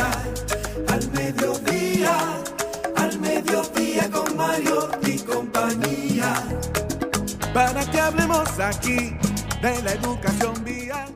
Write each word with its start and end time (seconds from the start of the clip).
Al 0.00 1.10
mediodía, 1.12 2.16
al 2.96 3.20
mediodía, 3.20 4.10
con 4.10 4.36
Mario 4.36 4.88
y 5.02 5.18
compañía 5.18 6.42
para 7.52 7.84
que 7.90 8.00
hablemos 8.00 8.58
aquí 8.58 9.16
de 9.60 9.82
la 9.82 9.92
educación 9.92 10.64
vial. 10.64 11.14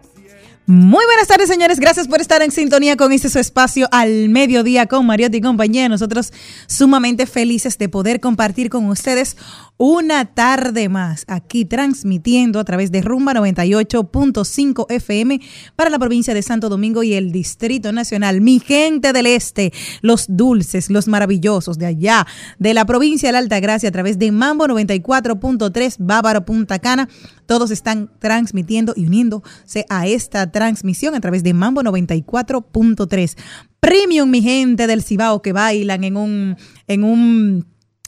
Muy 0.69 1.05
buenas 1.05 1.28
tardes, 1.28 1.48
señores. 1.48 1.78
Gracias 1.78 2.09
por 2.09 2.20
estar 2.20 2.42
en 2.42 2.50
sintonía 2.50 2.97
con 2.97 3.12
este 3.12 3.28
su 3.28 3.39
espacio 3.39 3.86
al 3.92 4.28
mediodía 4.31 4.86
con 4.86 5.06
Mariotti 5.06 5.36
y 5.36 5.41
compañía. 5.41 5.89
Nosotros 5.89 6.33
sumamente 6.67 7.27
felices 7.27 7.78
de 7.78 7.89
poder 7.89 8.19
compartir 8.19 8.69
con 8.69 8.86
ustedes 8.86 9.36
una 9.77 10.25
tarde 10.25 10.89
más 10.89 11.25
aquí 11.28 11.67
transmitiendo 11.67 12.58
a 12.58 12.64
través 12.64 12.91
de 12.91 13.00
Rumba 13.00 13.34
98.5 13.34 14.86
FM 14.89 15.41
para 15.77 15.89
la 15.89 16.00
provincia 16.00 16.34
de 16.34 16.42
Santo 16.42 16.69
Domingo 16.69 17.05
y 17.05 17.14
el 17.14 17.30
Distrito 17.30 17.92
Nacional. 17.92 18.41
Mi 18.41 18.58
gente 18.58 19.12
del 19.12 19.27
Este, 19.27 19.73
los 20.01 20.27
dulces, 20.29 20.91
los 20.91 21.07
maravillosos 21.07 21.79
de 21.79 21.86
allá, 21.86 22.27
de 22.58 22.74
la 22.74 22.86
provincia 22.86 23.29
de 23.29 23.35
la 23.35 23.39
Alta 23.39 23.61
Gracia 23.61 23.89
a 23.89 23.92
través 23.92 24.18
de 24.18 24.33
Mambo 24.33 24.67
94.3 24.67 25.95
Bávaro 26.01 26.45
Punta 26.45 26.80
Cana. 26.80 27.08
Todos 27.46 27.70
están 27.70 28.11
transmitiendo 28.18 28.92
y 28.96 29.07
uniéndose 29.07 29.86
a 29.89 30.07
esta 30.07 30.51
transmisión 30.51 31.14
a 31.14 31.20
través 31.20 31.42
de 31.42 31.55
Mambo 31.55 31.83
94.3. 31.83 33.36
Premium, 33.80 34.30
mi 34.30 34.42
gente 34.42 34.86
del 34.86 35.02
Cibao 35.02 35.42
que 35.42 35.52
bailan 35.52 36.05
en 36.05 36.17
un, 36.17 36.56
en 36.89 37.05
un 37.05 37.67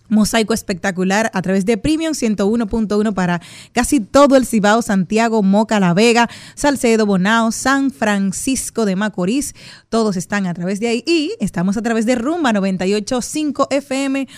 mosaico 0.09 0.55
espectacular 0.55 1.31
a 1.35 1.43
través 1.43 1.65
de 1.65 1.77
Premium 1.77 2.13
101.1 2.13 3.15
para 3.15 3.41
casi 3.73 4.01
todo 4.01 4.37
el 4.37 4.47
Cibao, 4.47 4.83
Santiago, 4.83 5.43
Moca, 5.43 5.81
La 5.81 5.95
Vega, 5.95 6.29
Salcedo, 6.55 7.07
Bonao, 7.07 7.53
San 7.53 7.91
Francisco 7.91 8.85
de 8.85 8.97
Macorís. 8.97 9.55
Todos 9.89 10.17
están 10.17 10.47
a 10.47 10.55
través 10.55 10.81
de 10.81 10.89
ahí 10.89 11.05
y 11.07 11.33
estamos 11.41 11.77
a 11.77 11.83
través 11.83 12.07
de 12.07 12.15
Rumba 12.15 12.53
98.5 12.53 13.69
FM 13.71 14.29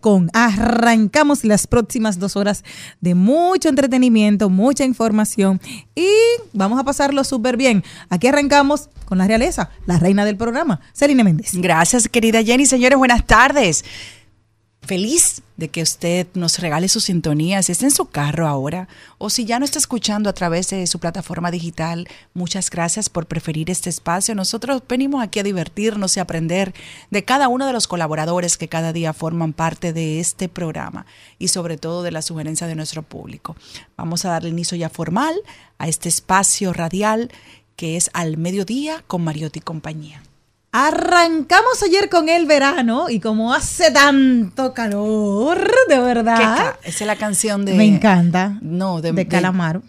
Com. 0.00 0.28
Arrancamos 0.32 1.44
las 1.44 1.66
próximas 1.66 2.18
dos 2.18 2.36
horas 2.36 2.64
de 3.02 3.14
mucho 3.14 3.68
entretenimiento, 3.68 4.48
mucha 4.48 4.82
información 4.82 5.60
y 5.94 6.08
vamos 6.54 6.80
a 6.80 6.84
pasarlo 6.84 7.22
súper 7.22 7.58
bien. 7.58 7.84
Aquí 8.08 8.28
arrancamos 8.28 8.88
con 9.04 9.18
la 9.18 9.26
realeza, 9.26 9.68
la 9.84 9.98
reina 9.98 10.24
del 10.24 10.38
programa, 10.38 10.80
Serena 10.94 11.22
Méndez. 11.22 11.50
Gracias, 11.52 12.08
querida 12.08 12.42
Jenny. 12.42 12.64
Señores, 12.64 12.96
buenas 12.96 13.26
tardes. 13.26 13.84
Feliz 14.84 15.42
de 15.56 15.68
que 15.68 15.80
usted 15.80 16.26
nos 16.34 16.58
regale 16.58 16.88
su 16.88 16.98
sintonía, 16.98 17.62
si 17.62 17.70
está 17.70 17.84
en 17.84 17.92
su 17.92 18.06
carro 18.06 18.48
ahora 18.48 18.88
o 19.16 19.30
si 19.30 19.44
ya 19.44 19.60
no 19.60 19.64
está 19.64 19.78
escuchando 19.78 20.28
a 20.28 20.32
través 20.32 20.70
de 20.70 20.88
su 20.88 20.98
plataforma 20.98 21.52
digital. 21.52 22.08
Muchas 22.34 22.68
gracias 22.68 23.08
por 23.08 23.26
preferir 23.26 23.70
este 23.70 23.90
espacio. 23.90 24.34
Nosotros 24.34 24.82
venimos 24.88 25.22
aquí 25.22 25.38
a 25.38 25.44
divertirnos 25.44 26.16
y 26.16 26.20
aprender 26.20 26.74
de 27.12 27.24
cada 27.24 27.46
uno 27.46 27.68
de 27.68 27.72
los 27.72 27.86
colaboradores 27.86 28.56
que 28.56 28.66
cada 28.66 28.92
día 28.92 29.12
forman 29.12 29.52
parte 29.52 29.92
de 29.92 30.18
este 30.18 30.48
programa 30.48 31.06
y 31.38 31.48
sobre 31.48 31.76
todo 31.76 32.02
de 32.02 32.10
la 32.10 32.20
sugerencia 32.20 32.66
de 32.66 32.74
nuestro 32.74 33.04
público. 33.04 33.54
Vamos 33.96 34.24
a 34.24 34.30
darle 34.30 34.48
inicio 34.48 34.76
ya 34.76 34.88
formal 34.88 35.36
a 35.78 35.86
este 35.86 36.08
espacio 36.08 36.72
radial 36.72 37.30
que 37.76 37.96
es 37.96 38.10
al 38.14 38.36
mediodía 38.36 39.04
con 39.06 39.22
Mariotti 39.22 39.60
y 39.60 39.62
compañía. 39.62 40.22
Arrancamos 40.74 41.82
ayer 41.82 42.08
con 42.08 42.30
el 42.30 42.46
verano 42.46 43.10
y 43.10 43.20
como 43.20 43.52
hace 43.52 43.90
tanto 43.90 44.72
calor, 44.72 45.70
de 45.86 45.98
verdad. 45.98 46.76
Esa 46.82 47.04
es 47.04 47.06
la 47.06 47.16
canción 47.16 47.66
de. 47.66 47.74
Me 47.74 47.84
encanta. 47.84 48.56
No, 48.62 49.02
de, 49.02 49.12
de 49.12 49.28
Calamaro. 49.28 49.82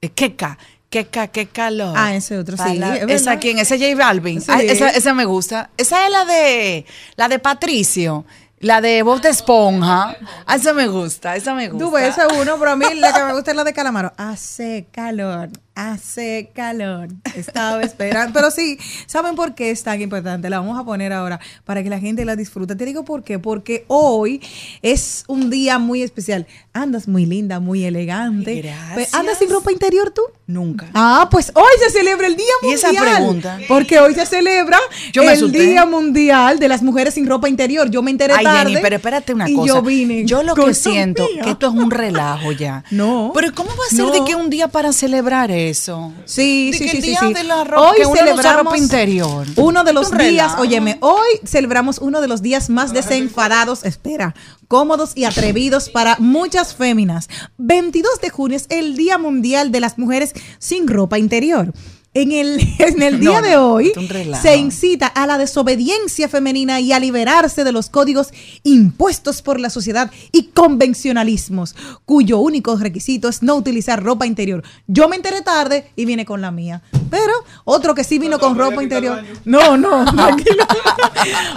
De, 0.00 0.10
Queca. 0.10 0.56
Queca, 0.88 1.28
qué 1.28 1.48
calor. 1.48 1.92
Ah, 1.94 2.14
ese 2.14 2.38
otro, 2.38 2.56
sí. 2.56 2.78
La, 2.78 2.96
¿Esa 2.96 3.38
quién? 3.38 3.58
Ese 3.58 3.78
J 3.78 3.94
Balvin. 3.94 4.40
Sí. 4.40 4.50
Ah, 4.50 4.62
esa, 4.62 4.88
esa, 4.88 5.12
me 5.12 5.26
gusta. 5.26 5.68
Esa 5.76 6.06
es 6.06 6.10
la 6.10 6.24
de 6.24 6.86
la 7.16 7.28
de 7.28 7.38
Patricio. 7.38 8.24
La 8.58 8.80
de 8.80 9.02
Bob 9.02 9.20
de 9.20 9.28
Esponja. 9.28 10.16
Ah, 10.46 10.56
esa 10.56 10.72
me 10.72 10.86
gusta, 10.86 11.36
esa 11.36 11.52
me 11.52 11.68
gusta. 11.68 11.84
Tú 11.84 11.90
ves, 11.90 12.10
esa 12.10 12.28
uno, 12.28 12.56
pero 12.58 12.70
a 12.70 12.76
mí 12.76 12.86
la 12.94 13.12
que 13.12 13.22
me 13.24 13.34
gusta 13.34 13.50
es 13.50 13.56
la 13.56 13.64
de 13.64 13.72
Calamaro. 13.74 14.12
Hace 14.16 14.86
calor, 14.92 15.50
hace 15.74 16.50
calor. 16.54 17.08
Estaba 17.34 17.82
esperando. 17.82 18.32
Pero 18.32 18.50
sí, 18.50 18.78
¿saben 19.06 19.34
por 19.34 19.54
qué 19.54 19.70
es 19.70 19.82
tan 19.82 20.00
importante? 20.00 20.50
La 20.50 20.60
vamos 20.60 20.78
a 20.78 20.84
poner 20.84 21.12
ahora 21.12 21.40
para 21.64 21.82
que 21.82 21.90
la 21.90 21.98
gente 21.98 22.24
la 22.24 22.36
disfrute. 22.36 22.76
Te 22.76 22.84
digo 22.84 23.04
por 23.04 23.22
qué. 23.22 23.38
Porque 23.38 23.84
hoy 23.88 24.40
es 24.82 25.24
un 25.28 25.50
día 25.50 25.78
muy 25.78 26.02
especial. 26.02 26.46
Andas 26.72 27.08
muy 27.08 27.26
linda, 27.26 27.60
muy 27.60 27.84
elegante. 27.84 28.62
Gracias. 28.62 29.14
¿Andas 29.14 29.38
sin 29.38 29.50
ropa 29.50 29.72
interior 29.72 30.10
tú? 30.10 30.22
Nunca. 30.46 30.90
Ah, 30.92 31.28
pues 31.30 31.50
hoy 31.54 31.72
se 31.78 31.90
celebra 31.90 32.26
el 32.26 32.36
Día 32.36 32.46
Mundial. 32.62 32.92
¿Y 32.92 32.96
esa 32.96 33.16
pregunta? 33.16 33.58
Porque 33.68 33.98
hoy 33.98 34.14
se 34.14 34.26
celebra 34.26 34.78
el 35.14 35.52
Día 35.52 35.86
Mundial 35.86 36.58
de 36.58 36.68
las 36.68 36.82
Mujeres 36.82 37.14
sin 37.14 37.26
Ropa 37.26 37.48
Interior. 37.48 37.90
Yo 37.90 38.02
me 38.02 38.10
enteré 38.10 38.34
Ay, 38.34 38.44
tarde. 38.44 38.70
Jenny, 38.70 38.82
pero 38.82 38.96
espérate 38.96 39.32
una 39.32 39.48
y 39.48 39.54
cosa. 39.54 39.68
Yo 39.68 39.82
vine. 39.82 40.24
Yo 40.26 40.42
lo 40.42 40.54
que 40.54 40.74
siento 40.74 41.26
mía. 41.32 41.44
que 41.44 41.50
esto 41.50 41.68
es 41.68 41.74
un 41.74 41.90
relajo 41.90 42.52
ya. 42.52 42.84
No. 42.92 43.32
Pero 43.34 43.54
¿cómo 43.54 43.70
va 43.70 43.84
a 43.90 43.94
ser 43.94 44.04
no. 44.04 44.10
de 44.10 44.24
que 44.24 44.34
un 44.34 44.50
día 44.50 44.68
para 44.68 44.92
celebrar 44.92 45.50
eso? 45.50 45.61
Sí, 46.24 46.70
de 46.70 46.78
sí, 46.78 46.88
sí, 46.88 47.02
sí, 47.02 47.16
sí. 47.18 47.34
ropa, 47.66 47.90
Hoy 47.90 47.96
que 47.96 48.04
celebramos 48.04 48.64
ropa 48.64 48.78
interior. 48.78 49.46
uno 49.56 49.84
de 49.84 49.92
los 49.92 50.10
días, 50.16 50.54
óyeme, 50.58 50.98
hoy 51.00 51.28
celebramos 51.44 51.98
uno 51.98 52.20
de 52.20 52.28
los 52.28 52.42
días 52.42 52.70
más 52.70 52.92
desenfadados, 52.92 53.84
espera, 53.84 54.34
cómodos 54.68 55.12
y 55.14 55.24
atrevidos 55.24 55.88
para 55.88 56.16
muchas 56.18 56.74
féminas. 56.74 57.28
22 57.58 58.20
de 58.20 58.30
junio 58.30 58.56
es 58.56 58.66
el 58.68 58.96
Día 58.96 59.18
Mundial 59.18 59.72
de 59.72 59.80
las 59.80 59.98
Mujeres 59.98 60.32
sin 60.58 60.88
ropa 60.88 61.18
interior. 61.18 61.72
En 62.14 62.30
el, 62.30 62.60
en 62.78 63.02
el 63.02 63.20
día 63.20 63.40
No, 63.40 63.42
de 63.46 63.56
hoy 63.56 63.92
se 64.42 64.56
incita 64.56 65.06
a 65.06 65.26
la 65.26 65.38
desobediencia 65.38 66.28
femenina 66.28 66.78
y 66.78 66.92
a 66.92 67.00
liberarse 67.00 67.64
de 67.64 67.72
los 67.72 67.88
códigos 67.88 68.32
impuestos 68.64 69.40
por 69.40 69.58
la 69.58 69.70
sociedad 69.70 70.10
y 70.30 70.48
convencionalismos, 70.48 71.74
cuyo 72.04 72.38
único 72.38 72.76
requisito 72.76 73.28
es 73.28 73.42
no 73.42 73.54
utilizar 73.56 74.02
ropa 74.02 74.26
interior. 74.26 74.62
Yo 74.86 75.08
me 75.08 75.16
enteré 75.16 75.40
tarde 75.42 75.90
y 75.96 76.04
vine 76.04 76.26
con 76.26 76.40
la 76.40 76.50
mía. 76.50 76.82
Pero 77.10 77.32
otro 77.64 77.94
que 77.94 78.04
sí 78.04 78.18
vino 78.18 78.38
con 78.38 78.56
ropa 78.56 78.82
interior. 78.82 79.22
No, 79.44 79.76
no, 79.76 80.04
tranquilo. 80.16 80.64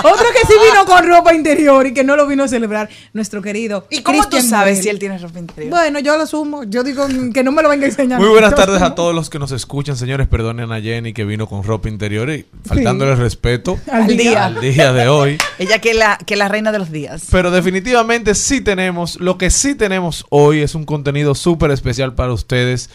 otro 0.03 0.25
que 0.33 0.47
sí 0.47 0.53
vino 0.69 0.85
con 0.85 1.05
ropa 1.07 1.33
interior 1.33 1.87
y 1.87 1.93
que 1.93 2.03
no 2.03 2.15
lo 2.15 2.27
vino 2.27 2.43
a 2.43 2.47
celebrar, 2.47 2.89
nuestro 3.13 3.41
querido. 3.41 3.87
¿Y 3.89 4.01
cómo 4.01 4.27
tú 4.27 4.41
sabes 4.41 4.77
Morel. 4.77 4.83
si 4.83 4.89
él 4.89 4.99
tiene 4.99 5.17
ropa 5.17 5.39
interior? 5.39 5.69
Bueno, 5.71 5.99
yo 5.99 6.17
lo 6.17 6.23
asumo. 6.23 6.63
Yo 6.63 6.83
digo 6.83 7.07
que 7.33 7.43
no 7.43 7.51
me 7.51 7.61
lo 7.61 7.69
venga 7.69 7.85
a 7.85 7.89
enseñar. 7.89 8.19
Muy 8.19 8.29
buenas 8.29 8.51
Yo 8.51 8.55
tardes 8.57 8.81
a 8.81 8.95
todos 8.95 9.15
los 9.15 9.29
que 9.29 9.39
nos 9.39 9.51
escuchan, 9.51 9.95
señores. 9.95 10.27
Perdonen 10.45 10.71
a 10.71 10.79
Jenny 10.79 11.11
que 11.13 11.25
vino 11.25 11.47
con 11.47 11.63
ropa 11.63 11.89
interior 11.89 12.29
y 12.29 12.45
faltándole 12.65 13.15
respeto 13.15 13.79
Al 13.91 14.05
día. 14.05 14.45
al 14.45 14.61
día 14.61 14.93
de 14.93 15.07
hoy. 15.07 15.37
Ella 15.59 15.79
que 15.79 15.91
es 15.91 15.97
la, 15.97 16.17
que 16.23 16.35
la 16.35 16.47
reina 16.47 16.71
de 16.71 16.77
los 16.79 16.91
días. 16.91 17.27
Pero 17.31 17.49
definitivamente 17.49 18.35
sí 18.35 18.61
tenemos, 18.61 19.19
lo 19.19 19.37
que 19.39 19.49
sí 19.49 19.73
tenemos 19.73 20.25
hoy 20.29 20.59
es 20.59 20.75
un 20.75 20.85
contenido 20.85 21.33
súper 21.33 21.71
especial 21.71 22.13
para 22.13 22.31
ustedes, 22.33 22.91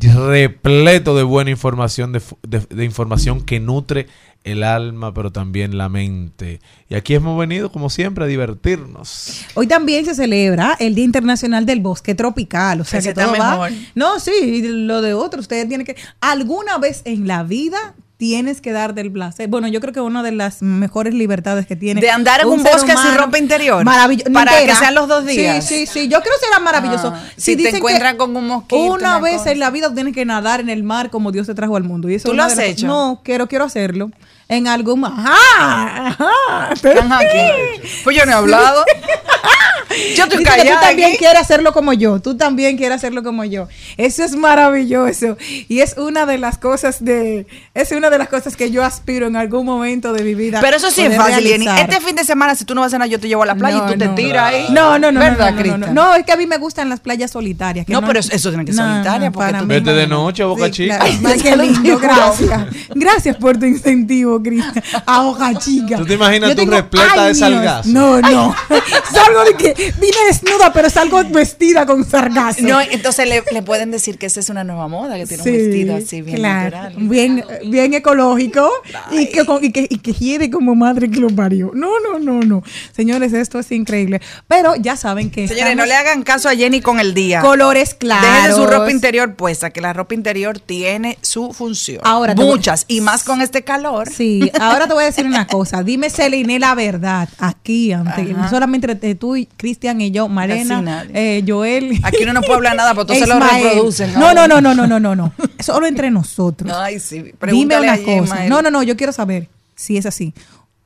repleto 0.00 1.16
de 1.16 1.22
buena 1.22 1.50
información, 1.50 2.12
de, 2.12 2.20
fu- 2.20 2.38
de- 2.42 2.60
de 2.68 2.84
información 2.84 3.42
que 3.42 3.60
nutre 3.60 4.06
el 4.44 4.62
alma, 4.62 5.12
pero 5.14 5.32
también 5.32 5.76
la 5.78 5.88
mente. 5.88 6.60
Y 6.88 6.94
aquí 6.94 7.14
hemos 7.14 7.38
venido, 7.38 7.72
como 7.72 7.88
siempre, 7.90 8.24
a 8.24 8.26
divertirnos. 8.26 9.40
Hoy 9.54 9.66
también 9.66 10.04
se 10.04 10.14
celebra 10.14 10.76
el 10.78 10.94
Día 10.94 11.04
Internacional 11.06 11.64
del 11.66 11.80
Bosque 11.80 12.14
Tropical. 12.14 12.82
O 12.82 12.84
sea 12.84 12.98
Ese 13.00 13.08
que 13.14 13.20
está 13.20 13.24
todo 13.32 13.38
va. 13.40 13.50
mejor. 13.68 13.72
No, 13.94 14.20
sí, 14.20 14.30
y 14.40 14.62
lo 14.62 15.00
de 15.00 15.14
otro. 15.14 15.40
Ustedes 15.40 15.66
tienen 15.66 15.86
que. 15.86 15.96
Alguna 16.20 16.76
vez 16.78 17.00
en 17.06 17.26
la 17.26 17.42
vida 17.42 17.94
tienes 18.16 18.60
que 18.60 18.72
dar 18.72 18.94
del 18.94 19.10
placer. 19.10 19.48
Bueno, 19.48 19.66
yo 19.68 19.80
creo 19.80 19.92
que 19.92 20.00
una 20.00 20.22
de 20.22 20.32
las 20.32 20.62
mejores 20.62 21.14
libertades 21.14 21.66
que 21.66 21.74
tiene. 21.74 22.00
De 22.00 22.10
andar 22.10 22.42
en 22.42 22.48
un 22.48 22.62
bosque 22.62 22.94
sin 22.96 23.16
ropa 23.16 23.38
interior. 23.38 23.82
Maravilloso. 23.84 24.30
Para 24.32 24.52
que 24.64 24.74
sean 24.74 24.94
los 24.94 25.08
dos 25.08 25.24
días. 25.26 25.66
Sí, 25.66 25.86
sí, 25.86 25.86
sí. 25.86 26.08
Yo 26.08 26.20
creo 26.20 26.32
que 26.38 26.46
será 26.46 26.58
maravilloso. 26.60 27.12
Ah, 27.14 27.22
si 27.36 27.52
te 27.56 27.62
dicen 27.62 27.76
encuentran 27.76 28.16
con 28.18 28.36
un 28.36 28.46
mosquito, 28.46 28.76
Una 28.76 29.16
una 29.16 29.20
vez 29.20 29.38
cosa. 29.38 29.52
en 29.52 29.58
la 29.58 29.70
vida 29.70 29.92
tienes 29.94 30.14
que 30.14 30.24
nadar 30.24 30.60
en 30.60 30.68
el 30.68 30.82
mar 30.84 31.10
como 31.10 31.32
Dios 31.32 31.46
te 31.46 31.54
trajo 31.54 31.76
al 31.76 31.82
mundo. 31.84 32.08
Y 32.10 32.14
eso 32.14 32.28
¿Tú 32.28 32.34
lo 32.34 32.44
has 32.44 32.56
de 32.56 32.68
hecho? 32.68 32.86
No, 32.86 33.20
quiero, 33.24 33.48
quiero 33.48 33.64
hacerlo. 33.64 34.10
En 34.48 34.66
algún. 34.68 35.04
Ajá, 35.04 36.08
ajá. 36.08 36.74
Pero- 36.82 37.00
Ajá, 37.00 37.20
¿qué? 37.20 37.80
Pues 38.04 38.16
yo 38.16 38.26
no 38.26 38.32
he 38.32 38.34
hablado. 38.34 38.84
yo 40.16 40.24
estoy 40.24 40.44
callada. 40.44 40.80
tú 40.80 40.86
también 40.86 41.08
aquí. 41.10 41.18
quieres 41.18 41.40
hacerlo 41.40 41.72
como 41.72 41.92
yo. 41.92 42.20
Tú 42.20 42.36
también 42.36 42.76
quieres 42.76 42.96
hacerlo 42.96 43.22
como 43.22 43.44
yo. 43.44 43.68
Eso 43.96 44.22
es 44.24 44.34
maravilloso. 44.36 45.36
Y 45.68 45.80
es 45.80 45.96
una 45.96 46.26
de 46.26 46.38
las 46.38 46.58
cosas 46.58 47.04
de. 47.04 47.46
Es 47.74 47.90
una 47.92 48.10
de 48.10 48.18
las 48.18 48.28
cosas 48.28 48.56
que 48.56 48.70
yo 48.70 48.84
aspiro 48.84 49.26
en 49.26 49.36
algún 49.36 49.64
momento 49.66 50.12
de 50.12 50.22
mi 50.24 50.34
vida. 50.34 50.58
Pero 50.60 50.76
eso 50.76 50.90
sí 50.90 51.02
es 51.02 51.16
fácil, 51.16 51.44
Jenny. 51.46 51.66
Este 51.68 52.00
fin 52.00 52.16
de 52.16 52.24
semana, 52.24 52.54
si 52.54 52.64
tú 52.64 52.74
no 52.74 52.80
vas 52.82 52.92
a 52.94 52.98
nada, 52.98 53.08
yo 53.08 53.18
te 53.18 53.28
llevo 53.28 53.42
a 53.44 53.46
la 53.46 53.54
playa 53.54 53.78
No, 53.78 53.88
y 53.88 53.92
tú 53.92 53.98
te 53.98 54.08
tiras 54.08 54.52
ahí. 54.52 54.66
No, 54.70 54.98
no, 54.98 55.10
no. 55.10 55.20
¿Verdad, 55.20 55.52
no, 55.52 55.56
no, 55.56 55.56
no, 55.56 55.56
no, 55.56 55.62
Cristian? 55.62 55.94
no, 55.94 56.14
es 56.14 56.24
que 56.24 56.32
a 56.32 56.36
mí 56.36 56.46
me 56.46 56.58
gustan 56.58 56.88
las 56.88 57.00
playas 57.00 57.30
solitarias. 57.30 57.86
que 57.86 57.92
No, 57.92 58.02
pero 58.06 58.20
eso 58.20 58.48
tiene 58.50 58.64
que 58.64 58.72
ser 58.72 58.84
solitaria, 58.84 59.30
porque 59.30 59.46
para 59.46 59.58
tú- 59.60 59.66
mí 59.66 59.74
Vete 59.74 59.90
no. 59.90 59.96
de 59.96 60.06
noche 60.06 60.44
Boca 60.44 60.70
Chica. 60.70 60.98
claro. 60.98 61.14
Ay, 61.28 61.40
qué 61.40 61.56
lindo, 61.56 61.98
gracias. 61.98 62.60
Gracias 62.94 63.36
por 63.36 63.58
tu 63.58 63.66
incentivo, 63.66 64.33
Cristian. 64.42 64.82
A 65.06 65.22
Boca 65.22 65.54
Chica. 65.58 65.96
¿Tú 65.96 66.06
te 66.06 66.14
imaginas 66.14 66.50
Yo 66.50 66.54
tú 66.56 66.60
tengo 66.62 66.72
repleta 66.76 67.14
de 67.14 67.20
años- 67.20 67.38
sargazo? 67.38 67.88
No, 67.90 68.20
no. 68.20 68.54
salgo 69.12 69.44
de 69.44 69.54
que 69.54 69.74
vine 70.00 70.16
desnuda, 70.26 70.72
pero 70.72 70.90
salgo 70.90 71.22
vestida 71.24 71.86
con 71.86 72.04
sargazo. 72.08 72.62
No, 72.62 72.80
entonces 72.80 73.28
le, 73.28 73.42
le 73.52 73.62
pueden 73.62 73.90
decir 73.90 74.18
que 74.18 74.26
esa 74.26 74.40
es 74.40 74.48
una 74.50 74.64
nueva 74.64 74.88
moda, 74.88 75.16
que 75.16 75.26
tiene 75.26 75.42
un 75.42 75.52
vestido 75.52 75.96
así 75.96 76.22
bien 76.22 76.36
claro, 76.38 76.76
natural. 76.76 76.94
Bien, 77.08 77.44
bien 77.66 77.94
ecológico 77.94 78.70
y 79.10 79.26
que, 79.28 79.44
con- 79.44 79.64
y, 79.64 79.70
que, 79.72 79.86
y 79.88 79.98
que 79.98 80.12
hiede 80.12 80.50
como 80.50 80.74
madre 80.74 81.10
que 81.10 81.20
lo 81.20 81.28
parió. 81.30 81.70
No, 81.74 81.90
no, 82.00 82.18
no, 82.18 82.40
no. 82.42 82.62
Señores, 82.94 83.32
esto 83.32 83.58
es 83.58 83.70
increíble. 83.72 84.20
Pero 84.48 84.74
ya 84.76 84.96
saben 84.96 85.30
que 85.30 85.46
Señores, 85.48 85.76
no 85.76 85.82
estamos- 85.84 85.88
le 85.88 85.94
hagan 85.94 86.22
caso 86.22 86.48
a 86.48 86.54
Jenny 86.54 86.80
con 86.80 87.00
el 87.00 87.14
día. 87.14 87.40
colores 87.40 87.94
claros. 87.94 88.24
Dejen 88.24 88.54
su 88.54 88.66
ropa 88.66 88.90
interior 88.90 89.34
puesta, 89.34 89.70
que 89.70 89.80
la 89.80 89.92
ropa 89.92 90.14
interior 90.14 90.58
tiene 90.58 91.18
su 91.22 91.52
función. 91.52 92.00
Ahora 92.04 92.34
te 92.34 92.42
voy- 92.42 92.54
Muchas, 92.54 92.84
y 92.88 93.00
más 93.00 93.24
con 93.24 93.40
este 93.40 93.62
calor. 93.62 94.08
Sí, 94.08 94.23
ahora 94.60 94.86
te 94.86 94.94
voy 94.94 95.02
a 95.02 95.06
decir 95.06 95.26
una 95.26 95.46
cosa. 95.46 95.82
Dime, 95.82 96.10
Celine, 96.10 96.58
la 96.58 96.74
verdad. 96.74 97.28
Aquí, 97.38 97.92
ante, 97.92 98.34
solamente 98.50 98.90
entre 98.90 99.14
tú 99.14 99.36
y 99.36 99.46
Cristian 99.46 100.00
y 100.00 100.10
yo, 100.10 100.28
Marena, 100.28 101.06
eh, 101.12 101.44
Joel. 101.46 101.98
Aquí 102.02 102.22
uno 102.22 102.32
no 102.32 102.40
puede 102.40 102.54
hablar 102.54 102.76
nada, 102.76 102.94
porque 102.94 103.14
todos 103.14 103.28
se 103.28 103.34
lo 103.34 103.40
reproducen. 103.40 104.12
No, 104.14 104.34
no, 104.34 104.46
no, 104.48 104.60
no, 104.60 104.74
no, 104.74 104.86
no, 104.86 105.00
no, 105.00 105.14
no. 105.14 105.32
Solo 105.58 105.86
entre 105.86 106.10
nosotros. 106.10 106.72
Ay, 106.76 107.00
sí. 107.00 107.32
Dime 107.50 107.78
una 107.78 107.98
cosa. 107.98 108.46
No, 108.46 108.62
no, 108.62 108.70
no, 108.70 108.82
yo 108.82 108.96
quiero 108.96 109.12
saber 109.12 109.48
si 109.74 109.96
es 109.96 110.06
así. 110.06 110.34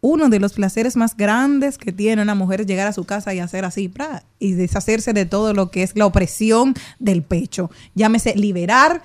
Uno 0.01 0.29
de 0.29 0.39
los 0.39 0.53
placeres 0.53 0.97
más 0.97 1.17
grandes 1.17 1.77
que 1.77 1.91
tiene 1.91 2.23
una 2.23 2.37
mujer 2.37 2.61
es 2.61 2.67
llegar 2.69 2.87
a 2.87 2.93
su 2.93 3.05
casa 3.05 3.35
y 3.35 3.41
hacer 3.41 3.65
así, 3.65 3.89
¡pra! 3.89 4.23
y 4.39 4.53
deshacerse 4.53 5.13
de 5.13 5.27
todo 5.27 5.55
lo 5.55 5.73
que 5.73 5.83
es 5.83 5.97
la 5.97 6.07
opresión 6.07 6.75
del 7.01 7.23
pecho. 7.23 7.71
Llámese 7.95 8.37
liberar, 8.37 9.03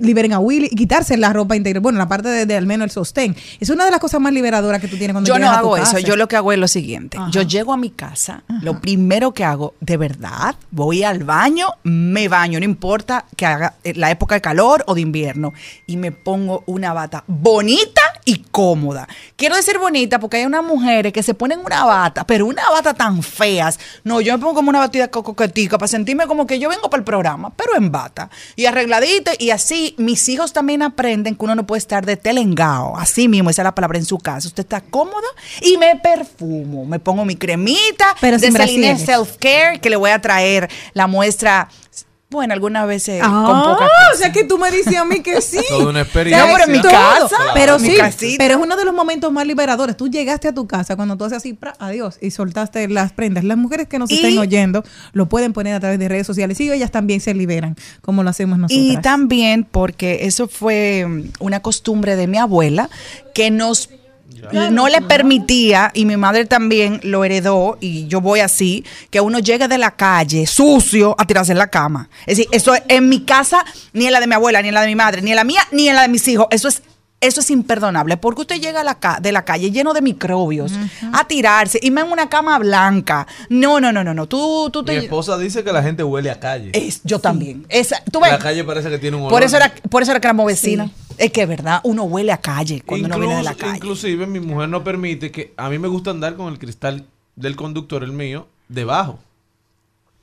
liberen 0.00 0.32
a 0.32 0.38
Willy 0.38 0.68
y 0.70 0.76
quitarse 0.76 1.16
la 1.16 1.32
ropa 1.32 1.56
interior. 1.56 1.82
Bueno, 1.82 1.98
la 1.98 2.08
parte 2.08 2.28
de, 2.28 2.46
de 2.46 2.56
al 2.56 2.66
menos 2.66 2.86
el 2.86 2.90
sostén. 2.90 3.36
Es 3.60 3.70
una 3.70 3.84
de 3.84 3.90
las 3.90 4.00
cosas 4.00 4.20
más 4.20 4.32
liberadoras 4.32 4.80
que 4.80 4.88
tú 4.88 4.96
tienes 4.96 5.14
cuando 5.14 5.28
Yo 5.28 5.38
no 5.38 5.48
a 5.48 5.52
tu 5.54 5.58
hago 5.58 5.76
casa. 5.76 5.98
eso, 5.98 6.06
yo 6.06 6.16
lo 6.16 6.28
que 6.28 6.36
hago 6.36 6.52
es 6.52 6.58
lo 6.58 6.68
siguiente. 6.68 7.18
Ajá. 7.18 7.30
Yo 7.30 7.42
llego 7.42 7.72
a 7.72 7.76
mi 7.76 7.90
casa, 7.90 8.42
lo 8.62 8.80
primero 8.80 9.32
que 9.32 9.44
hago, 9.44 9.74
de 9.80 9.96
verdad, 9.96 10.54
voy 10.70 11.02
al 11.02 11.24
baño, 11.24 11.68
me 11.84 12.28
baño, 12.28 12.58
no 12.58 12.64
importa 12.64 13.24
que 13.36 13.46
haga 13.46 13.74
eh, 13.84 13.94
la 13.94 14.10
época 14.10 14.34
de 14.34 14.40
calor 14.40 14.84
o 14.86 14.94
de 14.94 15.00
invierno, 15.00 15.52
y 15.86 15.96
me 15.96 16.12
pongo 16.12 16.62
una 16.66 16.92
bata 16.92 17.24
bonita 17.26 18.00
y 18.28 18.44
cómoda. 18.50 19.08
Quiero 19.36 19.56
decir 19.56 19.78
bonita 19.78 20.18
porque 20.20 20.36
hay 20.36 20.44
unas 20.44 20.62
mujeres 20.62 21.14
que 21.14 21.22
se 21.22 21.32
ponen 21.32 21.60
una 21.64 21.84
bata, 21.86 22.26
pero 22.26 22.44
una 22.44 22.68
bata 22.70 22.92
tan 22.92 23.22
feas. 23.22 23.78
No, 24.04 24.20
yo 24.20 24.34
me 24.34 24.38
pongo 24.38 24.54
como 24.56 24.68
una 24.68 24.80
batida 24.80 25.08
co- 25.08 25.22
coquetica 25.22 25.78
para 25.78 25.88
sentirme 25.88 26.26
como 26.26 26.46
que 26.46 26.58
yo 26.58 26.68
vengo 26.68 26.90
para 26.90 26.98
el 27.00 27.04
programa, 27.04 27.50
pero 27.56 27.74
en 27.74 27.90
bata 27.90 28.28
y 28.54 28.66
arregladita 28.66 29.32
y 29.38 29.48
así 29.50 29.94
mis 29.96 30.28
hijos 30.28 30.52
también 30.52 30.82
aprenden 30.82 31.36
que 31.36 31.44
uno 31.46 31.54
no 31.54 31.66
puede 31.66 31.78
estar 31.78 32.04
de 32.04 32.18
telengao. 32.18 32.98
Así 32.98 33.28
mismo, 33.28 33.48
esa 33.48 33.62
es 33.62 33.64
la 33.64 33.74
palabra 33.74 33.96
en 33.98 34.04
su 34.04 34.18
casa. 34.18 34.46
Usted 34.46 34.64
está 34.64 34.82
cómodo 34.82 35.26
y 35.62 35.78
me 35.78 35.96
perfumo. 35.96 36.84
Me 36.84 36.98
pongo 36.98 37.24
mi 37.24 37.36
cremita 37.36 38.14
Pero 38.20 38.36
de. 38.36 38.96
Self 38.98 39.36
Care 39.40 39.80
que 39.80 39.88
le 39.88 39.96
voy 39.96 40.10
a 40.10 40.20
traer 40.20 40.68
la 40.92 41.06
muestra. 41.06 41.68
Bueno, 42.30 42.52
algunas 42.52 42.86
veces 42.86 43.22
con 43.22 43.30
Ah, 43.32 43.62
poca 43.72 43.86
o 44.12 44.16
sea 44.18 44.30
que 44.32 44.44
tú 44.44 44.58
me 44.58 44.70
dices 44.70 44.94
a 44.96 45.04
mí 45.06 45.20
que 45.22 45.40
sí. 45.40 45.60
Toda 45.70 45.88
una 45.88 46.02
experiencia. 46.02 46.46
No, 46.46 46.52
pero 46.52 46.64
en 46.66 46.72
mi 46.72 46.82
casa, 46.82 47.36
Pero 47.54 47.78
sí, 47.78 47.96
pero 48.36 48.54
es 48.56 48.60
uno 48.60 48.76
de 48.76 48.84
los 48.84 48.92
momentos 48.92 49.32
más 49.32 49.46
liberadores. 49.46 49.96
Tú 49.96 50.08
llegaste 50.08 50.46
a 50.48 50.52
tu 50.52 50.66
casa 50.66 50.94
cuando 50.94 51.16
tú 51.16 51.24
haces 51.24 51.38
así, 51.38 51.54
pra, 51.54 51.72
adiós, 51.78 52.18
y 52.20 52.30
soltaste 52.30 52.86
las 52.88 53.12
prendas. 53.12 53.44
Las 53.44 53.56
mujeres 53.56 53.88
que 53.88 53.98
nos 53.98 54.10
Y- 54.10 54.16
estén 54.16 54.36
oyendo 54.36 54.84
lo 55.12 55.26
pueden 55.30 55.54
poner 55.54 55.74
a 55.74 55.80
través 55.80 55.98
de 55.98 56.06
redes 56.06 56.26
sociales 56.26 56.60
y 56.60 56.70
ellas 56.70 56.90
también 56.90 57.20
se 57.22 57.32
liberan, 57.32 57.76
como 58.02 58.22
lo 58.22 58.28
hacemos 58.28 58.58
nosotros. 58.58 58.84
Y 58.84 58.98
también 58.98 59.64
porque 59.64 60.26
eso 60.26 60.48
fue 60.48 61.06
una 61.40 61.60
costumbre 61.60 62.14
de 62.16 62.26
mi 62.26 62.36
abuela 62.36 62.90
que 63.34 63.50
nos 63.50 63.88
no 64.70 64.88
le 64.88 65.00
permitía, 65.02 65.90
y 65.94 66.04
mi 66.04 66.16
madre 66.16 66.44
también 66.44 67.00
lo 67.02 67.24
heredó, 67.24 67.78
y 67.80 68.06
yo 68.08 68.20
voy 68.20 68.40
así, 68.40 68.84
que 69.10 69.20
uno 69.20 69.38
llegue 69.38 69.68
de 69.68 69.78
la 69.78 69.92
calle 69.92 70.46
sucio 70.46 71.14
a 71.18 71.26
tirarse 71.26 71.52
en 71.52 71.58
la 71.58 71.68
cama. 71.68 72.08
Es 72.26 72.38
decir, 72.38 72.46
eso 72.52 72.74
en 72.88 73.08
mi 73.08 73.24
casa, 73.24 73.64
ni 73.92 74.06
en 74.06 74.12
la 74.12 74.20
de 74.20 74.26
mi 74.26 74.34
abuela, 74.34 74.62
ni 74.62 74.68
en 74.68 74.74
la 74.74 74.82
de 74.82 74.88
mi 74.88 74.94
madre, 74.94 75.22
ni 75.22 75.30
en 75.30 75.36
la 75.36 75.44
mía, 75.44 75.62
ni 75.72 75.88
en 75.88 75.96
la 75.96 76.02
de 76.02 76.08
mis 76.08 76.26
hijos. 76.28 76.46
Eso 76.50 76.68
es 76.68 76.82
eso 77.20 77.40
es 77.40 77.50
imperdonable, 77.50 78.16
porque 78.16 78.42
usted 78.42 78.60
llega 78.60 78.80
a 78.82 78.84
la 78.84 79.00
ca- 79.00 79.18
de 79.20 79.32
la 79.32 79.44
calle 79.44 79.70
lleno 79.72 79.92
de 79.92 80.02
microbios 80.02 80.72
a 81.12 81.26
tirarse 81.26 81.78
y 81.82 81.90
me 81.90 82.00
en 82.02 82.12
una 82.12 82.28
cama 82.28 82.58
blanca. 82.58 83.26
No, 83.48 83.80
no, 83.80 83.92
no, 83.92 84.04
no, 84.04 84.14
no. 84.14 84.26
Tú, 84.28 84.70
tú 84.72 84.80
Mi 84.80 84.86
te. 84.86 84.96
esposa 84.98 85.36
dice 85.36 85.64
que 85.64 85.72
la 85.72 85.82
gente 85.82 86.04
huele 86.04 86.30
a 86.30 86.38
calle. 86.38 86.70
Es, 86.74 87.00
yo 87.04 87.18
también. 87.18 87.66
Esa, 87.68 88.02
¿tú 88.12 88.20
ves? 88.20 88.30
La 88.30 88.38
calle 88.38 88.62
parece 88.64 88.88
que 88.90 88.98
tiene 88.98 89.16
un 89.16 89.22
olor. 89.24 89.32
Por 89.32 89.42
eso 89.42 89.56
era, 89.56 89.74
por 89.90 90.02
eso 90.02 90.12
era 90.12 90.20
que 90.20 90.26
éramos 90.28 90.46
vecinas. 90.46 90.90
Es 91.16 91.32
que 91.32 91.42
es 91.42 91.48
verdad, 91.48 91.80
uno 91.82 92.04
huele 92.04 92.30
a 92.30 92.36
calle 92.40 92.82
cuando 92.86 93.06
uno 93.08 93.18
viene 93.18 93.36
de 93.36 93.42
la 93.42 93.54
calle. 93.54 93.76
Inclusive 93.76 94.26
mi 94.28 94.38
mujer 94.38 94.68
no 94.68 94.84
permite 94.84 95.32
que... 95.32 95.52
A 95.56 95.68
mí 95.68 95.78
me 95.80 95.88
gusta 95.88 96.10
andar 96.10 96.36
con 96.36 96.52
el 96.52 96.60
cristal 96.60 97.06
del 97.34 97.56
conductor, 97.56 98.04
el 98.04 98.12
mío, 98.12 98.46
debajo. 98.68 99.18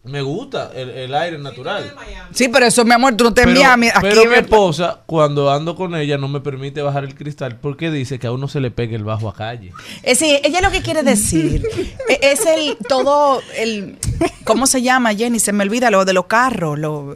Me 0.06 0.22
gusta 0.22 0.72
el, 0.76 0.90
el 0.92 1.16
aire 1.16 1.38
natural. 1.38 1.94
Sí, 2.32 2.48
pero 2.50 2.66
eso, 2.68 2.86
mi 2.86 2.92
amor, 2.94 3.16
tú 3.16 3.24
no 3.24 3.34
te 3.34 3.44
Pero, 3.44 3.60
envías 3.60 3.96
aquí. 3.96 4.08
pero 4.08 4.26
mi 4.30 4.36
esposa, 4.36 5.00
cuando 5.06 5.52
ando 5.52 5.76
con 5.76 5.96
ella, 5.96 6.18
no 6.18 6.28
me 6.28 6.42
permite 6.42 6.82
bajar 6.82 7.04
el 7.04 7.16
cristal 7.16 7.58
porque 7.60 7.90
dice 7.90 8.20
que 8.20 8.28
a 8.28 8.32
uno 8.32 8.48
se 8.48 8.60
le 8.60 8.70
pega 8.72 8.96
el 8.96 9.04
bajo 9.04 9.28
a 9.30 9.34
calle. 9.34 9.72
Eh, 10.04 10.16
sí, 10.16 10.40
ella 10.44 10.62
lo 10.62 10.72
que 10.72 10.82
quiere 10.82 11.02
decir 11.04 11.66
eh, 12.10 12.20
es 12.22 12.46
el 12.46 12.78
todo 12.88 13.42
el 13.58 13.98
¿cómo 14.44 14.68
se 14.68 14.82
llama, 14.82 15.14
Jenny? 15.16 15.40
Se 15.40 15.52
me 15.54 15.64
olvida 15.64 15.90
lo 15.90 16.06
de 16.06 16.14
los 16.14 16.26
carros, 16.28 16.78
lo, 16.78 17.16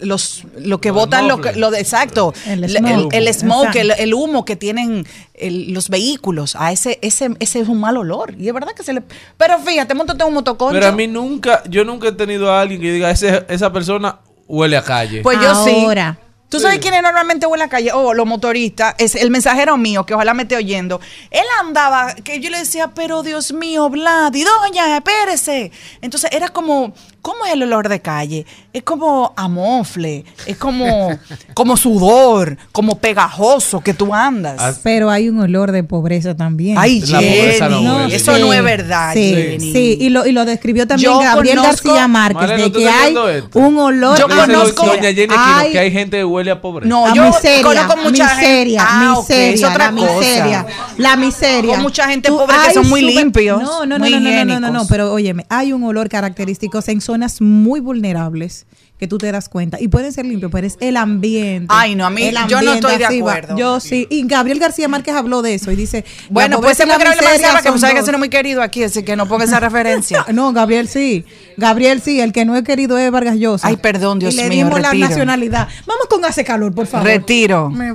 los 0.00 0.44
lo 0.58 0.80
que 0.80 0.90
botan 0.90 1.28
lo, 1.28 1.38
lo 1.56 1.70
de 1.70 1.80
exacto, 1.80 2.34
El 2.46 2.68
smoke. 2.68 3.14
el- 3.14 3.26
el 3.28 3.34
smoke, 3.34 3.76
el 3.76 4.14
humo 4.14 4.44
que 4.44 4.56
tienen 4.56 5.06
el- 5.40 5.72
los 5.72 5.88
vehículos, 5.88 6.56
a 6.56 6.72
ese 6.72 6.98
ese 7.02 7.30
ese 7.40 7.60
es 7.60 7.68
un 7.68 7.80
mal 7.80 7.96
olor 7.96 8.34
y 8.38 8.48
es 8.48 8.54
verdad 8.54 8.72
que 8.76 8.82
se 8.82 8.92
le 8.92 9.02
Pero 9.36 9.58
fíjate, 9.58 9.94
montate 9.94 10.24
un 10.24 10.34
motoconcho. 10.34 10.72
Pero 10.74 10.86
a 10.86 10.92
mí 10.92 11.06
nunca, 11.06 11.62
yo 11.68 11.84
nunca 11.84 12.08
he 12.08 12.12
tenido 12.12 12.52
a 12.52 12.60
alguien 12.60 12.80
que 12.80 12.92
diga, 12.92 13.10
"Ese- 13.10 13.44
esa 13.48 13.72
persona 13.72 14.18
huele 14.46 14.76
a 14.76 14.82
calle. 14.82 15.22
Pues 15.22 15.38
yo 15.40 15.64
sí. 15.64 15.70
Ahora. 15.84 16.18
¿Tú 16.50 16.58
sabes 16.60 16.78
quiénes 16.78 17.02
normalmente 17.02 17.44
huelen 17.44 17.64
a 17.64 17.66
la 17.66 17.70
calle? 17.70 17.90
Oh, 17.92 18.14
los 18.14 18.26
motoristas. 18.26 18.94
Es 18.96 19.14
el 19.16 19.30
mensajero 19.30 19.76
mío, 19.76 20.06
que 20.06 20.14
ojalá 20.14 20.32
me 20.32 20.44
esté 20.44 20.56
oyendo. 20.56 20.98
Él 21.30 21.44
andaba, 21.60 22.14
que 22.14 22.40
yo 22.40 22.48
le 22.48 22.56
decía, 22.60 22.92
pero 22.94 23.22
Dios 23.22 23.52
mío, 23.52 23.90
Vladi, 23.90 24.44
doña, 24.44 24.96
espérese. 24.96 25.70
Entonces 26.00 26.30
era 26.32 26.48
como, 26.48 26.94
¿cómo 27.28 27.44
es 27.44 27.52
el 27.52 27.62
olor 27.64 27.88
de 27.88 28.00
calle? 28.00 28.46
Es 28.72 28.82
como 28.82 29.32
amofle, 29.36 30.24
es 30.46 30.56
como, 30.56 31.10
como 31.54 31.76
sudor, 31.76 32.56
como 32.72 32.98
pegajoso 32.98 33.80
que 33.80 33.92
tú 33.92 34.14
andas. 34.14 34.56
Ah, 34.58 34.72
Pero 34.82 35.10
hay 35.10 35.28
un 35.28 35.40
olor 35.40 35.72
de 35.72 35.82
pobreza 35.84 36.34
también. 36.36 36.76
Ay, 36.78 37.00
La 37.02 37.18
pobreza 37.18 37.68
no 37.68 37.76
Jenny, 37.80 37.90
huele. 37.96 38.16
eso 38.16 38.34
Sí, 38.34 38.40
no 38.40 38.52
es 38.52 38.62
verdad, 38.64 39.12
Sí, 39.14 39.34
Jenny. 39.34 39.72
sí, 39.72 39.98
y 40.00 40.08
lo, 40.08 40.24
y 40.26 40.32
lo 40.32 40.44
describió 40.44 40.86
también 40.86 41.10
Yo 41.12 41.18
Gabriel 41.18 41.58
conozco- 41.58 41.88
García 41.88 42.08
Márquez, 42.08 42.48
de 42.48 42.70
¿tú 42.70 42.78
que 42.78 42.88
hay 42.88 43.14
esto? 43.36 43.58
un 43.58 43.78
olor 43.78 44.18
Yo 44.18 44.26
conozco- 44.28 44.86
Doña 44.86 45.02
Jenny 45.12 45.22
Aquino 45.24 45.36
Ay, 45.38 45.72
que 45.72 45.78
hay 45.78 45.90
gente 45.90 46.16
que 46.18 46.24
huele 46.24 46.50
a 46.50 46.60
pobreza. 46.60 46.88
No, 46.88 47.06
a 47.06 47.14
yo 47.14 47.24
miseria, 47.24 47.62
conozco 47.62 47.96
mucha 47.98 48.28
gente- 48.28 48.40
miseria, 48.46 48.86
Ah, 48.88 49.14
miseria, 49.18 49.54
es 49.54 49.64
otra 49.64 49.90
la 49.90 49.96
cosa. 50.00 50.18
miseria, 50.18 50.66
la 50.96 51.16
miseria. 51.16 51.74
Con 51.74 51.82
mucha 51.82 52.08
gente 52.08 52.30
pobre 52.30 52.46
que 52.54 52.68
hay 52.68 52.74
son 52.74 52.88
muy 52.88 53.02
limpios, 53.02 53.60
No, 53.62 53.84
no, 53.86 53.98
no, 53.98 54.08
no, 54.08 54.20
no, 54.20 54.30
no, 54.30 54.44
no, 54.44 54.60
no, 54.60 54.70
no, 54.70 54.86
pero 54.88 55.12
óyeme, 55.12 55.44
hay 55.48 55.72
un 55.72 55.82
olor 55.84 56.08
característico 56.08 56.80
en 56.86 57.00
muy 57.40 57.80
vulnerables 57.80 58.66
que 58.98 59.06
tú 59.06 59.16
te 59.18 59.30
das 59.30 59.48
cuenta 59.48 59.80
y 59.80 59.86
pueden 59.86 60.12
ser 60.12 60.26
limpios, 60.26 60.50
pero 60.50 60.66
es 60.66 60.76
el 60.80 60.96
ambiente. 60.96 61.66
Ay, 61.68 61.94
no, 61.94 62.04
a 62.04 62.10
mí- 62.10 62.32
yo 62.48 62.60
no 62.62 62.72
estoy 62.74 62.96
de 62.98 63.04
así 63.04 63.20
va. 63.20 63.32
acuerdo. 63.34 63.56
Yo 63.56 63.78
sí, 63.78 64.06
y 64.10 64.26
Gabriel 64.26 64.58
García 64.58 64.88
Márquez 64.88 65.14
habló 65.14 65.40
de 65.42 65.54
eso 65.54 65.70
y 65.70 65.76
dice, 65.76 66.04
la 66.04 66.26
Bueno, 66.30 66.60
pues 66.60 66.76
se 66.78 66.84
la 66.86 66.94
Gabriel 66.94 67.14
miseria 67.14 67.52
Marcela, 67.52 67.74
que 67.74 67.78
sabes 67.78 67.94
que 67.94 68.00
ese 68.00 68.10
no 68.10 68.16
es 68.16 68.20
muy 68.20 68.28
querido 68.28 68.60
aquí, 68.60 68.82
así 68.82 69.04
que 69.04 69.14
no 69.14 69.28
ponga 69.28 69.44
esa 69.44 69.60
referencia. 69.60 70.26
No, 70.32 70.52
Gabriel 70.52 70.88
sí. 70.88 71.24
Gabriel 71.56 72.00
sí. 72.02 72.20
El 72.20 72.32
que 72.32 72.44
no 72.44 72.56
he 72.56 72.64
querido 72.64 72.98
es 72.98 73.08
Vargas 73.12 73.36
Llosa. 73.36 73.68
Ay, 73.68 73.76
perdón, 73.76 74.18
Dios 74.18 74.34
y 74.34 74.36
le 74.38 74.48
mío, 74.48 74.64
dimos 74.64 74.80
la 74.80 74.90
retiro. 74.90 75.08
nacionalidad. 75.08 75.68
Vamos 75.86 76.06
con 76.10 76.24
hace 76.24 76.42
calor, 76.44 76.74
por 76.74 76.86
favor. 76.88 77.06
Retiro. 77.06 77.70
Me 77.70 77.94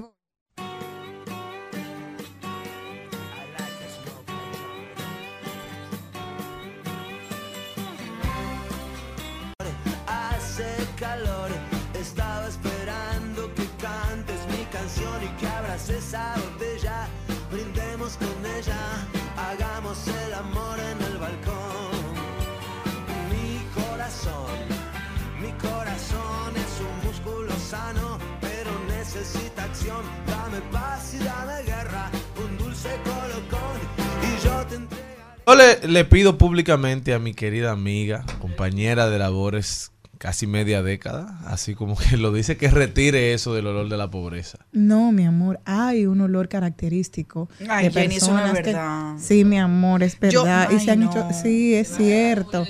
acción. 30.00 30.06
Dame 30.28 30.62
paz 30.72 31.14
y 31.14 31.24
dame 31.24 31.64
guerra, 31.64 32.10
un 32.38 32.58
dulce 32.58 32.90
colocón 33.04 33.78
y 34.22 34.44
yo 34.46 34.66
te 34.68 34.76
entregaré. 34.76 35.44
Yo 35.48 35.56
le, 35.56 35.88
le 35.88 36.06
pido 36.06 36.38
públicamente 36.38 37.14
a 37.14 37.20
mi 37.20 37.34
querida 37.34 37.72
amiga, 37.72 38.24
compañera 38.40 39.10
de 39.10 39.20
labores 39.20 39.92
casi 40.18 40.48
media 40.48 40.82
década, 40.82 41.38
así 41.48 41.76
como 41.76 41.98
que 41.98 42.16
lo 42.16 42.32
dice, 42.32 42.56
que 42.56 42.70
retire 42.70 43.34
eso 43.34 43.54
del 43.54 43.68
olor 43.68 43.90
de 43.90 43.98
la 43.98 44.10
pobreza. 44.10 44.58
No, 44.72 45.12
mi 45.12 45.26
amor, 45.26 45.60
hay 45.66 46.06
un 46.06 46.22
olor 46.22 46.48
característico. 46.48 47.50
Ay, 47.70 47.90
de 47.90 47.92
Jenny, 48.02 48.16
eso 48.16 48.32
no 48.32 48.38
es 48.38 48.44
personas 48.46 48.64
que- 48.64 48.72
verdad. 48.74 49.14
sí, 49.20 49.44
mi 49.44 49.60
amor, 49.60 50.02
es 50.02 50.18
Yo- 50.32 50.44
verdad. 50.44 50.70
y 50.72 50.76
ay, 50.76 50.80
se 50.86 50.92
han 50.92 51.02
no. 51.02 51.10
hecho. 51.12 51.28
Sí, 51.42 51.76
es 51.76 51.90
cierto. 51.98 52.66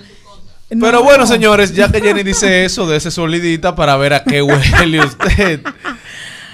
Pero 0.70 0.92
No. 0.94 1.04
bueno, 1.04 1.28
señores, 1.28 1.76
ya 1.76 1.92
que 1.92 2.02
Jenny 2.02 2.24
dice 2.24 2.66
eso, 2.66 2.88
de 2.88 2.98
ese 2.98 3.12
solidita 3.12 3.76
para 3.76 3.96
ver 3.98 4.14
a 4.16 4.24
qué 4.24 4.42
huele 4.42 5.06
usted. 5.06 5.62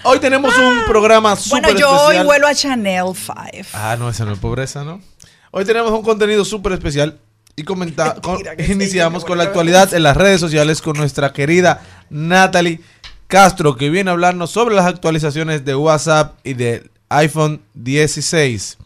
Hoy 0.04 0.20
tenemos 0.20 0.58
un 0.58 0.86
programa 0.88 1.36
súper 1.36 1.62
Bueno, 1.64 1.80
yo 1.80 1.90
hoy 1.92 1.98
especial. 2.18 2.26
vuelo 2.26 2.48
a 2.48 2.56
Chanel 2.56 3.04
5. 3.16 3.38
Ah, 3.74 3.96
no, 4.00 4.10
esa 4.10 4.26
no 4.26 4.34
es 4.34 4.40
pobreza, 4.40 4.84
¿no? 4.84 5.02
Hoy 5.52 5.66
tenemos 5.66 5.92
un 5.92 6.02
contenido 6.04 6.46
súper 6.46 6.74
especial 6.74 7.20
y 7.56 7.64
comenta, 7.64 8.16
con- 8.22 8.38
sí, 8.38 8.44
iniciamos 8.72 9.26
con 9.26 9.38
la 9.38 9.46
actualidad 9.46 9.94
en 9.94 10.04
las 10.04 10.16
redes 10.16 10.40
sociales 10.40 10.82
con 10.82 10.98
nuestra 10.98 11.34
querida 11.34 11.82
Natalie 12.10 12.80
Castro, 13.28 13.76
que 13.76 13.90
viene 13.90 14.10
a 14.10 14.14
hablarnos 14.14 14.52
sobre 14.52 14.74
las 14.76 14.86
actualizaciones 14.86 15.66
de 15.66 15.76
WhatsApp 15.76 16.36
y 16.44 16.54
del 16.54 16.90
iPhone 17.10 17.62
16. 17.74 18.78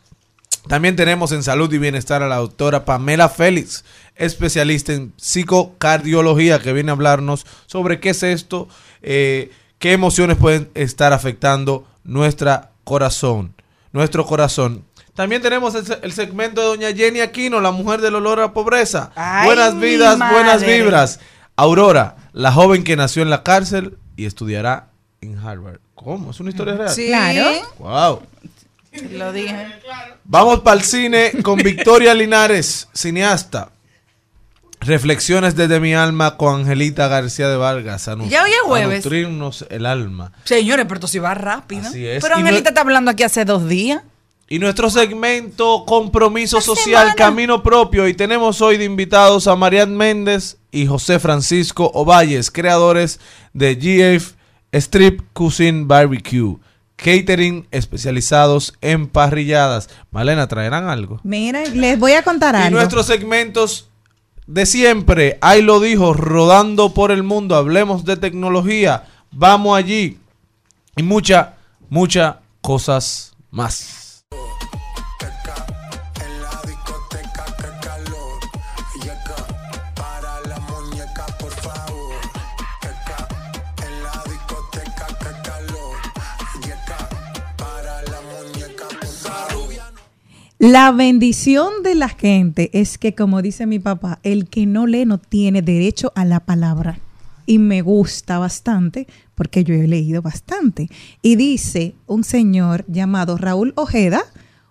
También 0.68 0.96
tenemos 0.96 1.32
en 1.34 1.44
salud 1.44 1.72
y 1.74 1.78
bienestar 1.78 2.24
a 2.24 2.28
la 2.28 2.38
doctora 2.38 2.86
Pamela 2.86 3.28
Félix, 3.30 3.84
especialista 4.16 4.94
en 4.94 5.14
psicocardiología, 5.18 6.60
que 6.60 6.72
viene 6.74 6.92
a 6.92 6.94
hablarnos 6.94 7.46
sobre 7.66 8.00
qué 8.00 8.10
es 8.12 8.24
esto, 8.24 8.68
eh, 9.02 9.52
qué 9.84 9.92
emociones 9.92 10.38
pueden 10.38 10.70
estar 10.76 11.12
afectando 11.12 11.86
nuestra 12.06 12.70
corazón, 12.86 13.54
nuestro 13.92 14.26
corazón. 14.26 14.86
También 15.14 15.42
tenemos 15.42 15.76
el, 15.76 15.86
se- 15.86 16.00
el 16.02 16.14
segmento 16.14 16.62
de 16.62 16.68
doña 16.68 16.94
Jenny 16.96 17.20
Aquino, 17.20 17.60
la 17.60 17.72
mujer 17.72 18.00
del 18.00 18.16
olor 18.16 18.40
a 18.40 18.54
pobreza. 18.54 19.12
Ay, 19.14 19.46
buenas 19.46 19.78
vidas, 19.78 20.18
buenas 20.32 20.66
vibras. 20.66 21.20
Aurora, 21.58 22.16
la 22.32 22.54
joven 22.54 22.86
que 22.86 22.96
nació 22.96 23.24
en 23.24 23.30
la 23.30 23.44
cárcel 23.44 23.98
y 24.16 24.26
estudiará 24.26 24.88
en 25.20 25.38
Harvard. 25.38 25.80
¿Cómo? 25.96 26.32
¿Es 26.32 26.40
una 26.40 26.52
historia 26.52 26.76
real? 26.76 26.90
Sí, 26.90 27.08
Claro. 27.08 27.52
Wow. 27.80 28.22
lo 29.12 29.34
dije. 29.34 29.68
Vamos 30.24 30.62
para 30.62 30.78
el 30.78 30.84
cine 30.86 31.34
con 31.44 31.58
Victoria 31.58 32.14
Linares, 32.14 32.88
cineasta. 32.94 33.70
Reflexiones 34.86 35.56
desde 35.56 35.80
mi 35.80 35.94
alma 35.94 36.38
con 36.38 36.62
Angelita 36.62 37.08
García 37.08 37.48
de 37.50 37.58
Vargas. 37.58 38.08
A 38.08 38.16
Ya 38.28 38.44
hoy 38.44 38.50
es 38.52 38.58
a 38.64 38.68
jueves. 38.68 39.04
nutrirnos 39.06 39.66
el 39.70 39.86
alma. 39.86 40.32
Señores, 40.44 40.86
pero 40.86 40.96
esto 40.96 41.08
sí 41.08 41.20
va 41.20 41.34
rápido. 41.34 41.88
Así 41.88 42.06
es. 42.06 42.22
Pero 42.24 42.36
Y 42.38 42.40
Angelita 42.42 42.64
no- 42.64 42.70
está 42.70 42.82
hablando 42.82 43.12
aquí 43.12 43.24
hace 43.24 43.46
dos 43.46 43.68
días. 43.68 44.02
Y 44.50 44.60
nuestro 44.60 44.90
segmento 44.90 45.84
Compromiso 45.86 46.62
Social, 46.62 46.86
semana. 47.02 47.16
Camino 47.16 47.64
Propio. 47.64 48.08
Y 48.08 48.14
tenemos 48.14 48.62
hoy 48.62 48.78
de 48.78 48.84
invitados 48.84 49.48
a 49.48 49.56
Marian 49.56 49.96
Méndez 49.96 50.58
y 50.72 50.86
José 50.86 51.18
Francisco 51.20 51.90
Ovalles, 51.94 52.52
creadores 52.52 53.20
de 53.54 53.76
GF 53.76 54.34
Strip 54.74 55.22
Cuisine 55.34 55.86
Barbecue. 55.86 56.58
Catering 56.98 57.68
especializados 57.72 58.74
en 58.82 59.08
parrilladas. 59.08 59.90
Malena, 60.12 60.48
¿traerán 60.48 60.88
algo? 60.88 61.20
Miren, 61.24 61.80
les 61.82 61.98
voy 61.98 62.12
a 62.14 62.22
contar 62.24 62.54
Y 62.56 62.58
algo. 62.60 62.78
nuestros 62.78 63.08
segmentos 63.08 63.90
de 64.48 64.66
siempre, 64.66 65.38
ahí 65.42 65.62
lo 65.62 65.80
dijo, 65.80 66.14
rodando 66.14 66.94
por 66.94 67.12
el 67.12 67.24
mundo, 67.24 67.56
hablemos 67.56 68.06
de 68.06 68.18
tecnología, 68.18 69.08
vamos 69.32 69.78
allí. 69.78 70.20
Y 70.96 71.04
mucha, 71.04 71.56
muchas 71.90 72.36
cosas 72.62 73.36
más. 73.52 74.03
La 90.64 90.94
bendición 90.94 91.84
de 91.84 91.94
la 91.94 92.08
gente 92.08 92.70
es 92.72 92.98
que, 92.98 93.14
como 93.14 93.42
dice 93.42 93.66
mi 93.66 93.80
papá, 93.80 94.20
el 94.24 94.48
que 94.48 94.66
no 94.66 94.88
lee 94.88 95.04
no 95.04 95.18
tiene 95.18 95.62
derecho 95.62 96.14
a 96.16 96.24
la 96.24 96.40
palabra. 96.40 97.00
Y 97.46 97.60
me 97.60 97.82
gusta 97.82 98.40
bastante 98.40 99.06
porque 99.36 99.66
yo 99.66 99.74
he 99.74 99.86
leído 99.90 100.22
bastante. 100.22 100.88
Y 101.22 101.36
dice 101.36 101.96
un 102.08 102.24
señor 102.24 102.86
llamado 102.88 103.38
Raúl 103.38 103.74
Ojeda, 103.76 104.24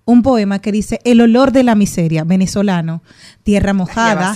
un 0.06 0.22
poema 0.22 0.60
que 0.60 0.72
dice, 0.72 0.98
El 1.04 1.20
olor 1.20 1.52
de 1.52 1.62
la 1.62 1.74
miseria, 1.74 2.24
venezolano, 2.24 3.02
tierra 3.42 3.74
mojada, 3.74 4.34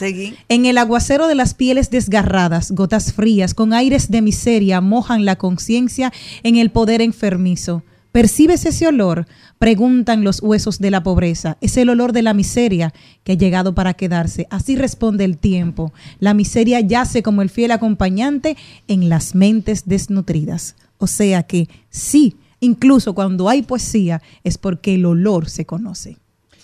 en 0.51 0.67
el 0.67 0.77
aguacero 0.77 1.27
de 1.27 1.37
las 1.37 1.55
pieles 1.55 1.89
desgarradas, 1.89 2.71
gotas 2.73 3.15
frías, 3.15 3.55
con 3.55 3.73
aires 3.73 4.11
de 4.11 4.21
miseria, 4.21 4.83
mojan 4.83 5.25
la 5.25 5.37
conciencia 5.37 6.13
en 6.43 6.57
el 6.57 6.71
poder 6.71 7.01
enfermizo. 7.01 7.83
¿Percibes 8.17 8.65
ese 8.65 8.87
olor? 8.87 9.27
Preguntan 9.59 10.25
los 10.25 10.41
huesos 10.41 10.79
de 10.79 10.91
la 10.91 11.03
pobreza. 11.03 11.59
Es 11.61 11.77
el 11.77 11.91
olor 11.91 12.15
de 12.15 12.23
la 12.23 12.33
miseria 12.33 12.95
que 13.25 13.33
ha 13.33 13.35
llegado 13.35 13.75
para 13.75 13.93
quedarse. 13.93 14.47
Así 14.49 14.75
responde 14.75 15.27
el 15.27 15.37
tiempo. 15.37 15.93
La 16.19 16.33
miseria 16.33 16.81
yace 16.81 17.23
como 17.23 17.43
el 17.43 17.51
fiel 17.51 17.73
acompañante 17.73 18.57
en 18.89 19.11
las 19.11 19.35
mentes 19.35 19.83
desnutridas. 19.85 20.77
O 20.97 21.07
sea 21.07 21.43
que 21.43 21.69
sí, 21.91 22.39
incluso 22.61 23.15
cuando 23.15 23.51
hay 23.51 23.61
poesía, 23.61 24.23
es 24.45 24.57
porque 24.57 24.95
el 24.95 25.05
olor 25.05 25.51
se 25.51 25.67
conoce. 25.67 26.17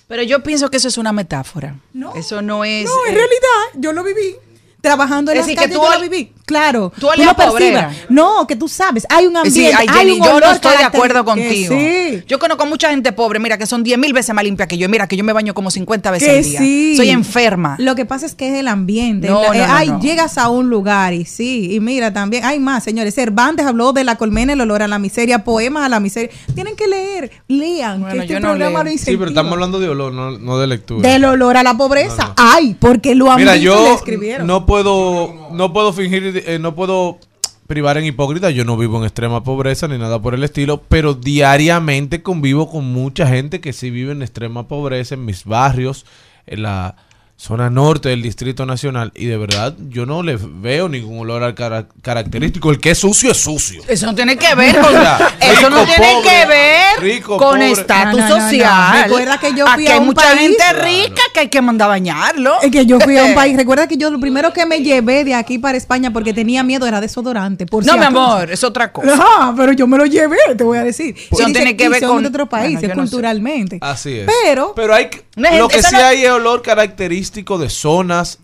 Pero 0.08 0.22
yo 0.22 0.42
pienso 0.42 0.70
que 0.70 0.78
eso 0.78 0.88
es 0.88 0.96
una 0.96 1.12
metáfora. 1.12 1.78
Eso 2.16 2.40
no 2.40 2.64
es. 2.64 2.86
No, 2.86 2.92
en 3.08 3.12
eh, 3.12 3.18
realidad, 3.18 3.78
yo 3.78 3.92
lo 3.92 4.02
viví. 4.02 4.36
Trabajando 4.82 5.30
en 5.30 5.38
Es 5.38 5.40
las 5.42 5.46
decir, 5.46 5.58
que 5.58 5.64
calles, 5.64 5.78
tú 5.78 5.84
yo 5.94 5.94
lo 6.02 6.10
viví. 6.10 6.32
claro. 6.44 6.92
Tú 6.98 7.08
olías 7.08 7.26
lo 7.28 7.36
percibas. 7.36 7.96
No, 8.08 8.46
que 8.46 8.56
tú 8.56 8.68
sabes, 8.68 9.06
hay 9.08 9.26
un 9.26 9.36
ambiente, 9.36 9.60
Sí, 9.60 9.66
ay, 9.66 9.86
hay 9.88 9.98
Jenny, 9.98 10.20
un 10.20 10.26
yo 10.26 10.40
no 10.40 10.50
estoy 10.50 10.76
de 10.76 10.84
acuerdo 10.84 11.20
que 11.24 11.30
contigo. 11.30 11.74
Sí. 11.74 12.22
Yo 12.26 12.38
conozco 12.40 12.66
mucha 12.66 12.90
gente 12.90 13.12
pobre, 13.12 13.38
mira, 13.38 13.56
que 13.56 13.64
son 13.66 13.82
10 13.84 13.96
mil 13.98 14.12
veces 14.12 14.34
más 14.34 14.42
limpia 14.44 14.66
que 14.66 14.76
yo. 14.76 14.88
Mira, 14.88 15.06
que 15.06 15.16
yo 15.16 15.22
me 15.24 15.32
baño 15.32 15.54
como 15.54 15.70
50 15.70 16.10
veces 16.10 16.28
Que 16.28 16.36
al 16.38 16.44
día. 16.44 16.58
sí. 16.58 16.96
Soy 16.96 17.10
enferma. 17.10 17.76
Lo 17.78 17.94
que 17.94 18.04
pasa 18.04 18.26
es 18.26 18.34
que 18.34 18.48
es 18.48 18.54
el 18.58 18.66
ambiente. 18.68 19.28
No, 19.28 19.40
La- 19.42 19.48
no, 19.48 19.54
eh, 19.54 19.58
no, 19.66 19.72
ay, 19.72 19.88
no. 19.90 20.00
llegas 20.00 20.36
a 20.36 20.48
un 20.48 20.68
lugar 20.68 21.14
y 21.14 21.24
sí, 21.24 21.74
y 21.74 21.80
mira 21.80 22.12
también, 22.12 22.44
hay 22.44 22.58
más, 22.58 22.82
señores. 22.82 23.14
Cervantes 23.14 23.64
habló 23.64 23.92
de 23.92 24.02
la 24.04 24.16
colmena, 24.16 24.52
el 24.52 24.60
olor 24.60 24.82
a 24.82 24.88
la 24.88 24.98
miseria, 24.98 25.44
poemas 25.44 25.84
a 25.84 25.88
la 25.88 26.00
miseria. 26.00 26.30
Tienen 26.54 26.74
que 26.74 26.88
leer, 26.88 27.30
lean, 27.46 28.00
Bueno, 28.00 28.14
que 28.16 28.20
este 28.22 28.32
yo 28.34 28.40
no 28.40 28.48
programa 28.48 28.82
leo. 28.82 28.92
lo 28.94 28.98
Sí, 28.98 29.16
pero 29.16 29.28
estamos 29.28 29.52
hablando 29.52 29.78
de 29.78 29.88
olor, 29.88 30.12
no, 30.12 30.32
no 30.38 30.58
de 30.58 30.66
lectura. 30.66 31.08
Del 31.08 31.24
olor 31.24 31.56
a 31.56 31.62
la 31.62 31.76
pobreza. 31.76 32.34
Ay, 32.36 32.76
porque 32.80 33.14
lo 33.14 33.30
han 33.30 33.38
Mira, 33.38 33.54
yo 33.56 33.94
escribieron. 33.94 34.46
no 34.46 34.66
puedo, 34.72 35.50
no 35.52 35.70
puedo 35.74 35.92
fingir, 35.92 36.44
eh, 36.46 36.58
no 36.58 36.74
puedo 36.74 37.18
privar 37.66 37.98
en 37.98 38.06
hipócrita. 38.06 38.48
Yo 38.48 38.64
no 38.64 38.78
vivo 38.78 38.96
en 38.96 39.04
extrema 39.04 39.44
pobreza 39.44 39.86
ni 39.86 39.98
nada 39.98 40.18
por 40.18 40.32
el 40.32 40.42
estilo, 40.44 40.80
pero 40.88 41.12
diariamente 41.12 42.22
convivo 42.22 42.70
con 42.70 42.90
mucha 42.90 43.26
gente 43.26 43.60
que 43.60 43.74
sí 43.74 43.90
vive 43.90 44.12
en 44.12 44.22
extrema 44.22 44.68
pobreza 44.68 45.14
en 45.14 45.26
mis 45.26 45.44
barrios, 45.44 46.06
en 46.46 46.62
la 46.62 46.96
zona 47.42 47.68
norte 47.70 48.08
del 48.10 48.22
Distrito 48.22 48.64
Nacional 48.66 49.10
y 49.16 49.26
de 49.26 49.36
verdad 49.36 49.74
yo 49.88 50.06
no 50.06 50.22
le 50.22 50.38
veo 50.40 50.88
ningún 50.88 51.18
olor 51.18 51.42
al 51.42 51.56
cara- 51.56 51.88
característico. 52.00 52.70
El 52.70 52.78
que 52.78 52.92
es 52.92 52.98
sucio 52.98 53.32
es 53.32 53.36
sucio. 53.38 53.82
Eso 53.88 54.06
no 54.06 54.14
tiene 54.14 54.36
que 54.36 54.54
ver 54.54 54.78
con, 54.78 54.94
eso 55.40 55.68
no 55.68 55.84
tiene 55.84 56.06
pobre, 56.14 56.28
que 56.30 56.46
ver 56.46 57.00
rico, 57.00 57.36
con 57.38 57.56
pobre. 57.58 57.72
estatus 57.72 58.20
No, 58.20 58.28
no, 58.28 58.28
no, 58.28 58.36
no. 58.38 58.48
social. 58.48 59.02
Recuerda 59.02 59.38
que 59.40 59.54
yo 59.56 59.66
fui 59.66 59.82
Aquí 59.82 59.86
a 59.88 59.94
hay 59.94 59.98
un 59.98 60.06
mucha 60.06 60.22
país- 60.22 60.38
gente 60.40 60.56
Claro. 60.56 60.82
rica 60.84 61.22
que 61.34 61.40
hay 61.40 61.48
que 61.48 61.60
mandar 61.60 61.86
a 61.86 61.88
bañarlo. 61.88 62.60
Es 62.62 62.70
que 62.70 62.86
yo 62.86 63.00
fui 63.00 63.18
a 63.18 63.24
un 63.24 63.34
país. 63.34 63.56
Recuerda 63.56 63.88
que 63.88 63.96
yo 63.96 64.08
lo 64.10 64.20
primero 64.20 64.52
que 64.52 64.64
me 64.64 64.78
llevé 64.80 65.24
de 65.24 65.34
aquí 65.34 65.58
para 65.58 65.76
España 65.76 66.12
porque 66.12 66.32
tenía 66.32 66.62
miedo 66.62 66.86
era 66.86 67.00
desodorante. 67.00 67.66
Por 67.66 67.84
No, 67.84 67.94
si 67.94 67.98
mi 67.98 68.04
amor, 68.04 68.52
es 68.52 68.62
otra 68.62 68.92
cosa. 68.92 69.52
Pero 69.56 69.72
yo 69.72 69.88
me 69.88 69.98
lo 69.98 70.06
llevé, 70.06 70.36
te 70.56 70.62
voy 70.62 70.78
a 70.78 70.84
decir. 70.84 71.16
Eso 71.16 71.44
dice- 71.44 71.52
tiene 71.52 71.76
que 71.76 71.88
ver 71.88 71.98
son 72.02 72.08
con- 72.10 72.22
de 72.22 72.28
otro 72.28 72.48
país, 72.48 72.78
Bueno, 72.78 72.94
culturalmente. 72.94 73.78
Así 73.80 74.18
es. 74.20 74.30
Pero, 74.44 74.74
pero 74.76 74.94
hay 74.94 75.10
lo 75.58 75.66
que 75.66 75.82
sí 75.82 75.92
no- 75.96 76.04
hay 76.04 76.24
es 76.24 76.30
olor 76.30 76.62
característico 76.62 77.31
de 77.58 77.70
zonas, 77.70 78.38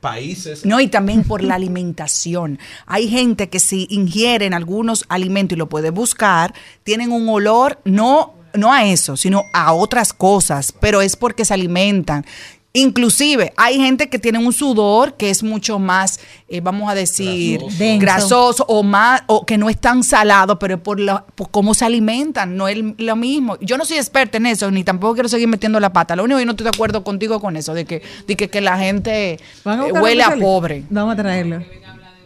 países. 0.00 0.64
No, 0.64 0.80
y 0.80 0.88
también 0.88 1.24
por 1.24 1.42
la 1.42 1.54
alimentación. 1.54 2.58
Hay 2.86 3.08
gente 3.08 3.48
que 3.48 3.60
si 3.60 3.86
ingieren 3.90 4.54
algunos 4.54 5.04
alimentos 5.08 5.56
y 5.56 5.58
lo 5.58 5.68
puede 5.68 5.90
buscar, 5.90 6.54
tienen 6.82 7.12
un 7.12 7.28
olor 7.28 7.80
no, 7.84 8.34
no 8.54 8.72
a 8.72 8.86
eso, 8.86 9.16
sino 9.16 9.44
a 9.52 9.72
otras 9.72 10.12
cosas, 10.12 10.72
pero 10.72 11.02
es 11.02 11.16
porque 11.16 11.44
se 11.44 11.54
alimentan. 11.54 12.24
Inclusive 12.72 13.52
hay 13.56 13.76
gente 13.78 14.08
que 14.08 14.20
tiene 14.20 14.38
un 14.38 14.52
sudor 14.52 15.14
que 15.14 15.28
es 15.30 15.42
mucho 15.42 15.80
más, 15.80 16.20
eh, 16.48 16.60
vamos 16.60 16.88
a 16.88 16.94
decir, 16.94 17.60
Grasoso. 17.98 18.64
O 18.68 18.84
más, 18.84 19.22
o 19.26 19.44
que 19.44 19.58
no 19.58 19.68
es 19.68 19.76
tan 19.76 20.04
salado, 20.04 20.56
pero 20.58 20.76
es 20.76 20.80
por, 20.80 21.00
la- 21.00 21.24
por 21.34 21.50
cómo 21.50 21.74
se 21.74 21.84
alimentan, 21.84 22.56
no 22.56 22.68
es 22.68 22.78
lo 22.98 23.16
mismo. 23.16 23.58
Yo 23.60 23.76
no 23.76 23.84
soy 23.84 23.96
experta 23.96 24.36
en 24.38 24.46
eso, 24.46 24.70
ni 24.70 24.84
tampoco 24.84 25.14
quiero 25.14 25.28
seguir 25.28 25.48
metiendo 25.48 25.80
la 25.80 25.92
pata. 25.92 26.14
Lo 26.14 26.22
único 26.22 26.36
que 26.38 26.42
yo 26.42 26.46
no 26.46 26.52
estoy 26.52 26.64
de 26.64 26.70
acuerdo 26.70 27.02
contigo 27.02 27.40
con 27.40 27.56
eso, 27.56 27.74
de 27.74 27.84
que, 27.86 28.02
de 28.28 28.36
que, 28.36 28.48
que 28.48 28.60
la 28.60 28.78
gente 28.78 29.40
¿van 29.64 29.80
a 29.80 29.86
eh, 29.88 29.92
huele 29.92 30.22
a 30.22 30.36
pobre. 30.36 30.84
Vamos 30.90 31.14
a 31.14 31.16
traerlo. 31.16 31.64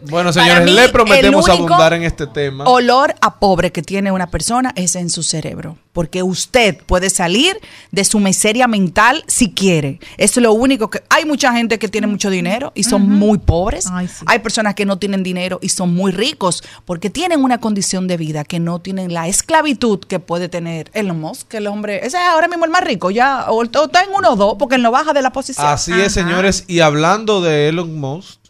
Bueno, 0.09 0.31
señores, 0.31 0.65
mí, 0.65 0.71
le 0.71 0.89
prometemos 0.89 1.47
abundar 1.49 1.93
en 1.93 2.03
este 2.03 2.27
tema. 2.27 2.65
Olor 2.65 3.15
a 3.21 3.39
pobre 3.39 3.71
que 3.71 3.81
tiene 3.81 4.11
una 4.11 4.29
persona 4.29 4.71
es 4.75 4.95
en 4.95 5.09
su 5.09 5.23
cerebro, 5.23 5.77
porque 5.93 6.23
usted 6.23 6.77
puede 6.85 7.09
salir 7.09 7.57
de 7.91 8.03
su 8.05 8.19
miseria 8.19 8.67
mental 8.67 9.23
si 9.27 9.51
quiere. 9.51 9.99
Es 10.17 10.35
lo 10.37 10.53
único 10.53 10.89
que 10.89 11.03
hay 11.09 11.25
mucha 11.25 11.51
gente 11.53 11.79
que 11.79 11.87
tiene 11.87 12.07
mucho 12.07 12.29
dinero 12.29 12.71
y 12.75 12.83
son 12.83 13.07
muy 13.07 13.37
pobres. 13.37 13.87
Ay, 13.91 14.07
sí. 14.07 14.25
Hay 14.27 14.39
personas 14.39 14.75
que 14.75 14.85
no 14.85 14.97
tienen 14.97 15.23
dinero 15.23 15.59
y 15.61 15.69
son 15.69 15.93
muy 15.93 16.11
ricos 16.11 16.63
porque 16.85 17.09
tienen 17.09 17.43
una 17.43 17.59
condición 17.59 18.07
de 18.07 18.17
vida 18.17 18.43
que 18.43 18.59
no 18.59 18.79
tienen 18.79 19.13
la 19.13 19.27
esclavitud 19.27 19.99
que 19.99 20.19
puede 20.19 20.49
tener 20.49 20.89
Elon 20.93 21.19
Musk, 21.19 21.47
que 21.47 21.57
el 21.57 21.67
hombre, 21.67 21.97
ese 21.97 22.17
es 22.17 22.23
ahora 22.29 22.47
mismo 22.47 22.65
el 22.65 22.71
más 22.71 22.83
rico, 22.83 23.11
ya 23.11 23.45
o, 23.49 23.57
o 23.57 23.63
está 23.63 24.03
en 24.03 24.09
uno 24.15 24.33
o 24.33 24.35
dos 24.35 24.55
porque 24.59 24.75
él 24.75 24.81
no 24.81 24.91
baja 24.91 25.13
de 25.13 25.21
la 25.21 25.31
posición. 25.31 25.65
Así 25.65 25.91
es, 25.93 26.13
señores. 26.13 26.65
Y 26.67 26.79
hablando 26.79 27.41
de 27.41 27.69
Elon 27.69 27.99
Musk, 27.99 28.44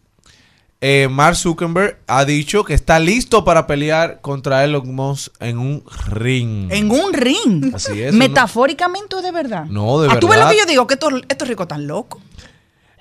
eh, 0.82 1.08
Mark 1.10 1.36
Zuckerberg 1.36 1.98
ha 2.08 2.26
dicho 2.26 2.64
que 2.64 2.74
está 2.74 3.00
listo 3.00 3.44
para 3.44 3.66
pelear 3.66 4.22
contra 4.22 4.64
Elon 4.64 4.94
Musk 4.94 5.34
en 5.40 5.58
un 5.58 5.84
ring. 6.12 6.72
En 6.72 6.92
un 6.92 7.14
ring. 7.14 7.74
Así 7.74 8.02
es, 8.02 8.14
Metafóricamente 8.14 9.16
o 9.16 9.22
de 9.22 9.32
verdad. 9.32 9.66
No, 9.66 10.00
de 10.02 10.10
Ah, 10.12 10.20
¿Tú 10.20 10.28
ves 10.28 10.38
lo 10.38 10.46
verdad. 10.46 10.52
que 10.52 10.58
yo 10.60 10.66
digo? 10.66 10.86
Que 10.88 10.94
estos, 10.96 11.14
estos 11.28 11.48
ricos 11.48 11.64
están 11.66 11.88
locos. 11.88 12.22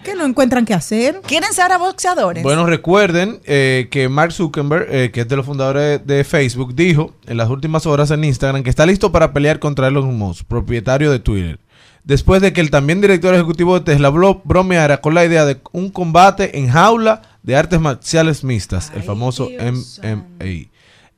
¿Qué 0.02 0.14
no 0.14 0.24
encuentran 0.26 0.66
qué 0.66 0.74
hacer? 0.74 1.22
¿Quieren 1.26 1.52
ser 1.54 1.62
ahora 1.62 1.78
boxeadores? 1.78 2.42
Bueno, 2.42 2.66
recuerden 2.66 3.40
eh, 3.44 3.88
que 3.90 4.10
Mark 4.10 4.32
Zuckerberg, 4.32 4.86
eh, 4.90 5.10
que 5.10 5.22
es 5.22 5.28
de 5.28 5.36
los 5.36 5.46
fundadores 5.46 6.06
de, 6.06 6.16
de 6.16 6.24
Facebook, 6.24 6.74
dijo 6.74 7.14
en 7.26 7.38
las 7.38 7.48
últimas 7.48 7.86
horas 7.86 8.10
en 8.10 8.22
Instagram 8.22 8.62
que 8.62 8.68
está 8.70 8.84
listo 8.84 9.10
para 9.12 9.32
pelear 9.32 9.60
contra 9.60 9.88
Elon 9.88 10.14
Musk, 10.16 10.44
propietario 10.44 11.10
de 11.10 11.20
Twitter. 11.20 11.58
Después 12.04 12.42
de 12.42 12.52
que 12.52 12.60
el 12.60 12.70
también 12.70 13.00
director 13.00 13.34
ejecutivo 13.34 13.78
de 13.78 13.84
Tesla 13.84 14.10
bromeara 14.10 15.00
con 15.00 15.14
la 15.14 15.24
idea 15.24 15.44
de 15.46 15.58
un 15.72 15.88
combate 15.90 16.58
en 16.58 16.68
jaula 16.68 17.22
de 17.42 17.56
artes 17.56 17.80
marciales 17.80 18.44
mixtas, 18.44 18.92
el 18.94 19.02
famoso 19.02 19.48
MMA, 19.58 20.68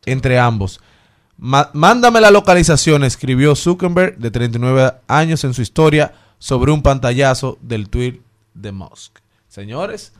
entre 0.05 0.39
ambos. 0.39 0.81
Ma- 1.39 1.71
mándame 1.73 2.21
la 2.21 2.31
localización, 2.31 3.03
escribió 3.05 3.55
Zuckerberg, 3.57 4.17
de 4.19 4.31
39 4.31 4.93
años 5.09 5.43
en 5.45 5.55
su 5.55 5.63
historia, 5.63 6.15
sobre 6.39 6.71
un 6.73 6.83
pantallazo 6.83 7.59
del 7.63 7.89
tweet 7.89 8.21
de 8.55 8.73
Musk. 8.73 9.19
Señores, 9.49 10.13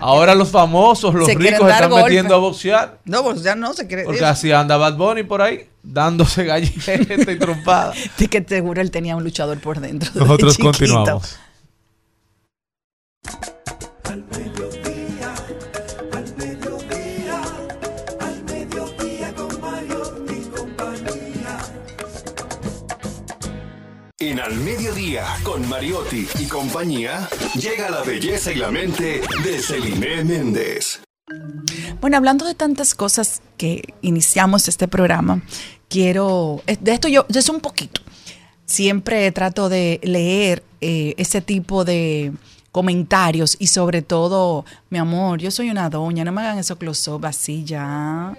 ahora 0.00 0.34
los 0.34 0.50
famosos, 0.50 1.14
los 1.14 1.26
Se 1.26 1.34
ricos 1.34 1.68
están 1.68 1.90
golpe. 1.90 2.04
metiendo 2.04 2.34
a 2.34 2.38
boxear. 2.38 2.98
No, 3.04 3.22
pues 3.22 3.42
ya 3.42 3.54
no 3.54 3.72
se 3.74 3.86
quiere. 3.86 4.04
Porque 4.04 4.24
así 4.24 4.52
anda 4.52 4.76
Bad 4.76 4.96
Bunny 4.96 5.22
por 5.22 5.42
ahí, 5.42 5.68
dándose 5.82 6.44
galleta 6.44 7.32
y 7.32 7.38
trompada. 7.38 7.92
De 8.18 8.28
que 8.28 8.44
seguro 8.46 8.80
él 8.80 8.90
tenía 8.90 9.16
un 9.16 9.24
luchador 9.24 9.58
por 9.60 9.80
dentro. 9.80 10.10
Nosotros 10.14 10.58
continuamos. 10.58 11.38
En 24.26 24.40
Al 24.40 24.54
Mediodía, 24.56 25.26
con 25.42 25.68
Mariotti 25.68 26.26
y 26.40 26.46
compañía, 26.46 27.28
llega 27.60 27.90
la 27.90 28.02
belleza 28.02 28.50
y 28.52 28.54
la 28.54 28.70
mente 28.70 29.20
de 29.44 29.58
Celine 29.60 30.24
Méndez. 30.24 31.00
Bueno, 32.00 32.16
hablando 32.16 32.46
de 32.46 32.54
tantas 32.54 32.94
cosas 32.94 33.42
que 33.58 33.82
iniciamos 34.00 34.66
este 34.66 34.88
programa, 34.88 35.42
quiero. 35.90 36.62
eh, 36.66 36.78
De 36.80 36.94
esto 36.94 37.08
yo, 37.08 37.26
es 37.28 37.48
un 37.50 37.60
poquito. 37.60 38.00
Siempre 38.64 39.30
trato 39.30 39.68
de 39.68 40.00
leer 40.02 40.62
eh, 40.80 41.12
ese 41.18 41.42
tipo 41.42 41.84
de 41.84 42.32
comentarios 42.72 43.56
y 43.58 43.66
sobre 43.66 44.00
todo, 44.00 44.64
mi 44.88 44.96
amor, 44.98 45.38
yo 45.38 45.50
soy 45.50 45.68
una 45.68 45.90
doña, 45.90 46.24
no 46.24 46.32
me 46.32 46.40
hagan 46.40 46.58
esos 46.58 46.78
close-up 46.78 47.26
así 47.26 47.62
ya. 47.64 48.34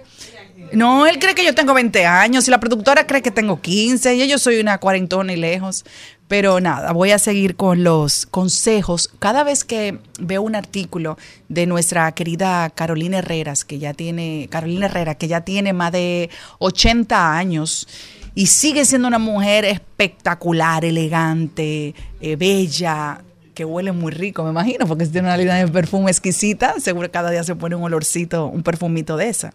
No, 0.72 1.06
él 1.06 1.18
cree 1.18 1.34
que 1.34 1.44
yo 1.44 1.54
tengo 1.54 1.74
20 1.74 2.06
años 2.06 2.46
y 2.48 2.50
la 2.50 2.58
productora 2.60 3.06
cree 3.06 3.22
que 3.22 3.30
tengo 3.30 3.60
15 3.60 4.14
y 4.14 4.28
yo 4.28 4.38
soy 4.38 4.58
una 4.58 4.78
cuarentona 4.78 5.32
y 5.32 5.36
lejos. 5.36 5.84
Pero 6.28 6.58
nada, 6.60 6.92
voy 6.92 7.12
a 7.12 7.20
seguir 7.20 7.54
con 7.54 7.84
los 7.84 8.26
consejos. 8.26 9.08
Cada 9.20 9.44
vez 9.44 9.64
que 9.64 9.98
veo 10.18 10.42
un 10.42 10.56
artículo 10.56 11.16
de 11.48 11.66
nuestra 11.66 12.10
querida 12.12 12.68
Carolina 12.70 13.18
Herreras, 13.18 13.64
que 13.64 13.78
ya 13.78 13.94
tiene, 13.94 14.48
Carolina 14.50 14.86
Herrera, 14.86 15.14
que 15.14 15.28
ya 15.28 15.42
tiene 15.42 15.72
más 15.72 15.92
de 15.92 16.30
80 16.58 17.36
años 17.36 17.86
y 18.34 18.46
sigue 18.46 18.84
siendo 18.84 19.06
una 19.06 19.20
mujer 19.20 19.64
espectacular, 19.64 20.84
elegante, 20.84 21.94
eh, 22.20 22.36
bella, 22.36 23.22
que 23.54 23.64
huele 23.64 23.92
muy 23.92 24.12
rico, 24.12 24.44
me 24.44 24.50
imagino, 24.50 24.86
porque 24.86 25.06
tiene 25.06 25.28
una 25.28 25.36
línea 25.36 25.54
de 25.54 25.68
perfume 25.68 26.10
exquisita, 26.10 26.78
seguro 26.78 27.10
cada 27.10 27.30
día 27.30 27.42
se 27.42 27.54
pone 27.54 27.74
un 27.74 27.84
olorcito, 27.84 28.46
un 28.46 28.62
perfumito 28.62 29.16
de 29.16 29.30
esa. 29.30 29.54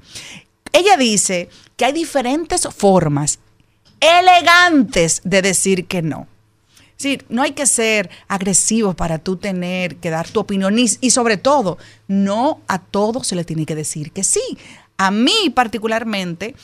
Ella 0.73 0.97
dice 0.97 1.49
que 1.77 1.85
hay 1.85 1.93
diferentes 1.93 2.67
formas 2.75 3.39
elegantes 3.99 5.21
de 5.23 5.41
decir 5.41 5.85
que 5.85 6.01
no. 6.01 6.27
Es 6.97 7.03
decir, 7.03 7.25
no 7.29 7.41
hay 7.41 7.51
que 7.51 7.65
ser 7.65 8.09
agresivo 8.27 8.93
para 8.93 9.17
tú 9.17 9.35
tener 9.35 9.95
que 9.95 10.11
dar 10.11 10.29
tu 10.29 10.39
opinión 10.39 10.77
y, 10.77 10.85
y 11.01 11.11
sobre 11.11 11.37
todo, 11.37 11.77
no 12.07 12.61
a 12.67 12.79
todo 12.79 13.23
se 13.23 13.35
le 13.35 13.43
tiene 13.43 13.65
que 13.65 13.75
decir 13.75 14.11
que 14.11 14.23
sí. 14.23 14.41
A 14.97 15.09
mí 15.09 15.49
particularmente, 15.53 16.55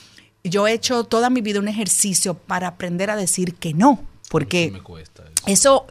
yo 0.44 0.68
he 0.68 0.72
hecho 0.72 1.04
toda 1.04 1.28
mi 1.28 1.40
vida 1.40 1.58
un 1.58 1.68
ejercicio 1.68 2.34
para 2.34 2.68
aprender 2.68 3.10
a 3.10 3.16
decir 3.16 3.54
que 3.54 3.74
no, 3.74 4.00
porque 4.30 4.72
eso, 5.46 5.86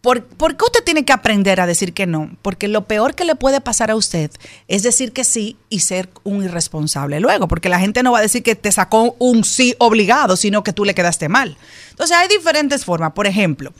¿por, 0.00 0.24
¿por 0.24 0.56
qué 0.56 0.64
usted 0.64 0.84
tiene 0.84 1.04
que 1.04 1.12
aprender 1.12 1.60
a 1.60 1.66
decir 1.66 1.92
que 1.92 2.06
no? 2.06 2.30
Porque 2.42 2.68
lo 2.68 2.86
peor 2.86 3.14
que 3.14 3.24
le 3.24 3.34
puede 3.34 3.60
pasar 3.60 3.90
a 3.90 3.96
usted 3.96 4.30
es 4.68 4.82
decir 4.82 5.12
que 5.12 5.24
sí 5.24 5.56
y 5.68 5.80
ser 5.80 6.08
un 6.24 6.44
irresponsable 6.44 7.20
luego, 7.20 7.48
porque 7.48 7.68
la 7.68 7.80
gente 7.80 8.02
no 8.02 8.12
va 8.12 8.18
a 8.18 8.22
decir 8.22 8.42
que 8.42 8.54
te 8.54 8.72
sacó 8.72 9.16
un 9.18 9.44
sí 9.44 9.74
obligado, 9.78 10.36
sino 10.36 10.62
que 10.62 10.72
tú 10.72 10.84
le 10.84 10.94
quedaste 10.94 11.28
mal. 11.28 11.56
Entonces 12.00 12.16
hay 12.16 12.28
diferentes 12.28 12.86
formas. 12.86 13.12
Por 13.12 13.26
ejemplo, 13.26 13.74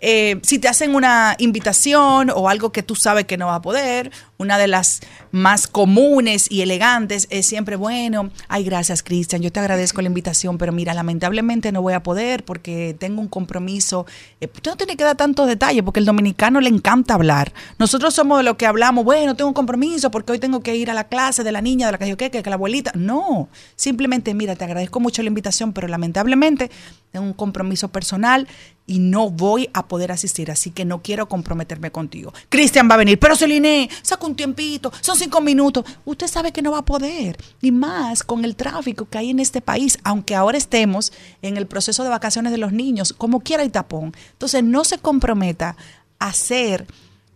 eh, 0.00 0.40
si 0.42 0.58
te 0.58 0.66
hacen 0.66 0.94
una 0.94 1.36
invitación 1.38 2.30
o 2.34 2.48
algo 2.48 2.72
que 2.72 2.82
tú 2.82 2.94
sabes 2.94 3.26
que 3.26 3.36
no 3.36 3.48
va 3.48 3.56
a 3.56 3.60
poder, 3.60 4.10
una 4.38 4.56
de 4.56 4.66
las 4.66 5.00
más 5.30 5.66
comunes 5.66 6.50
y 6.50 6.62
elegantes 6.62 7.26
es 7.28 7.44
siempre, 7.44 7.76
bueno, 7.76 8.30
ay, 8.48 8.64
gracias 8.64 9.02
Cristian, 9.02 9.42
yo 9.42 9.52
te 9.52 9.60
agradezco 9.60 10.00
la 10.00 10.08
invitación, 10.08 10.56
pero 10.56 10.72
mira, 10.72 10.94
lamentablemente 10.94 11.70
no 11.70 11.82
voy 11.82 11.92
a 11.92 12.02
poder 12.02 12.46
porque 12.46 12.96
tengo 12.98 13.20
un 13.20 13.28
compromiso. 13.28 14.06
Eh, 14.40 14.48
usted 14.54 14.70
no 14.70 14.76
tiene 14.78 14.96
que 14.96 15.04
dar 15.04 15.16
tantos 15.16 15.46
detalles 15.46 15.82
porque 15.82 16.00
el 16.00 16.06
dominicano 16.06 16.62
le 16.62 16.70
encanta 16.70 17.12
hablar. 17.12 17.52
Nosotros 17.78 18.14
somos 18.14 18.38
de 18.38 18.44
los 18.44 18.56
que 18.56 18.64
hablamos, 18.64 19.04
bueno, 19.04 19.36
tengo 19.36 19.48
un 19.48 19.54
compromiso 19.54 20.10
porque 20.10 20.32
hoy 20.32 20.38
tengo 20.38 20.62
que 20.62 20.74
ir 20.76 20.90
a 20.90 20.94
la 20.94 21.08
clase 21.08 21.44
de 21.44 21.52
la 21.52 21.60
niña, 21.60 21.84
de 21.84 21.92
la 21.92 21.98
que 21.98 22.08
yo 22.08 22.16
que, 22.16 22.30
que 22.30 22.42
la 22.42 22.54
abuelita. 22.54 22.92
No, 22.94 23.50
simplemente, 23.74 24.32
mira, 24.32 24.56
te 24.56 24.64
agradezco 24.64 24.98
mucho 24.98 25.22
la 25.22 25.28
invitación, 25.28 25.74
pero 25.74 25.88
lamentablemente 25.88 26.70
tengo 27.12 27.26
un 27.26 27.34
compromiso 27.34 27.65
personal 27.90 28.46
y 28.86 29.00
no 29.00 29.30
voy 29.30 29.68
a 29.74 29.86
poder 29.88 30.12
asistir, 30.12 30.50
así 30.50 30.70
que 30.70 30.84
no 30.84 31.02
quiero 31.02 31.28
comprometerme 31.28 31.90
contigo. 31.90 32.32
Cristian 32.48 32.88
va 32.88 32.94
a 32.94 32.98
venir, 32.98 33.18
pero 33.18 33.36
Celine, 33.36 33.90
saca 34.02 34.26
un 34.26 34.36
tiempito, 34.36 34.92
son 35.00 35.16
cinco 35.16 35.40
minutos. 35.40 35.84
Usted 36.04 36.28
sabe 36.28 36.52
que 36.52 36.62
no 36.62 36.72
va 36.72 36.78
a 36.78 36.84
poder, 36.84 37.36
y 37.60 37.72
más 37.72 38.22
con 38.22 38.44
el 38.44 38.54
tráfico 38.54 39.08
que 39.08 39.18
hay 39.18 39.30
en 39.30 39.40
este 39.40 39.60
país, 39.60 39.98
aunque 40.04 40.34
ahora 40.34 40.56
estemos 40.56 41.12
en 41.42 41.56
el 41.56 41.66
proceso 41.66 42.04
de 42.04 42.10
vacaciones 42.10 42.52
de 42.52 42.58
los 42.58 42.72
niños, 42.72 43.12
como 43.16 43.40
quiera 43.40 43.62
hay 43.62 43.70
tapón. 43.70 44.14
Entonces, 44.32 44.62
no 44.62 44.84
se 44.84 44.98
comprometa 44.98 45.76
a 46.18 46.28
hacer 46.28 46.86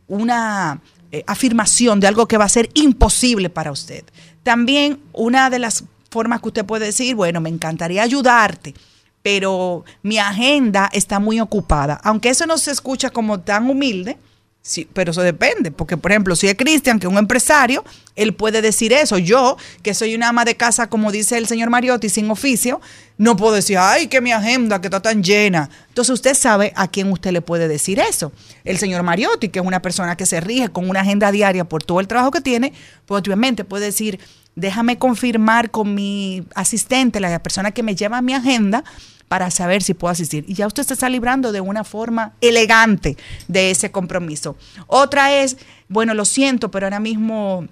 una 0.06 0.80
eh, 1.12 1.24
afirmación 1.26 1.98
de 1.98 2.06
algo 2.06 2.28
que 2.28 2.38
va 2.38 2.44
a 2.44 2.48
ser 2.48 2.70
imposible 2.74 3.50
para 3.50 3.72
usted. 3.72 4.04
También 4.44 5.00
una 5.12 5.50
de 5.50 5.58
las 5.58 5.84
formas 6.10 6.40
que 6.40 6.48
usted 6.48 6.64
puede 6.64 6.86
decir, 6.86 7.14
bueno, 7.14 7.40
me 7.40 7.48
encantaría 7.48 8.02
ayudarte, 8.02 8.74
pero 9.22 9.84
mi 10.02 10.18
agenda 10.18 10.88
está 10.92 11.18
muy 11.18 11.40
ocupada. 11.40 12.00
Aunque 12.02 12.30
eso 12.30 12.46
no 12.46 12.58
se 12.58 12.70
escucha 12.70 13.10
como 13.10 13.40
tan 13.40 13.68
humilde, 13.68 14.16
sí, 14.62 14.88
pero 14.92 15.10
eso 15.10 15.22
depende, 15.22 15.70
porque 15.70 15.96
por 15.96 16.10
ejemplo, 16.10 16.36
si 16.36 16.46
es 16.46 16.54
Cristian, 16.54 16.98
que 16.98 17.06
es 17.06 17.12
un 17.12 17.18
empresario, 17.18 17.84
él 18.16 18.34
puede 18.34 18.62
decir 18.62 18.92
eso. 18.92 19.18
Yo, 19.18 19.56
que 19.82 19.94
soy 19.94 20.14
una 20.14 20.28
ama 20.28 20.44
de 20.44 20.56
casa, 20.56 20.88
como 20.88 21.12
dice 21.12 21.38
el 21.38 21.46
señor 21.46 21.70
Mariotti, 21.70 22.08
sin 22.08 22.30
oficio, 22.30 22.80
no 23.18 23.36
puedo 23.36 23.54
decir, 23.54 23.76
ay, 23.78 24.06
que 24.08 24.20
mi 24.20 24.32
agenda, 24.32 24.80
que 24.80 24.86
está 24.86 25.00
tan 25.00 25.22
llena. 25.22 25.68
Entonces 25.88 26.14
usted 26.14 26.34
sabe 26.34 26.72
a 26.76 26.88
quién 26.88 27.12
usted 27.12 27.32
le 27.32 27.42
puede 27.42 27.68
decir 27.68 27.98
eso. 27.98 28.32
El 28.64 28.78
señor 28.78 29.02
Mariotti, 29.02 29.50
que 29.50 29.58
es 29.58 29.64
una 29.64 29.82
persona 29.82 30.16
que 30.16 30.24
se 30.24 30.40
rige 30.40 30.70
con 30.70 30.88
una 30.88 31.00
agenda 31.00 31.30
diaria 31.30 31.64
por 31.64 31.82
todo 31.82 32.00
el 32.00 32.08
trabajo 32.08 32.30
que 32.30 32.40
tiene, 32.40 32.72
pues 33.06 33.20
obviamente 33.20 33.64
puede 33.64 33.86
decir, 33.86 34.18
déjame 34.60 34.98
confirmar 34.98 35.70
con 35.70 35.94
mi 35.94 36.44
asistente, 36.54 37.20
la 37.20 37.42
persona 37.42 37.72
que 37.72 37.82
me 37.82 37.94
lleva 37.94 38.22
mi 38.22 38.34
agenda, 38.34 38.84
para 39.28 39.50
saber 39.52 39.82
si 39.82 39.94
puedo 39.94 40.10
asistir. 40.10 40.44
Y 40.48 40.54
ya 40.54 40.66
usted 40.66 40.82
se 40.82 40.94
está 40.94 41.08
librando 41.08 41.52
de 41.52 41.60
una 41.60 41.84
forma 41.84 42.32
elegante 42.40 43.16
de 43.46 43.70
ese 43.70 43.92
compromiso. 43.92 44.56
Otra 44.88 45.32
es, 45.32 45.56
bueno, 45.88 46.14
lo 46.14 46.24
siento, 46.24 46.72
pero 46.72 46.86
ahora 46.86 46.98
mismo 46.98 47.68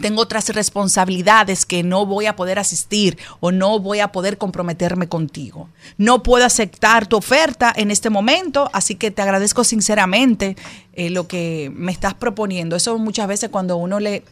tengo 0.00 0.22
otras 0.22 0.48
responsabilidades 0.48 1.66
que 1.66 1.82
no 1.82 2.06
voy 2.06 2.26
a 2.26 2.36
poder 2.36 2.58
asistir 2.58 3.18
o 3.40 3.52
no 3.52 3.78
voy 3.78 4.00
a 4.00 4.12
poder 4.12 4.38
comprometerme 4.38 5.08
contigo. 5.08 5.68
No 5.98 6.22
puedo 6.22 6.44
aceptar 6.44 7.06
tu 7.06 7.16
oferta 7.16 7.72
en 7.76 7.90
este 7.90 8.10
momento, 8.10 8.70
así 8.72 8.94
que 8.94 9.10
te 9.10 9.22
agradezco 9.22 9.64
sinceramente 9.64 10.56
eh, 10.94 11.10
lo 11.10 11.28
que 11.28 11.70
me 11.74 11.92
estás 11.92 12.14
proponiendo. 12.14 12.76
Eso 12.76 12.98
muchas 12.98 13.28
veces 13.28 13.50
cuando 13.50 13.76
uno 13.76 14.00
le... 14.00 14.24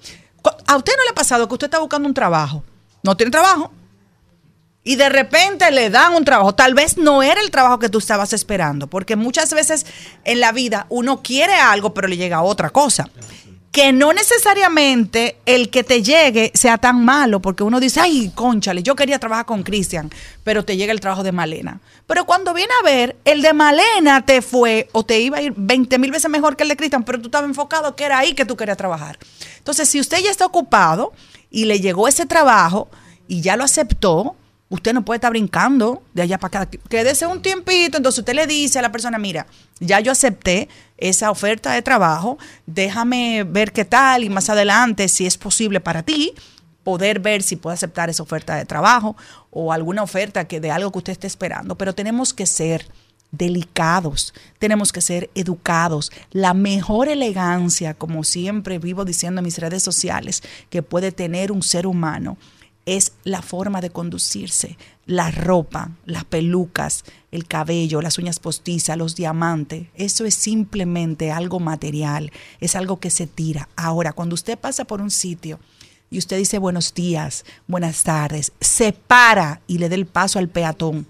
¿A 0.67 0.77
usted 0.77 0.93
no 0.97 1.05
le 1.05 1.11
ha 1.11 1.15
pasado 1.15 1.47
que 1.49 1.55
usted 1.55 1.67
está 1.67 1.79
buscando 1.79 2.09
un 2.09 2.15
trabajo? 2.15 2.63
No 3.03 3.17
tiene 3.17 3.31
trabajo, 3.31 3.71
y 4.87 4.95
de 4.95 5.09
repente 5.09 5.69
le 5.73 5.91
dan 5.91 6.15
un 6.15 6.25
trabajo. 6.25 6.55
Tal 6.55 6.73
vez 6.73 6.97
no 6.97 7.21
era 7.21 7.41
el 7.41 7.51
trabajo 7.51 7.81
que 7.81 7.89
tú 7.89 7.99
estabas 7.99 8.33
esperando, 8.33 8.87
porque 8.87 9.17
muchas 9.17 9.53
veces 9.53 9.85
en 10.23 10.39
la 10.39 10.53
vida 10.53 10.87
uno 10.91 11.23
quiere 11.25 11.55
algo, 11.55 11.93
pero 11.93 12.07
le 12.07 12.17
llega 12.17 12.41
otra 12.41 12.71
cosa. 12.71 13.11
Que 13.77 13.93
no 13.93 14.15
necesariamente 14.15 15.37
el 15.45 15.69
que 15.69 15.85
te 15.85 16.03
llegue 16.03 16.51
sea 16.55 16.79
tan 16.79 17.05
malo, 17.05 17.43
porque 17.43 17.63
uno 17.63 17.79
dice, 17.79 18.01
ay, 18.01 18.33
conchale, 18.35 18.83
yo 18.83 18.97
quería 18.97 19.19
trabajar 19.19 19.45
con 19.45 19.65
Cristian, 19.65 20.11
pero 20.45 20.65
te 20.65 20.79
llega 20.79 20.95
el 20.95 21.01
trabajo 21.01 21.23
de 21.23 21.31
Malena. 21.31 21.83
Pero 22.07 22.25
cuando 22.25 22.55
viene 22.55 22.73
a 22.81 22.85
ver, 22.87 23.17
el 23.27 23.43
de 23.43 23.53
Malena 23.53 24.25
te 24.25 24.41
fue 24.41 24.89
o 24.93 25.05
te 25.05 25.21
iba 25.21 25.37
a 25.37 25.43
ir 25.43 25.53
20 25.55 25.99
mil 25.99 26.11
veces 26.11 26.31
mejor 26.31 26.57
que 26.57 26.63
el 26.63 26.71
de 26.71 26.77
Cristian, 26.79 27.05
pero 27.05 27.21
tú 27.21 27.27
estabas 27.27 27.51
enfocado 27.51 27.95
que 27.97 28.05
era 28.05 28.17
ahí 28.17 28.33
que 28.33 28.47
tú 28.47 28.57
querías 28.57 28.79
trabajar. 28.79 29.19
Entonces, 29.59 29.91
si 29.91 30.01
usted 30.01 30.21
ya 30.25 30.31
está 30.31 30.47
ocupado 30.47 31.13
y 31.51 31.67
le 31.67 31.79
llegó 31.79 32.09
ese 32.09 32.25
trabajo 32.25 32.89
y 33.29 33.43
ya 33.43 33.57
lo 33.59 33.65
aceptó, 33.65 34.37
Usted 34.69 34.93
no 34.93 35.05
puede 35.05 35.19
estar 35.19 35.31
brincando 35.31 36.03
de 36.13 36.23
allá 36.23 36.39
para 36.39 36.63
acá. 36.63 36.79
Quédese 36.89 37.27
un 37.27 37.41
tiempito. 37.41 37.97
Entonces 37.99 38.19
usted 38.19 38.35
le 38.35 38.47
dice 38.47 38.81
a 38.81 38.83
la 38.83 38.91
persona, 38.91 39.19
mira, 39.19 39.47
ya 39.79 40.01
yo 40.01 40.11
acepté 40.11 40.69
esa 40.97 41.31
oferta 41.31 41.73
de 41.73 41.83
trabajo, 41.83 42.39
déjame 42.67 43.45
ver 43.45 43.73
qué 43.73 43.85
tal 43.85 44.25
y 44.25 44.29
más 44.29 44.51
adelante, 44.51 45.09
si 45.09 45.27
es 45.27 45.37
posible 45.37 45.81
para 45.81 46.03
ti, 46.03 46.33
poder 46.83 47.21
ver 47.21 47.43
si 47.43 47.57
puede 47.57 47.75
aceptar 47.75 48.11
esa 48.11 48.23
oferta 48.23 48.57
de 48.57 48.65
trabajo 48.65 49.17
o 49.51 49.73
alguna 49.73 50.03
oferta 50.03 50.47
que 50.49 50.61
de 50.61 50.71
algo 50.71 50.91
que 50.91 50.99
usted 50.99 51.13
esté 51.13 51.27
esperando. 51.27 51.77
Pero 51.77 51.95
tenemos 51.95 52.35
que 52.35 52.47
ser 52.47 52.89
delicados, 53.31 54.35
tenemos 54.59 54.93
que 54.93 55.01
ser 55.01 55.31
educados. 55.35 56.11
La 56.31 56.55
mejor 56.55 57.09
elegancia, 57.09 57.95
como 57.95 58.25
siempre 58.25 58.79
vivo 58.79 59.05
diciendo 59.05 59.41
en 59.41 59.45
mis 59.45 59.59
redes 59.59 59.83
sociales, 59.83 60.43
que 60.71 60.83
puede 60.83 61.13
tener 61.13 61.53
un 61.53 61.63
ser 61.63 61.87
humano 61.87 62.37
es 62.87 63.13
la 63.25 63.43
forma 63.43 63.81
de 63.81 63.91
conducirse, 63.91 64.79
la 65.07 65.33
ropa, 65.33 65.91
las 66.07 66.25
pelucas, 66.25 67.05
el 67.33 67.47
cabello, 67.47 68.01
las 68.01 68.17
uñas 68.19 68.39
postizas, 68.39 68.97
los 68.97 69.17
diamantes. 69.17 69.89
Eso 69.97 70.25
es 70.25 70.35
simplemente 70.37 71.33
algo 71.33 71.59
material, 71.59 72.33
es 72.61 72.77
algo 72.77 72.99
que 72.99 73.11
se 73.11 73.27
tira. 73.27 73.69
Ahora, 73.77 74.13
cuando 74.13 74.35
usted 74.35 74.57
pasa 74.57 74.85
por 74.85 75.03
un 75.03 75.11
sitio 75.11 75.59
y 76.11 76.19
usted 76.19 76.39
dice 76.39 76.59
buenos 76.59 76.95
días, 76.95 77.45
buenas 77.67 78.05
tardes, 78.05 78.53
se 78.61 78.93
para 78.93 79.61
y 79.67 79.79
le 79.79 79.89
dé 79.89 79.97
el 79.97 80.07
paso 80.07 80.39
al 80.39 80.49
peatón. 80.49 81.07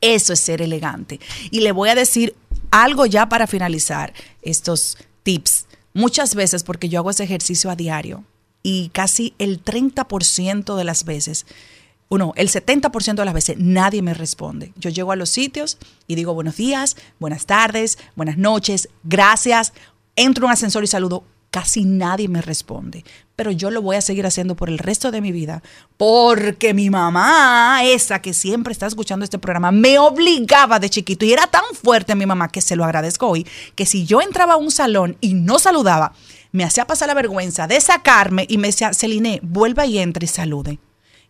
Eso 0.00 0.32
es 0.32 0.40
ser 0.40 0.62
elegante. 0.62 1.20
Y 1.50 1.60
le 1.60 1.72
voy 1.72 1.88
a 1.90 1.94
decir 1.94 2.34
algo 2.70 3.06
ya 3.06 3.28
para 3.28 3.46
finalizar 3.46 4.12
estos 4.42 4.98
tips. 5.22 5.66
Muchas 5.94 6.34
veces, 6.34 6.64
porque 6.64 6.88
yo 6.88 6.98
hago 6.98 7.10
ese 7.10 7.24
ejercicio 7.24 7.70
a 7.70 7.76
diario, 7.76 8.24
y 8.68 8.90
casi 8.90 9.32
el 9.38 9.64
30% 9.64 10.76
de 10.76 10.84
las 10.84 11.04
veces, 11.06 11.46
no, 12.10 12.34
el 12.36 12.50
70% 12.50 13.14
de 13.14 13.24
las 13.24 13.32
veces 13.32 13.56
nadie 13.58 14.02
me 14.02 14.12
responde. 14.12 14.74
Yo 14.76 14.90
llego 14.90 15.10
a 15.10 15.16
los 15.16 15.30
sitios 15.30 15.78
y 16.06 16.16
digo 16.16 16.34
buenos 16.34 16.56
días, 16.56 16.94
buenas 17.18 17.46
tardes, 17.46 17.96
buenas 18.14 18.36
noches, 18.36 18.90
gracias. 19.04 19.72
Entro 20.16 20.44
en 20.44 20.48
un 20.48 20.52
ascensor 20.52 20.84
y 20.84 20.86
saludo. 20.86 21.24
Casi 21.50 21.86
nadie 21.86 22.28
me 22.28 22.42
responde. 22.42 23.06
Pero 23.36 23.52
yo 23.52 23.70
lo 23.70 23.80
voy 23.80 23.96
a 23.96 24.02
seguir 24.02 24.26
haciendo 24.26 24.54
por 24.54 24.68
el 24.68 24.76
resto 24.76 25.10
de 25.10 25.22
mi 25.22 25.32
vida. 25.32 25.62
Porque 25.96 26.74
mi 26.74 26.90
mamá, 26.90 27.80
esa 27.84 28.20
que 28.20 28.34
siempre 28.34 28.72
está 28.72 28.86
escuchando 28.86 29.24
este 29.24 29.38
programa, 29.38 29.70
me 29.70 29.98
obligaba 29.98 30.78
de 30.78 30.90
chiquito. 30.90 31.24
Y 31.24 31.32
era 31.32 31.46
tan 31.46 31.64
fuerte 31.72 32.14
mi 32.14 32.26
mamá 32.26 32.48
que 32.48 32.60
se 32.60 32.76
lo 32.76 32.84
agradezco 32.84 33.28
hoy. 33.28 33.46
Que 33.74 33.86
si 33.86 34.04
yo 34.04 34.20
entraba 34.20 34.54
a 34.54 34.58
un 34.58 34.70
salón 34.70 35.16
y 35.22 35.32
no 35.32 35.58
saludaba, 35.58 36.12
me 36.52 36.64
hacía 36.64 36.86
pasar 36.86 37.08
la 37.08 37.14
vergüenza 37.14 37.66
de 37.66 37.80
sacarme 37.80 38.46
y 38.48 38.58
me 38.58 38.68
decía, 38.68 38.94
Celine, 38.94 39.40
vuelva 39.42 39.86
y 39.86 39.98
entre 39.98 40.24
y 40.24 40.28
salude. 40.28 40.78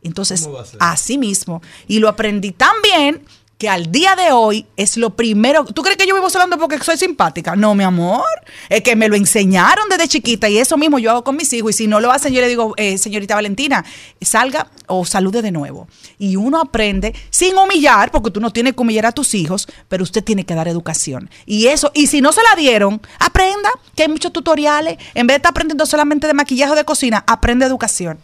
Entonces, 0.03 0.49
así 0.79 1.19
mismo. 1.19 1.61
Y 1.87 1.99
lo 1.99 2.09
aprendí 2.09 2.53
tan 2.53 2.75
bien 2.83 3.23
que 3.59 3.69
al 3.69 3.91
día 3.91 4.15
de 4.15 4.31
hoy 4.31 4.67
es 4.77 4.97
lo 4.97 5.11
primero. 5.11 5.65
¿Tú 5.65 5.83
crees 5.83 5.97
que 5.97 6.07
yo 6.07 6.15
vivo 6.15 6.29
hablando 6.29 6.59
porque 6.59 6.79
soy 6.79 6.97
simpática? 6.97 7.57
No, 7.57 7.75
mi 7.75 7.83
amor. 7.83 8.25
Es 8.69 8.83
que 8.83 8.95
me 8.95 9.09
lo 9.09 9.17
enseñaron 9.17 9.89
desde 9.89 10.07
chiquita 10.07 10.49
y 10.49 10.59
eso 10.59 10.77
mismo 10.77 11.01
yo 11.01 11.11
hago 11.11 11.25
con 11.25 11.37
mis 11.37 11.53
hijos. 11.53 11.71
Y 11.71 11.73
si 11.73 11.87
no 11.89 11.99
lo 11.99 12.13
hacen, 12.13 12.33
yo 12.33 12.41
le 12.41 12.47
digo, 12.47 12.75
eh, 12.77 12.97
señorita 12.99 13.35
Valentina, 13.35 13.85
salga 14.21 14.69
o 14.87 15.05
salude 15.05 15.43
de 15.43 15.51
nuevo. 15.51 15.89
Y 16.19 16.37
uno 16.37 16.61
aprende 16.61 17.15
sin 17.31 17.59
humillar, 17.59 18.13
porque 18.13 18.31
tú 18.31 18.41
no 18.41 18.53
tienes 18.53 18.75
que 18.75 18.81
humillar 18.81 19.07
a 19.07 19.13
tus 19.13 19.35
hijos, 19.35 19.67
pero 19.89 20.05
usted 20.05 20.23
tiene 20.23 20.47
que 20.47 20.55
dar 20.55 20.69
educación. 20.69 21.29
Y 21.45 21.67
eso, 21.67 21.91
y 21.95 22.07
si 22.07 22.21
no 22.21 22.31
se 22.31 22.43
la 22.43 22.55
dieron, 22.57 23.03
aprenda, 23.19 23.71
que 23.97 24.05
hay 24.05 24.09
muchos 24.09 24.33
tutoriales. 24.33 24.99
En 25.15 25.27
vez 25.27 25.35
de 25.35 25.39
estar 25.39 25.51
aprendiendo 25.51 25.85
solamente 25.85 26.29
de 26.29 26.35
maquillaje 26.35 26.73
o 26.75 26.77
de 26.77 26.85
cocina, 26.85 27.25
aprende 27.27 27.67
educación. 27.67 28.21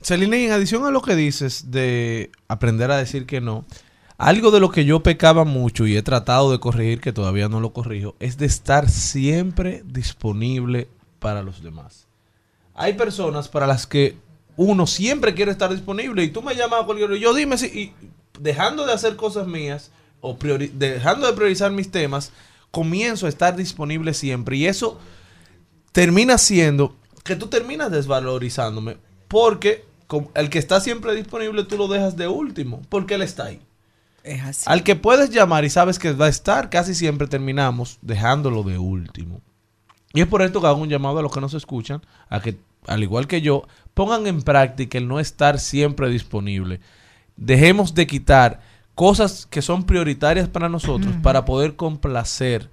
Celine, 0.00 0.46
en 0.46 0.52
adición 0.52 0.86
a 0.86 0.90
lo 0.90 1.02
que 1.02 1.14
dices 1.14 1.70
de 1.70 2.30
aprender 2.46 2.90
a 2.90 2.96
decir 2.96 3.26
que 3.26 3.40
no, 3.40 3.66
algo 4.18 4.50
de 4.50 4.58
lo 4.58 4.70
que 4.70 4.84
yo 4.84 5.02
pecaba 5.02 5.44
mucho 5.44 5.86
y 5.86 5.96
he 5.96 6.02
tratado 6.02 6.50
de 6.50 6.58
corregir, 6.58 7.00
que 7.00 7.12
todavía 7.12 7.48
no 7.48 7.60
lo 7.60 7.72
corrijo, 7.72 8.16
es 8.18 8.36
de 8.36 8.46
estar 8.46 8.90
siempre 8.90 9.82
disponible 9.86 10.88
para 11.20 11.42
los 11.42 11.62
demás. 11.62 12.06
Hay 12.74 12.94
personas 12.94 13.48
para 13.48 13.66
las 13.66 13.86
que 13.86 14.16
uno 14.56 14.88
siempre 14.88 15.34
quiere 15.34 15.52
estar 15.52 15.70
disponible 15.70 16.24
y 16.24 16.30
tú 16.30 16.42
me 16.42 16.56
llamas 16.56 16.82
a 16.82 16.84
cualquier 16.84 17.12
y 17.12 17.20
yo 17.20 17.32
dime 17.32 17.56
si 17.56 17.66
y 17.66 17.94
dejando 18.40 18.86
de 18.86 18.92
hacer 18.92 19.14
cosas 19.14 19.46
mías 19.46 19.92
o 20.20 20.36
dejando 20.74 21.28
de 21.28 21.32
priorizar 21.32 21.70
mis 21.70 21.92
temas, 21.92 22.32
comienzo 22.72 23.26
a 23.26 23.28
estar 23.28 23.54
disponible 23.54 24.14
siempre 24.14 24.56
y 24.56 24.66
eso 24.66 24.98
termina 25.92 26.38
siendo 26.38 26.96
que 27.22 27.36
tú 27.36 27.46
terminas 27.46 27.92
desvalorizándome 27.92 28.96
porque 29.28 29.84
el 30.34 30.50
que 30.50 30.58
está 30.58 30.80
siempre 30.80 31.14
disponible 31.14 31.62
tú 31.62 31.76
lo 31.76 31.86
dejas 31.86 32.16
de 32.16 32.26
último 32.26 32.82
porque 32.88 33.14
él 33.14 33.22
está 33.22 33.44
ahí. 33.44 33.60
Es 34.28 34.42
así. 34.42 34.64
Al 34.66 34.82
que 34.82 34.94
puedes 34.94 35.30
llamar 35.30 35.64
y 35.64 35.70
sabes 35.70 35.98
que 35.98 36.12
va 36.12 36.26
a 36.26 36.28
estar, 36.28 36.68
casi 36.68 36.94
siempre 36.94 37.26
terminamos 37.28 37.98
dejándolo 38.02 38.62
de 38.62 38.76
último. 38.76 39.40
Y 40.12 40.20
es 40.20 40.26
por 40.26 40.42
esto 40.42 40.60
que 40.60 40.66
hago 40.66 40.82
un 40.82 40.88
llamado 40.88 41.18
a 41.18 41.22
los 41.22 41.32
que 41.32 41.40
nos 41.40 41.54
escuchan, 41.54 42.02
a 42.28 42.40
que, 42.40 42.58
al 42.86 43.02
igual 43.02 43.26
que 43.26 43.40
yo, 43.40 43.66
pongan 43.94 44.26
en 44.26 44.42
práctica 44.42 44.98
el 44.98 45.08
no 45.08 45.18
estar 45.18 45.58
siempre 45.58 46.10
disponible. 46.10 46.80
Dejemos 47.36 47.94
de 47.94 48.06
quitar 48.06 48.60
cosas 48.94 49.46
que 49.46 49.62
son 49.62 49.84
prioritarias 49.84 50.48
para 50.48 50.68
nosotros 50.68 51.14
para 51.22 51.44
poder 51.44 51.76
complacer 51.76 52.70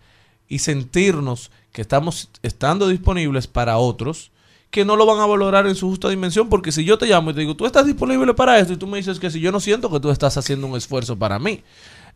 y 0.48 0.60
sentirnos 0.60 1.52
que 1.72 1.82
estamos 1.82 2.30
estando 2.42 2.88
disponibles 2.88 3.48
para 3.48 3.78
otros 3.78 4.32
que 4.76 4.84
no 4.84 4.98
lo 4.98 5.06
van 5.06 5.22
a 5.22 5.26
valorar 5.26 5.68
en 5.68 5.76
su 5.76 5.88
justa 5.88 6.10
dimensión, 6.10 6.50
porque 6.50 6.70
si 6.70 6.84
yo 6.84 6.98
te 6.98 7.06
llamo 7.06 7.32
y 7.32 7.34
te 7.34 7.40
digo, 7.40 7.56
tú 7.56 7.66
estás 7.66 7.86
disponible 7.86 8.34
para 8.34 8.60
esto, 8.60 8.74
y 8.74 8.76
tú 8.76 8.88
me 8.88 8.98
dices 8.98 9.22
que 9.22 9.32
si 9.32 9.40
yo 9.40 9.50
no 9.50 9.62
siento 9.62 9.90
que 9.90 10.02
tú 10.02 10.12
estás 10.12 10.36
haciendo 10.36 10.68
un 10.68 10.76
esfuerzo 10.76 11.18
para 11.18 11.40
mí. 11.40 11.64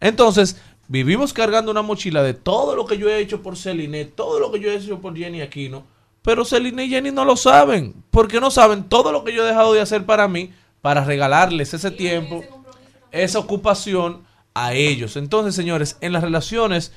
Entonces, 0.02 0.60
vivimos 0.90 1.32
cargando 1.32 1.72
una 1.72 1.84
mochila 1.84 2.22
de 2.22 2.34
todo 2.34 2.76
lo 2.76 2.86
que 2.86 2.98
yo 2.98 3.08
he 3.08 3.20
hecho 3.20 3.42
por 3.42 3.56
Celine, 3.56 4.04
todo 4.04 4.42
lo 4.42 4.52
que 4.52 4.60
yo 4.60 4.70
he 4.70 4.76
hecho 4.76 5.00
por 5.00 5.16
Jenny 5.16 5.40
Aquino, 5.40 5.86
pero 6.22 6.44
Celine 6.44 6.84
y 6.84 6.90
Jenny 6.90 7.12
no 7.12 7.24
lo 7.24 7.38
saben, 7.38 7.94
porque 8.12 8.42
no 8.42 8.52
saben 8.52 8.84
todo 8.84 9.14
lo 9.14 9.24
que 9.24 9.34
yo 9.34 9.46
he 9.46 9.48
dejado 9.48 9.72
de 9.72 9.80
hacer 9.80 10.06
para 10.06 10.28
mí, 10.28 10.52
para 10.82 11.06
regalarles 11.06 11.74
ese 11.74 11.92
tiempo, 11.92 12.44
esa 13.14 13.40
ocupación 13.40 14.24
a 14.54 14.74
ellos. 14.74 15.16
Entonces, 15.16 15.56
señores, 15.56 15.96
en 16.02 16.12
las 16.12 16.24
relaciones 16.24 16.92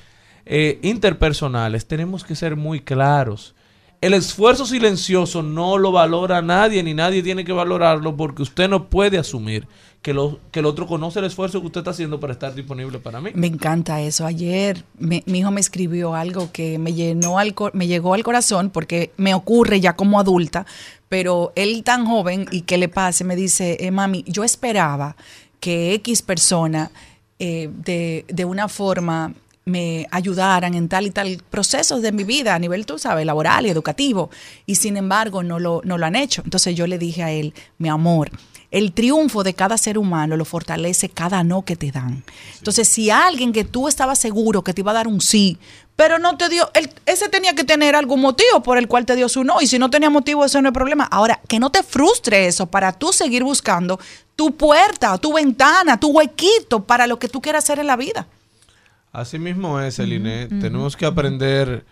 eh, 0.45 0.79
interpersonales 0.81 1.85
tenemos 1.85 2.25
que 2.25 2.35
ser 2.35 2.57
muy 2.57 2.81
claros. 2.81 3.55
El 4.03 4.13
esfuerzo 4.13 4.65
silencioso 4.65 5.41
no 5.41 5.77
lo 5.77 5.93
valora 5.93 6.41
nadie, 6.41 6.83
ni 6.83 6.93
nadie 6.93 7.23
tiene 7.23 7.45
que 7.45 7.53
valorarlo, 7.53 8.17
porque 8.17 8.41
usted 8.41 8.67
no 8.67 8.89
puede 8.89 9.17
asumir 9.17 9.65
que, 10.01 10.13
lo, 10.13 10.41
que 10.51 10.59
el 10.59 10.65
otro 10.65 10.87
conoce 10.87 11.19
el 11.19 11.25
esfuerzo 11.25 11.61
que 11.61 11.67
usted 11.67 11.79
está 11.79 11.91
haciendo 11.91 12.19
para 12.19 12.33
estar 12.33 12.53
disponible 12.53 12.99
para 12.99 13.21
mí. 13.21 13.29
Me 13.33 13.47
encanta 13.47 14.01
eso. 14.01 14.25
Ayer 14.25 14.83
mi 14.99 15.23
hijo 15.25 15.51
me 15.51 15.61
escribió 15.61 16.15
algo 16.15 16.51
que 16.51 16.77
me 16.79 16.91
llenó 16.91 17.39
al 17.39 17.55
me 17.71 17.87
llegó 17.87 18.13
al 18.13 18.23
corazón 18.23 18.71
porque 18.71 19.13
me 19.15 19.33
ocurre 19.33 19.79
ya 19.79 19.95
como 19.95 20.19
adulta, 20.19 20.65
pero 21.07 21.53
él 21.55 21.81
tan 21.85 22.05
joven 22.05 22.45
y 22.51 22.63
que 22.63 22.77
le 22.77 22.89
pase 22.89 23.23
me 23.23 23.37
dice, 23.37 23.77
eh, 23.79 23.91
mami, 23.91 24.25
yo 24.27 24.43
esperaba 24.43 25.15
que 25.61 25.93
X 25.93 26.23
persona 26.23 26.91
eh, 27.39 27.69
de, 27.73 28.25
de 28.27 28.43
una 28.43 28.67
forma 28.67 29.33
me 29.65 30.07
ayudaran 30.11 30.73
en 30.73 30.89
tal 30.89 31.05
y 31.05 31.11
tal 31.11 31.41
procesos 31.49 32.01
de 32.01 32.11
mi 32.11 32.23
vida 32.23 32.53
a 32.55 32.59
nivel, 32.59 32.85
tú 32.85 32.99
sabes, 32.99 33.25
laboral 33.25 33.65
y 33.65 33.69
educativo. 33.69 34.29
Y 34.65 34.75
sin 34.75 34.97
embargo, 34.97 35.41
no 35.43 35.59
lo, 35.59 35.81
no 35.85 35.97
lo 35.97 36.05
han 36.05 36.15
hecho. 36.15 36.41
Entonces 36.43 36.75
yo 36.75 36.85
le 36.87 36.97
dije 36.97 37.23
a 37.23 37.31
él, 37.31 37.53
mi 37.77 37.87
amor, 37.89 38.29
el 38.71 38.91
triunfo 38.91 39.43
de 39.43 39.53
cada 39.53 39.77
ser 39.77 39.97
humano 39.97 40.35
lo 40.35 40.45
fortalece 40.45 41.07
cada 41.07 41.43
no 41.43 41.61
que 41.63 41.75
te 41.75 41.91
dan. 41.91 42.23
Entonces, 42.57 42.87
si 42.89 43.09
alguien 43.11 43.53
que 43.53 43.63
tú 43.63 43.87
estabas 43.87 44.17
seguro 44.19 44.63
que 44.63 44.73
te 44.73 44.81
iba 44.81 44.91
a 44.91 44.95
dar 44.95 45.07
un 45.07 45.21
sí, 45.21 45.57
pero 45.95 46.17
no 46.17 46.37
te 46.37 46.49
dio, 46.49 46.71
el- 46.73 46.89
ese 47.05 47.29
tenía 47.29 47.53
que 47.53 47.63
tener 47.63 47.95
algún 47.95 48.19
motivo 48.19 48.63
por 48.63 48.79
el 48.79 48.87
cual 48.87 49.05
te 49.05 49.15
dio 49.15 49.29
su 49.29 49.43
no, 49.43 49.61
y 49.61 49.67
si 49.67 49.77
no 49.77 49.91
tenía 49.91 50.09
motivo, 50.09 50.43
eso 50.43 50.59
no 50.61 50.69
es 50.69 50.73
problema. 50.73 51.03
Ahora, 51.05 51.39
que 51.47 51.59
no 51.59 51.69
te 51.69 51.83
frustre 51.83 52.47
eso 52.47 52.65
para 52.65 52.91
tú 52.93 53.13
seguir 53.13 53.43
buscando 53.43 53.99
tu 54.35 54.55
puerta, 54.57 55.15
tu 55.19 55.31
ventana, 55.33 55.99
tu 55.99 56.09
huequito 56.09 56.83
para 56.83 57.05
lo 57.05 57.19
que 57.19 57.29
tú 57.29 57.41
quieras 57.41 57.63
hacer 57.63 57.77
en 57.77 57.85
la 57.87 57.95
vida. 57.95 58.27
Así 59.13 59.37
mismo 59.37 59.79
es, 59.79 59.99
Eline. 59.99 60.47
Tenemos 60.47 60.97
que 60.97 61.05
aprender 61.05 61.85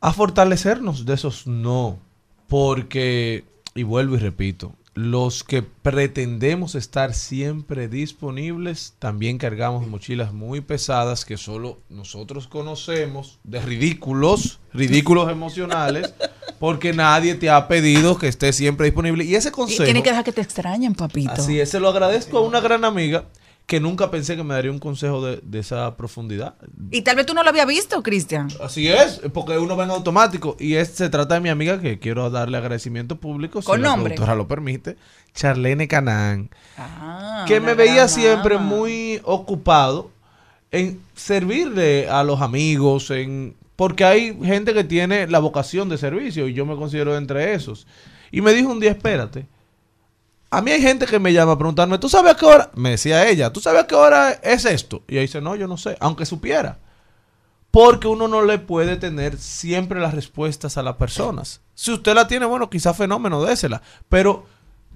a 0.00 0.12
fortalecernos 0.12 1.04
de 1.04 1.14
esos 1.14 1.48
no. 1.48 1.98
Porque, 2.46 3.44
y 3.74 3.82
vuelvo 3.82 4.14
y 4.14 4.18
repito, 4.18 4.72
los 4.94 5.42
que 5.42 5.62
pretendemos 5.62 6.76
estar 6.76 7.12
siempre 7.12 7.88
disponibles, 7.88 8.94
también 9.00 9.36
cargamos 9.36 9.88
mochilas 9.88 10.32
muy 10.32 10.60
pesadas 10.60 11.24
que 11.24 11.36
solo 11.36 11.80
nosotros 11.88 12.46
conocemos, 12.46 13.40
de 13.42 13.60
ridículos, 13.60 14.60
ridículos 14.72 15.28
emocionales, 15.28 16.14
porque 16.60 16.92
nadie 16.92 17.34
te 17.34 17.50
ha 17.50 17.66
pedido 17.66 18.16
que 18.16 18.28
estés 18.28 18.54
siempre 18.54 18.86
disponible. 18.86 19.24
Y 19.24 19.34
ese 19.34 19.48
Y 19.48 19.52
consejo... 19.52 19.82
tienes 19.82 20.04
que 20.04 20.10
dejar 20.10 20.24
que 20.24 20.32
te 20.32 20.40
extrañen, 20.40 20.94
papito. 20.94 21.32
Así 21.32 21.58
es, 21.58 21.68
se 21.68 21.80
lo 21.80 21.88
agradezco 21.88 22.38
a 22.38 22.42
una 22.42 22.60
gran 22.60 22.84
amiga 22.84 23.24
que 23.66 23.80
nunca 23.80 24.12
pensé 24.12 24.36
que 24.36 24.44
me 24.44 24.54
daría 24.54 24.70
un 24.70 24.78
consejo 24.78 25.24
de, 25.26 25.40
de 25.42 25.58
esa 25.58 25.96
profundidad. 25.96 26.54
Y 26.92 27.02
tal 27.02 27.16
vez 27.16 27.26
tú 27.26 27.34
no 27.34 27.42
lo 27.42 27.48
había 27.50 27.64
visto, 27.64 28.00
Cristian. 28.02 28.48
Así 28.62 28.86
es, 28.86 29.20
porque 29.34 29.58
uno 29.58 29.76
va 29.76 29.84
en 29.84 29.90
automático. 29.90 30.56
Y 30.60 30.74
es, 30.74 30.90
se 30.90 31.08
trata 31.08 31.34
de 31.34 31.40
mi 31.40 31.48
amiga 31.48 31.80
que 31.80 31.98
quiero 31.98 32.30
darle 32.30 32.58
agradecimiento 32.58 33.16
público, 33.16 33.60
si 33.62 33.66
Con 33.66 33.82
la 33.82 33.88
nombre. 33.88 34.14
productora 34.14 34.36
lo 34.36 34.46
permite, 34.46 34.96
Charlene 35.34 35.88
Canán, 35.88 36.48
Ah, 36.78 37.44
que 37.48 37.60
me 37.60 37.74
veía 37.74 38.06
siempre 38.06 38.56
muy 38.58 39.20
ocupado 39.24 40.10
en 40.70 41.00
servirle 41.16 42.08
a 42.08 42.22
los 42.22 42.40
amigos, 42.42 43.10
en 43.10 43.56
porque 43.74 44.04
hay 44.04 44.38
gente 44.44 44.72
que 44.74 44.84
tiene 44.84 45.26
la 45.26 45.38
vocación 45.38 45.88
de 45.88 45.98
servicio 45.98 46.48
y 46.48 46.54
yo 46.54 46.64
me 46.66 46.76
considero 46.76 47.16
entre 47.16 47.52
esos. 47.54 47.86
Y 48.30 48.40
me 48.40 48.54
dijo 48.54 48.70
un 48.70 48.80
día, 48.80 48.90
espérate, 48.92 49.46
a 50.56 50.62
mí 50.62 50.70
hay 50.70 50.80
gente 50.80 51.04
que 51.04 51.18
me 51.18 51.34
llama 51.34 51.52
a 51.52 51.58
preguntarme, 51.58 51.98
¿tú 51.98 52.08
sabes 52.08 52.32
a 52.32 52.36
qué 52.38 52.46
hora? 52.46 52.70
Me 52.74 52.92
decía 52.92 53.28
ella, 53.28 53.52
¿tú 53.52 53.60
sabes 53.60 53.82
a 53.82 53.86
qué 53.86 53.94
hora 53.94 54.30
es 54.30 54.64
esto? 54.64 55.02
Y 55.06 55.12
ella 55.12 55.20
dice, 55.20 55.42
no, 55.42 55.54
yo 55.54 55.68
no 55.68 55.76
sé, 55.76 55.98
aunque 56.00 56.24
supiera. 56.24 56.78
Porque 57.70 58.08
uno 58.08 58.26
no 58.26 58.42
le 58.42 58.56
puede 58.58 58.96
tener 58.96 59.36
siempre 59.36 60.00
las 60.00 60.14
respuestas 60.14 60.78
a 60.78 60.82
las 60.82 60.96
personas. 60.96 61.60
Si 61.74 61.92
usted 61.92 62.14
la 62.14 62.26
tiene, 62.26 62.46
bueno, 62.46 62.70
quizá 62.70 62.94
fenómeno, 62.94 63.44
désela. 63.44 63.82
Pero 64.08 64.46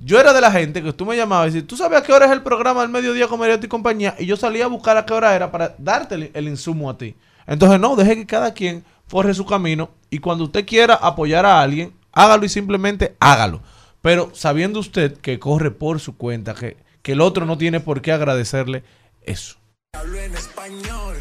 yo 0.00 0.18
era 0.18 0.32
de 0.32 0.40
la 0.40 0.50
gente 0.50 0.82
que 0.82 0.94
tú 0.94 1.04
me 1.04 1.14
llamabas 1.14 1.48
y 1.48 1.50
decías, 1.50 1.68
¿tú 1.68 1.76
sabes 1.76 1.98
a 1.98 2.02
qué 2.04 2.14
hora 2.14 2.24
es 2.24 2.32
el 2.32 2.42
programa 2.42 2.80
del 2.80 2.88
mediodía 2.88 3.28
con 3.28 3.38
Mariotti 3.38 3.66
y 3.66 3.68
compañía? 3.68 4.16
Y 4.18 4.24
yo 4.24 4.38
salía 4.38 4.64
a 4.64 4.68
buscar 4.68 4.96
a 4.96 5.04
qué 5.04 5.12
hora 5.12 5.36
era 5.36 5.52
para 5.52 5.74
darte 5.76 6.14
el, 6.14 6.30
el 6.32 6.48
insumo 6.48 6.88
a 6.88 6.96
ti. 6.96 7.14
Entonces, 7.46 7.78
no, 7.78 7.96
deje 7.96 8.16
que 8.16 8.26
cada 8.26 8.54
quien 8.54 8.82
forre 9.06 9.34
su 9.34 9.44
camino 9.44 9.90
y 10.08 10.20
cuando 10.20 10.44
usted 10.44 10.64
quiera 10.64 10.94
apoyar 10.94 11.44
a 11.44 11.60
alguien, 11.60 11.92
hágalo 12.12 12.46
y 12.46 12.48
simplemente 12.48 13.14
hágalo. 13.20 13.60
Pero 14.02 14.30
sabiendo 14.34 14.80
usted 14.80 15.18
que 15.18 15.38
corre 15.38 15.70
por 15.70 16.00
su 16.00 16.16
cuenta, 16.16 16.54
que, 16.54 16.76
que 17.02 17.12
el 17.12 17.20
otro 17.20 17.46
no 17.46 17.58
tiene 17.58 17.80
por 17.80 18.00
qué 18.00 18.12
agradecerle 18.12 18.82
eso. 19.22 19.56
Hablo 19.92 20.18
en 20.18 20.34
español, 20.34 21.16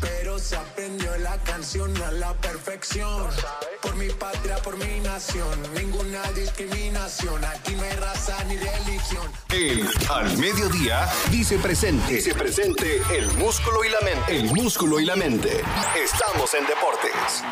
pero 0.00 0.38
se 0.38 0.56
aprendió 0.56 1.16
la 1.18 1.36
canción 1.44 1.94
a 2.02 2.10
la 2.12 2.32
perfección. 2.34 3.28
Por 3.82 3.94
mi 3.96 4.08
patria, 4.08 4.56
por 4.56 4.76
mi 4.78 5.00
nación, 5.00 5.62
ninguna 5.74 6.22
discriminación. 6.32 7.44
Aquí 7.44 7.74
no 7.76 7.82
hay 7.82 7.96
raza 7.96 8.42
ni 8.44 8.56
religión. 8.56 9.30
El 9.50 9.86
Al 10.10 10.36
Mediodía 10.38 11.06
dice 11.30 11.58
presente. 11.58 12.14
Dice 12.14 12.34
presente 12.34 13.00
el 13.14 13.26
músculo 13.34 13.84
y 13.84 13.90
la 13.90 14.00
mente. 14.00 14.36
El 14.36 14.52
músculo 14.52 14.98
y 14.98 15.04
la 15.04 15.14
mente. 15.14 15.60
Estamos 16.02 16.54
en 16.54 16.66
deportes. 16.66 17.44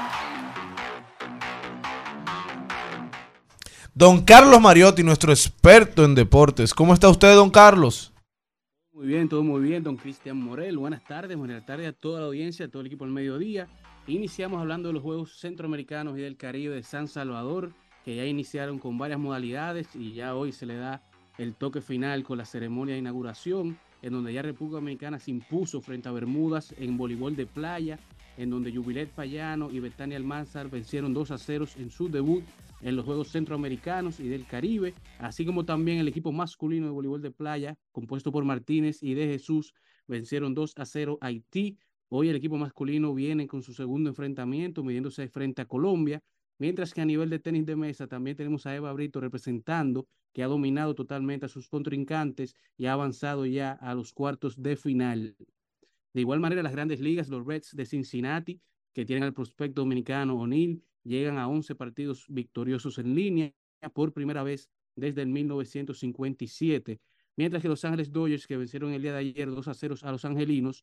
Don 3.96 4.22
Carlos 4.22 4.60
Mariotti, 4.60 5.04
nuestro 5.04 5.30
experto 5.30 6.04
en 6.04 6.16
deportes. 6.16 6.74
¿Cómo 6.74 6.92
está 6.92 7.08
usted, 7.08 7.32
don 7.36 7.48
Carlos? 7.48 8.12
Muy 8.92 9.06
bien, 9.06 9.28
todo 9.28 9.44
muy 9.44 9.62
bien, 9.62 9.84
don 9.84 9.96
Cristian 9.96 10.36
Morel. 10.36 10.78
Buenas 10.78 11.04
tardes, 11.04 11.36
buenas 11.36 11.64
tardes 11.64 11.86
a 11.86 11.92
toda 11.92 12.18
la 12.18 12.26
audiencia, 12.26 12.66
a 12.66 12.68
todo 12.68 12.80
el 12.80 12.88
equipo 12.88 13.04
del 13.04 13.14
mediodía. 13.14 13.68
Iniciamos 14.08 14.60
hablando 14.60 14.88
de 14.88 14.94
los 14.94 15.02
Juegos 15.04 15.38
Centroamericanos 15.38 16.18
y 16.18 16.22
del 16.22 16.36
Caribe 16.36 16.74
de 16.74 16.82
San 16.82 17.06
Salvador, 17.06 17.70
que 18.04 18.16
ya 18.16 18.24
iniciaron 18.24 18.80
con 18.80 18.98
varias 18.98 19.20
modalidades 19.20 19.86
y 19.94 20.12
ya 20.12 20.34
hoy 20.34 20.50
se 20.50 20.66
le 20.66 20.74
da 20.74 21.00
el 21.38 21.54
toque 21.54 21.80
final 21.80 22.24
con 22.24 22.38
la 22.38 22.46
ceremonia 22.46 22.94
de 22.94 22.98
inauguración, 22.98 23.78
en 24.02 24.12
donde 24.12 24.32
ya 24.32 24.42
República 24.42 24.78
Dominicana 24.78 25.20
se 25.20 25.30
impuso 25.30 25.80
frente 25.80 26.08
a 26.08 26.12
Bermudas 26.12 26.74
en 26.78 26.96
voleibol 26.96 27.36
de 27.36 27.46
playa, 27.46 28.00
en 28.38 28.50
donde 28.50 28.74
Jubilet 28.74 29.08
Payano 29.10 29.70
y 29.70 29.78
Betania 29.78 30.16
Almanzar 30.16 30.68
vencieron 30.68 31.14
2 31.14 31.30
a 31.30 31.38
0 31.38 31.66
en 31.76 31.92
su 31.92 32.08
debut 32.08 32.42
en 32.84 32.96
los 32.96 33.06
Juegos 33.06 33.32
Centroamericanos 33.32 34.20
y 34.20 34.28
del 34.28 34.46
Caribe, 34.46 34.94
así 35.18 35.46
como 35.46 35.64
también 35.64 35.98
el 35.98 36.06
equipo 36.06 36.32
masculino 36.32 36.84
de 36.86 36.92
voleibol 36.92 37.22
de 37.22 37.30
playa, 37.30 37.76
compuesto 37.92 38.30
por 38.30 38.44
Martínez 38.44 39.02
y 39.02 39.14
de 39.14 39.26
Jesús, 39.26 39.72
vencieron 40.06 40.54
2 40.54 40.74
a 40.76 40.84
0 40.84 41.18
a 41.22 41.28
Haití. 41.28 41.78
Hoy 42.10 42.28
el 42.28 42.36
equipo 42.36 42.58
masculino 42.58 43.14
viene 43.14 43.46
con 43.46 43.62
su 43.62 43.72
segundo 43.72 44.10
enfrentamiento, 44.10 44.84
midiéndose 44.84 45.26
frente 45.28 45.62
a 45.62 45.64
Colombia, 45.64 46.22
mientras 46.58 46.92
que 46.92 47.00
a 47.00 47.06
nivel 47.06 47.30
de 47.30 47.38
tenis 47.38 47.64
de 47.64 47.74
mesa 47.74 48.06
también 48.06 48.36
tenemos 48.36 48.66
a 48.66 48.76
Eva 48.76 48.92
Brito 48.92 49.18
representando, 49.18 50.06
que 50.34 50.42
ha 50.42 50.46
dominado 50.46 50.94
totalmente 50.94 51.46
a 51.46 51.48
sus 51.48 51.68
contrincantes 51.68 52.54
y 52.76 52.84
ha 52.84 52.92
avanzado 52.92 53.46
ya 53.46 53.72
a 53.72 53.94
los 53.94 54.12
cuartos 54.12 54.62
de 54.62 54.76
final. 54.76 55.36
De 56.12 56.20
igual 56.20 56.38
manera, 56.38 56.62
las 56.62 56.72
grandes 56.72 57.00
ligas, 57.00 57.30
los 57.30 57.46
Reds 57.46 57.74
de 57.74 57.86
Cincinnati, 57.86 58.60
que 58.92 59.06
tienen 59.06 59.24
al 59.24 59.32
prospecto 59.32 59.80
dominicano 59.80 60.36
O'Neill, 60.36 60.82
llegan 61.04 61.38
a 61.38 61.48
11 61.48 61.74
partidos 61.74 62.26
victoriosos 62.28 62.98
en 62.98 63.14
línea 63.14 63.52
por 63.92 64.12
primera 64.12 64.42
vez 64.42 64.70
desde 64.96 65.22
el 65.22 65.28
1957, 65.28 67.00
mientras 67.36 67.62
que 67.62 67.68
Los 67.68 67.84
Ángeles 67.84 68.10
Dodgers, 68.10 68.46
que 68.46 68.56
vencieron 68.56 68.92
el 68.92 69.02
día 69.02 69.12
de 69.12 69.18
ayer 69.18 69.50
2 69.50 69.68
a 69.68 69.74
0 69.74 69.94
a 70.02 70.12
los 70.12 70.24
angelinos, 70.24 70.82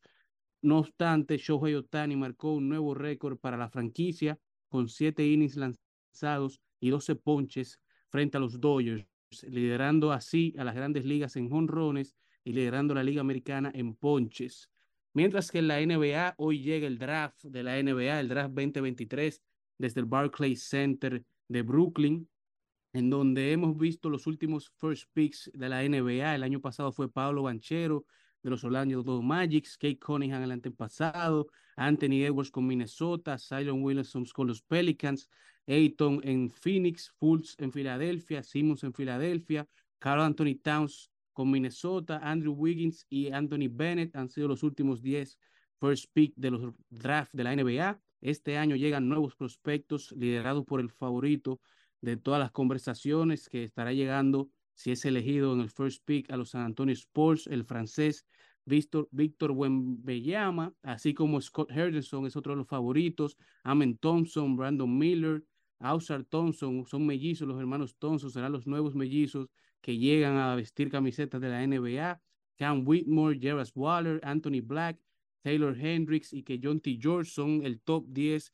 no 0.62 0.78
obstante, 0.78 1.38
Shohei 1.38 1.74
Otani 1.74 2.14
marcó 2.14 2.52
un 2.52 2.68
nuevo 2.68 2.94
récord 2.94 3.36
para 3.36 3.56
la 3.56 3.68
franquicia 3.68 4.38
con 4.68 4.88
7 4.88 5.26
innings 5.26 5.56
lanzados 5.56 6.60
y 6.78 6.90
12 6.90 7.16
ponches 7.16 7.80
frente 8.08 8.36
a 8.36 8.40
los 8.40 8.60
Dodgers, 8.60 9.06
liderando 9.48 10.12
así 10.12 10.54
a 10.56 10.64
las 10.64 10.74
grandes 10.74 11.04
ligas 11.04 11.36
en 11.36 11.48
jonrones 11.48 12.14
y 12.44 12.52
liderando 12.52 12.94
la 12.94 13.02
Liga 13.02 13.20
Americana 13.20 13.72
en 13.74 13.94
ponches. 13.94 14.70
Mientras 15.14 15.50
que 15.50 15.58
en 15.58 15.68
la 15.68 15.80
NBA 15.80 16.34
hoy 16.38 16.62
llega 16.62 16.86
el 16.86 16.98
draft 16.98 17.42
de 17.44 17.62
la 17.62 17.82
NBA, 17.82 18.20
el 18.20 18.28
draft 18.28 18.54
2023, 18.54 19.42
desde 19.78 20.00
el 20.00 20.06
Barclays 20.06 20.64
Center 20.64 21.24
de 21.48 21.62
Brooklyn, 21.62 22.28
en 22.92 23.10
donde 23.10 23.52
hemos 23.52 23.76
visto 23.76 24.10
los 24.10 24.26
últimos 24.26 24.72
first 24.78 25.08
picks 25.12 25.50
de 25.54 25.68
la 25.68 25.82
NBA. 25.82 26.34
El 26.34 26.42
año 26.42 26.60
pasado 26.60 26.92
fue 26.92 27.10
Pablo 27.10 27.42
Banchero 27.42 28.04
de 28.42 28.50
los 28.50 28.64
Orlando 28.64 29.22
Magics, 29.22 29.78
Kate 29.78 29.98
Cunningham 29.98 30.42
el 30.42 30.52
antepasado, 30.52 31.46
Anthony 31.76 32.24
Edwards 32.24 32.50
con 32.50 32.66
Minnesota, 32.66 33.38
Zion 33.38 33.82
Williamson 33.82 34.26
con 34.34 34.48
los 34.48 34.62
Pelicans, 34.62 35.28
Ayton 35.66 36.20
en 36.24 36.50
Phoenix, 36.50 37.10
Fultz 37.18 37.54
en 37.58 37.72
Filadelfia, 37.72 38.42
Simmons 38.42 38.82
en 38.84 38.92
Filadelfia, 38.92 39.66
Carl 39.98 40.22
Anthony 40.22 40.56
Towns 40.60 41.10
con 41.32 41.50
Minnesota, 41.50 42.20
Andrew 42.22 42.52
Wiggins 42.52 43.06
y 43.08 43.30
Anthony 43.30 43.68
Bennett 43.70 44.14
han 44.16 44.28
sido 44.28 44.48
los 44.48 44.62
últimos 44.62 45.00
10 45.02 45.38
first 45.80 46.06
pick 46.12 46.34
de 46.36 46.50
los 46.50 46.74
draft 46.90 47.32
de 47.32 47.44
la 47.44 47.56
NBA. 47.56 48.00
Este 48.22 48.56
año 48.56 48.76
llegan 48.76 49.08
nuevos 49.08 49.34
prospectos 49.34 50.12
liderados 50.12 50.64
por 50.64 50.80
el 50.80 50.90
favorito 50.90 51.60
de 52.00 52.16
todas 52.16 52.40
las 52.40 52.52
conversaciones 52.52 53.48
que 53.48 53.64
estará 53.64 53.92
llegando 53.92 54.48
si 54.74 54.92
es 54.92 55.04
elegido 55.04 55.52
en 55.52 55.60
el 55.60 55.70
first 55.70 56.04
pick 56.04 56.30
a 56.30 56.36
los 56.36 56.50
San 56.50 56.62
Antonio 56.62 56.94
Spurs, 56.94 57.46
el 57.48 57.64
francés 57.64 58.24
Víctor, 58.64 59.08
Víctor 59.10 59.50
Wembeyama, 59.50 60.72
así 60.82 61.14
como 61.14 61.40
Scott 61.40 61.70
Henderson 61.72 62.26
es 62.26 62.36
otro 62.36 62.52
de 62.52 62.58
los 62.58 62.68
favoritos, 62.68 63.36
Amen 63.64 63.98
Thompson, 63.98 64.56
Brandon 64.56 64.96
Miller, 64.96 65.44
Ausar 65.80 66.24
Thompson, 66.24 66.86
son 66.86 67.04
mellizos, 67.04 67.48
los 67.48 67.58
hermanos 67.58 67.96
Thompson 67.98 68.30
serán 68.30 68.52
los 68.52 68.68
nuevos 68.68 68.94
mellizos 68.94 69.48
que 69.80 69.98
llegan 69.98 70.36
a 70.36 70.54
vestir 70.54 70.90
camisetas 70.90 71.40
de 71.40 71.48
la 71.48 71.66
NBA, 71.66 72.22
Cam 72.56 72.86
Whitmore, 72.86 73.38
Jarvis 73.40 73.72
Waller, 73.74 74.20
Anthony 74.22 74.60
Black, 74.62 74.96
Taylor 75.42 75.76
Hendricks 75.78 76.32
y 76.32 76.42
que 76.42 76.60
John 76.62 76.80
T. 76.80 76.98
George 77.00 77.30
son 77.30 77.64
el 77.64 77.80
top 77.80 78.06
10 78.08 78.52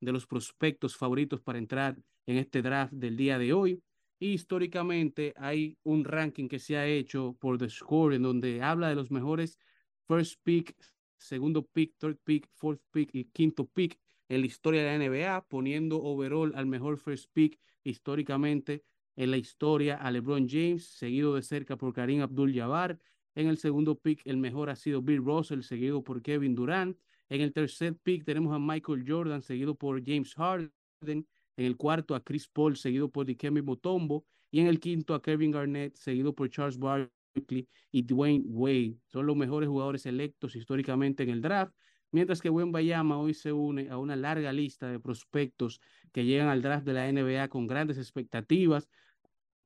de 0.00 0.12
los 0.12 0.26
prospectos 0.26 0.96
favoritos 0.96 1.40
para 1.40 1.58
entrar 1.58 1.96
en 2.26 2.36
este 2.36 2.62
draft 2.62 2.92
del 2.92 3.16
día 3.16 3.38
de 3.38 3.52
hoy. 3.52 3.82
Y 4.20 4.32
históricamente 4.32 5.32
hay 5.36 5.78
un 5.84 6.04
ranking 6.04 6.48
que 6.48 6.58
se 6.58 6.76
ha 6.76 6.86
hecho 6.86 7.36
por 7.40 7.56
The 7.56 7.70
Score 7.70 8.14
en 8.14 8.22
donde 8.22 8.62
habla 8.62 8.88
de 8.88 8.96
los 8.96 9.10
mejores 9.10 9.58
first 10.06 10.40
pick, 10.42 10.74
segundo 11.16 11.64
pick, 11.64 11.94
third 11.98 12.18
pick, 12.24 12.48
fourth 12.54 12.80
pick 12.90 13.14
y 13.14 13.26
quinto 13.26 13.66
pick 13.66 13.98
en 14.28 14.40
la 14.40 14.46
historia 14.46 14.82
de 14.82 14.98
la 14.98 15.04
NBA, 15.04 15.46
poniendo 15.48 16.02
overall 16.02 16.52
al 16.54 16.66
mejor 16.66 16.98
first 16.98 17.30
pick 17.32 17.58
históricamente 17.84 18.82
en 19.16 19.30
la 19.30 19.36
historia 19.36 19.96
a 19.96 20.10
LeBron 20.10 20.48
James, 20.48 20.88
seguido 20.90 21.34
de 21.34 21.42
cerca 21.42 21.76
por 21.76 21.92
Karim 21.92 22.22
Abdul-Jabbar. 22.22 22.98
En 23.38 23.46
el 23.46 23.56
segundo 23.56 23.96
pick, 23.96 24.22
el 24.24 24.36
mejor 24.36 24.68
ha 24.68 24.74
sido 24.74 25.00
Bill 25.00 25.24
Russell, 25.24 25.60
seguido 25.60 26.02
por 26.02 26.20
Kevin 26.22 26.56
Durant. 26.56 26.98
En 27.28 27.40
el 27.40 27.52
tercer 27.52 27.94
pick 27.94 28.24
tenemos 28.24 28.52
a 28.52 28.58
Michael 28.58 29.04
Jordan, 29.06 29.42
seguido 29.42 29.76
por 29.76 30.04
James 30.04 30.34
Harden. 30.34 30.72
En 31.06 31.24
el 31.64 31.76
cuarto 31.76 32.16
a 32.16 32.24
Chris 32.24 32.48
Paul, 32.48 32.76
seguido 32.76 33.08
por 33.08 33.26
Dikembe 33.26 33.62
Mutombo. 33.62 34.26
Y 34.50 34.58
en 34.58 34.66
el 34.66 34.80
quinto 34.80 35.14
a 35.14 35.22
Kevin 35.22 35.52
Garnett, 35.52 35.94
seguido 35.94 36.34
por 36.34 36.50
Charles 36.50 36.80
Barkley 36.80 37.68
y 37.92 38.02
Dwayne 38.02 38.42
Wade. 38.48 38.96
Son 39.06 39.24
los 39.24 39.36
mejores 39.36 39.68
jugadores 39.68 40.04
electos 40.06 40.56
históricamente 40.56 41.22
en 41.22 41.30
el 41.30 41.40
draft. 41.40 41.72
Mientras 42.10 42.40
que 42.40 42.48
Buen 42.48 42.72
Bayama 42.72 43.18
hoy 43.18 43.34
se 43.34 43.52
une 43.52 43.88
a 43.88 43.98
una 43.98 44.16
larga 44.16 44.52
lista 44.52 44.90
de 44.90 44.98
prospectos 44.98 45.80
que 46.12 46.24
llegan 46.24 46.48
al 46.48 46.60
draft 46.60 46.84
de 46.84 46.92
la 46.92 47.06
NBA 47.12 47.46
con 47.46 47.68
grandes 47.68 47.98
expectativas. 47.98 48.88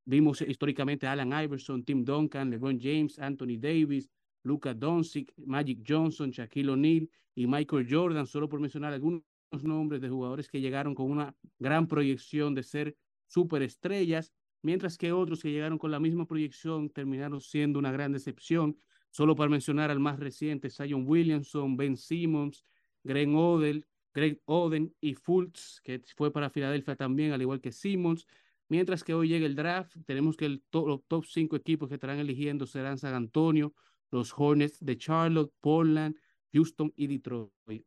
Vimos 0.04 0.40
históricamente 0.42 1.06
Alan 1.06 1.32
Iverson, 1.44 1.84
Tim 1.84 2.04
Duncan, 2.04 2.50
LeBron 2.50 2.78
James, 2.80 3.18
Anthony 3.18 3.58
Davis, 3.58 4.10
Luka 4.42 4.74
Doncic, 4.74 5.32
Magic 5.36 5.84
Johnson, 5.86 6.30
Shaquille 6.30 6.70
O'Neal 6.70 7.08
y 7.34 7.46
Michael 7.46 7.86
Jordan, 7.88 8.26
solo 8.26 8.48
por 8.48 8.60
mencionar 8.60 8.92
algunos 8.92 9.22
nombres 9.62 10.00
de 10.00 10.08
jugadores 10.08 10.48
que 10.48 10.60
llegaron 10.60 10.94
con 10.94 11.10
una 11.10 11.36
gran 11.58 11.86
proyección 11.86 12.54
de 12.54 12.62
ser 12.62 12.96
superestrellas, 13.26 14.32
mientras 14.62 14.98
que 14.98 15.12
otros 15.12 15.42
que 15.42 15.50
llegaron 15.50 15.78
con 15.78 15.90
la 15.90 16.00
misma 16.00 16.26
proyección 16.26 16.90
terminaron 16.90 17.40
siendo 17.40 17.78
una 17.78 17.92
gran 17.92 18.12
decepción. 18.12 18.76
Solo 19.10 19.36
para 19.36 19.50
mencionar 19.50 19.90
al 19.90 20.00
más 20.00 20.18
reciente, 20.18 20.70
Zion 20.70 21.04
Williamson, 21.06 21.76
Ben 21.76 21.96
Simmons, 21.96 22.64
Greg 23.04 23.28
Odell, 23.28 23.86
Greg 24.14 24.40
Oden 24.46 24.94
y 25.00 25.14
Fultz, 25.14 25.80
que 25.82 26.02
fue 26.16 26.32
para 26.32 26.50
Filadelfia 26.50 26.96
también, 26.96 27.32
al 27.32 27.42
igual 27.42 27.60
que 27.60 27.72
Simmons. 27.72 28.26
Mientras 28.72 29.04
que 29.04 29.12
hoy 29.12 29.28
llega 29.28 29.44
el 29.44 29.54
draft, 29.54 29.94
tenemos 30.06 30.34
que 30.34 30.46
el 30.46 30.62
los 30.72 31.04
top 31.06 31.26
cinco 31.26 31.56
equipos 31.56 31.90
que 31.90 31.96
estarán 31.96 32.18
eligiendo 32.18 32.66
serán 32.66 32.96
San 32.96 33.12
Antonio, 33.12 33.74
los 34.10 34.32
Hornets 34.34 34.78
de 34.80 34.96
Charlotte, 34.96 35.52
Portland, 35.60 36.16
Houston 36.54 36.90
y 36.96 37.06
Detroit. 37.06 37.84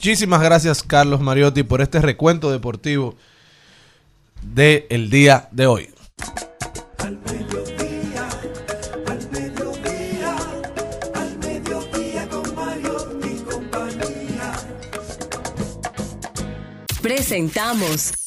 Muchísimas 0.00 0.42
gracias, 0.42 0.82
Carlos 0.82 1.20
Mariotti, 1.20 1.62
por 1.62 1.82
este 1.82 2.00
recuento 2.00 2.50
deportivo 2.50 3.16
del 4.40 5.10
día 5.10 5.50
de 5.52 5.66
hoy. 5.66 5.90
Al 6.96 7.18
mediodía, 7.18 8.30
al 9.08 9.30
mediodía, 9.30 10.36
al 11.12 11.38
mediodía 11.38 12.28
con 12.30 12.54
Mario 12.54 13.20
y 13.22 13.40
compañía. 13.42 14.54
Presentamos 17.02 18.25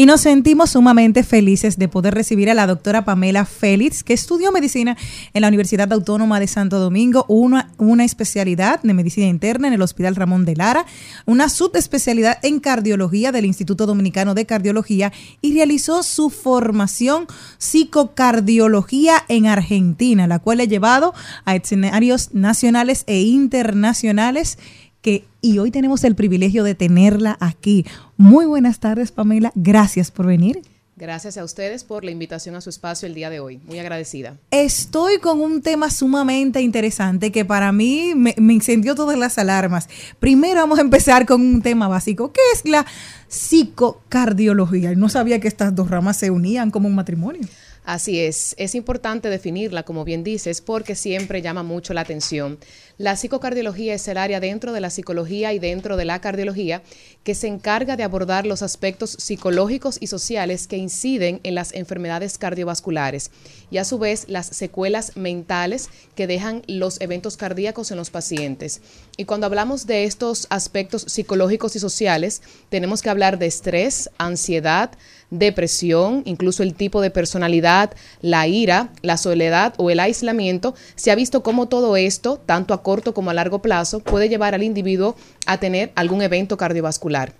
Y 0.00 0.06
nos 0.06 0.22
sentimos 0.22 0.70
sumamente 0.70 1.22
felices 1.22 1.76
de 1.76 1.86
poder 1.86 2.14
recibir 2.14 2.48
a 2.48 2.54
la 2.54 2.66
doctora 2.66 3.04
Pamela 3.04 3.44
Félix, 3.44 4.02
que 4.02 4.14
estudió 4.14 4.50
medicina 4.50 4.96
en 5.34 5.42
la 5.42 5.48
Universidad 5.48 5.92
Autónoma 5.92 6.40
de 6.40 6.46
Santo 6.46 6.78
Domingo, 6.78 7.26
una, 7.28 7.70
una 7.76 8.06
especialidad 8.06 8.80
de 8.82 8.94
medicina 8.94 9.26
interna 9.26 9.68
en 9.68 9.74
el 9.74 9.82
Hospital 9.82 10.16
Ramón 10.16 10.46
de 10.46 10.56
Lara, 10.56 10.86
una 11.26 11.50
subespecialidad 11.50 12.38
en 12.42 12.60
cardiología 12.60 13.30
del 13.30 13.44
Instituto 13.44 13.84
Dominicano 13.84 14.32
de 14.32 14.46
Cardiología 14.46 15.12
y 15.42 15.52
realizó 15.52 16.02
su 16.02 16.30
formación 16.30 17.26
psicocardiología 17.58 19.22
en 19.28 19.48
Argentina, 19.48 20.26
la 20.26 20.38
cual 20.38 20.60
ha 20.60 20.64
llevado 20.64 21.12
a 21.44 21.56
escenarios 21.56 22.32
nacionales 22.32 23.04
e 23.06 23.20
internacionales 23.20 24.56
que 25.02 25.24
y 25.40 25.58
hoy 25.58 25.70
tenemos 25.70 26.04
el 26.04 26.14
privilegio 26.14 26.64
de 26.64 26.74
tenerla 26.74 27.36
aquí. 27.40 27.86
Muy 28.16 28.46
buenas 28.46 28.80
tardes, 28.80 29.12
Pamela. 29.12 29.52
Gracias 29.54 30.10
por 30.10 30.26
venir. 30.26 30.62
Gracias 31.00 31.38
a 31.38 31.44
ustedes 31.44 31.82
por 31.82 32.04
la 32.04 32.10
invitación 32.10 32.56
a 32.56 32.60
su 32.60 32.68
espacio 32.68 33.06
el 33.08 33.14
día 33.14 33.30
de 33.30 33.40
hoy. 33.40 33.58
Muy 33.66 33.78
agradecida. 33.78 34.36
Estoy 34.50 35.16
con 35.16 35.40
un 35.40 35.62
tema 35.62 35.88
sumamente 35.88 36.60
interesante 36.60 37.32
que 37.32 37.46
para 37.46 37.72
mí 37.72 38.12
me, 38.14 38.34
me 38.36 38.52
incendió 38.52 38.94
todas 38.94 39.18
las 39.18 39.38
alarmas. 39.38 39.88
Primero 40.18 40.60
vamos 40.60 40.78
a 40.78 40.82
empezar 40.82 41.24
con 41.24 41.40
un 41.40 41.62
tema 41.62 41.88
básico, 41.88 42.32
que 42.32 42.42
es 42.52 42.68
la 42.68 42.84
psicocardiología. 43.28 44.94
No 44.94 45.08
sabía 45.08 45.40
que 45.40 45.48
estas 45.48 45.74
dos 45.74 45.88
ramas 45.88 46.18
se 46.18 46.30
unían 46.30 46.70
como 46.70 46.86
un 46.86 46.94
matrimonio. 46.94 47.48
Así 47.84 48.20
es, 48.20 48.54
es 48.58 48.74
importante 48.74 49.30
definirla, 49.30 49.84
como 49.84 50.04
bien 50.04 50.22
dices, 50.22 50.60
porque 50.60 50.94
siempre 50.94 51.42
llama 51.42 51.62
mucho 51.62 51.94
la 51.94 52.02
atención. 52.02 52.58
La 52.98 53.16
psicocardiología 53.16 53.94
es 53.94 54.06
el 54.08 54.18
área 54.18 54.40
dentro 54.40 54.74
de 54.74 54.80
la 54.80 54.90
psicología 54.90 55.54
y 55.54 55.58
dentro 55.58 55.96
de 55.96 56.04
la 56.04 56.20
cardiología 56.20 56.82
que 57.24 57.34
se 57.34 57.46
encarga 57.46 57.96
de 57.96 58.02
abordar 58.02 58.46
los 58.46 58.60
aspectos 58.62 59.12
psicológicos 59.12 59.96
y 60.00 60.08
sociales 60.08 60.66
que 60.66 60.76
inciden 60.76 61.40
en 61.42 61.54
las 61.54 61.72
enfermedades 61.72 62.36
cardiovasculares 62.36 63.30
y 63.70 63.78
a 63.78 63.84
su 63.84 63.98
vez 63.98 64.26
las 64.28 64.46
secuelas 64.46 65.16
mentales 65.16 65.88
que 66.14 66.26
dejan 66.26 66.62
los 66.66 67.00
eventos 67.00 67.38
cardíacos 67.38 67.90
en 67.90 67.96
los 67.96 68.10
pacientes. 68.10 68.82
Y 69.16 69.24
cuando 69.24 69.46
hablamos 69.46 69.86
de 69.86 70.04
estos 70.04 70.46
aspectos 70.50 71.06
psicológicos 71.08 71.76
y 71.76 71.78
sociales, 71.78 72.42
tenemos 72.68 73.00
que 73.00 73.08
hablar 73.10 73.38
de 73.38 73.46
estrés, 73.46 74.10
ansiedad, 74.18 74.90
depresión, 75.30 76.22
incluso 76.24 76.62
el 76.62 76.74
tipo 76.74 77.00
de 77.00 77.10
personalidad, 77.10 77.92
la 78.20 78.46
ira, 78.46 78.90
la 79.02 79.16
soledad 79.16 79.74
o 79.76 79.90
el 79.90 80.00
aislamiento, 80.00 80.74
se 80.96 81.10
ha 81.10 81.14
visto 81.14 81.42
cómo 81.42 81.66
todo 81.68 81.96
esto, 81.96 82.38
tanto 82.44 82.74
a 82.74 82.82
corto 82.82 83.14
como 83.14 83.30
a 83.30 83.34
largo 83.34 83.60
plazo, 83.62 84.00
puede 84.00 84.28
llevar 84.28 84.54
al 84.54 84.62
individuo 84.62 85.16
a 85.46 85.58
tener 85.58 85.92
algún 85.94 86.22
evento 86.22 86.56
cardiovascular. 86.56 87.32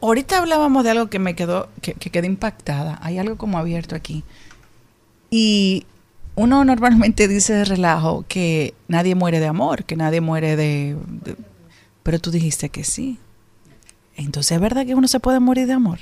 Ahorita 0.00 0.38
hablábamos 0.38 0.84
de 0.84 0.90
algo 0.90 1.10
que 1.10 1.18
me 1.18 1.34
quedó, 1.34 1.68
que, 1.82 1.94
que 1.94 2.18
impactada. 2.24 2.98
Hay 3.02 3.18
algo 3.18 3.36
como 3.36 3.58
abierto 3.58 3.96
aquí. 3.96 4.22
Y 5.30 5.84
uno 6.36 6.64
normalmente 6.64 7.26
dice 7.26 7.52
de 7.52 7.64
relajo 7.64 8.24
que 8.28 8.74
nadie 8.86 9.14
muere 9.16 9.40
de 9.40 9.46
amor, 9.46 9.84
que 9.84 9.96
nadie 9.96 10.20
muere 10.20 10.56
de, 10.56 10.96
de- 11.06 11.36
Pero 12.04 12.20
tú 12.20 12.30
dijiste 12.30 12.68
que 12.68 12.84
sí. 12.84 13.18
Entonces, 14.16 14.52
¿es 14.52 14.60
verdad 14.60 14.86
que 14.86 14.94
uno 14.94 15.08
se 15.08 15.18
puede 15.18 15.40
morir 15.40 15.66
de 15.66 15.72
amor? 15.72 15.98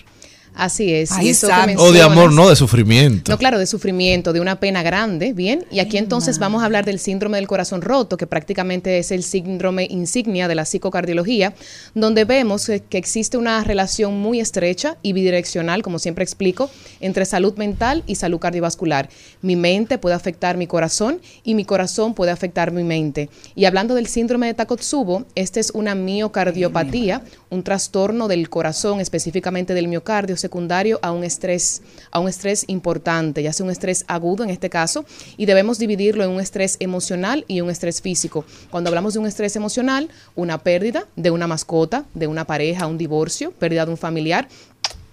Así 0.58 0.92
es. 0.92 1.12
Ay, 1.12 1.28
y 1.28 1.30
eso 1.30 1.46
que. 1.46 1.76
O 1.78 1.92
de 1.92 2.02
amor, 2.02 2.32
no 2.32 2.48
de 2.48 2.56
sufrimiento. 2.56 3.30
No, 3.30 3.38
claro, 3.38 3.60
de 3.60 3.66
sufrimiento, 3.66 4.32
de 4.32 4.40
una 4.40 4.58
pena 4.58 4.82
grande, 4.82 5.32
bien. 5.32 5.64
Y 5.70 5.78
aquí 5.78 5.98
entonces 5.98 6.40
vamos 6.40 6.62
a 6.62 6.64
hablar 6.64 6.84
del 6.84 6.98
síndrome 6.98 7.38
del 7.38 7.46
corazón 7.46 7.80
roto, 7.80 8.16
que 8.16 8.26
prácticamente 8.26 8.98
es 8.98 9.12
el 9.12 9.22
síndrome 9.22 9.86
insignia 9.88 10.48
de 10.48 10.56
la 10.56 10.64
psicocardiología, 10.64 11.54
donde 11.94 12.24
vemos 12.24 12.68
eh, 12.70 12.82
que 12.88 12.98
existe 12.98 13.38
una 13.38 13.62
relación 13.62 14.18
muy 14.18 14.40
estrecha 14.40 14.96
y 15.00 15.12
bidireccional, 15.12 15.82
como 15.82 16.00
siempre 16.00 16.24
explico, 16.24 16.70
entre 16.98 17.24
salud 17.24 17.56
mental 17.56 18.02
y 18.08 18.16
salud 18.16 18.40
cardiovascular. 18.40 19.08
Mi 19.42 19.54
mente 19.54 19.96
puede 19.96 20.16
afectar 20.16 20.56
mi 20.56 20.66
corazón 20.66 21.20
y 21.44 21.54
mi 21.54 21.64
corazón 21.64 22.14
puede 22.14 22.32
afectar 22.32 22.72
mi 22.72 22.82
mente. 22.82 23.30
Y 23.54 23.66
hablando 23.66 23.94
del 23.94 24.08
síndrome 24.08 24.48
de 24.48 24.54
Takotsubo, 24.54 25.24
este 25.36 25.60
es 25.60 25.70
una 25.70 25.94
miocardiopatía, 25.94 27.22
un 27.48 27.62
trastorno 27.62 28.26
del 28.26 28.50
corazón, 28.50 29.00
específicamente 29.00 29.72
del 29.72 29.86
miocardio, 29.86 30.36
secundario 30.48 30.98
a 31.02 31.12
un 31.12 31.24
estrés, 31.24 31.82
a 32.10 32.20
un 32.20 32.28
estrés 32.28 32.64
importante, 32.68 33.42
ya 33.42 33.52
sea 33.52 33.66
un 33.66 33.70
estrés 33.70 34.04
agudo 34.08 34.44
en 34.44 34.50
este 34.50 34.70
caso, 34.70 35.04
y 35.36 35.44
debemos 35.44 35.78
dividirlo 35.78 36.24
en 36.24 36.30
un 36.30 36.40
estrés 36.40 36.78
emocional 36.80 37.44
y 37.48 37.60
un 37.60 37.68
estrés 37.68 38.00
físico. 38.00 38.46
Cuando 38.70 38.88
hablamos 38.88 39.12
de 39.12 39.20
un 39.20 39.26
estrés 39.26 39.56
emocional, 39.56 40.08
una 40.34 40.56
pérdida 40.62 41.04
de 41.16 41.30
una 41.30 41.46
mascota, 41.46 42.06
de 42.14 42.26
una 42.26 42.46
pareja, 42.46 42.86
un 42.86 42.96
divorcio, 42.96 43.50
pérdida 43.52 43.84
de 43.84 43.90
un 43.90 43.98
familiar, 43.98 44.48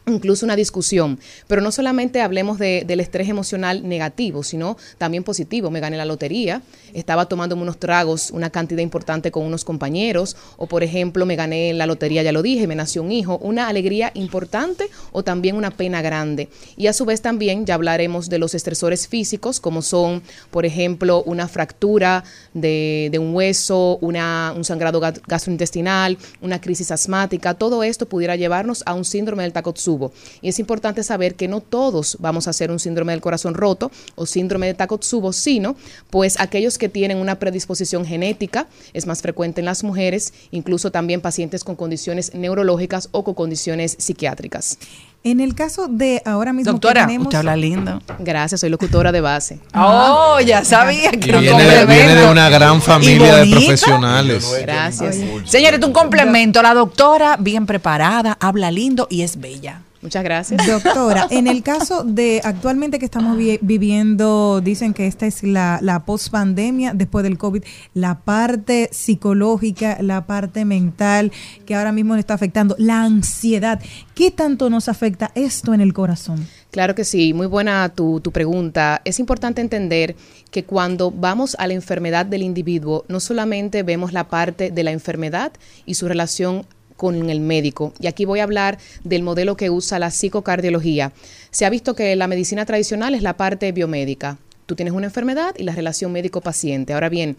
incluso 0.07 0.45
una 0.45 0.55
discusión. 0.55 1.19
Pero 1.47 1.61
no 1.61 1.71
solamente 1.71 2.21
hablemos 2.21 2.59
de- 2.59 2.83
del 2.85 2.99
estrés 2.99 3.27
emocional 3.29 3.87
negativo, 3.87 4.43
sino 4.43 4.77
también 4.97 5.23
positivo. 5.23 5.71
Me 5.71 5.79
gané 5.79 5.97
la 5.97 6.05
lotería, 6.05 6.61
estaba 6.93 7.25
tomando 7.27 7.55
unos 7.55 7.77
tragos, 7.79 8.31
una 8.31 8.49
cantidad 8.49 8.81
importante 8.81 9.31
con 9.31 9.43
unos 9.43 9.65
compañeros, 9.65 10.35
o 10.57 10.67
por 10.67 10.83
ejemplo, 10.83 11.25
me 11.25 11.35
gané 11.35 11.73
la 11.73 11.85
lotería, 11.87 12.21
ya 12.23 12.31
lo 12.31 12.41
dije, 12.41 12.67
me 12.67 12.75
nació 12.75 13.01
un 13.03 13.11
hijo, 13.11 13.37
una 13.41 13.67
alegría 13.67 14.11
importante 14.13 14.89
o 15.11 15.23
también 15.23 15.55
una 15.55 15.71
pena 15.71 16.01
grande. 16.01 16.49
Y 16.77 16.87
a 16.87 16.93
su 16.93 17.05
vez 17.05 17.21
también 17.21 17.65
ya 17.65 17.73
hablaremos 17.75 18.29
de 18.29 18.37
los 18.39 18.53
estresores 18.53 19.07
físicos, 19.07 19.59
como 19.59 19.81
son, 19.81 20.21
por 20.51 20.65
ejemplo, 20.65 21.23
una 21.23 21.47
fractura 21.47 22.23
de, 22.53 23.11
un 23.19 23.33
hueso, 23.33 23.97
una, 24.01 24.53
un 24.55 24.63
sangrado 24.63 25.01
ga- 25.01 25.19
gastrointestinal, 25.27 26.17
una 26.41 26.61
crisis 26.61 26.91
asmática, 26.91 27.53
todo 27.55 27.83
esto 27.83 28.07
pudiera 28.07 28.35
llevarnos 28.35 28.83
a 28.85 28.93
un 28.93 29.05
síndrome 29.05 29.43
del 29.43 29.53
Takotsubo. 29.53 29.94
Y 30.41 30.49
es 30.49 30.59
importante 30.59 31.03
saber 31.03 31.35
que 31.35 31.47
no 31.47 31.61
todos 31.61 32.17
vamos 32.19 32.47
a 32.47 32.51
hacer 32.51 32.71
un 32.71 32.79
síndrome 32.79 33.13
del 33.13 33.21
corazón 33.21 33.53
roto 33.53 33.91
o 34.15 34.25
síndrome 34.25 34.67
de 34.67 34.73
Takotsubo, 34.73 35.33
sino 35.33 35.75
pues 36.09 36.39
aquellos 36.39 36.77
que 36.77 36.89
tienen 36.89 37.17
una 37.17 37.39
predisposición 37.39 38.05
genética, 38.05 38.67
es 38.93 39.05
más 39.07 39.21
frecuente 39.21 39.61
en 39.61 39.65
las 39.65 39.83
mujeres, 39.83 40.33
incluso 40.51 40.91
también 40.91 41.21
pacientes 41.21 41.63
con 41.63 41.75
condiciones 41.75 42.33
neurológicas 42.33 43.09
o 43.11 43.23
con 43.23 43.33
condiciones 43.33 43.95
psiquiátricas. 43.99 44.77
En 45.23 45.39
el 45.39 45.55
caso 45.55 45.87
de 45.89 46.21
ahora 46.23 46.53
mismo 46.53 46.73
Doctora, 46.73 47.01
que 47.01 47.07
tenemos... 47.07 47.27
usted 47.27 47.39
habla 47.39 47.55
lindo. 47.55 47.99
Gracias, 48.19 48.61
soy 48.61 48.69
locutora 48.69 49.11
de 49.11 49.21
base. 49.21 49.59
Oh, 49.73 50.39
ya 50.39 50.63
sabía 50.65 51.11
que 51.11 51.29
era 51.29 51.39
un 51.39 51.43
viene, 51.43 51.63
de- 51.63 51.85
viene 51.85 52.15
de 52.15 52.27
una 52.29 52.49
gran 52.49 52.81
familia 52.81 53.37
de 53.37 53.49
profesionales. 53.49 54.45
Gracias. 54.61 55.17
Señores, 55.45 55.79
un 55.83 55.93
complemento. 55.93 56.61
La 56.61 56.73
doctora, 56.73 57.37
bien 57.39 57.65
preparada, 57.65 58.37
habla 58.39 58.69
lindo 58.69 59.07
y 59.09 59.21
es 59.21 59.39
bella. 59.39 59.81
Muchas 60.05 60.23
gracias. 60.23 60.65
Doctora, 60.67 61.25
en 61.31 61.47
el 61.47 61.63
caso 61.63 62.03
de 62.03 62.39
actualmente 62.43 62.99
que 62.99 63.05
estamos 63.05 63.35
vi- 63.37 63.57
viviendo, 63.61 64.61
dicen 64.61 64.93
que 64.93 65.07
esta 65.07 65.25
es 65.25 65.41
la, 65.41 65.79
la 65.81 66.05
post-pandemia 66.05 66.93
después 66.93 67.23
del 67.23 67.39
COVID, 67.39 67.63
la 67.95 68.19
parte 68.19 68.87
psicológica, 68.91 69.97
la 70.01 70.27
parte 70.27 70.63
mental 70.63 71.31
que 71.65 71.73
ahora 71.73 71.91
mismo 71.91 72.13
nos 72.13 72.19
está 72.19 72.35
afectando, 72.35 72.75
la 72.77 73.01
ansiedad, 73.03 73.81
¿qué 74.13 74.29
tanto 74.29 74.69
nos 74.69 74.89
afecta 74.89 75.31
esto 75.33 75.73
en 75.73 75.81
el 75.81 75.91
corazón? 75.93 76.45
Claro 76.69 76.93
que 76.93 77.03
sí, 77.03 77.33
muy 77.33 77.47
buena 77.47 77.89
tu, 77.89 78.19
tu 78.19 78.31
pregunta. 78.31 79.01
Es 79.05 79.19
importante 79.19 79.61
entender 79.61 80.15
que 80.51 80.65
cuando 80.65 81.09
vamos 81.09 81.55
a 81.57 81.65
la 81.67 81.73
enfermedad 81.73 82.25
del 82.27 82.43
individuo, 82.43 83.05
no 83.07 83.19
solamente 83.19 83.81
vemos 83.81 84.13
la 84.13 84.27
parte 84.27 84.69
de 84.69 84.83
la 84.83 84.91
enfermedad 84.91 85.51
y 85.85 85.95
su 85.95 86.07
relación 86.07 86.65
con 86.95 87.29
el 87.29 87.39
médico. 87.39 87.93
Y 87.99 88.07
aquí 88.07 88.25
voy 88.25 88.39
a 88.39 88.43
hablar 88.43 88.77
del 89.03 89.23
modelo 89.23 89.57
que 89.57 89.69
usa 89.69 89.99
la 89.99 90.11
psicocardiología. 90.11 91.11
Se 91.51 91.65
ha 91.65 91.69
visto 91.69 91.95
que 91.95 92.15
la 92.15 92.27
medicina 92.27 92.65
tradicional 92.65 93.15
es 93.15 93.21
la 93.21 93.37
parte 93.37 93.71
biomédica. 93.71 94.37
Tú 94.65 94.75
tienes 94.75 94.93
una 94.93 95.07
enfermedad 95.07 95.53
y 95.57 95.63
la 95.63 95.75
relación 95.75 96.11
médico-paciente. 96.11 96.93
Ahora 96.93 97.09
bien, 97.09 97.37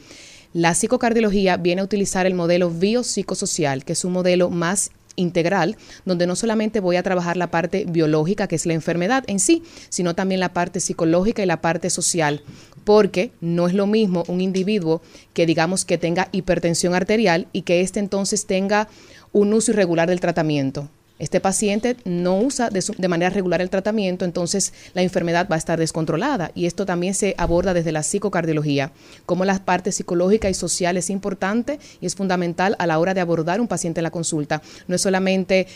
la 0.53 0.75
psicocardiología 0.75 1.57
viene 1.57 1.81
a 1.81 1.85
utilizar 1.85 2.27
el 2.27 2.35
modelo 2.35 2.71
biopsicosocial, 2.71 3.85
que 3.85 3.95
es 3.95 4.05
un 4.05 4.13
modelo 4.13 4.49
más 4.51 4.91
integral, 5.17 5.77
donde 6.05 6.27
no 6.27 6.37
solamente 6.37 6.81
voy 6.81 6.97
a 6.97 7.03
trabajar 7.03 7.37
la 7.37 7.51
parte 7.51 7.85
biológica, 7.89 8.47
que 8.47 8.57
es 8.57 8.67
la 8.67 8.75
enfermedad 8.75 9.25
en 9.27 9.41
sí, 9.41 9.63
sino 9.89 10.15
también 10.15 10.41
la 10.41 10.53
parte 10.53 10.81
psicológica 10.81 11.43
y 11.43 11.47
la 11.47 11.61
parte 11.61 11.91
social, 11.91 12.43
porque 12.85 13.33
no 13.41 13.67
es 13.67 13.75
lo 13.75 13.87
mismo 13.87 14.25
un 14.29 14.41
individuo 14.41 15.03
que 15.33 15.47
digamos 15.47 15.85
que 15.85 15.99
tenga 15.99 16.29
hipertensión 16.33 16.95
arterial 16.95 17.49
y 17.53 17.63
que 17.63 17.81
éste 17.81 17.99
entonces 17.99 18.47
tenga 18.47 18.89
un 19.37 19.53
uso 19.53 19.73
irregular 19.73 20.09
del 20.09 20.21
tratamiento. 20.21 20.89
Este 21.19 21.41
paciente 21.41 21.97
no 22.07 22.39
usa 22.39 22.71
de, 22.71 23.09
manera 23.09 23.29
regular 23.29 23.61
el 23.61 23.69
tratamiento, 23.69 24.25
entonces 24.25 24.73
la 24.95 25.03
enfermedad 25.03 25.47
va 25.51 25.57
a 25.57 25.59
estar 25.59 25.79
descontrolada. 25.79 26.53
Y 26.55 26.65
esto 26.65 26.87
también 26.87 27.13
se 27.13 27.35
aborda 27.37 27.75
desde 27.75 27.93
la 27.93 28.03
psicocardiología, 28.03 28.93
como 29.27 29.45
la 29.45 29.59
parte 29.63 29.93
psicológica 29.93 30.49
y 30.49 30.55
social 30.55 30.97
es 30.97 31.11
importante 31.11 31.79
y 32.01 32.07
es 32.07 32.15
fundamental 32.15 32.77
a 32.79 32.87
la 32.87 32.99
hora 32.99 33.13
de 33.13 33.21
abordar 33.21 33.61
un 33.61 33.69
paciente 33.69 34.01
en 34.01 34.05
la 34.05 34.11
consulta. 34.11 34.63
No 34.89 34.97
es 34.97 35.03
solamente 35.03 35.67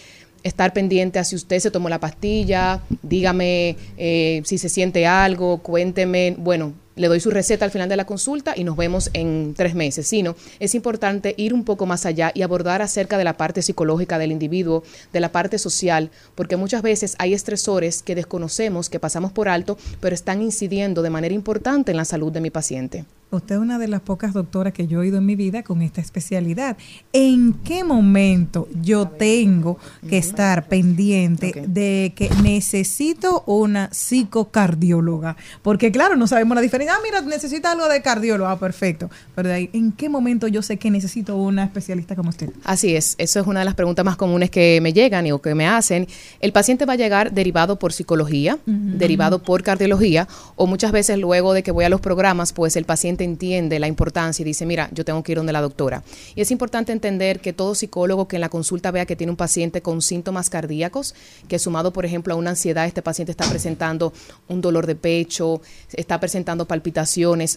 estar 0.43 0.73
pendiente 0.73 1.19
a 1.19 1.25
si 1.25 1.37
usted 1.37 1.59
se 1.59 1.71
tomó 1.71 1.91
la 1.91 2.01
pastilla, 2.01 2.81
dígame 3.03 3.77
eh, 3.99 4.41
si 4.47 4.57
se 4.57 4.71
siente 4.71 5.07
algo, 5.07 5.59
cuénteme, 5.59 6.35
bueno, 6.39 6.73
le 7.01 7.09
doy 7.09 7.19
su 7.19 7.31
receta 7.31 7.65
al 7.65 7.71
final 7.71 7.89
de 7.89 7.97
la 7.97 8.05
consulta 8.05 8.53
y 8.55 8.63
nos 8.63 8.77
vemos 8.77 9.11
en 9.15 9.55
tres 9.57 9.75
meses, 9.75 10.07
sino 10.07 10.37
es 10.59 10.75
importante 10.75 11.35
ir 11.39 11.55
un 11.55 11.65
poco 11.65 11.87
más 11.87 12.05
allá 12.05 12.31
y 12.35 12.43
abordar 12.43 12.83
acerca 12.83 13.17
de 13.17 13.25
la 13.25 13.39
parte 13.39 13.63
psicológica 13.63 14.19
del 14.19 14.33
individuo, 14.33 14.85
de 15.13 15.21
la 15.21 15.33
parte 15.33 15.59
social, 15.59 16.11
porque 16.35 16.57
muchas 16.57 16.83
veces 16.83 17.17
hay 17.19 17.33
estresores 17.33 18.03
que 18.03 18.15
desconocemos, 18.15 18.91
que 18.91 19.01
pasamos 19.01 19.33
por 19.33 19.49
alto, 19.49 19.79
pero 20.01 20.15
están 20.15 20.43
incidiendo 20.43 21.01
de 21.01 21.11
manera 21.11 21.35
importante 21.35 21.91
en 21.91 21.97
la 21.97 22.05
salud 22.05 22.31
de 22.31 22.43
mi 22.43 22.51
paciente. 22.51 23.07
Usted 23.33 23.55
es 23.55 23.61
una 23.61 23.79
de 23.79 23.87
las 23.87 24.01
pocas 24.01 24.33
doctoras 24.33 24.73
que 24.73 24.89
yo 24.89 24.99
he 24.99 25.03
oído 25.03 25.19
en 25.19 25.27
mi 25.27 25.37
vida 25.37 25.63
con 25.63 25.83
esta 25.83 26.01
especialidad. 26.01 26.77
¿En 27.13 27.53
qué 27.53 27.85
momento 27.85 28.69
yo 28.83 29.07
tengo 29.07 29.79
que 30.09 30.19
estar 30.19 30.67
pendiente 30.67 31.63
de 31.69 32.13
que 32.17 32.29
necesito 32.43 33.45
una 33.47 33.89
psicocardióloga? 33.93 35.37
Porque 35.63 35.93
claro, 35.93 36.17
no 36.17 36.27
sabemos 36.27 36.57
la 36.57 36.61
diferencia. 36.61 36.90
Ah, 36.91 36.99
mira, 37.03 37.21
necesita 37.21 37.73
algo 37.73 37.89
de 37.89 38.03
cardiólogo. 38.03 38.51
Ah, 38.51 38.59
perfecto. 38.59 39.11
Pero 39.35 39.49
de 39.49 39.55
ahí, 39.55 39.71
¿en 39.73 39.93
qué 39.93 40.09
momento 40.09 40.49
yo 40.49 40.63
sé 40.63 40.77
que 40.77 40.91
necesito 40.91 41.37
una 41.37 41.65
especialista 41.65 42.17
como 42.17 42.31
usted? 42.31 42.51
Así 42.65 42.97
es, 42.97 43.15
eso 43.19 43.41
es 43.41 43.47
una 43.47 43.61
de 43.61 43.65
las 43.65 43.75
preguntas 43.75 44.05
más 44.05 44.17
comunes 44.17 44.51
que 44.51 44.81
me 44.83 44.93
llegan 44.93 45.27
y 45.27 45.33
o 45.33 45.41
que 45.41 45.55
me 45.55 45.67
hacen. 45.67 46.09
El 46.41 46.53
paciente 46.53 46.85
va 46.87 46.95
a 46.95 46.97
llegar 46.97 47.33
derivado 47.33 47.79
por 47.79 47.93
psicología, 47.93 48.59
derivado 48.67 49.43
por 49.43 49.63
cardiología, 49.63 50.27
o 50.57 50.67
muchas 50.67 50.93
veces 50.93 51.19
luego 51.19 51.53
de 51.53 51.63
que 51.63 51.71
voy 51.71 51.85
a 51.85 51.89
los 51.89 52.01
programas, 52.01 52.53
pues 52.53 52.77
el 52.77 52.85
paciente 52.85 53.25
entiende 53.25 53.79
la 53.79 53.87
importancia 53.87 54.43
y 54.43 54.45
dice, 54.45 54.67
mira, 54.67 54.89
yo 54.93 55.05
tengo 55.05 55.23
que 55.23 55.33
ir 55.33 55.39
donde 55.39 55.53
la 55.53 55.61
doctora. 55.61 56.03
Y 56.35 56.41
es 56.41 56.51
importante 56.51 56.93
entender 56.93 57.41
que 57.41 57.53
todo 57.53 57.75
psicólogo 57.75 58.27
que 58.29 58.37
en 58.37 58.41
la 58.41 58.49
consulta 58.49 58.91
vea 58.91 59.07
que 59.07 59.17
tiene 59.17 59.31
un 59.31 59.37
paciente 59.37 59.83
con 59.83 60.03
síntomas 60.03 60.51
cardíacos, 60.51 61.15
que 61.49 61.59
sumado, 61.59 61.93
por 61.93 62.05
ejemplo, 62.05 62.35
a 62.35 62.37
una 62.37 62.51
ansiedad, 62.51 62.87
este 62.87 63.03
paciente 63.03 63.31
está 63.33 63.49
presentando 63.49 64.13
un 64.49 64.61
dolor 64.61 64.87
de 64.87 64.97
pecho, 64.97 65.61
está 65.93 66.19
presentando 66.19 66.67
palpitaciones, 66.67 66.80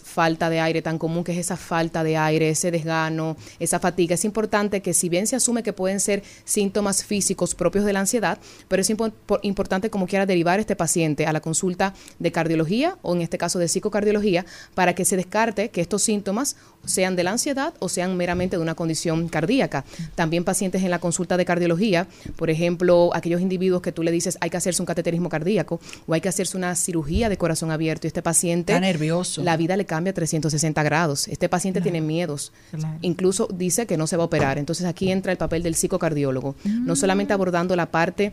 falta 0.04 0.50
de 0.50 0.60
aire, 0.60 0.82
tan 0.82 0.98
común 0.98 1.24
que 1.24 1.32
es 1.32 1.38
esa 1.38 1.56
falta 1.56 2.02
de 2.04 2.16
aire, 2.16 2.48
ese 2.50 2.70
desgano, 2.70 3.36
esa 3.58 3.78
fatiga. 3.80 4.14
Es 4.14 4.24
importante 4.24 4.82
que 4.82 4.94
si 4.94 5.08
bien 5.08 5.26
se 5.26 5.36
asume 5.36 5.62
que 5.62 5.72
pueden 5.72 6.00
ser 6.00 6.22
síntomas 6.44 7.04
físicos 7.04 7.54
propios 7.54 7.84
de 7.84 7.92
la 7.92 8.00
ansiedad, 8.00 8.38
pero 8.68 8.82
es 8.82 8.90
impo- 8.90 9.12
por- 9.26 9.40
importante 9.42 9.90
como 9.90 10.06
quiera 10.06 10.26
derivar 10.26 10.60
este 10.60 10.76
paciente 10.76 11.26
a 11.26 11.32
la 11.32 11.40
consulta 11.40 11.94
de 12.18 12.32
cardiología 12.32 12.98
o 13.02 13.14
en 13.14 13.22
este 13.22 13.38
caso 13.38 13.58
de 13.58 13.68
psicocardiología 13.68 14.46
para 14.74 14.94
que 14.94 15.04
se 15.04 15.16
descarte 15.16 15.70
que 15.70 15.80
estos 15.80 16.02
síntomas 16.02 16.56
sean 16.84 17.16
de 17.16 17.24
la 17.24 17.32
ansiedad 17.32 17.74
o 17.78 17.88
sean 17.88 18.16
meramente 18.16 18.56
de 18.56 18.62
una 18.62 18.74
condición 18.74 19.28
cardíaca. 19.28 19.84
También 20.14 20.44
pacientes 20.44 20.82
en 20.82 20.90
la 20.90 20.98
consulta 20.98 21.36
de 21.36 21.44
cardiología, 21.44 22.06
por 22.36 22.50
ejemplo, 22.50 23.10
aquellos 23.14 23.40
individuos 23.40 23.82
que 23.82 23.92
tú 23.92 24.02
le 24.02 24.10
dices 24.10 24.38
hay 24.40 24.50
que 24.50 24.56
hacerse 24.56 24.82
un 24.82 24.86
cateterismo 24.86 25.28
cardíaco 25.28 25.80
o 26.06 26.14
hay 26.14 26.20
que 26.20 26.28
hacerse 26.28 26.56
una 26.56 26.74
cirugía 26.74 27.28
de 27.28 27.36
corazón 27.36 27.70
abierto 27.70 28.06
y 28.06 28.08
este 28.08 28.22
paciente 28.22 28.72
Está 28.72 28.80
nervioso. 28.80 29.42
la 29.42 29.56
vida 29.56 29.76
le 29.76 29.86
cambia 29.86 30.12
360 30.12 30.82
grados. 30.82 31.28
Este 31.28 31.48
paciente 31.48 31.80
tiene 31.80 32.00
miedos. 32.00 32.52
Claro. 32.70 32.98
Incluso 33.02 33.48
dice 33.52 33.86
que 33.86 33.96
no 33.96 34.06
se 34.06 34.16
va 34.16 34.24
a 34.24 34.26
operar. 34.26 34.58
Entonces 34.58 34.86
aquí 34.86 35.10
entra 35.10 35.32
el 35.32 35.38
papel 35.38 35.62
del 35.62 35.74
psicocardiólogo, 35.74 36.54
no 36.64 36.96
solamente 36.96 37.32
abordando 37.32 37.76
la 37.76 37.86
parte 37.90 38.32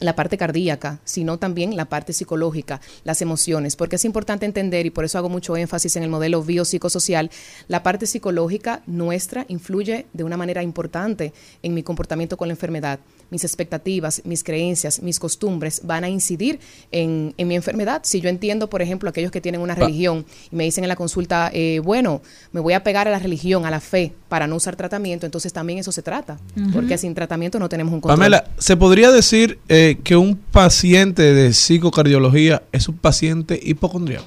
la 0.00 0.16
parte 0.16 0.36
cardíaca, 0.36 1.00
sino 1.04 1.38
también 1.38 1.76
la 1.76 1.84
parte 1.84 2.12
psicológica, 2.12 2.80
las 3.04 3.22
emociones, 3.22 3.76
porque 3.76 3.96
es 3.96 4.04
importante 4.04 4.46
entender, 4.46 4.86
y 4.86 4.90
por 4.90 5.04
eso 5.04 5.18
hago 5.18 5.28
mucho 5.28 5.56
énfasis 5.56 5.96
en 5.96 6.02
el 6.02 6.08
modelo 6.08 6.42
biopsicosocial, 6.42 7.30
la 7.68 7.82
parte 7.82 8.06
psicológica 8.06 8.82
nuestra 8.86 9.44
influye 9.48 10.06
de 10.12 10.24
una 10.24 10.36
manera 10.36 10.62
importante 10.62 11.32
en 11.62 11.74
mi 11.74 11.82
comportamiento 11.82 12.36
con 12.36 12.48
la 12.48 12.54
enfermedad. 12.54 12.98
Mis 13.30 13.44
expectativas, 13.44 14.22
mis 14.24 14.44
creencias, 14.44 15.02
mis 15.02 15.18
costumbres 15.18 15.82
van 15.84 16.04
a 16.04 16.08
incidir 16.08 16.60
en, 16.92 17.34
en 17.36 17.48
mi 17.48 17.54
enfermedad. 17.54 18.02
Si 18.04 18.20
yo 18.20 18.28
entiendo, 18.28 18.68
por 18.68 18.82
ejemplo, 18.82 19.08
aquellos 19.10 19.30
que 19.30 19.40
tienen 19.40 19.60
una 19.60 19.74
religión 19.74 20.24
y 20.50 20.56
me 20.56 20.64
dicen 20.64 20.84
en 20.84 20.88
la 20.88 20.96
consulta, 20.96 21.50
eh, 21.52 21.80
bueno, 21.82 22.22
me 22.52 22.60
voy 22.60 22.74
a 22.74 22.82
pegar 22.82 23.08
a 23.08 23.10
la 23.10 23.18
religión, 23.18 23.64
a 23.64 23.70
la 23.70 23.80
fe, 23.80 24.12
para 24.28 24.46
no 24.46 24.56
usar 24.56 24.76
tratamiento, 24.76 25.26
entonces 25.26 25.52
también 25.52 25.78
eso 25.78 25.92
se 25.92 26.02
trata, 26.02 26.38
porque 26.72 26.98
sin 26.98 27.14
tratamiento 27.14 27.58
no 27.58 27.68
tenemos 27.68 27.92
un 27.92 28.00
control. 28.00 28.18
Pamela, 28.18 28.44
¿se 28.58 28.76
podría 28.76 29.10
decir 29.10 29.58
eh, 29.68 29.98
que 30.02 30.16
un 30.16 30.36
paciente 30.36 31.34
de 31.34 31.52
psicocardiología 31.52 32.62
es 32.72 32.88
un 32.88 32.96
paciente 32.96 33.58
hipocondríaco? 33.62 34.26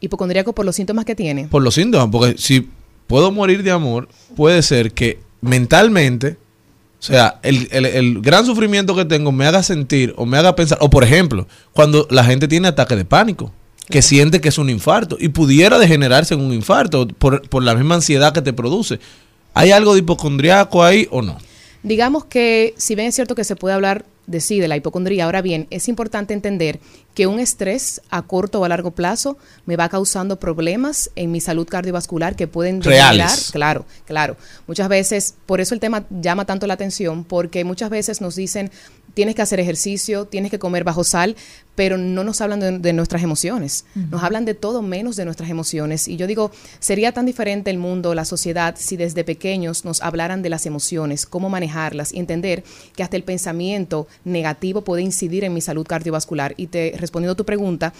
Hipocondríaco 0.00 0.54
por 0.54 0.66
los 0.66 0.76
síntomas 0.76 1.04
que 1.04 1.14
tiene. 1.14 1.48
Por 1.48 1.62
los 1.62 1.74
síntomas, 1.74 2.08
porque 2.10 2.36
si 2.38 2.68
puedo 3.06 3.32
morir 3.32 3.62
de 3.62 3.70
amor, 3.70 4.08
puede 4.36 4.62
ser 4.62 4.92
que 4.92 5.18
mentalmente, 5.40 6.36
o 7.04 7.06
sea, 7.12 7.38
el, 7.42 7.68
el- 7.70 7.84
el 7.86 8.20
gran 8.22 8.46
sufrimiento 8.46 8.94
que 8.96 9.04
tengo 9.04 9.30
me 9.30 9.46
haga 9.46 9.62
sentir 9.62 10.14
o 10.16 10.24
me 10.24 10.38
haga 10.38 10.56
pensar, 10.56 10.78
o 10.80 10.88
por 10.88 11.04
ejemplo, 11.04 11.46
cuando 11.72 12.06
la 12.10 12.24
gente 12.24 12.48
tiene 12.48 12.68
ataque 12.68 12.96
de 12.96 13.04
pánico, 13.04 13.52
que 13.90 14.00
siente 14.00 14.40
que 14.40 14.48
es 14.48 14.56
un 14.56 14.70
infarto 14.70 15.18
y 15.20 15.28
pudiera 15.28 15.78
degenerarse 15.78 16.32
en 16.32 16.40
un 16.40 16.54
infarto 16.54 17.06
por, 17.06 17.46
por 17.48 17.62
la 17.62 17.74
misma 17.74 17.96
ansiedad 17.96 18.32
que 18.32 18.40
te 18.40 18.54
produce. 18.54 18.98
¿Hay 19.52 19.70
algo 19.70 19.92
de 19.92 19.98
hipocondriaco 20.00 20.82
ahí 20.82 21.06
o 21.10 21.20
no? 21.20 21.36
Digamos 21.82 22.24
que, 22.24 22.72
si 22.78 22.94
bien 22.94 23.08
es 23.08 23.14
cierto 23.14 23.34
que 23.34 23.44
se 23.44 23.54
puede 23.56 23.74
hablar 23.74 24.06
de 24.26 24.40
sí, 24.40 24.60
de 24.60 24.68
la 24.68 24.76
hipocondría, 24.76 25.24
ahora 25.24 25.42
bien, 25.42 25.66
es 25.70 25.88
importante 25.88 26.34
entender 26.34 26.80
que 27.14 27.26
un 27.26 27.38
estrés 27.38 28.00
a 28.10 28.22
corto 28.22 28.60
o 28.60 28.64
a 28.64 28.68
largo 28.68 28.90
plazo 28.90 29.36
me 29.66 29.76
va 29.76 29.88
causando 29.88 30.38
problemas 30.38 31.10
en 31.14 31.30
mi 31.30 31.40
salud 31.40 31.66
cardiovascular 31.68 32.34
que 32.34 32.46
pueden 32.46 32.80
degenerar. 32.80 33.30
Claro, 33.52 33.86
claro. 34.04 34.36
Muchas 34.66 34.88
veces, 34.88 35.34
por 35.46 35.60
eso 35.60 35.74
el 35.74 35.80
tema 35.80 36.04
llama 36.10 36.44
tanto 36.44 36.66
la 36.66 36.74
atención, 36.74 37.24
porque 37.24 37.64
muchas 37.64 37.90
veces 37.90 38.20
nos 38.20 38.34
dicen, 38.34 38.70
tienes 39.14 39.34
que 39.34 39.42
hacer 39.42 39.60
ejercicio, 39.60 40.26
tienes 40.26 40.50
que 40.50 40.58
comer 40.58 40.84
bajo 40.84 41.04
sal, 41.04 41.36
pero 41.74 41.96
no 41.96 42.22
nos 42.22 42.40
hablan 42.40 42.60
de, 42.60 42.78
de 42.78 42.92
nuestras 42.92 43.22
emociones. 43.22 43.84
Nos 43.94 44.22
hablan 44.22 44.44
de 44.44 44.54
todo 44.54 44.82
menos 44.82 45.16
de 45.16 45.24
nuestras 45.24 45.50
emociones. 45.50 46.06
Y 46.06 46.16
yo 46.16 46.26
digo, 46.26 46.50
sería 46.78 47.12
tan 47.12 47.26
diferente 47.26 47.70
el 47.70 47.78
mundo, 47.78 48.14
la 48.14 48.24
sociedad, 48.24 48.76
si 48.78 48.96
desde 48.96 49.24
pequeños 49.24 49.84
nos 49.84 50.00
hablaran 50.02 50.42
de 50.42 50.50
las 50.50 50.66
emociones, 50.66 51.26
cómo 51.26 51.48
manejarlas 51.48 52.12
y 52.12 52.18
entender 52.18 52.62
que 52.94 53.02
hasta 53.02 53.16
el 53.16 53.24
pensamiento 53.24 54.06
negativo 54.24 54.82
puede 54.82 55.02
incidir 55.02 55.44
en 55.44 55.54
mi 55.54 55.60
salud 55.60 55.86
cardiovascular. 55.86 56.54
Y 56.56 56.68
te 56.68 56.94
respondiendo 56.96 57.32
a 57.32 57.36
tu 57.36 57.44
pregunta, 57.44 57.92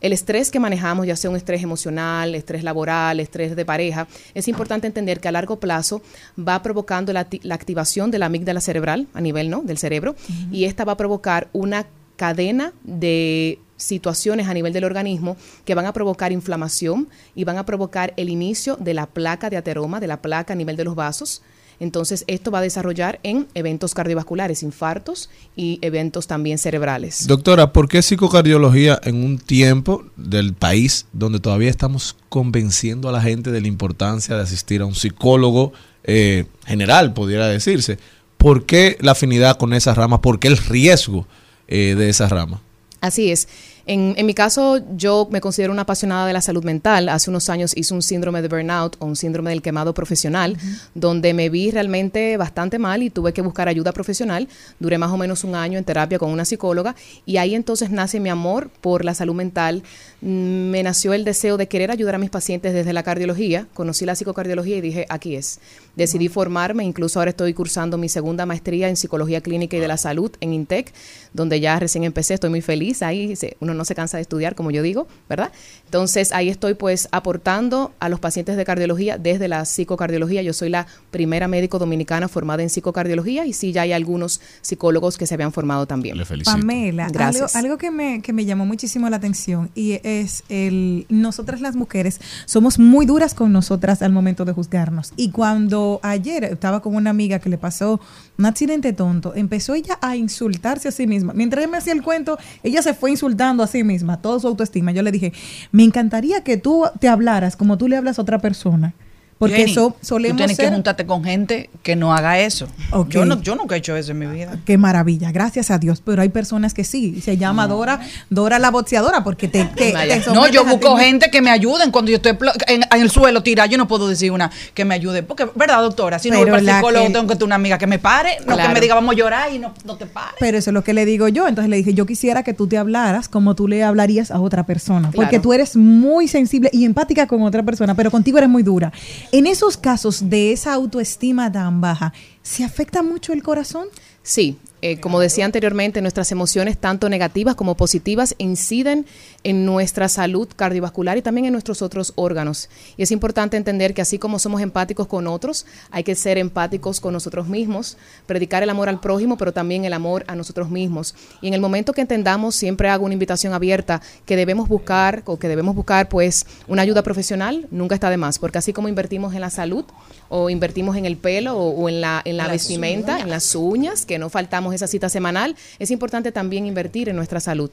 el 0.00 0.12
estrés 0.12 0.50
que 0.50 0.60
manejamos, 0.60 1.06
ya 1.06 1.16
sea 1.16 1.30
un 1.30 1.36
estrés 1.36 1.62
emocional, 1.62 2.34
estrés 2.34 2.64
laboral, 2.64 3.20
estrés 3.20 3.54
de 3.56 3.64
pareja, 3.64 4.06
es 4.34 4.48
importante 4.48 4.86
entender 4.86 5.20
que 5.20 5.28
a 5.28 5.32
largo 5.32 5.60
plazo 5.60 6.02
va 6.38 6.62
provocando 6.62 7.12
la, 7.12 7.28
acti- 7.28 7.40
la 7.42 7.54
activación 7.54 8.10
de 8.10 8.18
la 8.18 8.26
amígdala 8.26 8.60
cerebral 8.60 9.06
a 9.14 9.20
nivel 9.20 9.50
¿no? 9.50 9.62
del 9.62 9.78
cerebro 9.78 10.16
y 10.50 10.64
esta 10.64 10.84
va 10.84 10.92
a 10.92 10.96
provocar 10.96 11.48
una 11.52 11.86
cadena 12.16 12.72
de 12.84 13.58
situaciones 13.76 14.46
a 14.48 14.52
nivel 14.54 14.72
del 14.74 14.84
organismo 14.84 15.36
que 15.64 15.74
van 15.74 15.86
a 15.86 15.92
provocar 15.92 16.32
inflamación 16.32 17.08
y 17.34 17.44
van 17.44 17.56
a 17.56 17.64
provocar 17.64 18.12
el 18.18 18.28
inicio 18.28 18.76
de 18.76 18.92
la 18.92 19.06
placa 19.06 19.48
de 19.48 19.56
ateroma, 19.56 20.00
de 20.00 20.06
la 20.06 20.20
placa 20.20 20.52
a 20.52 20.56
nivel 20.56 20.76
de 20.76 20.84
los 20.84 20.94
vasos. 20.94 21.40
Entonces, 21.80 22.24
esto 22.26 22.50
va 22.50 22.58
a 22.58 22.62
desarrollar 22.62 23.18
en 23.22 23.48
eventos 23.54 23.94
cardiovasculares, 23.94 24.62
infartos 24.62 25.30
y 25.56 25.78
eventos 25.80 26.26
también 26.26 26.58
cerebrales. 26.58 27.26
Doctora, 27.26 27.72
¿por 27.72 27.88
qué 27.88 28.02
psicocardiología 28.02 29.00
en 29.02 29.24
un 29.24 29.38
tiempo 29.38 30.04
del 30.16 30.52
país 30.52 31.06
donde 31.12 31.40
todavía 31.40 31.70
estamos 31.70 32.16
convenciendo 32.28 33.08
a 33.08 33.12
la 33.12 33.22
gente 33.22 33.50
de 33.50 33.62
la 33.62 33.68
importancia 33.68 34.36
de 34.36 34.42
asistir 34.42 34.82
a 34.82 34.86
un 34.86 34.94
psicólogo 34.94 35.72
eh, 36.04 36.44
general, 36.66 37.14
pudiera 37.14 37.48
decirse? 37.48 37.98
¿Por 38.36 38.66
qué 38.66 38.98
la 39.00 39.12
afinidad 39.12 39.56
con 39.56 39.72
esa 39.72 39.94
rama? 39.94 40.20
¿Por 40.20 40.38
qué 40.38 40.48
el 40.48 40.58
riesgo 40.58 41.26
eh, 41.66 41.94
de 41.96 42.10
esa 42.10 42.28
rama? 42.28 42.60
Así 43.00 43.30
es. 43.30 43.48
En, 43.90 44.14
en 44.16 44.24
mi 44.24 44.34
caso, 44.34 44.80
yo 44.96 45.26
me 45.32 45.40
considero 45.40 45.72
una 45.72 45.82
apasionada 45.82 46.24
de 46.24 46.32
la 46.32 46.40
salud 46.40 46.62
mental. 46.62 47.08
Hace 47.08 47.28
unos 47.28 47.50
años 47.50 47.76
hice 47.76 47.92
un 47.92 48.02
síndrome 48.02 48.40
de 48.40 48.46
burnout 48.46 48.94
o 49.00 49.06
un 49.06 49.16
síndrome 49.16 49.50
del 49.50 49.62
quemado 49.62 49.92
profesional, 49.94 50.56
donde 50.94 51.34
me 51.34 51.48
vi 51.48 51.72
realmente 51.72 52.36
bastante 52.36 52.78
mal 52.78 53.02
y 53.02 53.10
tuve 53.10 53.32
que 53.32 53.42
buscar 53.42 53.66
ayuda 53.66 53.90
profesional. 53.90 54.46
Duré 54.78 54.96
más 54.96 55.10
o 55.10 55.16
menos 55.16 55.42
un 55.42 55.56
año 55.56 55.76
en 55.76 55.82
terapia 55.82 56.20
con 56.20 56.30
una 56.30 56.44
psicóloga 56.44 56.94
y 57.26 57.38
ahí 57.38 57.56
entonces 57.56 57.90
nace 57.90 58.20
mi 58.20 58.28
amor 58.28 58.70
por 58.80 59.04
la 59.04 59.12
salud 59.12 59.34
mental. 59.34 59.82
Mm, 60.22 60.70
Me 60.70 60.82
nació 60.82 61.12
el 61.14 61.24
deseo 61.24 61.56
de 61.56 61.66
querer 61.68 61.90
ayudar 61.90 62.14
a 62.14 62.18
mis 62.18 62.30
pacientes 62.30 62.72
desde 62.74 62.92
la 62.92 63.02
cardiología. 63.02 63.66
Conocí 63.74 64.04
la 64.04 64.14
psicocardiología 64.14 64.76
y 64.76 64.80
dije, 64.80 65.06
aquí 65.08 65.34
es. 65.36 65.58
Decidí 65.96 66.28
formarme, 66.28 66.84
incluso 66.84 67.18
ahora 67.18 67.30
estoy 67.30 67.52
cursando 67.54 67.98
mi 67.98 68.08
segunda 68.08 68.46
maestría 68.46 68.88
en 68.88 68.96
psicología 68.96 69.40
clínica 69.40 69.76
y 69.76 69.80
de 69.80 69.88
la 69.88 69.96
salud 69.96 70.30
en 70.40 70.52
INTEC, 70.52 70.92
donde 71.32 71.58
ya 71.60 71.78
recién 71.78 72.04
empecé, 72.04 72.34
estoy 72.34 72.50
muy 72.50 72.60
feliz. 72.60 73.02
Ahí 73.02 73.34
se- 73.36 73.56
uno 73.60 73.74
no 73.74 73.84
se 73.84 73.94
cansa 73.94 74.16
de 74.18 74.22
estudiar, 74.22 74.54
como 74.54 74.70
yo 74.70 74.82
digo, 74.82 75.08
¿verdad? 75.28 75.50
Entonces 75.86 76.32
ahí 76.32 76.48
estoy 76.48 76.74
pues 76.74 77.08
aportando 77.12 77.92
a 77.98 78.08
los 78.08 78.20
pacientes 78.20 78.56
de 78.56 78.64
cardiología 78.64 79.18
desde 79.18 79.48
la 79.48 79.64
psicocardiología. 79.64 80.42
Yo 80.42 80.52
soy 80.52 80.68
la 80.70 80.86
primera 81.10 81.48
médico 81.48 81.78
dominicana 81.78 82.28
formada 82.28 82.62
en 82.62 82.70
psicocardiología 82.70 83.46
y 83.46 83.52
sí, 83.52 83.72
ya 83.72 83.82
hay 83.82 83.92
algunos 83.92 84.40
psicólogos 84.62 85.18
que 85.18 85.26
se 85.26 85.34
habían 85.34 85.52
formado 85.52 85.86
también. 85.86 86.16
Le 86.16 86.24
felicito. 86.24 86.56
Pamela, 86.56 87.06
algo, 87.06 87.14
Gracias. 87.14 87.56
algo 87.56 87.78
que, 87.78 87.90
me, 87.90 88.22
que 88.22 88.32
me 88.32 88.44
llamó 88.44 88.64
muchísimo 88.66 89.08
la 89.10 89.16
atención 89.16 89.70
y 89.74 89.98
es 90.10 90.44
el 90.48 91.06
nosotras 91.08 91.60
las 91.60 91.76
mujeres 91.76 92.20
somos 92.46 92.78
muy 92.78 93.06
duras 93.06 93.34
con 93.34 93.52
nosotras 93.52 94.02
al 94.02 94.12
momento 94.12 94.44
de 94.44 94.52
juzgarnos. 94.52 95.12
Y 95.16 95.30
cuando 95.30 96.00
ayer 96.02 96.44
estaba 96.44 96.80
con 96.80 96.94
una 96.94 97.10
amiga 97.10 97.38
que 97.38 97.48
le 97.48 97.58
pasó 97.58 98.00
un 98.38 98.46
accidente 98.46 98.92
tonto, 98.92 99.34
empezó 99.34 99.74
ella 99.74 99.98
a 100.00 100.16
insultarse 100.16 100.88
a 100.88 100.92
sí 100.92 101.06
misma. 101.06 101.32
Mientras 101.32 101.68
me 101.68 101.76
hacía 101.76 101.92
el 101.92 102.02
cuento, 102.02 102.38
ella 102.62 102.82
se 102.82 102.94
fue 102.94 103.10
insultando 103.10 103.62
a 103.62 103.66
sí 103.66 103.84
misma, 103.84 104.20
toda 104.20 104.40
su 104.40 104.46
autoestima. 104.48 104.92
Yo 104.92 105.02
le 105.02 105.12
dije, 105.12 105.32
me 105.72 105.84
encantaría 105.84 106.42
que 106.42 106.56
tú 106.56 106.84
te 106.98 107.08
hablaras 107.08 107.56
como 107.56 107.78
tú 107.78 107.88
le 107.88 107.96
hablas 107.96 108.18
a 108.18 108.22
otra 108.22 108.38
persona. 108.38 108.94
Porque 109.40 109.56
Jenny, 109.56 109.72
eso 109.72 109.96
Tú 109.98 110.06
solemos 110.06 110.36
tienes 110.36 110.56
que 110.58 110.68
juntarte 110.68 111.06
con 111.06 111.24
gente 111.24 111.70
que 111.82 111.96
no 111.96 112.14
haga 112.14 112.38
eso. 112.38 112.68
Yo, 113.08 113.24
no, 113.24 113.40
yo 113.40 113.56
nunca 113.56 113.74
he 113.74 113.78
hecho 113.78 113.96
eso 113.96 114.12
en 114.12 114.18
mi 114.18 114.26
vida. 114.26 114.58
Qué 114.66 114.76
maravilla, 114.76 115.32
gracias 115.32 115.70
a 115.70 115.78
Dios. 115.78 116.02
Pero 116.04 116.20
hay 116.20 116.28
personas 116.28 116.74
que 116.74 116.84
sí. 116.84 117.20
Se 117.22 117.38
llama 117.38 117.66
Dora, 117.66 118.00
Dora 118.28 118.58
la 118.58 118.70
boxeadora, 118.70 119.24
porque 119.24 119.48
te. 119.48 119.64
te- 119.64 119.94
No, 120.34 120.46
yo 120.48 120.64
busco 120.66 120.96
gente 120.98 121.30
que 121.30 121.40
me 121.40 121.48
ayuden 121.50 121.90
cuando 121.90 122.10
yo 122.10 122.16
estoy 122.18 122.36
en, 122.68 122.82
en 122.82 123.00
el 123.00 123.10
suelo 123.10 123.42
tirada. 123.42 123.66
Yo 123.66 123.78
no 123.78 123.88
puedo 123.88 124.08
decir 124.08 124.30
una 124.30 124.50
que 124.74 124.84
me 124.84 124.94
ayude. 124.94 125.22
Porque, 125.22 125.46
¿verdad, 125.54 125.80
doctora? 125.80 126.18
Si 126.18 126.30
no 126.30 126.36
voy 126.36 126.44
Pero 126.44 126.52
para 126.56 126.60
el 126.60 126.66
la 126.66 126.74
psicólogo, 126.76 127.06
que- 127.06 127.12
tengo 127.14 127.26
que 127.26 127.34
tener 127.34 127.44
una 127.46 127.54
amiga 127.54 127.78
que 127.78 127.86
me 127.86 127.98
pare. 127.98 128.36
No 128.46 128.56
que 128.58 128.68
me 128.68 128.80
diga, 128.80 128.94
vamos 128.94 129.14
a 129.14 129.16
llorar 129.16 129.52
y 129.54 129.58
no, 129.58 129.72
no 129.86 129.96
te 129.96 130.04
pares. 130.04 130.34
Pero 130.38 130.58
eso 130.58 130.68
es 130.68 130.74
lo 130.74 130.84
que 130.84 130.92
le 130.92 131.06
digo 131.06 131.28
yo. 131.28 131.48
Entonces 131.48 131.70
le 131.70 131.76
dije, 131.78 131.94
yo 131.94 132.04
quisiera 132.04 132.42
que 132.42 132.52
tú 132.52 132.66
te 132.66 132.76
hablaras 132.76 133.28
como 133.30 133.54
tú 133.54 133.68
le 133.68 133.82
hablarías 133.84 134.30
a 134.30 134.38
otra 134.38 134.64
persona. 134.66 135.10
Porque 135.14 135.40
tú 135.40 135.54
eres 135.54 135.76
muy 135.76 136.28
sensible 136.28 136.68
y 136.74 136.84
empática 136.84 137.26
con 137.26 137.40
otra 137.42 137.62
persona, 137.62 137.94
pero 137.94 138.10
contigo 138.10 138.36
eres 138.36 138.50
muy 138.50 138.62
dura. 138.62 138.92
En 139.32 139.46
esos 139.46 139.76
casos 139.76 140.28
de 140.28 140.50
esa 140.50 140.74
autoestima 140.74 141.52
tan 141.52 141.80
baja, 141.80 142.12
¿se 142.42 142.64
afecta 142.64 143.04
mucho 143.04 143.32
el 143.32 143.44
corazón? 143.44 143.86
Sí, 144.24 144.58
eh, 144.82 144.98
como 144.98 145.20
decía 145.20 145.44
anteriormente, 145.44 146.00
nuestras 146.00 146.32
emociones, 146.32 146.78
tanto 146.78 147.08
negativas 147.08 147.54
como 147.54 147.76
positivas, 147.76 148.34
inciden 148.38 149.06
en 149.44 149.66
nuestra 149.66 150.08
salud 150.08 150.48
cardiovascular 150.54 151.18
y 151.18 151.22
también 151.22 151.46
en 151.46 151.52
nuestros 151.52 151.82
otros 151.82 152.12
órganos. 152.16 152.70
Y 152.96 153.02
es 153.02 153.10
importante 153.10 153.56
entender 153.56 153.92
que 153.92 154.02
así 154.02 154.18
como 154.18 154.38
somos 154.38 154.62
empáticos 154.62 155.06
con 155.06 155.26
otros, 155.26 155.66
hay 155.90 156.02
que 156.02 156.14
ser 156.14 156.38
empáticos 156.38 157.00
con 157.00 157.12
nosotros 157.12 157.48
mismos, 157.48 157.98
predicar 158.26 158.62
el 158.62 158.70
amor 158.70 158.88
al 158.88 159.00
prójimo, 159.00 159.36
pero 159.36 159.52
también 159.52 159.84
el 159.84 159.92
amor 159.92 160.24
a 160.28 160.34
nosotros 160.34 160.70
mismos. 160.70 161.14
Y 161.42 161.48
en 161.48 161.54
el 161.54 161.60
momento 161.60 161.92
que 161.92 162.00
entendamos, 162.00 162.54
siempre 162.54 162.88
hago 162.88 163.04
una 163.04 163.14
invitación 163.14 163.52
abierta, 163.52 164.00
que 164.24 164.36
debemos 164.36 164.68
buscar 164.68 165.22
o 165.26 165.38
que 165.38 165.48
debemos 165.48 165.74
buscar 165.74 166.08
pues 166.08 166.46
una 166.68 166.82
ayuda 166.82 167.02
profesional, 167.02 167.66
nunca 167.70 167.94
está 167.94 168.08
de 168.08 168.16
más, 168.16 168.38
porque 168.38 168.58
así 168.58 168.72
como 168.72 168.88
invertimos 168.88 169.34
en 169.34 169.42
la 169.42 169.50
salud 169.50 169.84
o 170.28 170.48
invertimos 170.48 170.96
en 170.96 171.04
el 171.04 171.16
pelo 171.16 171.56
o, 171.56 171.70
o 171.70 171.88
en 171.88 172.00
la, 172.00 172.22
en 172.24 172.36
la 172.36 172.48
vestimenta, 172.48 173.12
uñas. 173.12 173.24
en 173.24 173.30
las 173.30 173.54
uñas, 173.54 174.06
que 174.06 174.18
no 174.18 174.30
faltamos 174.30 174.69
esa 174.72 174.86
cita 174.86 175.08
semanal, 175.08 175.56
es 175.78 175.90
importante 175.90 176.32
también 176.32 176.66
invertir 176.66 177.08
en 177.08 177.16
nuestra 177.16 177.40
salud. 177.40 177.70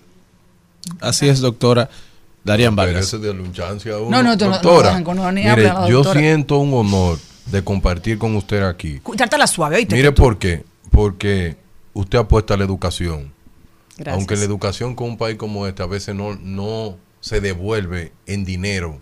Así 1.02 1.28
es, 1.28 1.40
doctora 1.40 1.90
Darian 2.44 2.76
Pero 2.76 2.94
Vargas. 2.94 3.12
de. 3.12 3.34
No, 3.34 3.44
no, 4.10 4.24
no, 4.24 4.36
no 4.36 4.36
doctora, 4.36 5.00
ni 5.00 5.42
mire, 5.42 5.50
habla 5.50 5.74
la 5.82 5.90
yo 5.90 6.04
siento 6.04 6.60
un 6.60 6.74
honor 6.74 7.20
de 7.46 7.64
compartir 7.64 8.18
con 8.18 8.36
usted 8.36 8.64
aquí. 8.64 9.00
Trátala 9.16 9.48
suave, 9.48 9.78
¿oíste? 9.78 9.96
Mire 9.96 10.12
por 10.12 10.38
qué. 10.38 10.64
Porque 10.92 11.58
usted 11.94 12.20
apuesta 12.20 12.54
a 12.54 12.58
la 12.58 12.64
educación. 12.64 13.34
Gracias. 13.98 14.16
Aunque 14.16 14.36
la 14.36 14.44
educación 14.44 14.96
con 14.96 15.10
un 15.10 15.18
país 15.18 15.38
como 15.38 15.68
este 15.68 15.84
a 15.84 15.88
veces 15.88 16.16
no, 16.16 16.36
no 16.36 16.98
se 17.20 17.42
devuelve 17.42 18.14
en 18.28 18.46
dinero 18.46 19.02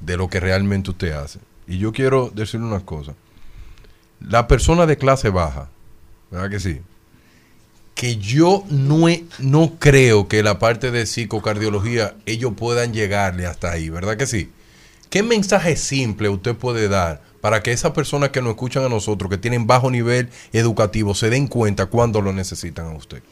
de 0.00 0.16
lo 0.16 0.28
que 0.28 0.40
realmente 0.40 0.90
usted 0.90 1.12
hace. 1.12 1.40
Y 1.66 1.78
yo 1.78 1.92
quiero 1.92 2.30
decirle 2.34 2.66
unas 2.66 2.82
cosas. 2.82 3.14
La 4.20 4.46
persona 4.46 4.86
de 4.86 4.96
clase 4.96 5.30
baja, 5.30 5.68
¿verdad 6.30 6.50
que 6.50 6.60
sí? 6.60 6.80
Que 7.94 8.16
yo 8.16 8.64
no, 8.70 9.06
no 9.38 9.76
creo 9.78 10.28
que 10.28 10.42
la 10.42 10.58
parte 10.58 10.90
de 10.90 11.06
psicocardiología 11.06 12.14
ellos 12.26 12.52
puedan 12.56 12.92
llegarle 12.92 13.46
hasta 13.46 13.70
ahí, 13.70 13.88
¿verdad 13.88 14.16
que 14.16 14.26
sí? 14.26 14.50
¿Qué 15.10 15.22
mensaje 15.22 15.76
simple 15.76 16.28
usted 16.28 16.56
puede 16.56 16.88
dar 16.88 17.22
para 17.40 17.62
que 17.62 17.70
esas 17.70 17.92
personas 17.92 18.30
que 18.30 18.42
nos 18.42 18.50
escuchan 18.50 18.84
a 18.84 18.88
nosotros, 18.88 19.30
que 19.30 19.38
tienen 19.38 19.66
bajo 19.66 19.90
nivel 19.90 20.28
educativo, 20.52 21.14
se 21.14 21.30
den 21.30 21.46
cuenta 21.46 21.86
cuando 21.86 22.20
lo 22.20 22.32
necesitan 22.32 22.86
a 22.86 22.96
usted? 22.96 23.22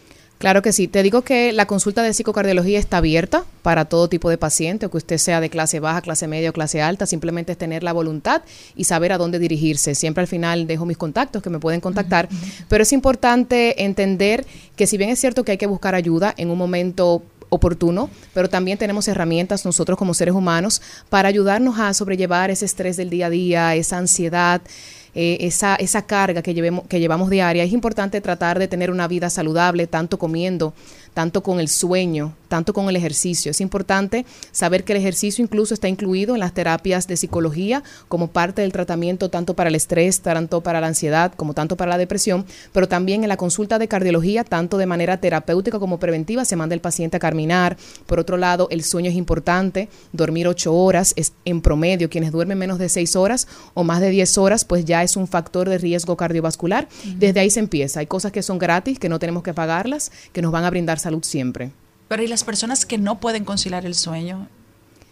Claro 0.42 0.60
que 0.60 0.72
sí. 0.72 0.88
Te 0.88 1.04
digo 1.04 1.22
que 1.22 1.52
la 1.52 1.66
consulta 1.66 2.02
de 2.02 2.12
psicocardiología 2.12 2.80
está 2.80 2.96
abierta 2.96 3.44
para 3.62 3.84
todo 3.84 4.08
tipo 4.08 4.28
de 4.28 4.38
paciente, 4.38 4.86
o 4.86 4.90
que 4.90 4.96
usted 4.96 5.18
sea 5.18 5.40
de 5.40 5.48
clase 5.48 5.78
baja, 5.78 6.00
clase 6.00 6.26
media 6.26 6.50
o 6.50 6.52
clase 6.52 6.82
alta. 6.82 7.06
Simplemente 7.06 7.52
es 7.52 7.58
tener 7.58 7.84
la 7.84 7.92
voluntad 7.92 8.42
y 8.74 8.82
saber 8.82 9.12
a 9.12 9.18
dónde 9.18 9.38
dirigirse. 9.38 9.94
Siempre 9.94 10.22
al 10.22 10.26
final 10.26 10.66
dejo 10.66 10.84
mis 10.84 10.96
contactos 10.96 11.44
que 11.44 11.48
me 11.48 11.60
pueden 11.60 11.80
contactar. 11.80 12.28
Pero 12.68 12.82
es 12.82 12.92
importante 12.92 13.84
entender 13.84 14.44
que 14.74 14.88
si 14.88 14.96
bien 14.98 15.10
es 15.10 15.20
cierto 15.20 15.44
que 15.44 15.52
hay 15.52 15.58
que 15.58 15.68
buscar 15.68 15.94
ayuda 15.94 16.34
en 16.36 16.50
un 16.50 16.58
momento 16.58 17.22
oportuno, 17.48 18.10
pero 18.34 18.48
también 18.48 18.78
tenemos 18.78 19.06
herramientas 19.06 19.64
nosotros 19.64 19.96
como 19.96 20.12
seres 20.12 20.34
humanos 20.34 20.82
para 21.08 21.28
ayudarnos 21.28 21.78
a 21.78 21.94
sobrellevar 21.94 22.50
ese 22.50 22.64
estrés 22.64 22.96
del 22.96 23.10
día 23.10 23.26
a 23.26 23.30
día, 23.30 23.74
esa 23.76 23.98
ansiedad, 23.98 24.60
eh, 25.14 25.38
esa, 25.40 25.74
esa 25.76 26.06
carga 26.06 26.42
que, 26.42 26.54
llevemos, 26.54 26.86
que 26.88 27.00
llevamos 27.00 27.28
diaria. 27.28 27.64
Es 27.64 27.72
importante 27.72 28.20
tratar 28.20 28.58
de 28.58 28.68
tener 28.68 28.90
una 28.90 29.08
vida 29.08 29.28
saludable, 29.30 29.86
tanto 29.86 30.18
comiendo, 30.18 30.74
tanto 31.14 31.42
con 31.42 31.60
el 31.60 31.68
sueño, 31.68 32.34
tanto 32.48 32.72
con 32.72 32.88
el 32.88 32.96
ejercicio. 32.96 33.50
Es 33.50 33.60
importante 33.60 34.26
saber 34.50 34.84
que 34.84 34.92
el 34.92 34.98
ejercicio 34.98 35.42
incluso 35.42 35.74
está 35.74 35.88
incluido 35.88 36.34
en 36.34 36.40
las 36.40 36.54
terapias 36.54 37.06
de 37.06 37.16
psicología 37.16 37.82
como 38.08 38.28
parte 38.28 38.62
del 38.62 38.72
tratamiento 38.72 39.28
tanto 39.28 39.54
para 39.54 39.68
el 39.68 39.74
estrés, 39.74 40.20
tanto 40.20 40.60
para 40.60 40.80
la 40.80 40.88
ansiedad, 40.88 41.32
como 41.34 41.54
tanto 41.54 41.76
para 41.76 41.90
la 41.90 41.98
depresión, 41.98 42.44
pero 42.72 42.88
también 42.88 43.22
en 43.22 43.28
la 43.28 43.36
consulta 43.36 43.78
de 43.78 43.88
cardiología, 43.88 44.44
tanto 44.44 44.78
de 44.78 44.86
manera 44.86 45.18
terapéutica 45.18 45.78
como 45.78 45.98
preventiva, 45.98 46.44
se 46.44 46.56
manda 46.56 46.74
el 46.74 46.80
paciente 46.80 47.16
a 47.16 47.20
caminar. 47.20 47.76
Por 48.06 48.18
otro 48.18 48.36
lado, 48.36 48.68
el 48.70 48.82
sueño 48.84 49.10
es 49.10 49.16
importante, 49.16 49.88
dormir 50.12 50.48
ocho 50.48 50.74
horas 50.74 51.14
es 51.16 51.32
en 51.44 51.60
promedio, 51.60 52.10
quienes 52.10 52.32
duermen 52.32 52.58
menos 52.58 52.78
de 52.78 52.88
seis 52.88 53.16
horas 53.16 53.48
o 53.74 53.84
más 53.84 54.00
de 54.00 54.10
10 54.10 54.38
horas, 54.38 54.64
pues 54.64 54.84
ya 54.84 55.02
es 55.02 55.16
un 55.16 55.26
factor 55.26 55.68
de 55.68 55.78
riesgo 55.78 56.16
cardiovascular. 56.16 56.88
Desde 57.16 57.40
ahí 57.40 57.50
se 57.50 57.60
empieza. 57.60 58.00
Hay 58.00 58.06
cosas 58.06 58.32
que 58.32 58.42
son 58.42 58.58
gratis, 58.58 58.98
que 58.98 59.08
no 59.08 59.18
tenemos 59.18 59.42
que 59.42 59.54
pagarlas, 59.54 60.12
que 60.32 60.42
nos 60.42 60.52
van 60.52 60.64
a 60.64 60.70
brindar 60.70 60.98
salud 61.02 61.22
siempre. 61.24 61.70
Pero 62.08 62.22
¿y 62.22 62.26
las 62.26 62.44
personas 62.44 62.84
que 62.86 62.98
no 62.98 63.18
pueden 63.20 63.44
conciliar 63.44 63.84
el 63.86 63.94
sueño? 63.94 64.48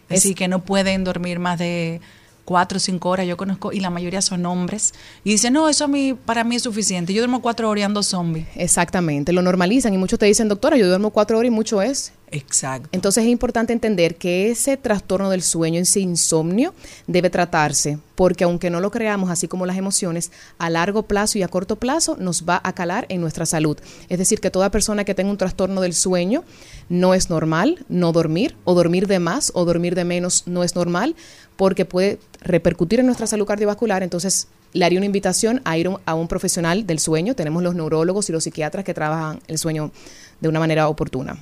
Es- 0.09 0.17
Es 0.17 0.23
decir, 0.23 0.35
que 0.35 0.47
no 0.47 0.63
pueden 0.63 1.03
dormir 1.03 1.39
más 1.39 1.57
de 1.59 2.01
cuatro 2.45 2.77
o 2.77 2.79
cinco 2.79 3.09
horas, 3.09 3.27
yo 3.27 3.37
conozco, 3.37 3.71
y 3.71 3.79
la 3.79 3.89
mayoría 3.89 4.21
son 4.21 4.45
hombres, 4.45 4.93
y 5.23 5.31
dicen, 5.31 5.53
no, 5.53 5.69
eso 5.69 5.85
a 5.85 5.87
mí, 5.87 6.13
para 6.13 6.43
mí 6.43 6.55
es 6.57 6.63
suficiente, 6.63 7.13
yo 7.13 7.21
duermo 7.21 7.41
cuatro 7.41 7.69
horas 7.69 7.81
y 7.81 7.83
ando 7.83 8.03
zombie. 8.03 8.45
Exactamente, 8.55 9.31
lo 9.31 9.41
normalizan 9.41 9.93
y 9.93 9.97
muchos 9.97 10.19
te 10.19 10.25
dicen, 10.25 10.49
doctora, 10.49 10.75
yo 10.75 10.87
duermo 10.87 11.11
cuatro 11.11 11.37
horas 11.37 11.47
y 11.47 11.51
mucho 11.55 11.81
es. 11.81 12.11
Exacto. 12.31 12.89
Entonces 12.93 13.25
es 13.25 13.29
importante 13.29 13.73
entender 13.73 14.15
que 14.15 14.49
ese 14.49 14.77
trastorno 14.77 15.29
del 15.29 15.41
sueño, 15.41 15.81
ese 15.81 15.99
insomnio, 15.99 16.73
debe 17.05 17.29
tratarse, 17.29 17.99
porque 18.15 18.45
aunque 18.45 18.69
no 18.69 18.79
lo 18.79 18.89
creamos, 18.89 19.29
así 19.29 19.49
como 19.49 19.65
las 19.65 19.77
emociones, 19.77 20.31
a 20.57 20.69
largo 20.69 21.03
plazo 21.03 21.37
y 21.37 21.43
a 21.43 21.49
corto 21.49 21.75
plazo 21.75 22.15
nos 22.17 22.45
va 22.47 22.61
a 22.63 22.73
calar 22.73 23.05
en 23.09 23.19
nuestra 23.19 23.45
salud. 23.45 23.77
Es 24.07 24.17
decir, 24.17 24.39
que 24.39 24.49
toda 24.49 24.71
persona 24.71 25.03
que 25.03 25.13
tenga 25.13 25.29
un 25.29 25.37
trastorno 25.37 25.81
del 25.81 25.93
sueño 25.93 26.45
no 26.87 27.13
es 27.13 27.29
normal 27.29 27.85
no 27.89 28.13
dormir, 28.13 28.55
o 28.63 28.73
dormir 28.73 29.07
de 29.07 29.19
más 29.19 29.51
o 29.53 29.65
dormir 29.65 29.93
de 29.95 30.05
menos 30.05 30.47
no 30.47 30.63
es 30.63 30.75
normal, 30.75 31.15
porque 31.57 31.83
puede 31.83 32.17
repercutir 32.39 33.01
en 33.01 33.07
nuestra 33.07 33.27
salud 33.27 33.45
cardiovascular. 33.45 34.03
Entonces, 34.03 34.47
le 34.73 34.85
haría 34.85 34.99
una 34.99 35.05
invitación 35.05 35.61
a 35.65 35.77
ir 35.77 35.89
a 36.05 36.15
un 36.15 36.27
profesional 36.29 36.87
del 36.87 36.99
sueño. 36.99 37.35
Tenemos 37.35 37.61
los 37.61 37.75
neurólogos 37.75 38.29
y 38.29 38.31
los 38.31 38.45
psiquiatras 38.45 38.85
que 38.85 38.93
trabajan 38.93 39.41
el 39.47 39.57
sueño 39.57 39.91
de 40.39 40.47
una 40.47 40.59
manera 40.59 40.87
oportuna. 40.87 41.37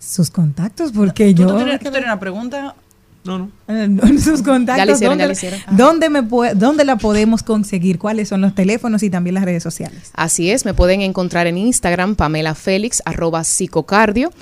Sus 0.00 0.30
contactos, 0.30 0.90
porque 0.92 1.32
¿Tú, 1.34 1.42
yo... 1.42 1.48
tú 1.48 1.56
tienes, 1.56 1.78
tú 1.78 1.84
tienes 1.90 2.04
una 2.04 2.18
pregunta? 2.18 2.74
No, 3.22 3.38
no. 3.38 3.50
Eh, 3.68 3.98
Sus 4.24 4.40
contactos, 4.42 4.78
Ya 4.78 4.86
lo 4.86 4.92
hicieron, 4.92 5.18
¿dónde, 5.18 5.24
ya 5.24 5.28
lo 5.28 5.32
hicieron. 5.34 5.60
¿dónde, 5.76 6.08
me 6.08 6.22
pue- 6.22 6.54
¿dónde 6.54 6.84
la 6.86 6.96
podemos 6.96 7.42
conseguir? 7.42 7.98
¿Cuáles 7.98 8.28
son 8.30 8.40
los 8.40 8.54
teléfonos 8.54 9.02
y 9.02 9.10
también 9.10 9.34
las 9.34 9.44
redes 9.44 9.62
sociales? 9.62 10.10
Así 10.14 10.50
es, 10.50 10.64
me 10.64 10.72
pueden 10.74 11.02
encontrar 11.02 11.46
en 11.46 11.58
Instagram, 11.58 12.16
Pamela 12.16 12.54
Félix, 12.54 13.02
arroba 13.04 13.44
psicocardio. 13.44 14.32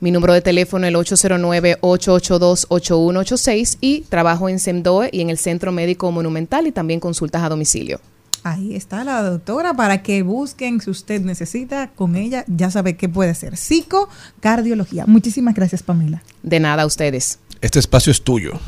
Mi 0.00 0.12
número 0.12 0.32
de 0.34 0.40
teléfono 0.40 0.86
es 0.86 0.90
el 0.90 0.96
809-882-8186 0.96 3.78
y 3.80 4.02
trabajo 4.02 4.48
en 4.48 4.60
SEMDOE 4.60 5.08
y 5.12 5.20
en 5.20 5.30
el 5.30 5.38
Centro 5.38 5.72
Médico 5.72 6.12
Monumental 6.12 6.68
y 6.68 6.72
también 6.72 7.00
consultas 7.00 7.42
a 7.42 7.48
domicilio. 7.48 8.00
Ahí 8.44 8.74
está 8.74 9.04
la 9.04 9.22
doctora 9.22 9.74
para 9.74 10.02
que 10.02 10.22
busquen 10.22 10.80
si 10.80 10.90
usted 10.90 11.20
necesita 11.20 11.90
con 11.90 12.16
ella, 12.16 12.44
ya 12.46 12.70
sabe 12.70 12.96
qué 12.96 13.08
puede 13.08 13.34
ser. 13.34 13.56
Psicocardiología. 13.56 15.04
Muchísimas 15.06 15.54
gracias, 15.54 15.82
Pamela. 15.82 16.22
De 16.42 16.60
nada 16.60 16.82
a 16.82 16.86
ustedes. 16.86 17.40
Este 17.60 17.78
espacio 17.78 18.12
es 18.12 18.22
tuyo. 18.22 18.58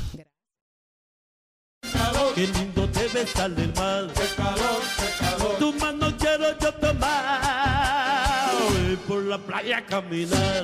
Qué 2.34 2.46
lindo 2.46 2.86
debe 2.86 3.26
salir 3.26 3.58
el 3.60 3.74
mar. 3.74 4.08
Qué 4.14 4.22
calor, 4.36 4.80
qué 4.96 5.08
calor. 5.18 5.58
Tu 5.58 5.72
mano 5.74 6.16
quiero 6.16 6.58
yo 6.58 6.72
tomar. 6.74 8.50
Y 8.90 8.96
por 9.06 9.22
la 9.24 9.38
playa 9.38 9.84
caminar. 9.84 10.62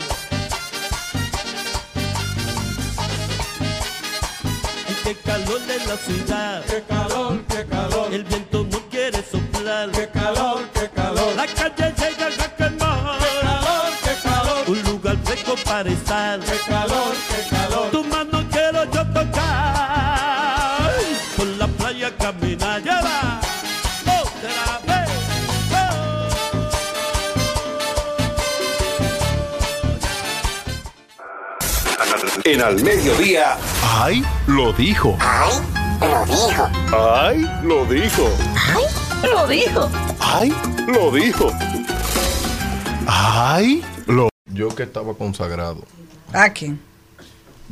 Y 4.88 4.94
qué 5.04 5.14
calor 5.16 5.60
en 5.68 5.88
la 5.88 5.96
ciudad. 5.96 6.64
Qué 6.64 6.82
calor, 6.88 7.44
qué 7.48 7.64
calor. 7.66 8.14
El 8.14 8.24
viento 8.24 8.45
para 15.76 15.90
estar. 15.90 16.40
Qué 16.40 16.56
calor, 16.66 17.14
qué 17.28 17.40
calor. 17.54 17.90
Tu 17.90 18.04
mano 18.04 18.42
quiero 18.50 18.84
yo 18.84 19.04
tocar. 19.12 20.90
Por 21.36 21.46
la 21.58 21.66
playa 21.66 22.10
caminar. 22.16 22.82
Lleva. 22.82 23.40
Otra 24.20 24.80
vez. 24.86 25.10
En 32.44 32.62
al 32.62 32.82
mediodía. 32.82 33.58
¡Ay! 34.00 34.24
Lo 34.46 34.72
dijo. 34.72 35.18
¡Ay! 35.20 35.52
Lo 36.00 36.24
dijo. 36.24 36.70
¡Ay! 36.96 37.38
Lo 37.62 37.84
dijo. 37.84 38.30
Lo 39.22 39.46
dijo. 39.46 39.90
¡Ay! 40.20 40.54
Lo 40.86 41.10
dijo. 41.10 41.52
¡Ay! 43.06 43.82
Lo 43.82 43.95
Yo 44.56 44.68
que 44.68 44.84
estaba 44.84 45.14
consagrado. 45.14 45.84
¿A 46.32 46.50
quién? 46.50 46.80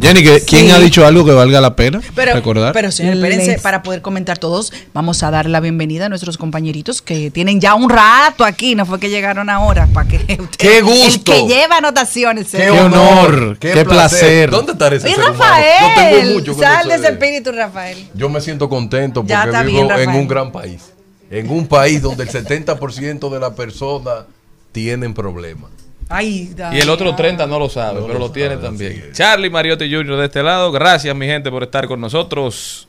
Jenny, 0.01 0.25
¿que- 0.25 0.41
¿quién 0.45 0.67
Sí. 0.67 0.71
ha 0.73 0.79
dicho 0.81 1.07
algo 1.07 1.25
que 1.25 1.31
valga 1.31 1.61
la 1.61 1.77
pena 1.77 2.01
Pero, 2.17 2.35
recordar? 2.35 2.73
pero 2.73 2.91
señor, 2.91 3.15
espérense, 3.15 3.47
Les- 3.53 3.63
para 3.63 3.85
poder 3.85 4.03
comentar 4.03 4.39
todos, 4.39 4.73
vamos 4.93 5.23
a 5.23 5.31
dar 5.31 5.47
la 5.49 5.61
bienvenida 5.61 6.07
a 6.07 6.09
nuestros 6.09 6.37
compañeritos 6.37 7.01
que 7.01 7.31
tienen 7.31 7.61
ya 7.61 7.77
un 7.77 7.89
rato 7.89 8.45
aquí, 8.45 8.75
no 8.75 8.87
fue 8.87 8.99
que 8.99 9.09
llegaron 9.09 9.49
ahora, 9.51 9.87
para 9.87 10.09
que 10.09 10.17
usted- 10.17 10.49
¡Qué 10.59 10.79
El 10.79 10.85
gusto! 10.85 11.33
que 11.33 11.47
lleva 11.47 11.77
anotaciones. 11.77 12.49
Qué 12.51 12.71
honor, 12.71 13.57
qué 13.61 13.85
placer. 13.85 14.51
¿Dónde 14.51 14.73
está 14.73 14.89
ese 14.89 15.09
ser 15.11 15.17
humano? 15.17 15.33
Yo 15.33 15.39
tengo 15.39 15.95
Rafael, 15.95 16.35
mucho 16.35 16.55
sal 16.55 16.83
no 16.87 16.91
de 16.91 16.97
ese 16.97 17.09
espíritu, 17.13 17.53
Rafael. 17.53 18.09
Yo 18.15 18.29
me 18.29 18.41
siento 18.41 18.69
contento 18.69 19.21
porque 19.21 19.33
Ya 19.33 19.45
vivo 19.63 19.63
bien, 19.63 19.85
en 19.85 19.89
Rafael. 19.91 20.09
un 20.21 20.27
gran 20.29 20.51
país. 20.51 20.83
En 21.31 21.49
un 21.51 21.69
país 21.69 22.03
donde 22.03 22.25
el 22.25 22.31
70% 22.31 23.31
de 23.31 23.39
las 23.39 23.53
personas 23.53 24.25
tienen 24.73 25.15
problemas. 25.15 25.71
Ay, 26.09 26.55
Y 26.73 26.79
el 26.79 26.91
otro 26.91 27.15
30 27.15 27.47
no 27.47 27.59
lo 27.59 27.69
sabe, 27.69 28.01
No 28.01 28.07
pero 28.07 28.19
lo 28.19 28.27
lo 28.27 28.33
tiene 28.33 28.55
sabe, 28.57 28.63
también. 28.63 29.05
Charlie 29.13 29.51
Mariotti 29.51 29.91
Jr. 29.93 30.17
de 30.17 30.25
este 30.27 30.43
lado. 30.43 30.71
Gracias, 30.71 31.15
mi 31.17 31.27
gente, 31.27 31.51
por 31.51 31.63
estar 31.63 31.87
con 31.87 32.01
nosotros. 32.01 32.89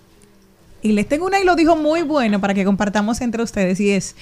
Y 0.82 0.92
les 0.92 1.08
tengo 1.08 1.26
una 1.26 1.40
y 1.40 1.44
lo 1.46 1.56
dijo 1.56 1.76
muy 1.76 2.04
bueno 2.04 2.40
para 2.40 2.54
que 2.54 2.64
compartamos 2.64 3.20
entre 3.22 3.42
ustedes 3.42 3.80
y 3.80 3.90
es 3.92 4.16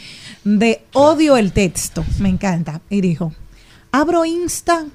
de 0.44 0.82
odio 0.94 1.36
el 1.38 1.52
texto. 1.52 2.06
Me 2.20 2.30
encanta. 2.30 2.82
Y 2.89 3.02
dijo, 3.02 3.34
abro 3.91 4.24
Insta 4.24 4.86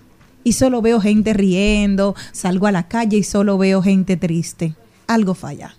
y 0.44 0.52
solo 0.54 0.80
veo 0.80 1.00
gente 1.00 1.34
riendo, 1.34 2.14
salgo 2.32 2.68
a 2.68 2.72
la 2.72 2.88
calle 2.88 3.18
y 3.18 3.22
solo 3.22 3.58
veo 3.58 3.82
gente 3.82 4.16
triste. 4.16 4.74
Algo 5.06 5.34
falla. 5.34 5.74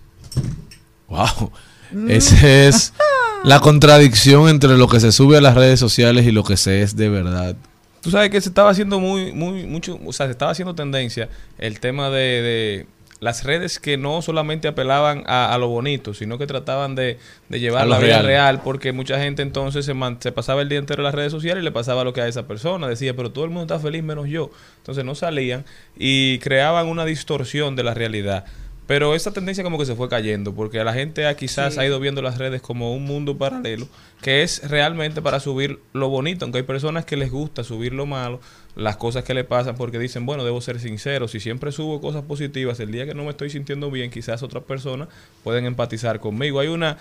Wow. 1.08 1.50
Esa 2.08 2.48
es 2.68 2.92
la 3.42 3.58
contradicción 3.58 4.48
entre 4.48 4.76
lo 4.76 4.86
que 4.86 5.00
se 5.00 5.10
sube 5.10 5.38
a 5.38 5.40
las 5.40 5.56
redes 5.56 5.80
sociales 5.80 6.24
y 6.24 6.30
lo 6.30 6.44
que 6.44 6.56
se 6.56 6.82
es 6.82 6.94
de 6.94 7.08
verdad. 7.08 7.56
Tú 8.02 8.10
sabes 8.10 8.30
que 8.30 8.40
se 8.40 8.48
estaba 8.48 8.70
haciendo 8.70 8.98
muy, 9.00 9.32
muy, 9.32 9.66
mucho, 9.66 9.98
o 10.06 10.12
sea, 10.12 10.26
se 10.26 10.32
estaba 10.32 10.52
haciendo 10.52 10.74
tendencia 10.74 11.28
el 11.58 11.80
tema 11.80 12.08
de, 12.08 12.16
de 12.42 12.86
las 13.20 13.44
redes 13.44 13.78
que 13.78 13.98
no 13.98 14.22
solamente 14.22 14.68
apelaban 14.68 15.22
a, 15.26 15.52
a 15.52 15.58
lo 15.58 15.68
bonito, 15.68 16.14
sino 16.14 16.38
que 16.38 16.46
trataban 16.46 16.94
de, 16.94 17.18
de 17.50 17.60
llevar 17.60 17.86
la 17.86 17.98
vida 17.98 18.22
real. 18.22 18.26
real, 18.26 18.60
porque 18.62 18.92
mucha 18.92 19.18
gente 19.20 19.42
entonces 19.42 19.84
se, 19.84 19.92
man- 19.92 20.16
se 20.20 20.32
pasaba 20.32 20.62
el 20.62 20.70
día 20.70 20.78
entero 20.78 21.00
en 21.02 21.04
las 21.04 21.14
redes 21.14 21.30
sociales 21.30 21.60
y 21.60 21.64
le 21.64 21.72
pasaba 21.72 22.02
lo 22.02 22.14
que 22.14 22.22
a 22.22 22.28
esa 22.28 22.46
persona. 22.46 22.88
Decía, 22.88 23.14
pero 23.14 23.30
todo 23.32 23.44
el 23.44 23.50
mundo 23.50 23.74
está 23.74 23.78
feliz 23.78 24.02
menos 24.02 24.26
yo. 24.28 24.50
Entonces 24.78 25.04
no 25.04 25.14
salían 25.14 25.66
y 25.94 26.38
creaban 26.38 26.86
una 26.86 27.04
distorsión 27.04 27.76
de 27.76 27.82
la 27.84 27.92
realidad. 27.92 28.46
Pero 28.90 29.14
esa 29.14 29.32
tendencia 29.32 29.62
como 29.62 29.78
que 29.78 29.86
se 29.86 29.94
fue 29.94 30.08
cayendo, 30.08 30.52
porque 30.52 30.82
la 30.82 30.92
gente 30.92 31.22
quizás 31.36 31.78
ha 31.78 31.86
ido 31.86 32.00
viendo 32.00 32.22
las 32.22 32.38
redes 32.38 32.60
como 32.60 32.92
un 32.92 33.04
mundo 33.04 33.38
paralelo, 33.38 33.86
que 34.20 34.42
es 34.42 34.68
realmente 34.68 35.22
para 35.22 35.38
subir 35.38 35.78
lo 35.92 36.08
bonito, 36.08 36.44
aunque 36.44 36.58
hay 36.58 36.64
personas 36.64 37.04
que 37.04 37.16
les 37.16 37.30
gusta 37.30 37.62
subir 37.62 37.92
lo 37.92 38.04
malo, 38.04 38.40
las 38.74 38.96
cosas 38.96 39.22
que 39.22 39.32
le 39.32 39.44
pasan, 39.44 39.76
porque 39.76 40.00
dicen, 40.00 40.26
bueno, 40.26 40.44
debo 40.44 40.60
ser 40.60 40.80
sincero, 40.80 41.28
si 41.28 41.38
siempre 41.38 41.70
subo 41.70 42.00
cosas 42.00 42.24
positivas, 42.24 42.80
el 42.80 42.90
día 42.90 43.06
que 43.06 43.14
no 43.14 43.22
me 43.22 43.30
estoy 43.30 43.48
sintiendo 43.48 43.92
bien, 43.92 44.10
quizás 44.10 44.42
otras 44.42 44.64
personas 44.64 45.06
pueden 45.44 45.66
empatizar 45.66 46.18
conmigo. 46.18 46.58
Hay 46.58 46.66
una 46.66 46.98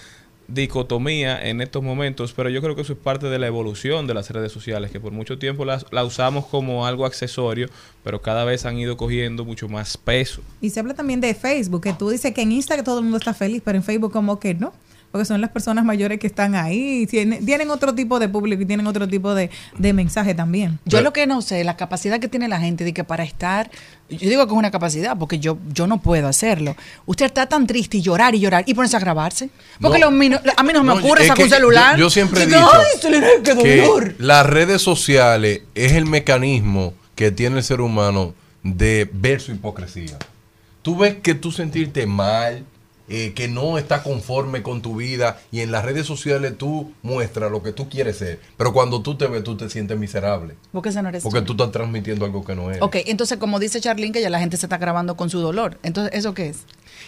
dicotomía 0.54 1.48
en 1.48 1.62
estos 1.62 1.84
momentos, 1.84 2.34
pero 2.34 2.50
yo 2.50 2.62
creo 2.62 2.76
que 2.76 2.82
eso 2.82 2.94
es 2.94 3.00
parte 3.00 3.28
de 3.28 3.40
la 3.40 3.48
evolución 3.48 4.08
de 4.08 4.14
las 4.14 4.30
redes 4.30 4.52
sociales, 4.52 4.92
que 4.92 5.00
por 5.00 5.12
mucho 5.12 5.38
tiempo 5.38 5.66
las, 5.66 5.86
la 5.92 6.04
usamos 6.04 6.46
como 6.46 6.86
algo 6.86 7.06
accesorio, 7.06 7.70
pero 8.04 8.22
cada 8.22 8.46
vez 8.46 8.66
han 8.66 8.78
ido 8.78 8.98
cogiendo 8.98 9.46
mucho 9.46 9.70
más 9.70 9.98
peso. 9.98 10.42
Y 10.62 10.70
se 10.70 10.80
habla 10.80 10.94
también 10.94 11.22
de 11.22 11.34
Facebook, 11.34 11.82
que 11.82 11.94
tú 11.94 12.10
dices 12.10 12.34
que 12.34 12.42
en 12.42 12.52
Instagram 12.52 12.86
todo 12.86 12.98
el 13.00 13.04
mundo 13.04 13.18
está 13.18 13.34
feliz, 13.34 13.62
pero 13.64 13.78
en 13.78 13.84
Facebook 13.84 14.12
como 14.12 14.40
que 14.40 14.54
no. 14.54 14.74
Porque 15.12 15.26
son 15.26 15.42
las 15.42 15.50
personas 15.50 15.84
mayores 15.84 16.20
que 16.20 16.28
están 16.28 16.54
ahí, 16.54 17.08
tienen, 17.08 17.44
tienen 17.44 17.72
otro 17.72 17.96
tipo 17.96 18.20
de 18.20 18.30
público 18.30 18.62
y 18.62 18.66
tienen 18.68 18.86
otro 18.86 19.08
tipo 19.08 19.34
de, 19.34 19.50
de 19.78 19.94
mensaje 19.94 20.36
también. 20.36 20.78
Yo 20.86 21.02
lo 21.02 21.14
que 21.14 21.26
no 21.26 21.42
sé, 21.42 21.64
la 21.64 21.76
capacidad 21.78 22.20
que 22.20 22.28
tiene 22.28 22.48
la 22.48 22.60
gente 22.60 22.84
de 22.84 22.94
que 22.94 23.04
para 23.04 23.24
estar, 23.24 23.72
yo 24.08 24.30
digo 24.30 24.46
que 24.46 24.54
es 24.54 24.58
una 24.58 24.70
capacidad, 24.70 25.18
porque 25.18 25.40
yo, 25.40 25.58
yo 25.74 25.88
no 25.88 26.00
puedo 26.00 26.28
hacerlo. 26.28 26.76
Usted 27.08 27.26
está 27.26 27.48
tan 27.48 27.66
triste 27.66 27.98
y 27.98 28.02
llorar 28.04 28.36
y 28.36 28.40
llorar 28.40 28.64
y 28.68 28.76
ponerse 28.76 28.98
a 28.98 29.00
grabarse. 29.00 29.50
Porque 29.82 29.98
No. 29.98 30.06
lo 30.06 30.12
mino- 30.12 30.40
a 30.56 30.62
mí 30.62 30.74
no 30.74 30.84
me 30.84 30.94
No, 30.94 31.00
ocurre 31.00 31.26
sacar 31.26 31.44
un 31.46 31.50
que 31.50 31.56
celular. 31.56 31.96
Yo, 31.98 32.02
yo 32.06 32.10
siempre 32.12 32.44
he 32.44 32.46
dicho 32.46 32.60
¡Ay, 32.72 33.00
se 33.02 33.10
le- 33.10 33.20
qué 33.44 33.56
que 33.58 33.82
dolor! 33.82 34.14
las 34.20 34.46
redes 34.46 34.80
sociales 34.82 35.62
es 35.74 35.94
el 35.94 36.06
mecanismo 36.06 36.94
que 37.16 37.32
tiene 37.32 37.58
el 37.58 37.64
ser 37.64 37.82
humano 37.82 38.36
de 38.62 39.10
ver 39.12 39.42
su 39.42 39.54
hipocresía. 39.54 40.18
Tú 40.84 40.98
ves 40.98 41.16
que 41.24 41.34
tú 41.34 41.52
sentirte 41.52 42.06
mal, 42.06 42.64
eh, 43.10 43.34
que 43.34 43.48
no 43.48 43.78
está 43.78 44.04
conforme 44.04 44.64
con 44.64 44.82
tu 44.82 44.96
vida 44.96 45.40
y 45.52 45.62
en 45.62 45.72
las 45.72 45.84
redes 45.86 46.06
sociales 46.06 46.58
tú 46.58 46.94
muestras 47.02 47.52
lo 47.52 47.64
que 47.64 47.72
tú 47.72 47.90
quieres 47.90 48.18
ser, 48.18 48.40
pero 48.58 48.74
cuando 48.74 49.02
tú 49.02 49.16
te 49.16 49.28
ves 49.28 49.44
tú 49.44 49.58
te 49.58 49.70
sientes 49.70 49.98
miserable. 49.98 50.56
Porque 50.72 50.90
ese 50.90 51.02
no 51.02 51.10
eres 51.10 51.24
Porque 51.24 51.40
tú. 51.42 51.56
tú 51.56 51.64
estás 51.64 51.72
transmitiendo 51.72 52.26
algo 52.26 52.44
que 52.46 52.56
no 52.56 52.72
es. 52.72 52.82
Ok, 52.82 52.98
entonces 53.06 53.38
como 53.38 53.60
dice 53.60 53.82
Charlene 53.82 54.12
que 54.12 54.22
ya 54.22 54.30
la 54.30 54.40
gente 54.40 54.58
se 54.58 54.66
está 54.66 54.78
grabando 54.78 55.16
con 55.16 55.30
su 55.30 55.40
dolor. 55.40 55.78
Entonces, 55.84 56.14
¿eso 56.14 56.34
qué 56.34 56.50
es? 56.50 56.60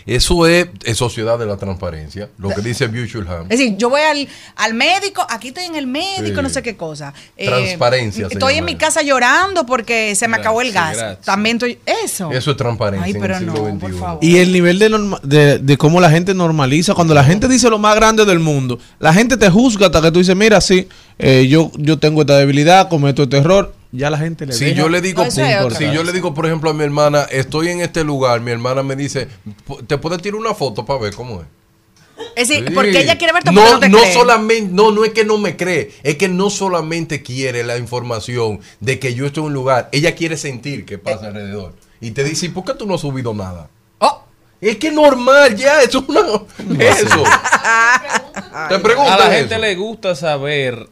Eso 0.05 0.47
es, 0.47 0.67
es 0.83 0.97
sociedad 0.97 1.37
de 1.37 1.45
la 1.45 1.57
transparencia, 1.57 2.29
lo 2.37 2.49
que 2.49 2.61
dice 2.61 2.87
Bushulham. 2.87 3.43
Es 3.43 3.59
decir, 3.59 3.77
yo 3.77 3.89
voy 3.89 4.01
al, 4.01 4.27
al 4.55 4.73
médico, 4.73 5.25
aquí 5.29 5.49
estoy 5.49 5.65
en 5.65 5.75
el 5.75 5.87
médico, 5.87 6.37
Sí. 6.37 6.41
no 6.43 6.49
sé 6.49 6.61
qué 6.63 6.75
cosa. 6.75 7.13
Eh, 7.37 7.45
Transparencia 7.45 8.27
Estoy 8.29 8.55
en 8.55 8.65
mi 8.65 8.75
casa 8.75 9.01
llorando 9.01 9.65
porque 9.65 10.15
se 10.15 10.27
me 10.27 10.31
Gracias, 10.33 10.39
acabó 10.47 10.61
el 10.61 10.71
gas. 10.71 10.97
gracias. 10.97 11.25
También 11.25 11.57
estoy... 11.57 11.77
Eso. 12.03 12.31
Eso 12.31 12.51
es 12.51 12.57
transparencia 12.57 13.05
Ay, 13.05 13.11
en 13.13 13.21
pero 13.21 13.33
el 13.35 13.39
siglo 13.45 13.69
no, 13.71 13.79
por 13.79 13.99
favor. 13.99 14.23
Y 14.23 14.37
el 14.37 14.51
nivel 14.51 14.79
de, 14.79 14.89
norma- 14.89 15.19
de, 15.23 15.59
de 15.59 15.77
cómo 15.77 15.99
la 16.01 16.09
gente 16.09 16.33
normaliza, 16.33 16.93
cuando 16.93 17.13
la 17.13 17.23
gente 17.23 17.47
dice 17.47 17.69
lo 17.69 17.77
más 17.77 17.95
grande 17.95 18.25
del 18.25 18.39
mundo, 18.39 18.79
la 18.99 19.13
gente 19.13 19.37
te 19.37 19.49
juzga 19.49 19.87
hasta 19.87 20.01
que 20.01 20.11
tú 20.11 20.19
dices, 20.19 20.35
mira, 20.35 20.59
sí, 20.61 20.87
eh, 21.19 21.47
yo, 21.47 21.71
yo 21.77 21.99
tengo 21.99 22.21
esta 22.21 22.37
debilidad, 22.37 22.89
cometo 22.89 23.23
este 23.23 23.37
error, 23.37 23.73
ya 23.91 24.09
la 24.09 24.17
gente 24.17 24.45
le 24.45 24.53
Si 24.53 24.65
deja 24.65 24.77
yo 24.77 24.89
le 24.89 25.01
digo, 25.01 25.29
si 25.29 25.91
yo 25.93 26.03
le 26.03 26.11
digo, 26.13 26.33
por 26.33 26.45
ejemplo, 26.45 26.69
a 26.69 26.73
mi 26.73 26.83
hermana, 26.83 27.23
estoy 27.31 27.69
en 27.69 27.81
este 27.81 28.03
lugar, 28.03 28.39
mi 28.41 28.51
hermana 28.51 28.83
me 28.83 28.95
dice, 28.95 29.27
¿te 29.87 29.97
puedes 29.97 30.21
tirar 30.21 30.39
una 30.39 30.53
foto 30.53 30.85
para 30.85 30.99
ver 30.99 31.13
cómo 31.13 31.41
es? 31.41 31.47
Es 32.35 32.49
decir, 32.49 32.65
Sí. 32.67 32.73
porque 32.73 32.99
ella 33.01 33.17
quiere 33.17 33.33
verte 33.33 33.51
no, 33.51 33.73
no 33.73 33.79
te 33.79 33.89
no 33.89 33.97
cree. 33.99 34.13
solamente, 34.13 34.71
no, 34.73 34.91
no 34.91 35.03
es 35.03 35.11
que 35.11 35.25
no 35.25 35.37
me 35.39 35.57
cree, 35.57 35.91
es 36.03 36.17
que 36.17 36.27
no 36.29 36.49
solamente 36.51 37.23
quiere 37.23 37.63
la 37.63 37.77
información 37.77 38.59
de 38.79 38.99
que 38.99 39.15
yo 39.15 39.25
estoy 39.25 39.41
en 39.41 39.47
un 39.47 39.53
lugar, 39.53 39.89
ella 39.91 40.13
quiere 40.15 40.37
sentir 40.37 40.85
qué 40.85 40.97
pasa 40.99 41.27
alrededor. 41.27 41.73
Y 41.99 42.11
te 42.11 42.23
dice, 42.23 42.45
¿y 42.45 42.49
por 42.49 42.63
qué 42.63 42.73
tú 42.75 42.85
no 42.85 42.93
has 42.95 43.01
subido 43.01 43.33
nada? 43.33 43.69
Oh. 43.99 44.23
Es 44.61 44.77
que 44.77 44.91
normal, 44.91 45.55
ya, 45.55 45.81
eso 45.81 45.99
es 45.99 46.09
una, 46.09 46.21
eso. 46.85 47.23
Te 48.69 48.79
pregunto 48.79 49.11
A 49.11 49.17
la 49.17 49.31
gente 49.31 49.55
eso. 49.55 49.61
le 49.61 49.75
gusta 49.75 50.15
saber 50.15 50.87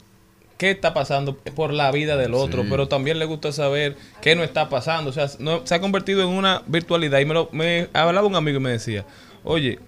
qué 0.60 0.70
está 0.72 0.94
pasando 0.94 1.36
por 1.36 1.74
la 1.74 1.90
vida 1.92 2.18
del 2.18 2.34
otro, 2.36 2.64
pero 2.70 2.88
también 2.88 3.18
le 3.18 3.26
gusta 3.26 3.52
saber 3.52 3.96
qué 4.22 4.36
no 4.36 4.44
está 4.44 4.70
pasando. 4.70 5.10
O 5.10 5.14
sea, 5.14 5.28
no- 5.40 5.66
se 5.66 5.74
ha 5.74 5.80
convertido 5.82 6.22
en 6.22 6.28
una 6.28 6.62
virtualidad. 6.68 7.20
Y 7.20 7.26
me, 7.26 7.34
lo, 7.34 7.50
me 7.52 7.88
hablaba 7.94 8.28
un 8.28 8.36
amigo 8.36 8.58
y 8.58 8.62
me 8.62 8.72
decía, 8.72 9.06
oye, 9.44 9.80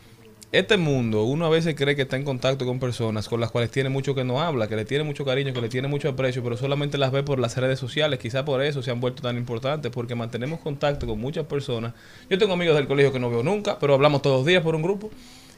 este 0.53 0.75
mundo, 0.77 1.23
uno 1.23 1.45
a 1.45 1.49
veces 1.49 1.75
cree 1.75 1.95
que 1.95 2.01
está 2.01 2.15
en 2.17 2.23
contacto 2.25 2.65
con 2.65 2.77
personas 2.79 3.29
con 3.29 3.39
las 3.39 3.51
cuales 3.51 3.69
tiene 3.71 3.89
mucho 3.89 4.15
que 4.15 4.23
no 4.25 4.41
habla, 4.41 4.67
que 4.67 4.75
le 4.75 4.83
tiene 4.85 5.03
mucho 5.05 5.23
cariño, 5.23 5.53
que 5.53 5.61
le 5.61 5.69
tiene 5.69 5.87
mucho 5.87 6.09
aprecio, 6.09 6.43
pero 6.43 6.57
solamente 6.57 6.97
las 6.97 7.11
ve 7.11 7.23
por 7.23 7.39
las 7.39 7.55
redes 7.57 7.79
sociales. 7.79 8.19
Quizá 8.19 8.43
por 8.43 8.61
eso 8.61 8.81
se 8.81 8.91
han 8.91 8.99
vuelto 8.99 9.21
tan 9.21 9.37
importantes, 9.37 9.91
porque 9.93 10.15
mantenemos 10.15 10.59
contacto 10.59 11.05
con 11.07 11.19
muchas 11.19 11.45
personas. 11.45 11.93
Yo 12.29 12.37
tengo 12.37 12.53
amigos 12.53 12.75
del 12.75 12.87
colegio 12.87 13.11
que 13.13 13.19
no 13.19 13.29
veo 13.29 13.43
nunca, 13.43 13.77
pero 13.79 13.93
hablamos 13.93 14.21
todos 14.21 14.39
los 14.39 14.45
días 14.45 14.61
por 14.63 14.75
un 14.75 14.81
grupo. 14.81 15.09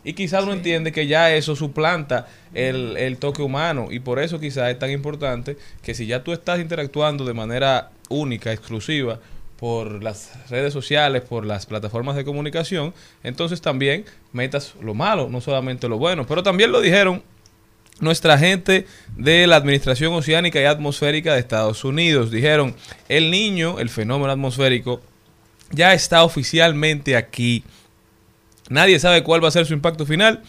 Y 0.03 0.13
quizás 0.13 0.43
uno 0.43 0.53
entiende 0.53 0.91
que 0.91 1.07
ya 1.07 1.33
eso 1.33 1.55
suplanta 1.55 2.27
el, 2.53 2.97
el 2.97 3.17
toque 3.17 3.41
humano. 3.41 3.87
Y 3.89 3.99
por 3.99 4.19
eso 4.19 4.39
quizás 4.39 4.71
es 4.71 4.79
tan 4.79 4.91
importante 4.91 5.57
que 5.81 5.93
si 5.93 6.05
ya 6.05 6.23
tú 6.23 6.33
estás 6.33 6.59
interactuando 6.59 7.25
de 7.25 7.33
manera 7.33 7.91
única, 8.09 8.51
exclusiva, 8.51 9.19
por 9.63 10.03
las 10.03 10.49
redes 10.49 10.73
sociales, 10.73 11.21
por 11.21 11.45
las 11.45 11.65
plataformas 11.65 12.17
de 12.17 12.25
comunicación, 12.25 12.93
entonces 13.23 13.61
también 13.61 14.03
metas 14.33 14.73
lo 14.81 14.93
malo, 14.93 15.29
no 15.29 15.39
solamente 15.39 15.87
lo 15.87 15.97
bueno. 15.97 16.27
Pero 16.27 16.43
también 16.43 16.73
lo 16.73 16.81
dijeron 16.81 17.23
nuestra 18.01 18.37
gente 18.37 18.85
de 19.15 19.47
la 19.47 19.55
Administración 19.55 20.13
Oceánica 20.13 20.59
y 20.59 20.65
Atmosférica 20.65 21.33
de 21.33 21.39
Estados 21.39 21.85
Unidos. 21.85 22.29
Dijeron, 22.29 22.75
el 23.07 23.31
niño, 23.31 23.79
el 23.79 23.89
fenómeno 23.89 24.33
atmosférico, 24.33 25.01
ya 25.71 25.93
está 25.93 26.25
oficialmente 26.25 27.15
aquí. 27.15 27.63
Nadie 28.73 28.99
sabe 28.99 29.21
cuál 29.21 29.43
va 29.43 29.49
a 29.49 29.51
ser 29.51 29.67
su 29.67 29.73
impacto 29.73 30.03
final, 30.03 30.41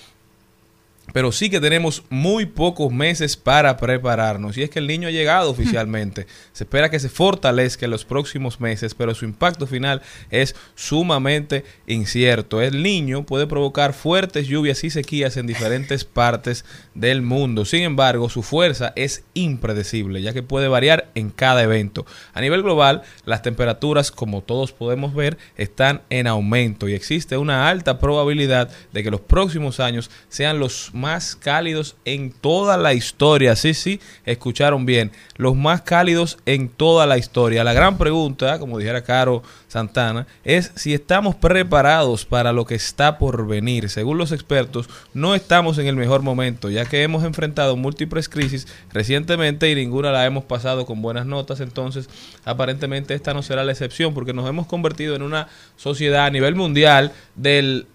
pero 1.13 1.33
sí 1.33 1.51
que 1.51 1.61
tenemos 1.61 2.03
muy 2.09 2.47
pocos 2.47 2.93
meses 2.93 3.37
para 3.37 3.77
prepararnos. 3.77 4.57
Y 4.57 4.63
es 4.63 4.71
que 4.71 4.79
el 4.79 4.87
niño 4.87 5.09
ha 5.09 5.13
llegado 5.13 5.51
oficialmente. 5.51 6.27
Se 6.53 6.65
espera 6.65 6.91
que 6.91 6.99
se 6.99 7.09
fortalezca 7.09 7.85
en 7.85 7.91
los 7.91 8.05
próximos 8.05 8.61
meses, 8.61 8.95
pero 8.95 9.15
su 9.15 9.25
impacto 9.25 9.67
final 9.67 10.03
es 10.31 10.57
sumamente 10.75 11.65
incierto. 11.87 12.63
El 12.63 12.83
niño 12.83 13.27
puede 13.27 13.47
provocar 13.47 13.93
fuertes 13.93 14.47
lluvias 14.47 14.83
y 14.85 14.91
sequías 14.91 15.37
en 15.37 15.47
diferentes 15.47 16.05
partes 16.05 16.65
del 16.95 17.23
mundo. 17.23 17.65
Sin 17.65 17.83
embargo, 17.83 18.29
su 18.29 18.43
fuerza 18.43 18.93
es 18.97 19.25
impredecible, 19.35 20.23
ya 20.23 20.33
que 20.33 20.43
puede 20.43 20.69
variar 20.69 21.11
en 21.15 21.31
cada 21.31 21.63
evento. 21.63 22.07
A 22.33 22.41
nivel 22.41 22.63
global, 22.63 23.03
las 23.25 23.43
temperaturas, 23.43 24.11
como 24.11 24.43
todos 24.43 24.73
podemos 24.73 25.15
ver, 25.15 25.37
están 25.57 26.03
en 26.09 26.27
aumento 26.27 26.89
y 26.89 26.95
existe 26.95 27.37
una 27.37 27.69
alta 27.69 27.99
probabilidad 27.99 28.71
de 28.93 29.03
que 29.03 29.11
los 29.11 29.21
próximos 29.21 29.81
años 29.81 30.11
sean 30.29 30.59
los 30.59 30.94
más 30.95 31.37
cálidos 31.37 31.97
en 32.05 32.31
toda 32.31 32.77
la 32.79 32.95
historia. 32.95 33.57
Sí, 33.57 33.75
sí, 33.75 34.01
escucharon 34.25 34.87
bien, 34.87 35.11
los 35.37 35.57
más 35.57 35.83
cálidos 35.83 36.39
en 36.47 36.69
toda 36.69 37.07
la 37.07 37.19
historia. 37.19 37.65
La 37.65 37.73
gran 37.73 37.99
pregunta, 37.99 38.59
como 38.59 38.79
dijera 38.79 39.03
Caro 39.03 39.43
Santana, 39.69 40.27
es 40.45 40.71
si 40.77 40.95
estamos 40.95 41.35
preparados 41.35 42.25
para 42.25 42.53
lo 42.53 42.65
que 42.65 42.77
está 42.77 43.19
por 43.19 43.47
venir. 43.47 43.91
Según 43.91 44.19
los 44.19 44.33
expertos, 44.33 44.89
no 45.13 45.35
estamos 45.35 45.79
en 45.79 45.89
el 45.89 45.97
mejor 45.97 46.23
momento, 46.23 46.71
ya 46.71 46.85
que 46.85 47.03
hemos 47.03 47.25
enfrentado 47.25 47.77
múltiples 47.77 48.29
crisis 48.29 48.69
recientemente 48.93 49.71
y 49.71 49.75
ninguna 49.75 50.13
la 50.13 50.25
hemos 50.25 50.45
pasado 50.45 50.87
con 50.87 51.03
buenas 51.03 51.27
notas. 51.27 51.61
Entonces, 51.61 52.09
aparentemente 52.45 53.15
esta 53.15 53.35
no 53.35 53.43
será 53.43 53.65
la 53.65 53.73
excepción, 53.73 54.15
porque 54.15 54.33
nos 54.33 54.49
hemos 54.49 54.67
convertido 54.67 55.17
en 55.17 55.23
una 55.23 55.49
sociedad 55.77 56.27
a 56.27 56.31
nivel 56.31 56.55
mundial 56.55 57.13
del 57.35 57.89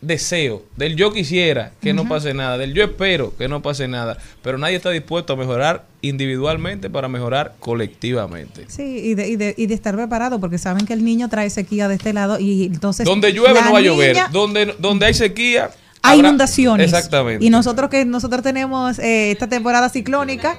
deseo, 0.00 0.62
del 0.76 0.94
yo 0.94 1.12
quisiera 1.12 1.72
que 1.80 1.92
no 1.92 2.06
pase 2.06 2.34
nada, 2.34 2.58
del 2.58 2.74
yo 2.74 2.84
espero 2.84 3.34
que 3.36 3.48
no 3.48 3.62
pase 3.62 3.88
nada, 3.88 4.18
pero 4.42 4.58
nadie 4.58 4.76
está 4.76 4.90
dispuesto 4.90 5.32
a 5.32 5.36
mejorar 5.36 5.86
individualmente 6.02 6.90
para 6.90 7.08
mejorar 7.08 7.54
colectivamente. 7.60 8.66
Sí, 8.68 9.00
y 9.02 9.14
de, 9.14 9.28
y, 9.28 9.36
de, 9.36 9.54
y 9.56 9.66
de 9.66 9.74
estar 9.74 9.96
preparado, 9.96 10.38
porque 10.38 10.58
saben 10.58 10.86
que 10.86 10.92
el 10.92 11.04
niño 11.04 11.28
trae 11.28 11.50
sequía 11.50 11.88
de 11.88 11.94
este 11.96 12.12
lado 12.12 12.38
y 12.38 12.64
entonces... 12.64 13.04
Donde 13.06 13.32
llueve 13.32 13.60
no 13.62 13.72
va 13.72 13.78
a 13.78 13.82
llover, 13.82 14.16
donde, 14.32 14.74
donde 14.78 15.06
hay 15.06 15.14
sequía 15.14 15.70
hay 16.02 16.18
habrá- 16.18 16.28
inundaciones. 16.28 16.86
Exactamente. 16.92 17.44
Y 17.44 17.50
nosotros 17.50 17.90
que 17.90 18.04
nosotros 18.04 18.42
tenemos 18.42 18.98
eh, 18.98 19.32
esta 19.32 19.48
temporada 19.48 19.88
ciclónica, 19.88 20.56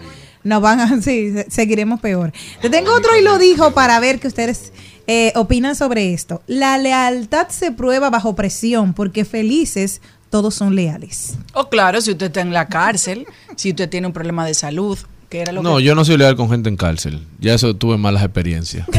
nos 0.48 0.62
van 0.62 0.80
a, 0.80 0.88
sí, 1.02 1.32
se- 1.34 1.48
seguiremos 1.50 2.00
peor. 2.00 2.32
Te 2.62 2.70
tengo 2.70 2.94
otro 2.94 3.16
y 3.18 3.22
lo 3.24 3.38
dijo 3.38 3.72
para 3.74 4.00
ver 4.00 4.20
que 4.20 4.28
ustedes 4.28 4.72
eh, 5.08 5.32
opinan 5.36 5.76
sobre 5.76 6.14
esto. 6.14 6.42
La 6.48 6.78
lealtad 6.78 7.48
se 7.50 7.72
prueba 7.72 8.10
bajo 8.10 8.36
presión, 8.36 8.94
porque 8.94 9.24
felices 9.26 10.02
todos 10.30 10.56
son 10.56 10.76
leales. 10.76 11.36
O 11.54 11.70
claro, 11.70 12.02
si 12.02 12.12
usted 12.12 12.26
está 12.28 12.42
en 12.42 12.52
la 12.52 12.68
cárcel, 12.68 13.26
si 13.56 13.70
usted 13.70 13.88
tiene 13.90 14.08
un 14.08 14.14
problema 14.14 14.46
de 14.46 14.54
salud, 14.54 14.98
que 15.30 15.40
era 15.42 15.52
lo 15.52 15.62
No, 15.64 15.78
que... 15.78 15.84
yo 15.84 15.96
no 15.96 16.04
soy 16.04 16.18
leal 16.18 16.36
con 16.36 16.50
gente 16.50 16.68
en 16.70 16.76
cárcel. 16.78 17.26
Ya 17.40 17.54
eso 17.54 17.76
tuve 17.76 17.98
malas 17.98 18.24
experiencias. 18.24 18.88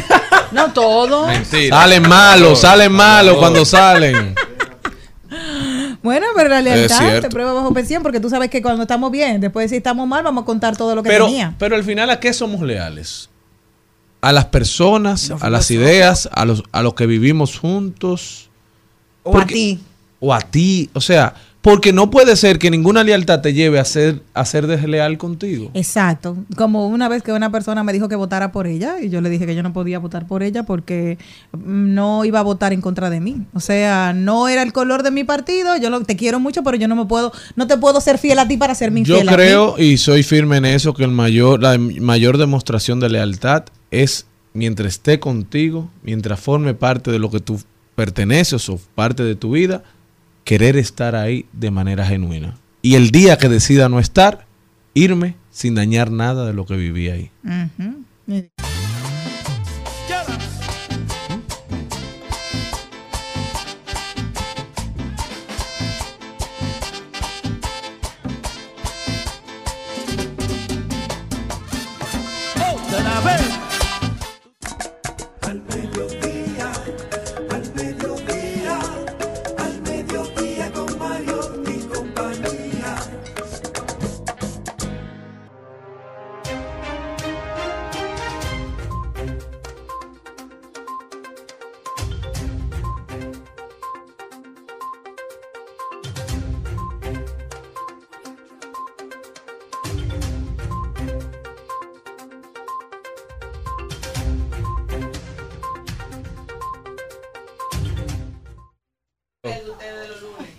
No 0.51 0.73
todo. 0.73 1.27
Salen 1.69 2.09
malos, 2.09 2.61
salen 2.61 2.91
malos 2.91 3.37
cuando 3.37 3.67
salen. 3.67 4.35
Bueno, 6.03 6.27
pero 6.37 6.49
la 6.49 6.63
lealtad 6.63 7.21
se 7.21 7.29
prueba 7.29 7.53
bajo 7.53 7.73
presión, 7.73 8.03
porque 8.03 8.21
tú 8.21 8.31
sabes 8.31 8.51
que 8.51 8.63
cuando 8.63 8.83
estamos 8.83 9.11
bien, 9.11 9.41
después 9.41 9.71
si 9.71 9.77
estamos 9.77 10.07
mal, 10.07 10.23
vamos 10.23 10.43
a 10.43 10.47
contar 10.47 10.77
todo 10.77 10.95
lo 10.95 11.03
que 11.03 11.11
Pero, 11.11 11.27
tenía. 11.27 11.55
pero 11.59 11.75
al 11.77 11.85
final, 11.85 12.09
¿a 12.11 12.21
qué 12.21 12.33
somos 12.33 12.61
leales? 12.63 13.29
A 14.21 14.33
las 14.33 14.47
personas, 14.47 15.33
a 15.41 15.51
las 15.51 15.71
ideas, 15.71 16.29
a 16.33 16.45
los, 16.45 16.63
a 16.73 16.83
los 16.83 16.95
que 16.95 17.07
vivimos 17.07 17.59
juntos. 17.59 18.51
O 19.23 19.39
a 19.39 19.47
ti. 19.47 19.81
O 20.21 20.35
a 20.35 20.41
ti. 20.41 20.91
O 20.93 21.01
sea, 21.01 21.35
porque 21.69 21.93
no 21.93 22.11
puede 22.11 22.35
ser 22.37 22.59
que 22.59 22.71
ninguna 22.71 23.05
lealtad 23.05 23.43
te 23.43 23.53
lleve 23.53 23.79
a 23.79 23.85
ser, 23.85 24.23
a 24.33 24.47
ser 24.47 24.67
desleal 24.67 25.19
contigo. 25.19 25.71
Exacto. 25.75 26.39
Como 26.57 26.89
una 26.89 27.11
vez 27.11 27.23
que 27.23 27.31
una 27.31 27.53
persona 27.53 27.85
me 27.85 27.93
dijo 27.93 28.09
que 28.09 28.17
votara 28.17 28.53
por 28.53 28.67
ella 28.67 29.03
y 29.03 29.11
yo 29.11 29.21
le 29.21 29.29
dije 29.29 29.45
que 29.45 29.55
yo 29.55 29.63
no 29.63 29.75
podía 29.75 29.99
votar 29.99 30.27
por 30.27 30.43
ella 30.43 30.63
porque 30.63 31.19
no 31.53 32.25
iba 32.25 32.39
a 32.39 32.43
votar 32.43 32.73
en 32.73 32.81
contra 32.81 33.11
de 33.11 33.21
mí. 33.21 33.43
O 33.53 33.61
sea, 33.61 34.15
no 34.15 34.49
era 34.49 34.63
el 34.63 34.73
color 34.73 35.03
de 35.03 35.11
mi 35.11 35.25
partido. 35.25 35.77
Yo 35.77 35.91
lo, 35.91 36.01
te 36.05 36.17
quiero 36.17 36.41
mucho, 36.41 36.63
pero 36.63 36.79
yo 36.79 36.89
no 36.89 36.97
me 36.97 37.05
puedo, 37.05 37.33
no 37.55 37.67
te 37.67 37.77
puedo 37.77 38.01
ser 38.01 38.17
fiel 38.17 38.39
a 38.39 38.49
ti 38.49 38.57
para 38.57 38.75
serme 38.75 39.03
Yo 39.03 39.17
infiel 39.17 39.29
a 39.29 39.33
ti. 39.33 39.37
creo 39.37 39.79
y 39.79 39.99
soy 39.99 40.23
firme 40.23 40.57
en 40.57 40.65
eso 40.65 40.95
que 40.95 41.05
el 41.05 41.11
mayor, 41.11 41.63
la 41.63 41.77
mayor 41.77 42.39
demostración 42.39 42.99
de 42.99 43.11
lealtad 43.11 43.65
es 43.91 44.27
mientras 44.55 44.95
esté 44.95 45.21
contigo, 45.21 45.91
mientras 46.03 46.41
forme 46.41 46.73
parte 46.73 47.11
de 47.11 47.19
lo 47.19 47.31
que 47.31 47.41
tú 47.41 47.61
perteneces 47.95 48.71
o 48.71 48.81
parte 48.95 49.23
de 49.23 49.35
tu 49.35 49.51
vida, 49.51 49.83
querer 50.49 50.79
estar 50.79 51.15
ahí 51.15 51.45
de 51.53 51.71
manera 51.71 52.07
genuina. 52.07 52.57
Y 52.81 52.95
el 52.95 53.11
día 53.11 53.37
que 53.37 53.51
decida 53.51 53.91
no 53.91 54.01
estar, 54.01 54.47
irme 54.95 55.35
sin 55.51 55.75
dañar 55.75 56.11
nada 56.11 56.47
de 56.47 56.55
lo 56.55 56.65
que 56.65 56.75
viví 56.75 57.11
ahí. 57.11 57.31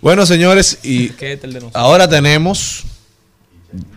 Bueno, 0.00 0.24
señores, 0.24 0.78
y 0.82 1.12
ahora 1.74 2.08
tenemos 2.08 2.84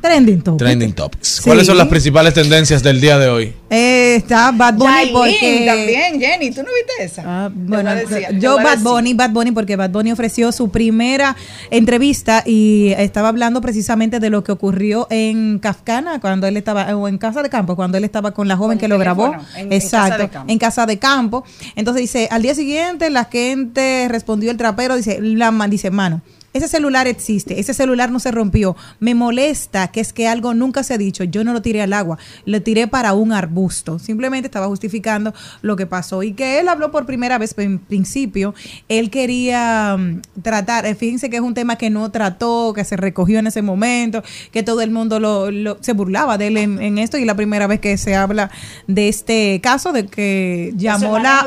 Trending 0.01 0.41
topic. 0.41 0.59
Trending 0.59 0.93
Topics. 0.93 1.28
Sí. 1.28 1.41
¿Cuáles 1.43 1.65
son 1.65 1.78
las 1.78 1.88
principales 1.88 2.34
tendencias 2.34 2.84
del 2.84 3.01
día 3.01 3.17
de 3.17 3.28
hoy? 3.30 3.53
Eh, 3.71 4.15
está 4.17 4.51
Bad 4.51 4.76
Bunny 4.76 4.91
Yailin 4.93 5.13
porque 5.13 5.63
también, 5.65 6.19
Jenny, 6.19 6.51
¿tú 6.51 6.61
no 6.61 6.69
viste 6.76 7.03
esa? 7.03 7.24
Ah, 7.26 7.49
bueno, 7.51 7.89
voy 7.89 7.91
a 7.91 7.95
decir, 8.05 8.28
te 8.28 8.39
yo 8.39 8.57
Bad. 8.57 8.80
Bunny, 8.80 9.13
Bad 9.15 9.32
Bunny, 9.32 9.51
porque 9.51 9.76
Bad 9.76 9.89
Bunny 9.89 10.11
ofreció 10.11 10.51
su 10.51 10.69
primera 10.69 11.36
entrevista 11.71 12.43
y 12.45 12.93
estaba 12.97 13.30
hablando 13.30 13.61
precisamente 13.61 14.19
de 14.19 14.30
lo 14.30 14.43
que 14.43 14.51
ocurrió 14.51 15.07
en 15.09 15.57
Kafkana 15.59 16.19
cuando 16.19 16.45
él 16.45 16.55
estaba, 16.57 16.95
o 16.95 17.07
en 17.07 17.17
Casa 17.17 17.41
de 17.41 17.49
Campo, 17.49 17.76
cuando 17.76 17.97
él 17.97 18.03
estaba 18.03 18.32
con 18.32 18.47
la 18.47 18.55
joven 18.57 18.78
Con 18.78 18.82
que 18.82 18.88
lo 18.88 18.99
grabó. 18.99 19.32
teléfono, 19.32 19.47
en- 19.55 19.74
en 19.74 19.80
Casa 19.80 19.86
Exacto, 20.07 20.21
de 20.24 20.30
Campo. 20.30 20.51
en 20.53 20.59
Casa 20.59 20.86
de 20.86 20.99
Campo. 20.99 21.43
Entonces 21.76 22.01
dice, 22.01 22.28
al 22.30 22.41
día 22.43 22.53
siguiente 22.53 23.09
la 23.09 23.26
gente 23.26 24.07
respondió 24.09 24.51
el 24.51 24.57
trapero, 24.57 24.95
dice, 24.95 25.19
la 25.21 25.49
man, 25.51 25.69
dice, 25.71 25.89
mano. 25.89 26.21
Ese 26.54 26.68
celular 26.68 27.08
existe, 27.08 27.60
ese 27.60 27.74
celular 27.74 28.12
no 28.12 28.20
se 28.20 28.32
rompió. 28.32 28.76
Me 28.99 29.16
molesta 29.16 29.88
que 29.88 29.99
es 30.01 30.14
que 30.14 30.28
algo 30.28 30.54
nunca 30.54 30.84
se 30.84 30.93
ha 30.93 30.97
dicho. 30.99 31.24
Yo 31.24 31.43
no 31.43 31.51
lo 31.51 31.62
tiré 31.64 31.82
al 31.82 31.93
agua, 31.93 32.20
lo 32.45 32.62
tiré 32.62 32.88
para 32.88 33.14
un 33.14 33.32
arbusto. 33.34 33.97
Simplemente 33.97 34.47
estaba 34.47 34.68
justificando 34.68 35.34
lo 35.64 35.76
que 35.76 35.88
pasó. 35.88 36.22
Y 36.22 36.34
que 36.34 36.60
él 36.60 36.70
habló 36.70 36.91
por 36.91 37.08
primera 37.08 37.39
vez 37.39 37.56
en 37.58 37.80
principio. 37.80 38.54
Él 38.88 39.10
quería 39.10 39.97
mm, 39.97 40.22
tratar, 40.43 40.86
eh, 40.86 40.93
fíjense 40.93 41.32
que 41.32 41.38
es 41.38 41.41
un 41.41 41.56
tema 41.56 41.76
que 41.76 41.89
no 41.89 42.12
trató, 42.12 42.74
que 42.76 42.84
se 42.86 42.97
recogió 42.97 43.39
en 43.39 43.47
ese 43.47 43.64
momento, 43.64 44.22
que 44.51 44.62
todo 44.62 44.82
el 44.82 44.91
mundo 44.91 45.20
lo, 45.20 45.49
lo- 45.49 45.78
se 45.82 45.93
burlaba 45.93 46.38
de 46.38 46.47
él 46.47 46.58
en, 46.58 46.80
en 46.82 46.99
esto. 46.99 47.18
Y 47.18 47.26
la 47.26 47.36
primera 47.36 47.66
vez 47.66 47.80
que 47.80 47.97
se 47.97 48.16
habla 48.16 48.51
de 48.86 49.10
este 49.10 49.60
caso, 49.64 49.91
de 49.91 50.06
que 50.06 50.72
llamó 50.76 51.18
la, 51.24 51.39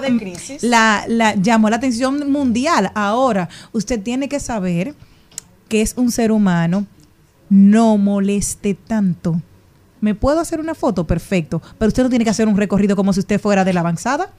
la, 0.63 1.05
la- 1.07 1.35
llamó 1.37 1.71
la 1.71 1.77
atención 1.77 2.29
mundial. 2.33 2.91
Ahora, 2.97 3.49
usted 3.71 4.03
tiene 4.03 4.29
que 4.29 4.41
saber 4.41 4.96
que 5.69 5.83
es 5.83 5.95
un 5.97 6.11
ser 6.11 6.33
humano, 6.33 6.87
no 7.49 7.97
moleste 7.99 8.75
tanto. 8.75 9.41
¿Me 10.01 10.15
puedo 10.15 10.41
hacer 10.41 10.61
una 10.61 10.75
foto? 10.75 11.07
Perfecto. 11.07 11.63
Pero 11.79 11.89
usted 11.89 12.03
no 12.03 12.11
tiene 12.11 12.25
que 12.25 12.31
hacer 12.31 12.49
un 12.49 12.57
recorrido 12.57 12.97
como 12.97 13.13
si 13.13 13.21
usted 13.21 13.41
fuera 13.41 13.65
de 13.65 13.73
la 13.73 13.81
avanzada. 13.81 14.31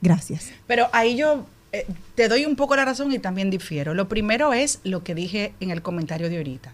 Gracias. 0.00 0.50
Pero 0.66 0.88
ahí 0.92 1.16
yo 1.16 1.46
eh, 1.72 1.86
te 2.14 2.28
doy 2.28 2.44
un 2.44 2.56
poco 2.56 2.76
la 2.76 2.84
razón 2.84 3.12
y 3.12 3.18
también 3.18 3.50
difiero. 3.50 3.94
Lo 3.94 4.08
primero 4.08 4.52
es 4.52 4.80
lo 4.84 5.02
que 5.02 5.14
dije 5.14 5.54
en 5.60 5.70
el 5.70 5.82
comentario 5.82 6.28
de 6.28 6.36
ahorita. 6.36 6.72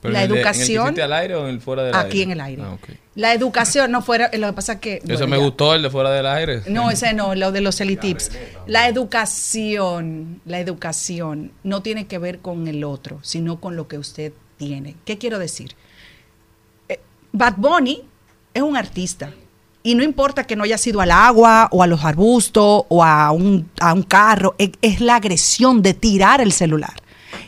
Pero 0.00 0.12
la 0.12 0.22
en 0.24 0.30
el 0.30 0.34
de- 0.36 0.40
¿En 0.42 0.46
el 0.46 0.52
que 0.52 0.58
educación 0.62 1.00
al 1.00 1.12
aire 1.12 1.34
o 1.34 1.44
en 1.48 1.54
el 1.54 1.60
fuera 1.60 1.82
del 1.82 1.94
aire? 1.94 2.08
aquí 2.08 2.22
en 2.22 2.30
el 2.30 2.40
aire. 2.40 2.62
Ah. 2.64 2.76
La 3.16 3.32
educación 3.34 3.90
no 3.90 4.00
fuera, 4.00 4.30
lo 4.32 4.46
que 4.46 4.52
pasa 4.52 4.74
es 4.74 4.78
que... 4.78 4.94
Eso 4.98 5.02
bueno, 5.06 5.26
me 5.26 5.36
ya. 5.38 5.44
gustó, 5.44 5.74
el 5.74 5.82
de 5.82 5.90
fuera 5.90 6.10
del 6.10 6.24
aire. 6.26 6.62
No, 6.68 6.88
ese 6.90 7.12
no, 7.14 7.34
lo 7.34 7.50
de 7.50 7.60
los 7.60 7.80
elitips. 7.80 8.30
La 8.66 8.86
educación, 8.88 10.40
la 10.44 10.60
educación 10.60 11.52
no 11.64 11.82
tiene 11.82 12.06
que 12.06 12.18
ver 12.18 12.38
con 12.40 12.68
el 12.68 12.84
otro, 12.84 13.18
sino 13.22 13.60
con 13.60 13.74
lo 13.76 13.88
que 13.88 13.98
usted 13.98 14.32
tiene. 14.56 14.94
¿Qué 15.04 15.18
quiero 15.18 15.38
decir? 15.38 15.74
Eh, 16.88 17.00
Bad 17.32 17.54
Bunny 17.56 18.02
es 18.54 18.62
un 18.62 18.76
artista. 18.76 19.30
Y 19.82 19.94
no 19.94 20.02
importa 20.02 20.44
que 20.44 20.54
no 20.54 20.64
haya 20.64 20.76
sido 20.78 21.00
al 21.00 21.10
agua 21.10 21.68
o 21.70 21.82
a 21.82 21.86
los 21.86 22.04
arbustos 22.04 22.84
o 22.88 23.02
a 23.02 23.30
un, 23.32 23.68
a 23.80 23.94
un 23.94 24.02
carro, 24.02 24.54
es, 24.58 24.70
es 24.82 25.00
la 25.00 25.16
agresión 25.16 25.82
de 25.82 25.94
tirar 25.94 26.40
el 26.40 26.52
celular. 26.52 26.94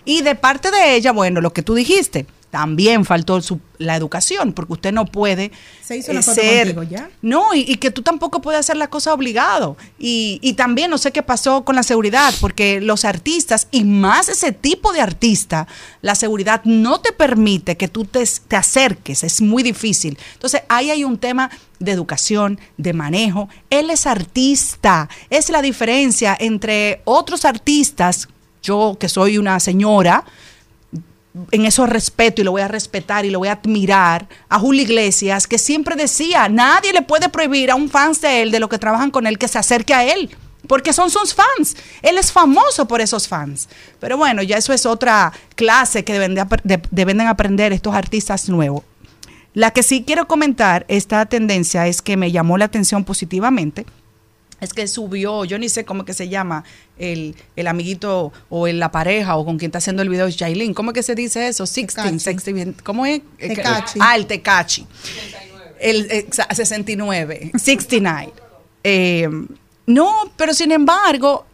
Y 0.05 0.23
de 0.23 0.35
parte 0.37 0.71
de 0.71 0.95
ella, 0.97 1.13
bueno, 1.13 1.41
lo 1.41 1.53
que 1.53 1.63
tú 1.63 1.75
dijiste, 1.75 2.27
también 2.51 3.05
faltó 3.05 3.41
su- 3.41 3.61
la 3.79 3.97
educación, 3.97 4.53
porque 4.53 4.73
usted 4.75 4.93
no 4.93 5.07
puede 5.07 5.53
Se 5.83 5.97
hizo 5.97 6.13
la 6.13 6.21
eh, 6.21 6.23
foto 6.23 6.41
ser... 6.41 6.75
contigo, 6.75 6.83
¿ya? 6.83 7.09
No, 7.23 7.55
y, 7.55 7.61
y 7.61 7.77
que 7.77 7.91
tú 7.91 8.03
tampoco 8.03 8.43
puedes 8.43 8.59
hacer 8.61 8.77
la 8.77 8.89
cosa 8.89 9.15
obligado. 9.15 9.77
Y, 9.99 10.39
y 10.43 10.53
también 10.55 10.91
no 10.91 10.99
sé 10.99 11.13
qué 11.13 11.23
pasó 11.23 11.65
con 11.65 11.77
la 11.77 11.83
seguridad, 11.83 12.35
porque 12.41 12.81
los 12.81 13.05
artistas, 13.05 13.69
y 13.71 13.85
más 13.85 14.29
ese 14.29 14.53
tipo 14.53 14.93
de 14.93 15.01
artista, 15.01 15.67
la 16.03 16.15
seguridad 16.15 16.61
no 16.65 17.01
te 17.01 17.13
permite 17.13 17.77
que 17.77 17.89
tú 17.89 18.05
te, 18.05 18.23
te 18.49 18.57
acerques, 18.57 19.25
es 19.25 19.41
muy 19.41 19.63
difícil. 19.63 20.19
Entonces, 20.35 20.63
ahí 20.69 20.91
hay 20.91 21.05
un 21.05 21.17
tema 21.19 21.51
de 21.79 21.93
educación, 21.93 22.61
de 22.77 22.93
manejo. 22.93 23.49
Él 23.71 23.91
es 23.91 24.07
artista, 24.07 25.09
es 25.31 25.49
la 25.49 25.63
diferencia 25.63 26.37
entre 26.39 27.01
otros 27.05 27.45
artistas, 27.45 28.29
yo 28.63 28.97
que 29.01 29.09
soy 29.09 29.39
una 29.39 29.59
señora, 29.61 30.25
en 31.51 31.65
eso 31.65 31.87
respeto 31.87 32.41
y 32.41 32.45
lo 32.45 32.51
voy 32.51 32.63
a 32.63 32.69
respetar 32.69 33.25
y 33.25 33.31
lo 33.31 33.39
voy 33.39 33.49
a 33.49 33.53
admirar 33.53 34.29
a 34.49 34.59
Julio 34.59 34.83
Iglesias, 34.83 35.47
que 35.47 35.59
siempre 35.59 35.97
decía, 35.97 36.49
nadie 36.49 36.93
le 36.93 37.03
puede 37.03 37.29
prohibir 37.29 37.71
a 37.71 37.77
un 37.77 37.89
fan 37.89 38.13
de 38.21 38.43
él, 38.43 38.51
de 38.51 38.61
los 38.61 38.69
que 38.69 38.79
trabajan 38.79 39.11
con 39.11 39.27
él, 39.27 39.39
que 39.39 39.49
se 39.49 39.59
acerque 39.59 39.95
a 39.95 40.05
él, 40.05 40.31
porque 40.67 40.93
son 40.93 41.11
sus 41.11 41.35
fans. 41.35 41.77
Él 42.03 42.19
es 42.19 42.33
famoso 42.33 42.89
por 42.89 43.01
esos 43.01 43.29
fans. 43.29 43.69
Pero 44.01 44.17
bueno, 44.17 44.43
ya 44.43 44.57
eso 44.57 44.73
es 44.73 44.87
otra 44.87 45.33
clase 45.55 46.05
que 46.05 46.13
deben 46.13 46.35
de, 46.35 46.83
deben 46.91 47.19
de 47.19 47.25
aprender 47.25 47.73
estos 47.73 47.95
artistas 47.95 48.49
nuevos. 48.49 48.83
La 49.53 49.73
que 49.73 49.83
sí 49.83 50.05
quiero 50.07 50.29
comentar, 50.29 50.85
esta 50.89 51.27
tendencia 51.27 51.87
es 51.87 52.03
que 52.03 52.17
me 52.17 52.31
llamó 52.31 52.57
la 52.57 52.67
atención 52.67 53.05
positivamente, 53.05 53.85
es 54.61 54.73
que 54.75 54.87
subió, 54.89 55.45
yo 55.45 55.59
ni 55.59 55.69
sé 55.69 55.85
cómo 55.85 56.05
que 56.05 56.13
se 56.13 56.29
llama, 56.29 56.65
el, 56.99 57.35
el 57.57 57.67
amiguito 57.67 58.33
o 58.49 58.67
el- 58.67 58.79
la 58.79 58.91
pareja 58.91 59.37
o 59.37 59.45
con 59.45 59.57
quien 59.59 59.69
está 59.71 59.79
haciendo 59.79 60.03
el 60.03 60.09
video 60.09 60.27
es 60.27 60.37
Jailin. 60.37 60.75
¿Cómo 60.75 60.91
es 60.91 60.95
que 60.95 61.03
se 61.03 61.15
dice 61.15 61.49
eso? 61.49 61.67
Sixteen, 61.67 62.21
sexteen, 62.21 62.75
¿cómo 62.85 63.07
es? 63.07 63.21
Tecachi. 63.39 63.99
Ah, 64.01 64.17
el 64.17 64.27
Tecachi. 64.27 64.87
El 65.81 66.09
exa- 66.11 66.53
69, 66.55 67.53
69. 67.59 68.33
Eh, 68.85 69.29
no, 69.87 70.31
pero 70.37 70.53
sin 70.55 70.73
embargo, 70.73 71.47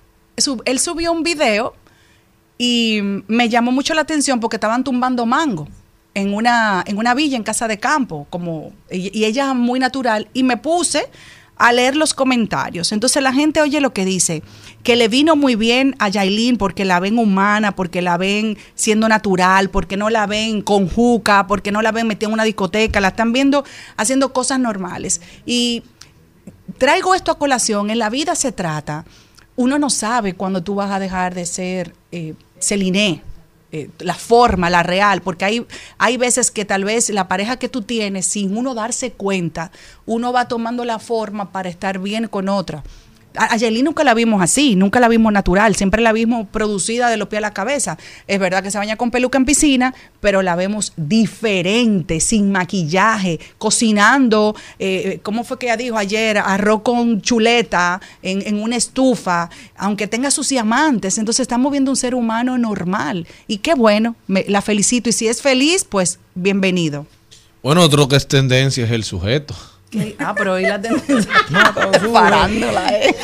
él 0.64 0.78
subió 0.80 1.12
un 1.12 1.22
video 1.22 1.74
y 2.58 3.00
me 3.28 3.48
llamó 3.48 3.70
mucho 3.72 3.94
la 3.94 4.00
atención 4.02 4.40
porque 4.40 4.56
estaban 4.56 4.82
tumbando 4.82 5.26
mango 5.26 5.68
en 6.14 6.32
una, 6.32 6.82
en 6.86 6.96
una 6.96 7.14
villa 7.14 7.36
en 7.36 7.42
casa 7.42 7.68
de 7.68 7.78
campo, 7.78 8.26
como, 8.30 8.72
y, 8.90 9.16
y 9.18 9.24
ella 9.26 9.52
muy 9.52 9.78
natural, 9.78 10.28
y 10.32 10.42
me 10.42 10.56
puse 10.56 11.06
a 11.56 11.72
leer 11.72 11.96
los 11.96 12.14
comentarios. 12.14 12.92
Entonces 12.92 13.22
la 13.22 13.32
gente 13.32 13.60
oye 13.60 13.80
lo 13.80 13.92
que 13.92 14.04
dice, 14.04 14.42
que 14.82 14.96
le 14.96 15.08
vino 15.08 15.36
muy 15.36 15.56
bien 15.56 15.96
a 15.98 16.08
Yailin 16.08 16.58
porque 16.58 16.84
la 16.84 17.00
ven 17.00 17.18
humana, 17.18 17.74
porque 17.74 18.02
la 18.02 18.16
ven 18.16 18.56
siendo 18.74 19.08
natural, 19.08 19.70
porque 19.70 19.96
no 19.96 20.10
la 20.10 20.26
ven 20.26 20.62
con 20.62 20.88
juca, 20.88 21.46
porque 21.46 21.72
no 21.72 21.82
la 21.82 21.92
ven 21.92 22.06
metida 22.06 22.28
en 22.28 22.34
una 22.34 22.44
discoteca, 22.44 23.00
la 23.00 23.08
están 23.08 23.32
viendo 23.32 23.64
haciendo 23.96 24.32
cosas 24.32 24.60
normales. 24.60 25.20
Y 25.44 25.82
traigo 26.78 27.14
esto 27.14 27.32
a 27.32 27.38
colación, 27.38 27.90
en 27.90 27.98
la 27.98 28.10
vida 28.10 28.34
se 28.34 28.52
trata 28.52 29.04
uno 29.56 29.78
no 29.78 29.90
sabe 29.90 30.34
cuándo 30.34 30.62
tú 30.62 30.74
vas 30.74 30.90
a 30.90 30.98
dejar 30.98 31.34
de 31.34 31.46
ser 31.46 31.94
eh, 32.12 32.34
Celine, 32.60 33.22
eh, 33.72 33.90
la 33.98 34.14
forma, 34.14 34.70
la 34.70 34.82
real, 34.82 35.22
porque 35.22 35.44
hay, 35.44 35.66
hay 35.98 36.16
veces 36.16 36.50
que 36.50 36.64
tal 36.64 36.84
vez 36.84 37.10
la 37.10 37.28
pareja 37.28 37.56
que 37.56 37.68
tú 37.68 37.82
tienes, 37.82 38.26
sin 38.26 38.56
uno 38.56 38.74
darse 38.74 39.12
cuenta, 39.12 39.72
uno 40.06 40.32
va 40.32 40.48
tomando 40.48 40.84
la 40.84 40.98
forma 40.98 41.50
para 41.50 41.68
estar 41.68 41.98
bien 41.98 42.28
con 42.28 42.48
otra. 42.48 42.84
A 43.38 43.56
Yelí 43.56 43.82
nunca 43.82 44.04
la 44.04 44.14
vimos 44.14 44.42
así, 44.42 44.76
nunca 44.76 45.00
la 45.00 45.08
vimos 45.08 45.32
natural, 45.32 45.74
siempre 45.76 46.02
la 46.02 46.12
vimos 46.12 46.46
producida 46.50 47.08
de 47.10 47.16
los 47.16 47.28
pies 47.28 47.38
a 47.38 47.40
la 47.42 47.52
cabeza. 47.54 47.98
Es 48.26 48.38
verdad 48.38 48.62
que 48.62 48.70
se 48.70 48.78
baña 48.78 48.96
con 48.96 49.10
peluca 49.10 49.38
en 49.38 49.44
piscina, 49.44 49.94
pero 50.20 50.42
la 50.42 50.56
vemos 50.56 50.92
diferente, 50.96 52.20
sin 52.20 52.50
maquillaje, 52.52 53.38
cocinando, 53.58 54.54
eh, 54.78 55.20
¿cómo 55.22 55.44
fue 55.44 55.58
que 55.58 55.66
ella 55.66 55.76
dijo 55.76 55.96
ayer? 55.96 56.38
Arroz 56.38 56.82
con 56.82 57.20
chuleta 57.20 58.00
en, 58.22 58.46
en 58.46 58.62
una 58.62 58.76
estufa, 58.76 59.50
aunque 59.76 60.06
tenga 60.06 60.30
sus 60.30 60.48
diamantes. 60.48 61.18
Entonces 61.18 61.40
estamos 61.40 61.70
viendo 61.72 61.90
un 61.90 61.96
ser 61.96 62.14
humano 62.14 62.58
normal. 62.58 63.26
Y 63.46 63.58
qué 63.58 63.74
bueno, 63.74 64.16
me- 64.26 64.44
la 64.48 64.62
felicito. 64.62 65.08
Y 65.08 65.12
si 65.12 65.28
es 65.28 65.42
feliz, 65.42 65.84
pues 65.84 66.18
bienvenido. 66.34 67.06
Bueno, 67.62 67.82
otro 67.82 68.08
que 68.08 68.16
es 68.16 68.26
tendencia 68.28 68.84
es 68.84 68.90
el 68.92 69.04
sujeto. 69.04 69.54
Ah, 70.18 70.34
pero 70.36 70.54
hoy 70.54 70.62
la 70.64 70.80
tendencia. 70.80 71.30
Parándola, 72.12 72.88
¿eh? 72.98 73.14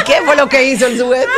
¿Y 0.00 0.04
qué 0.04 0.14
fue 0.24 0.36
lo 0.36 0.48
que 0.48 0.70
hizo 0.72 0.86
el 0.86 0.98
sujeto? 0.98 1.28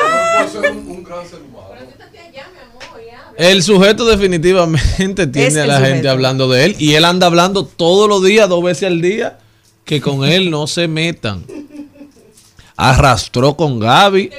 El 3.36 3.62
sujeto 3.62 4.04
definitivamente 4.04 5.26
tiene 5.28 5.48
Es 5.48 5.56
a 5.56 5.66
la 5.66 5.80
gente 5.80 6.08
hablando 6.08 6.48
de 6.48 6.64
él 6.64 6.76
y 6.78 6.94
él 6.94 7.04
anda 7.04 7.26
hablando 7.28 7.64
todos 7.64 8.08
los 8.08 8.22
días, 8.24 8.48
dos 8.48 8.62
veces 8.64 8.88
al 8.88 9.00
día, 9.00 9.38
que 9.84 10.00
con 10.00 10.24
él 10.24 10.50
no 10.50 10.66
se 10.66 10.88
metan. 10.88 11.44
Arrastró 12.76 13.56
con 13.56 13.78
Gaby. 13.78 14.30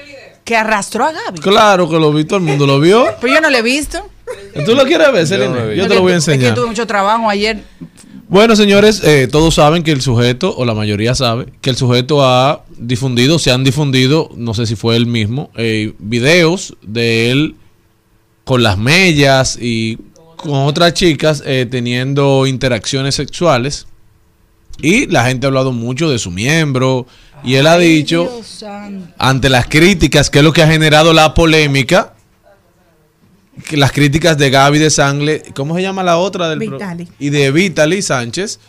Que 0.44 0.56
arrastró 0.58 1.06
a 1.06 1.12
Gaby. 1.14 1.40
Claro 1.40 1.90
que 1.90 1.98
lo 1.98 2.12
vi, 2.12 2.26
todo 2.26 2.38
el 2.38 2.44
mundo 2.46 2.68
lo 2.68 2.80
vio. 2.80 3.06
Pero 3.22 3.34
yo 3.36 3.42
no 3.42 3.50
lo 3.50 3.58
he 3.58 3.62
visto. 3.62 4.06
¿Tú 4.66 4.76
lo 4.76 4.84
quieres 4.86 5.12
ver, 5.12 5.26
Yo 5.26 5.50
no 5.50 5.68
vi. 5.68 5.76
Yo 5.78 5.88
te 5.88 5.96
lo 5.96 6.02
voy 6.02 6.12
a 6.12 6.16
tu- 6.16 6.20
Es 6.20 6.26
que 6.26 6.32
enseñar. 6.34 6.56
tuve 6.56 6.68
mucho 6.68 6.86
trabajo 6.86 7.30
ayer. 7.30 7.64
Bueno, 8.30 8.56
señores, 8.56 9.02
eh, 9.04 9.28
todos 9.28 9.56
saben 9.56 9.82
que 9.82 9.92
el 9.92 10.04
sujeto, 10.04 10.56
o 10.56 10.64
la 10.64 10.76
mayoría 10.76 11.16
sabe, 11.16 11.48
que 11.62 11.72
el 11.72 11.76
sujeto 11.76 12.24
ha 12.24 12.64
difundido, 12.78 13.40
se 13.40 13.50
han 13.50 13.64
difundido, 13.64 14.30
no 14.36 14.54
sé 14.54 14.68
si 14.68 14.76
fue 14.76 14.96
él 14.98 15.08
mismo, 15.08 15.50
eh, 15.58 15.94
videos 15.98 16.78
de 16.84 17.32
él 17.32 17.56
con 18.44 18.62
las 18.62 18.78
mellas 18.78 19.58
y 19.60 19.98
con 20.36 20.54
otras 20.54 20.94
chicas 20.94 21.42
eh, 21.44 21.66
teniendo 21.70 22.46
interacciones 22.46 23.16
sexuales. 23.16 23.88
Y 24.80 25.08
la 25.08 25.26
gente 25.26 25.48
ha 25.48 25.50
hablado 25.50 25.72
mucho 25.72 26.08
de 26.08 26.20
su 26.20 26.30
miembro. 26.30 27.08
Y 27.44 27.56
él 27.56 27.66
ha 27.66 27.80
dicho, 27.80 28.30
ante 29.18 29.50
las 29.50 29.66
críticas, 29.66 30.30
que 30.30 30.40
es 30.40 30.46
lo 30.46 30.54
que 30.54 30.62
ha 30.62 30.68
generado 30.68 31.14
la 31.14 31.34
polémica, 31.34 32.14
las 33.72 33.92
críticas 33.92 34.38
de 34.38 34.50
Gaby 34.50 34.80
de 34.80 34.90
Sangle, 34.90 35.44
¿cómo 35.56 35.76
se 35.76 35.82
llama 35.82 36.04
la 36.04 36.18
otra? 36.18 36.50
Del 36.50 36.60
pro- 36.60 36.78
Vitali. 36.78 37.08
y 37.20 37.30
de 37.30 37.52
Vitali 37.52 38.02
Sánchez, 38.02 38.60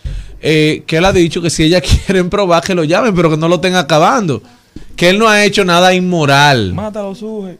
eh, 0.41 0.83
que 0.87 0.97
él 0.99 1.05
ha 1.05 1.13
dicho 1.13 1.41
que 1.43 1.51
si 1.51 1.65
ella 1.65 1.81
quieren 2.07 2.31
probar, 2.31 2.63
que 2.63 2.75
lo 2.75 2.85
llamen, 2.85 3.15
pero 3.15 3.31
que 3.31 3.37
no 3.37 3.49
lo 3.49 3.57
estén 3.57 3.75
acabando. 3.77 4.43
Que 4.97 5.11
él 5.11 5.19
no 5.19 5.29
ha 5.29 5.45
hecho 5.45 5.65
nada 5.65 5.95
inmoral. 5.95 6.75
Mátalo, 6.75 7.15
suje. 7.15 7.57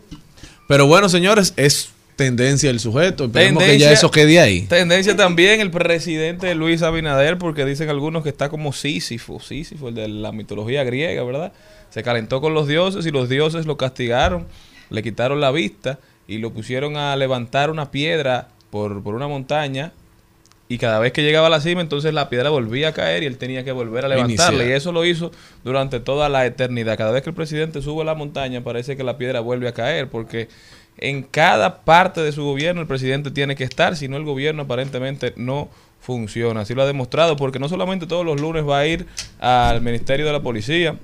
Pero 0.69 0.87
bueno, 0.87 1.09
señores, 1.09 1.53
es 1.57 1.89
tendencia 2.17 2.69
el 2.71 2.79
sujeto. 2.81 3.25
Esperemos 3.25 3.63
que 3.63 3.71
ya 3.79 3.87
Tendencia- 3.89 3.93
eso 3.93 4.11
quede 4.11 4.41
ahí. 4.41 4.63
Tendencia 4.63 5.17
también 5.17 5.61
el 5.61 5.71
presidente 5.71 6.55
Luis 6.55 6.83
Abinader, 6.83 7.39
porque 7.39 7.65
dicen 7.65 7.89
algunos 7.89 8.23
que 8.23 8.29
está 8.29 8.49
como 8.51 8.73
Sísifo, 8.73 9.41
Sísifo, 9.41 9.89
el 9.89 9.95
de 9.95 10.09
la 10.09 10.31
mitología 10.33 10.85
griega, 10.85 11.25
¿verdad? 11.25 11.53
Se 11.91 12.03
calentó 12.03 12.41
con 12.41 12.53
los 12.55 12.69
dioses 12.69 13.07
y 13.07 13.11
los 13.11 13.29
dioses 13.29 13.67
lo 13.67 13.77
castigaron, 13.77 14.47
le 14.91 15.03
quitaron 15.03 15.41
la 15.41 15.51
vista 15.51 15.99
y 16.31 16.39
lo 16.39 16.53
pusieron 16.53 16.97
a 16.97 17.17
levantar 17.17 17.71
una 17.71 17.91
piedra 17.91 18.49
por, 18.71 19.03
por 19.03 19.17
una 19.17 19.27
montaña 19.27 19.93
y 20.69 20.79
cada 20.79 21.01
vez 21.01 21.13
que 21.13 21.25
llegaba 21.25 21.49
a 21.49 21.51
la 21.51 21.61
cima, 21.61 21.81
entonces 21.81 22.15
la 22.15 22.29
piedra 22.29 22.51
volvía 22.51 22.91
a 22.91 22.93
caer 22.93 23.25
y 23.25 23.27
él 23.27 23.37
tenía 23.37 23.65
que 23.65 23.73
volver 23.73 24.05
a 24.05 24.09
levantarla. 24.09 24.53
Iniciar. 24.53 24.71
Y 24.71 24.73
eso 24.73 24.93
lo 24.93 25.05
hizo 25.05 25.33
durante 25.65 25.99
toda 25.99 26.29
la 26.29 26.47
eternidad. 26.47 26.97
Cada 26.97 27.11
vez 27.11 27.25
que 27.25 27.31
el 27.31 27.35
presidente 27.35 27.83
sube 27.83 28.03
a 28.03 28.05
la 28.05 28.15
montaña, 28.15 28.63
parece 28.63 28.97
que 28.97 29.03
la 29.03 29.19
piedra 29.19 29.41
vuelve 29.41 29.67
a 29.67 29.73
caer, 29.73 30.09
porque 30.09 30.47
en 30.99 31.25
cada 31.25 31.81
parte 31.81 32.21
de 32.21 32.31
su 32.31 32.45
gobierno 32.45 32.81
el 32.81 32.87
presidente 32.87 33.33
tiene 33.33 33.57
que 33.57 33.65
estar, 33.65 33.97
si 33.97 34.07
no 34.07 34.17
el 34.17 34.23
gobierno 34.23 34.63
aparentemente 34.63 35.35
no 35.35 35.69
funciona. 36.01 36.61
Así 36.61 36.75
lo 36.77 36.83
ha 36.83 36.87
demostrado, 36.87 37.35
porque 37.35 37.59
no 37.59 37.69
solamente 37.69 38.07
todos 38.07 38.25
los 38.25 38.41
lunes 38.41 38.65
va 38.65 38.79
a 38.79 38.87
ir 38.87 39.07
al 39.41 39.81
Ministerio 39.81 40.25
de 40.27 40.33
la 40.33 40.41
Policía, 40.41 40.95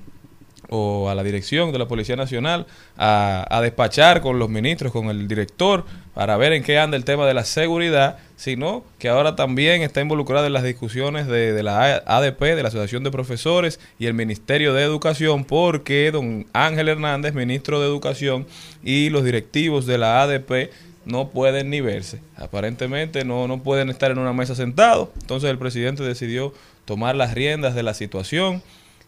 o 0.69 1.09
a 1.09 1.15
la 1.15 1.23
dirección 1.23 1.71
de 1.71 1.79
la 1.79 1.87
Policía 1.87 2.15
Nacional 2.15 2.65
a, 2.97 3.45
a 3.49 3.61
despachar 3.61 4.21
con 4.21 4.39
los 4.39 4.49
ministros, 4.49 4.91
con 4.91 5.09
el 5.09 5.27
director, 5.27 5.85
para 6.13 6.37
ver 6.37 6.53
en 6.53 6.63
qué 6.63 6.79
anda 6.79 6.97
el 6.97 7.05
tema 7.05 7.25
de 7.25 7.33
la 7.33 7.45
seguridad, 7.45 8.17
sino 8.35 8.83
que 8.99 9.09
ahora 9.09 9.35
también 9.35 9.81
está 9.81 10.01
involucrado 10.01 10.47
en 10.47 10.53
las 10.53 10.63
discusiones 10.63 11.27
de, 11.27 11.53
de 11.53 11.63
la 11.63 12.03
ADP, 12.05 12.41
de 12.41 12.63
la 12.63 12.69
Asociación 12.69 13.03
de 13.03 13.11
Profesores 13.11 13.79
y 13.99 14.07
el 14.07 14.13
Ministerio 14.13 14.73
de 14.73 14.83
Educación, 14.83 15.45
porque 15.45 16.11
don 16.11 16.45
Ángel 16.53 16.89
Hernández, 16.89 17.33
ministro 17.33 17.79
de 17.79 17.87
Educación, 17.87 18.47
y 18.83 19.09
los 19.09 19.23
directivos 19.23 19.85
de 19.85 19.97
la 19.97 20.21
ADP 20.23 20.71
no 21.07 21.29
pueden 21.29 21.69
ni 21.69 21.81
verse. 21.81 22.19
Aparentemente 22.35 23.23
no, 23.23 23.47
no 23.47 23.63
pueden 23.63 23.89
estar 23.89 24.11
en 24.11 24.19
una 24.19 24.33
mesa 24.33 24.55
sentados. 24.55 25.09
Entonces 25.21 25.49
el 25.49 25.57
presidente 25.57 26.03
decidió 26.03 26.53
tomar 26.85 27.15
las 27.15 27.33
riendas 27.33 27.75
de 27.75 27.83
la 27.83 27.93
situación 27.93 28.61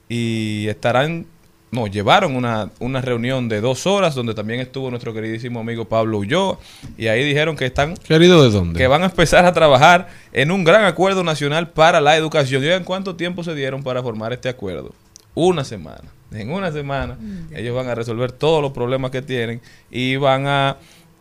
y 0.07 0.67
estarán, 0.67 1.27
no, 1.71 1.85
llevaron 1.85 2.35
una, 2.35 2.71
una 2.79 3.01
reunión 3.01 3.47
de 3.47 3.61
dos 3.61 3.85
horas 3.85 4.15
donde 4.15 4.33
también 4.33 4.59
estuvo 4.59 4.89
nuestro 4.89 5.13
queridísimo 5.13 5.59
amigo 5.59 5.85
Pablo 5.85 6.17
Ulloa 6.17 6.57
y 6.97 7.07
ahí 7.07 7.23
dijeron 7.23 7.55
que 7.55 7.65
están 7.65 7.95
Querido, 7.95 8.43
¿de 8.43 8.49
dónde? 8.49 8.77
que 8.77 8.87
van 8.87 9.03
a 9.03 9.05
empezar 9.05 9.45
a 9.45 9.53
trabajar 9.53 10.07
en 10.33 10.49
un 10.49 10.63
gran 10.63 10.85
acuerdo 10.85 11.23
nacional 11.23 11.69
para 11.69 12.01
la 12.01 12.17
educación. 12.17 12.63
¿Y 12.63 12.67
oigan 12.67 12.83
cuánto 12.83 13.15
tiempo 13.15 13.43
se 13.43 13.53
dieron 13.53 13.83
para 13.83 14.01
formar 14.01 14.33
este 14.33 14.49
acuerdo? 14.49 14.93
Una 15.35 15.63
semana. 15.63 16.05
En 16.31 16.51
una 16.51 16.71
semana 16.71 17.17
ellos 17.55 17.75
van 17.75 17.87
a 17.87 17.95
resolver 17.95 18.31
todos 18.31 18.61
los 18.61 18.71
problemas 18.71 19.11
que 19.11 19.21
tienen 19.21 19.61
y 19.89 20.15
van 20.15 20.47
a 20.47 20.77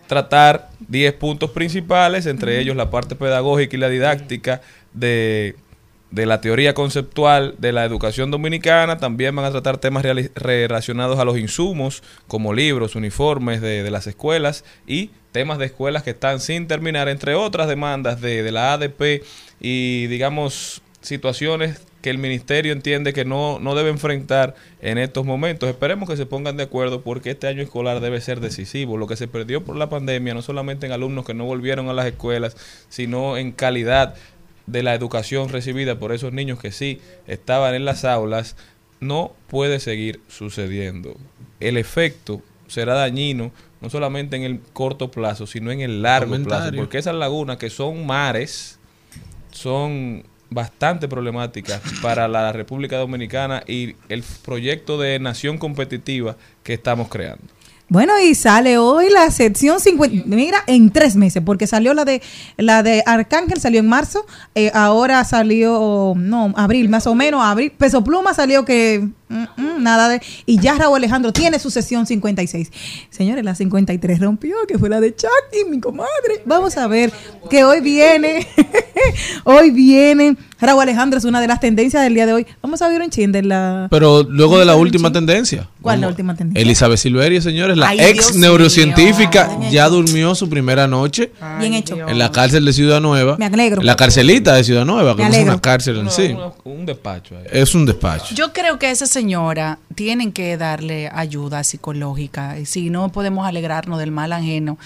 tratar 0.07 0.71
10 0.89 1.15
puntos 1.15 1.51
principales, 1.51 2.27
entre 2.27 2.59
ellos 2.61 2.75
la 2.75 2.91
parte 2.91 3.15
pedagógica 3.15 3.77
y 3.77 3.81
la 3.81 3.89
didáctica 3.89 4.63
de, 4.93 5.57
de 6.11 6.27
la 6.27 6.41
teoría 6.41 6.75
conceptual 6.75 7.55
de 7.59 7.73
la 7.73 7.85
educación 7.85 8.31
dominicana. 8.31 8.99
También 8.99 9.35
van 9.37 9.45
a 9.45 9.51
tratar 9.51 9.79
temas 9.79 10.05
relacionados 10.35 11.19
a 11.19 11.25
los 11.25 11.39
insumos, 11.39 12.03
como 12.27 12.53
libros, 12.53 12.95
uniformes 12.95 13.61
de, 13.61 13.83
de 13.83 13.91
las 13.91 14.07
escuelas 14.07 14.65
y 14.87 15.11
temas 15.33 15.59
de 15.59 15.67
escuelas 15.67 16.03
que 16.03 16.11
están 16.11 16.41
sin 16.41 16.67
terminar, 16.67 17.09
entre 17.09 17.35
otras 17.35 17.69
demandas 17.69 18.21
de, 18.21 18.43
de 18.43 18.53
la 18.53 18.73
ADP 18.73 19.23
y, 19.61 20.07
digamos, 20.07 20.83
situaciones 21.01 21.81
que 22.03 22.11
el 22.11 22.19
ministerio 22.19 22.73
entiende 22.73 23.13
que 23.13 23.25
no, 23.25 23.59
no 23.59 23.75
debe 23.75 23.91
enfrentar 23.91 24.55
en 24.81 24.99
estos 24.99 25.25
momentos. 25.25 25.69
Esperemos 25.69 26.09
que 26.09 26.17
se 26.17 26.27
pongan 26.27 26.57
de 26.57 26.63
acuerdo 26.63 27.03
porque 27.03 27.31
este 27.31 27.49
año 27.49 27.63
escolar 27.63 28.01
debe 28.01 28.21
ser 28.21 28.41
decisivo. 28.41 28.97
Lo 28.97 29.07
que 29.07 29.17
se 29.17 29.27
perdió 29.27 29.65
por 29.65 29.77
la 29.77 29.89
pandemia, 29.89 30.35
no 30.35 30.43
solamente 30.43 30.87
en 30.87 30.93
alumnos 30.93 31.27
que 31.27 31.35
no 31.35 31.45
volvieron 31.45 31.89
a 31.89 31.93
las 31.93 32.07
escuelas, 32.07 32.57
sino 32.89 33.37
en 33.37 33.53
calidad 33.53 34.15
de 34.71 34.83
la 34.83 34.95
educación 34.95 35.49
recibida 35.49 35.99
por 35.99 36.13
esos 36.13 36.33
niños 36.33 36.59
que 36.61 36.73
sí 36.73 37.01
estaban 37.27 37.75
en 37.75 37.85
las 37.85 38.05
aulas, 38.05 38.57
no 39.01 39.33
puede 39.49 39.81
seguir 39.81 40.21
sucediendo. 40.29 41.17
El 41.61 41.77
efecto 41.77 42.43
será 42.67 42.95
dañino 42.95 43.51
no 43.81 43.91
solamente 43.91 44.37
en 44.37 44.43
el 44.43 44.61
corto 44.73 45.11
plazo, 45.11 45.47
sino 45.47 45.71
en 45.71 45.81
el 45.81 46.03
largo 46.03 46.37
plazo, 46.43 46.73
porque 46.77 46.99
esas 46.99 47.15
lagunas 47.15 47.57
que 47.57 47.71
son 47.71 48.07
mares 48.07 48.79
son 49.53 50.25
bastante 50.51 51.09
problemáticas 51.09 51.81
para 52.03 52.27
la 52.27 52.53
República 52.53 52.97
Dominicana 52.99 53.63
y 53.67 53.97
el 54.09 54.25
proyecto 54.45 54.99
de 54.99 55.19
nación 55.19 55.59
competitiva 55.59 56.37
que 56.63 56.75
estamos 56.75 57.09
creando. 57.09 57.45
Bueno, 57.91 58.13
y 58.21 58.35
sale 58.35 58.77
hoy 58.77 59.09
la 59.09 59.31
sección 59.31 59.81
50, 59.81 60.25
mira, 60.27 60.59
en 60.67 60.91
tres 60.91 61.17
meses, 61.17 61.43
porque 61.45 61.67
salió 61.67 61.95
la 61.95 62.05
de 62.05 62.21
la 62.59 62.83
de 62.83 63.03
Arcángel, 63.07 63.61
salió 63.61 63.81
en 63.81 63.89
marzo, 63.89 64.27
eh, 64.55 64.71
ahora 64.75 65.25
salió, 65.25 66.13
no, 66.15 66.53
abril, 66.57 66.91
más 66.91 67.07
o 67.07 67.15
menos, 67.15 67.43
abril, 67.43 67.71
Peso 67.71 68.05
Pluma 68.05 68.35
salió 68.35 68.67
que, 68.67 69.09
mm, 69.29 69.45
mm, 69.57 69.83
nada 69.83 70.09
de, 70.09 70.23
y 70.47 70.59
ya 70.59 70.75
Raúl 70.75 70.97
Alejandro 70.97 71.33
tiene 71.33 71.59
su 71.59 71.71
sesión 71.71 72.07
56. 72.07 72.71
Señores, 73.11 73.45
la 73.45 73.55
53 73.55 74.21
rompió, 74.21 74.57
que 74.67 74.79
fue 74.79 74.89
la 74.89 75.01
de 75.01 75.15
Chucky, 75.15 75.71
mi 75.71 75.81
comadre. 75.81 76.43
Vamos 76.45 76.77
a 76.77 76.87
ver 76.87 77.13
que 77.51 77.65
hoy 77.65 77.81
viene, 77.81 78.47
hoy 79.45 79.71
viene, 79.71 80.37
Raúl 80.61 80.83
Alejandro 80.83 81.19
es 81.19 81.25
una 81.25 81.41
de 81.41 81.47
las 81.47 81.61
tendencias 81.61 82.03
del 82.03 82.15
día 82.15 82.27
de 82.27 82.33
hoy. 82.33 82.47
Vamos 82.63 82.83
a 82.83 82.89
ver 82.89 83.01
un 83.01 83.11
chin 83.11 83.31
de 83.31 83.43
la... 83.43 83.87
Pero 83.91 84.25
luego 84.25 84.59
de 84.59 84.65
la 84.65 84.75
última 84.75 85.13
tendencia. 85.13 85.69
¿Cuál 85.81 85.97
es 85.97 86.01
la 86.01 86.09
última 86.09 86.35
tendencia? 86.35 86.61
Elizabeth 86.61 86.99
Silveria, 86.99 87.41
señores, 87.41 87.77
la 87.77 87.89
Ay, 87.89 88.01
ex 88.01 88.15
Dios 88.15 88.37
neurocientífica, 88.37 89.71
ya 89.71 89.89
durmió 89.89 90.35
su 90.35 90.49
primera 90.49 90.89
noche 90.89 91.33
Bien 91.61 91.75
hecho. 91.75 91.97
en 92.09 92.19
la 92.19 92.33
cárcel 92.33 92.65
de 92.65 92.73
Ciudad 92.73 93.01
Nueva. 93.01 93.37
Me 93.39 93.47
alegro. 93.47 93.83
La 93.83 93.97
carcelita 93.97 94.55
de 94.55 94.65
Ciudad 94.65 94.85
Nueva, 94.85 95.17
que 95.17 95.23
no 95.23 95.35
es 95.35 95.43
una 95.45 95.61
cárcel 95.61 95.99
en 95.99 96.11
sí. 96.11 96.37
Un 96.65 96.87
despacho 96.87 97.37
ahí. 97.37 97.45
Es 97.51 97.75
un 97.75 97.87
despacho. 97.87 98.35
Yo 98.35 98.53
creo 98.53 98.79
que 98.79 98.91
ese 98.91 99.07
señora 99.19 99.81
tienen 99.97 100.31
que 100.31 100.57
darle 100.57 101.11
ayuda 101.13 101.65
psicológica. 101.65 102.59
Y 102.59 102.67
Si 102.67 102.89
no 102.89 103.11
podemos 103.11 103.47
alegrarnos 103.49 103.99
del 103.99 104.13
mal 104.13 104.33
ajeno, 104.33 104.79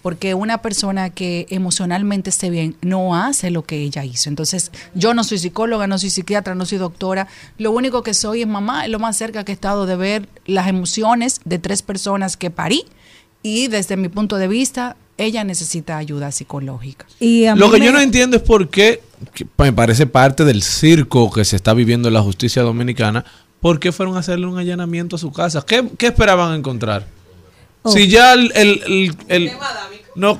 porque 0.00 0.34
una 0.34 0.58
persona 0.62 1.10
que 1.10 1.46
emocionalmente 1.50 2.30
esté 2.30 2.50
bien 2.50 2.76
no 2.82 3.16
hace 3.16 3.50
lo 3.50 3.64
que 3.64 3.78
ella 3.78 4.04
hizo. 4.04 4.28
Entonces, 4.28 4.70
yo 4.94 5.12
no 5.12 5.24
soy 5.24 5.38
psicóloga, 5.38 5.88
no 5.88 5.98
soy 5.98 6.10
psiquiatra, 6.10 6.54
no 6.54 6.66
soy 6.66 6.78
doctora. 6.78 7.26
Lo 7.58 7.72
único 7.72 8.02
que 8.04 8.14
soy 8.14 8.42
es 8.42 8.46
mamá, 8.46 8.84
es 8.84 8.90
lo 8.90 9.00
más 9.00 9.16
cerca 9.16 9.44
que 9.44 9.50
he 9.50 9.54
estado 9.54 9.86
de 9.86 9.96
ver 9.96 10.28
las 10.46 10.68
emociones 10.68 11.40
de 11.44 11.58
tres 11.58 11.82
personas 11.82 12.36
que 12.36 12.50
parí. 12.50 12.84
Y 13.42 13.68
desde 13.68 13.96
mi 13.96 14.08
punto 14.08 14.36
de 14.36 14.46
vista, 14.46 14.96
ella 15.18 15.42
necesita 15.42 15.98
ayuda 15.98 16.30
psicológica. 16.30 17.06
Y 17.18 17.46
Lo 17.56 17.70
que 17.72 17.80
yo 17.80 17.90
no 17.92 18.00
entiendo 18.00 18.36
es 18.36 18.42
por 18.42 18.68
qué, 18.68 19.02
que 19.34 19.46
me 19.58 19.72
parece 19.72 20.06
parte 20.06 20.44
del 20.44 20.62
circo 20.62 21.30
que 21.30 21.44
se 21.44 21.56
está 21.56 21.74
viviendo 21.74 22.08
en 22.08 22.14
la 22.14 22.22
justicia 22.22 22.62
dominicana, 22.62 23.24
¿por 23.60 23.78
qué 23.78 23.92
fueron 23.92 24.16
a 24.16 24.20
hacerle 24.20 24.46
un 24.46 24.58
allanamiento 24.58 25.16
a 25.16 25.18
su 25.18 25.32
casa? 25.32 25.62
¿Qué, 25.66 25.84
qué 25.98 26.08
esperaban 26.08 26.54
encontrar? 26.58 27.06
Oh. 27.82 27.90
Si 27.92 28.08
ya 28.08 28.32
el... 28.34 28.52
el- 28.54 28.82
el- 28.86 29.16
el- 29.28 29.52
no, 30.16 30.38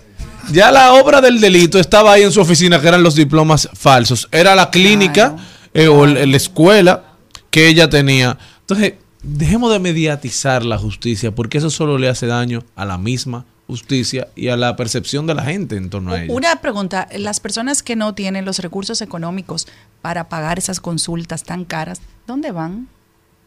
ya 0.52 0.70
la 0.72 0.94
obra 0.94 1.20
del 1.20 1.40
delito 1.40 1.78
estaba 1.78 2.12
ahí 2.12 2.22
en 2.22 2.32
su 2.32 2.40
oficina, 2.40 2.80
que 2.80 2.88
eran 2.88 3.02
los 3.02 3.14
diplomas 3.14 3.68
falsos. 3.74 4.28
Era 4.32 4.54
la 4.54 4.70
clínica 4.70 5.36
eh, 5.74 5.88
o 5.88 6.06
la 6.06 6.36
escuela 6.36 7.04
que 7.50 7.68
ella 7.68 7.88
tenía. 7.88 8.38
Entonces, 8.60 8.94
dejemos 9.22 9.72
de 9.72 9.78
mediatizar 9.78 10.64
la 10.64 10.78
justicia, 10.78 11.34
porque 11.34 11.58
eso 11.58 11.70
solo 11.70 11.98
le 11.98 12.08
hace 12.08 12.26
daño 12.26 12.64
a 12.74 12.84
la 12.84 12.98
misma 12.98 13.44
justicia 13.66 14.28
y 14.36 14.48
a 14.48 14.56
la 14.56 14.76
percepción 14.76 15.26
de 15.26 15.34
la 15.34 15.44
gente 15.44 15.76
en 15.76 15.88
torno 15.90 16.12
a 16.12 16.22
ella. 16.22 16.32
Una 16.34 16.56
pregunta, 16.56 17.08
las 17.16 17.40
personas 17.40 17.82
que 17.82 17.96
no 17.96 18.14
tienen 18.14 18.44
los 18.44 18.58
recursos 18.58 19.00
económicos 19.00 19.66
para 20.02 20.28
pagar 20.28 20.58
esas 20.58 20.80
consultas 20.80 21.44
tan 21.44 21.64
caras, 21.64 22.00
¿dónde 22.26 22.50
van? 22.52 22.88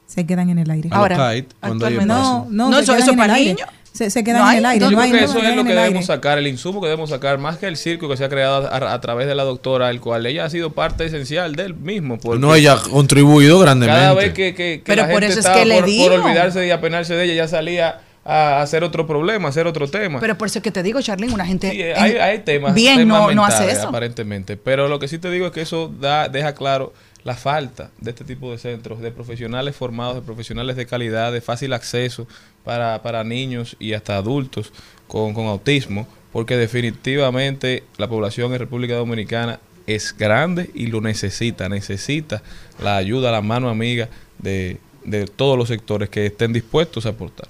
se 0.08 0.24
quedan 0.28 0.52
en 0.52 0.60
el 0.60 0.70
aire. 0.70 0.88
A 0.92 1.00
los 1.00 1.08
kite, 1.08 1.56
cuando 1.60 1.86
hay 1.88 1.94
actualmente-. 1.96 2.06
No, 2.06 2.48
no, 2.52 2.70
No, 2.70 2.78
eso- 2.80 2.96
eso 2.96 3.16
para 3.16 3.36
niños. 3.38 3.68
Se, 3.92 4.12
se 4.12 4.24
quedan 4.24 4.44
No 4.44 4.52
en 4.52 4.58
el 4.60 4.66
aire. 4.68 4.86
Yo 4.86 4.92
no 4.92 4.98
creo 4.98 5.02
hay- 5.04 5.12
que 5.20 5.24
eso 5.26 5.40
es 5.40 5.56
lo 5.56 5.64
que 5.64 5.70
debemos 5.70 5.94
aire. 5.96 6.04
sacar, 6.06 6.38
el 6.38 6.46
insumo 6.48 6.80
que 6.80 6.86
debemos 6.88 7.10
sacar, 7.10 7.40
más 7.40 7.58
que 7.58 7.66
el 7.66 7.76
circo 7.76 8.08
que 8.08 8.16
se 8.16 8.24
ha 8.24 8.30
creado 8.30 8.68
a, 8.72 8.94
a 8.94 9.02
través 9.02 9.26
de 9.26 9.34
la 9.34 9.44
doctora, 9.44 9.90
el 9.90 10.02
cual 10.02 10.26
ella 10.28 10.46
ha 10.46 10.50
sido 10.52 10.74
parte 10.74 11.06
esencial 11.06 11.56
del 11.56 11.74
mismo. 11.74 12.20
No, 12.38 12.54
ella 12.54 12.74
ha 12.74 12.82
contribuido 12.84 13.58
grandemente. 13.60 14.00
Cada 14.00 14.14
vez 14.14 14.34
que, 14.34 14.54
que- 14.54 14.78
que 14.78 14.84
Pero 14.86 15.02
la 15.04 15.08
por 15.10 15.22
gente 15.22 15.28
eso 15.28 15.40
es 15.40 15.46
estaba 15.46 15.58
que 15.60 15.66
le 15.66 15.80
por 15.82 16.12
olvidarse 16.20 16.68
y 16.68 16.70
apenarse 16.72 17.16
de 17.16 17.24
ella, 17.24 17.34
ya 17.34 17.48
salía 17.48 18.02
a 18.28 18.62
hacer 18.62 18.84
otro 18.84 19.06
problema, 19.06 19.48
a 19.48 19.50
hacer 19.50 19.68
otro 19.68 19.88
tema. 19.88 20.20
Pero 20.20 20.36
por 20.38 20.48
eso 20.48 20.58
es 20.60 20.64
que 20.64 20.72
te 20.72 20.82
digo, 20.84 21.00
Charlene, 21.02 21.32
una 21.34 21.46
gente 21.46 21.70
Sí, 21.72 21.82
en- 21.82 22.22
hay, 22.22 22.40
temas, 22.40 22.74
bien 22.74 22.98
temas 22.98 23.20
no, 23.28 23.32
no 23.36 23.46
hace 23.46 23.70
eso. 23.72 23.88
aparentemente. 23.90 24.58
Pero 24.58 24.88
lo 24.88 24.98
que 25.00 25.08
sí 25.08 25.20
te 25.20 25.30
digo 25.30 25.46
es 25.46 25.52
que 25.52 25.62
eso 25.62 25.94
da, 26.00 26.28
deja 26.28 26.56
claro 26.56 26.92
la 27.24 27.36
falta 27.36 27.92
de 28.00 28.10
este 28.12 28.24
tipo 28.24 28.52
de 28.52 28.58
centros, 28.58 29.00
de 29.00 29.12
profesionales 29.12 29.76
formados, 29.76 30.16
de 30.16 30.22
profesionales 30.24 30.76
de 30.76 30.86
calidad, 30.88 31.32
de 31.32 31.42
fácil 31.42 31.72
acceso 31.74 32.28
para, 32.64 33.02
para 33.04 33.24
niños 33.24 33.76
y 33.80 33.94
hasta 33.94 34.16
adultos 34.18 34.74
con, 35.08 35.34
con 35.36 35.46
autismo, 35.46 36.08
porque 36.32 36.58
definitivamente 36.58 37.84
la 37.98 38.08
población 38.08 38.54
en 38.54 38.60
República 38.60 38.96
Dominicana 38.96 39.60
es 39.88 40.16
grande 40.18 40.70
y 40.74 40.88
lo 40.88 41.00
necesita, 41.02 41.70
necesita 41.70 42.42
la 42.82 42.98
ayuda, 42.98 43.32
la 43.32 43.42
mano 43.42 43.70
amiga 43.70 44.10
de, 44.40 44.78
de 45.04 45.26
todos 45.28 45.58
los 45.58 45.68
sectores 45.68 46.10
que 46.10 46.26
estén 46.26 46.54
dispuestos 46.54 47.06
a 47.06 47.10
aportar. 47.10 47.48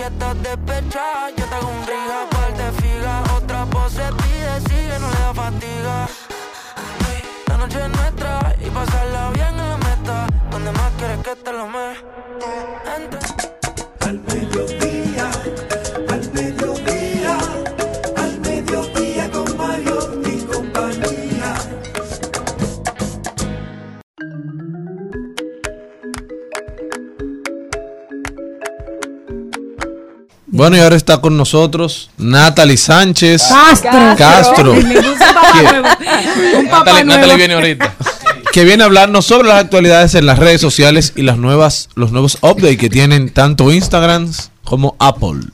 Si 0.00 0.06
estás 0.06 0.42
despechada, 0.42 1.28
yo 1.36 1.44
te 1.44 1.54
hago 1.56 1.68
un 1.68 1.86
riga, 1.86 2.26
parte 2.30 2.72
figa. 2.80 3.22
Otra 3.36 3.66
pose 3.66 4.00
pide, 4.00 4.60
sigue, 4.66 4.98
no 4.98 5.10
le 5.10 5.20
da 5.20 5.34
fatiga. 5.34 6.08
La 7.48 7.56
noche 7.58 7.80
es 7.82 7.88
nuestra 7.90 8.56
y 8.64 8.70
pasarla 8.70 9.30
bien 9.32 9.48
en 9.48 9.56
la 9.58 9.76
meta. 9.76 10.26
Donde 10.50 10.72
más 10.72 10.90
quieres 10.96 11.18
que 11.18 11.36
te 11.36 11.52
lo 11.52 11.66
me. 11.68 11.96
Al 14.00 14.20
mediodía, 14.20 14.89
Bueno, 30.60 30.76
y 30.76 30.80
ahora 30.80 30.96
está 30.96 31.22
con 31.22 31.38
nosotros 31.38 32.10
Natalie 32.18 32.76
Sánchez 32.76 33.44
Castro. 33.48 34.14
Castro. 34.18 34.72
Un 34.74 36.68
papá 36.68 36.92
Natalie, 36.92 37.04
nuevo. 37.04 37.20
Natalie 37.22 37.36
viene 37.36 37.54
ahorita. 37.54 37.94
que 38.52 38.64
viene 38.64 38.82
a 38.82 38.86
hablarnos 38.86 39.24
sobre 39.24 39.48
las 39.48 39.58
actualidades 39.58 40.14
en 40.16 40.26
las 40.26 40.38
redes 40.38 40.60
sociales 40.60 41.14
y 41.16 41.22
las 41.22 41.38
nuevas, 41.38 41.88
los 41.94 42.12
nuevos 42.12 42.36
updates 42.42 42.76
que 42.76 42.90
tienen 42.90 43.30
tanto 43.30 43.72
Instagram 43.72 44.30
como 44.62 44.96
Apple. 44.98 45.46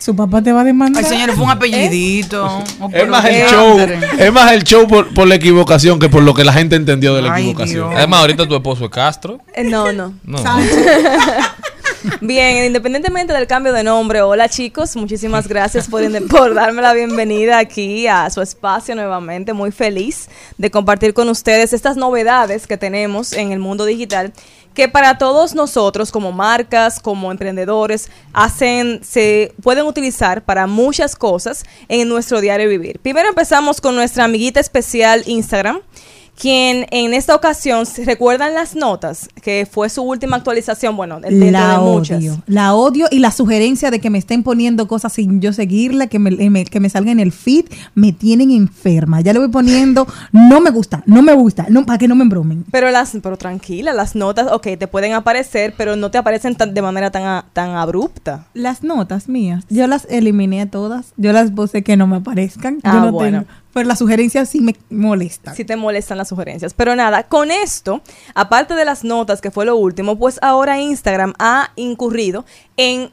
Su 0.00 0.16
papá 0.16 0.42
te 0.42 0.50
va 0.50 0.62
a 0.62 0.64
demandar. 0.64 1.04
Ay, 1.04 1.08
señores, 1.08 1.36
fue 1.36 1.44
un 1.44 1.50
apellidito. 1.52 2.64
Oh, 2.80 2.90
Es 2.92 3.08
más 3.08 3.24
el 3.24 3.48
show, 3.48 3.78
es 4.18 4.32
más 4.32 4.50
el 4.50 4.64
show 4.64 4.88
por, 4.88 5.14
por 5.14 5.28
la 5.28 5.36
equivocación 5.36 6.00
que 6.00 6.08
por 6.08 6.24
lo 6.24 6.34
que 6.34 6.42
la 6.42 6.52
gente 6.52 6.74
entendió 6.74 7.14
de 7.14 7.22
la 7.22 7.32
Ay, 7.32 7.44
equivocación. 7.44 7.90
Dios. 7.90 7.94
Además, 7.96 8.18
ahorita 8.22 8.48
tu 8.48 8.56
esposo 8.56 8.86
es 8.86 8.90
Castro. 8.90 9.38
Eh, 9.54 9.62
no, 9.62 9.92
no. 9.92 10.14
No. 10.24 10.38
Bien, 12.20 12.64
independientemente 12.66 13.32
del 13.32 13.46
cambio 13.46 13.72
de 13.72 13.84
nombre, 13.84 14.22
hola 14.22 14.48
chicos, 14.48 14.96
muchísimas 14.96 15.46
gracias 15.46 15.88
por, 15.88 16.54
darme 16.54 16.82
la 16.82 16.92
bienvenida 16.94 17.58
aquí 17.58 18.06
a 18.06 18.28
su 18.30 18.40
espacio 18.40 18.94
nuevamente. 18.94 19.52
Muy 19.52 19.70
feliz 19.70 20.28
de 20.58 20.70
compartir 20.70 21.14
con 21.14 21.28
ustedes 21.28 21.72
estas 21.72 21.96
novedades 21.96 22.66
que 22.66 22.76
tenemos 22.76 23.32
en 23.32 23.52
el 23.52 23.58
mundo 23.58 23.84
digital 23.84 24.32
que 24.74 24.88
para 24.88 25.18
todos 25.18 25.54
nosotros 25.54 26.10
como 26.10 26.32
marcas, 26.32 26.98
como 26.98 27.30
emprendedores, 27.30 28.10
hacen, 28.32 29.00
se 29.04 29.52
pueden 29.62 29.86
utilizar 29.86 30.42
para 30.42 30.66
muchas 30.66 31.14
cosas 31.14 31.64
en 31.88 32.08
nuestro 32.08 32.40
diario 32.40 32.68
vivir. 32.68 32.98
Primero 33.00 33.28
empezamos 33.28 33.80
con 33.80 33.94
nuestra 33.94 34.24
amiguita 34.24 34.60
especial 34.60 35.22
Instagram 35.26 35.80
quien 36.38 36.86
en 36.90 37.14
esta 37.14 37.34
ocasión, 37.36 37.86
¿se 37.86 38.04
¿recuerdan 38.04 38.54
las 38.54 38.74
notas? 38.74 39.28
Que 39.42 39.66
fue 39.70 39.88
su 39.88 40.02
última 40.02 40.36
actualización, 40.36 40.96
bueno, 40.96 41.20
dentro 41.20 41.50
La 41.50 41.72
de 41.74 41.78
muchas. 41.78 42.18
odio. 42.18 42.42
La 42.46 42.74
odio 42.74 43.06
y 43.10 43.18
la 43.20 43.30
sugerencia 43.30 43.90
de 43.90 44.00
que 44.00 44.10
me 44.10 44.18
estén 44.18 44.42
poniendo 44.42 44.88
cosas 44.88 45.12
sin 45.12 45.40
yo 45.40 45.52
seguirla, 45.52 46.08
que 46.08 46.18
me, 46.18 46.30
me- 46.50 46.64
que 46.64 46.80
me 46.80 46.88
salga 46.88 47.12
en 47.12 47.20
el 47.20 47.30
feed, 47.32 47.66
me 47.94 48.12
tienen 48.12 48.50
enferma. 48.50 49.20
Ya 49.20 49.32
le 49.32 49.38
voy 49.38 49.48
poniendo, 49.48 50.06
no 50.32 50.60
me 50.60 50.70
gusta, 50.70 51.02
no 51.06 51.22
me 51.22 51.34
gusta, 51.34 51.66
no, 51.68 51.86
para 51.86 51.98
que 51.98 52.08
no 52.08 52.14
me 52.16 52.22
embromen. 52.22 52.64
Pero 52.72 52.90
las, 52.90 53.12
pero 53.22 53.36
tranquila, 53.36 53.92
las 53.92 54.16
notas, 54.16 54.48
ok, 54.50 54.68
te 54.78 54.88
pueden 54.88 55.12
aparecer, 55.12 55.74
pero 55.76 55.94
no 55.96 56.10
te 56.10 56.18
aparecen 56.18 56.56
tan- 56.56 56.74
de 56.74 56.82
manera 56.82 57.10
tan, 57.10 57.22
a- 57.24 57.44
tan 57.52 57.70
abrupta. 57.76 58.46
Las 58.54 58.82
notas 58.82 59.28
mías, 59.28 59.64
yo 59.68 59.86
las 59.86 60.06
eliminé 60.10 60.66
todas. 60.66 61.12
Yo 61.16 61.32
las 61.32 61.50
puse 61.52 61.82
que 61.82 61.96
no 61.96 62.06
me 62.06 62.16
aparezcan. 62.16 62.76
Yo 62.76 62.80
Ah, 62.84 62.94
no 63.00 63.12
bueno. 63.12 63.40
tengo- 63.42 63.52
pero 63.72 63.88
las 63.88 63.98
sugerencias 63.98 64.48
sí 64.48 64.60
me 64.60 64.76
molestan. 64.90 65.54
Si 65.56 65.64
te 65.64 65.76
molestan 65.76 66.18
las 66.18 66.28
sugerencias. 66.28 66.74
Pero 66.74 66.94
nada, 66.94 67.24
con 67.24 67.50
esto, 67.50 68.02
aparte 68.34 68.74
de 68.74 68.84
las 68.84 69.04
notas, 69.04 69.40
que 69.40 69.50
fue 69.50 69.64
lo 69.64 69.76
último, 69.76 70.18
pues 70.18 70.38
ahora 70.42 70.80
Instagram 70.80 71.32
ha 71.38 71.70
incurrido 71.76 72.44
en, 72.76 73.10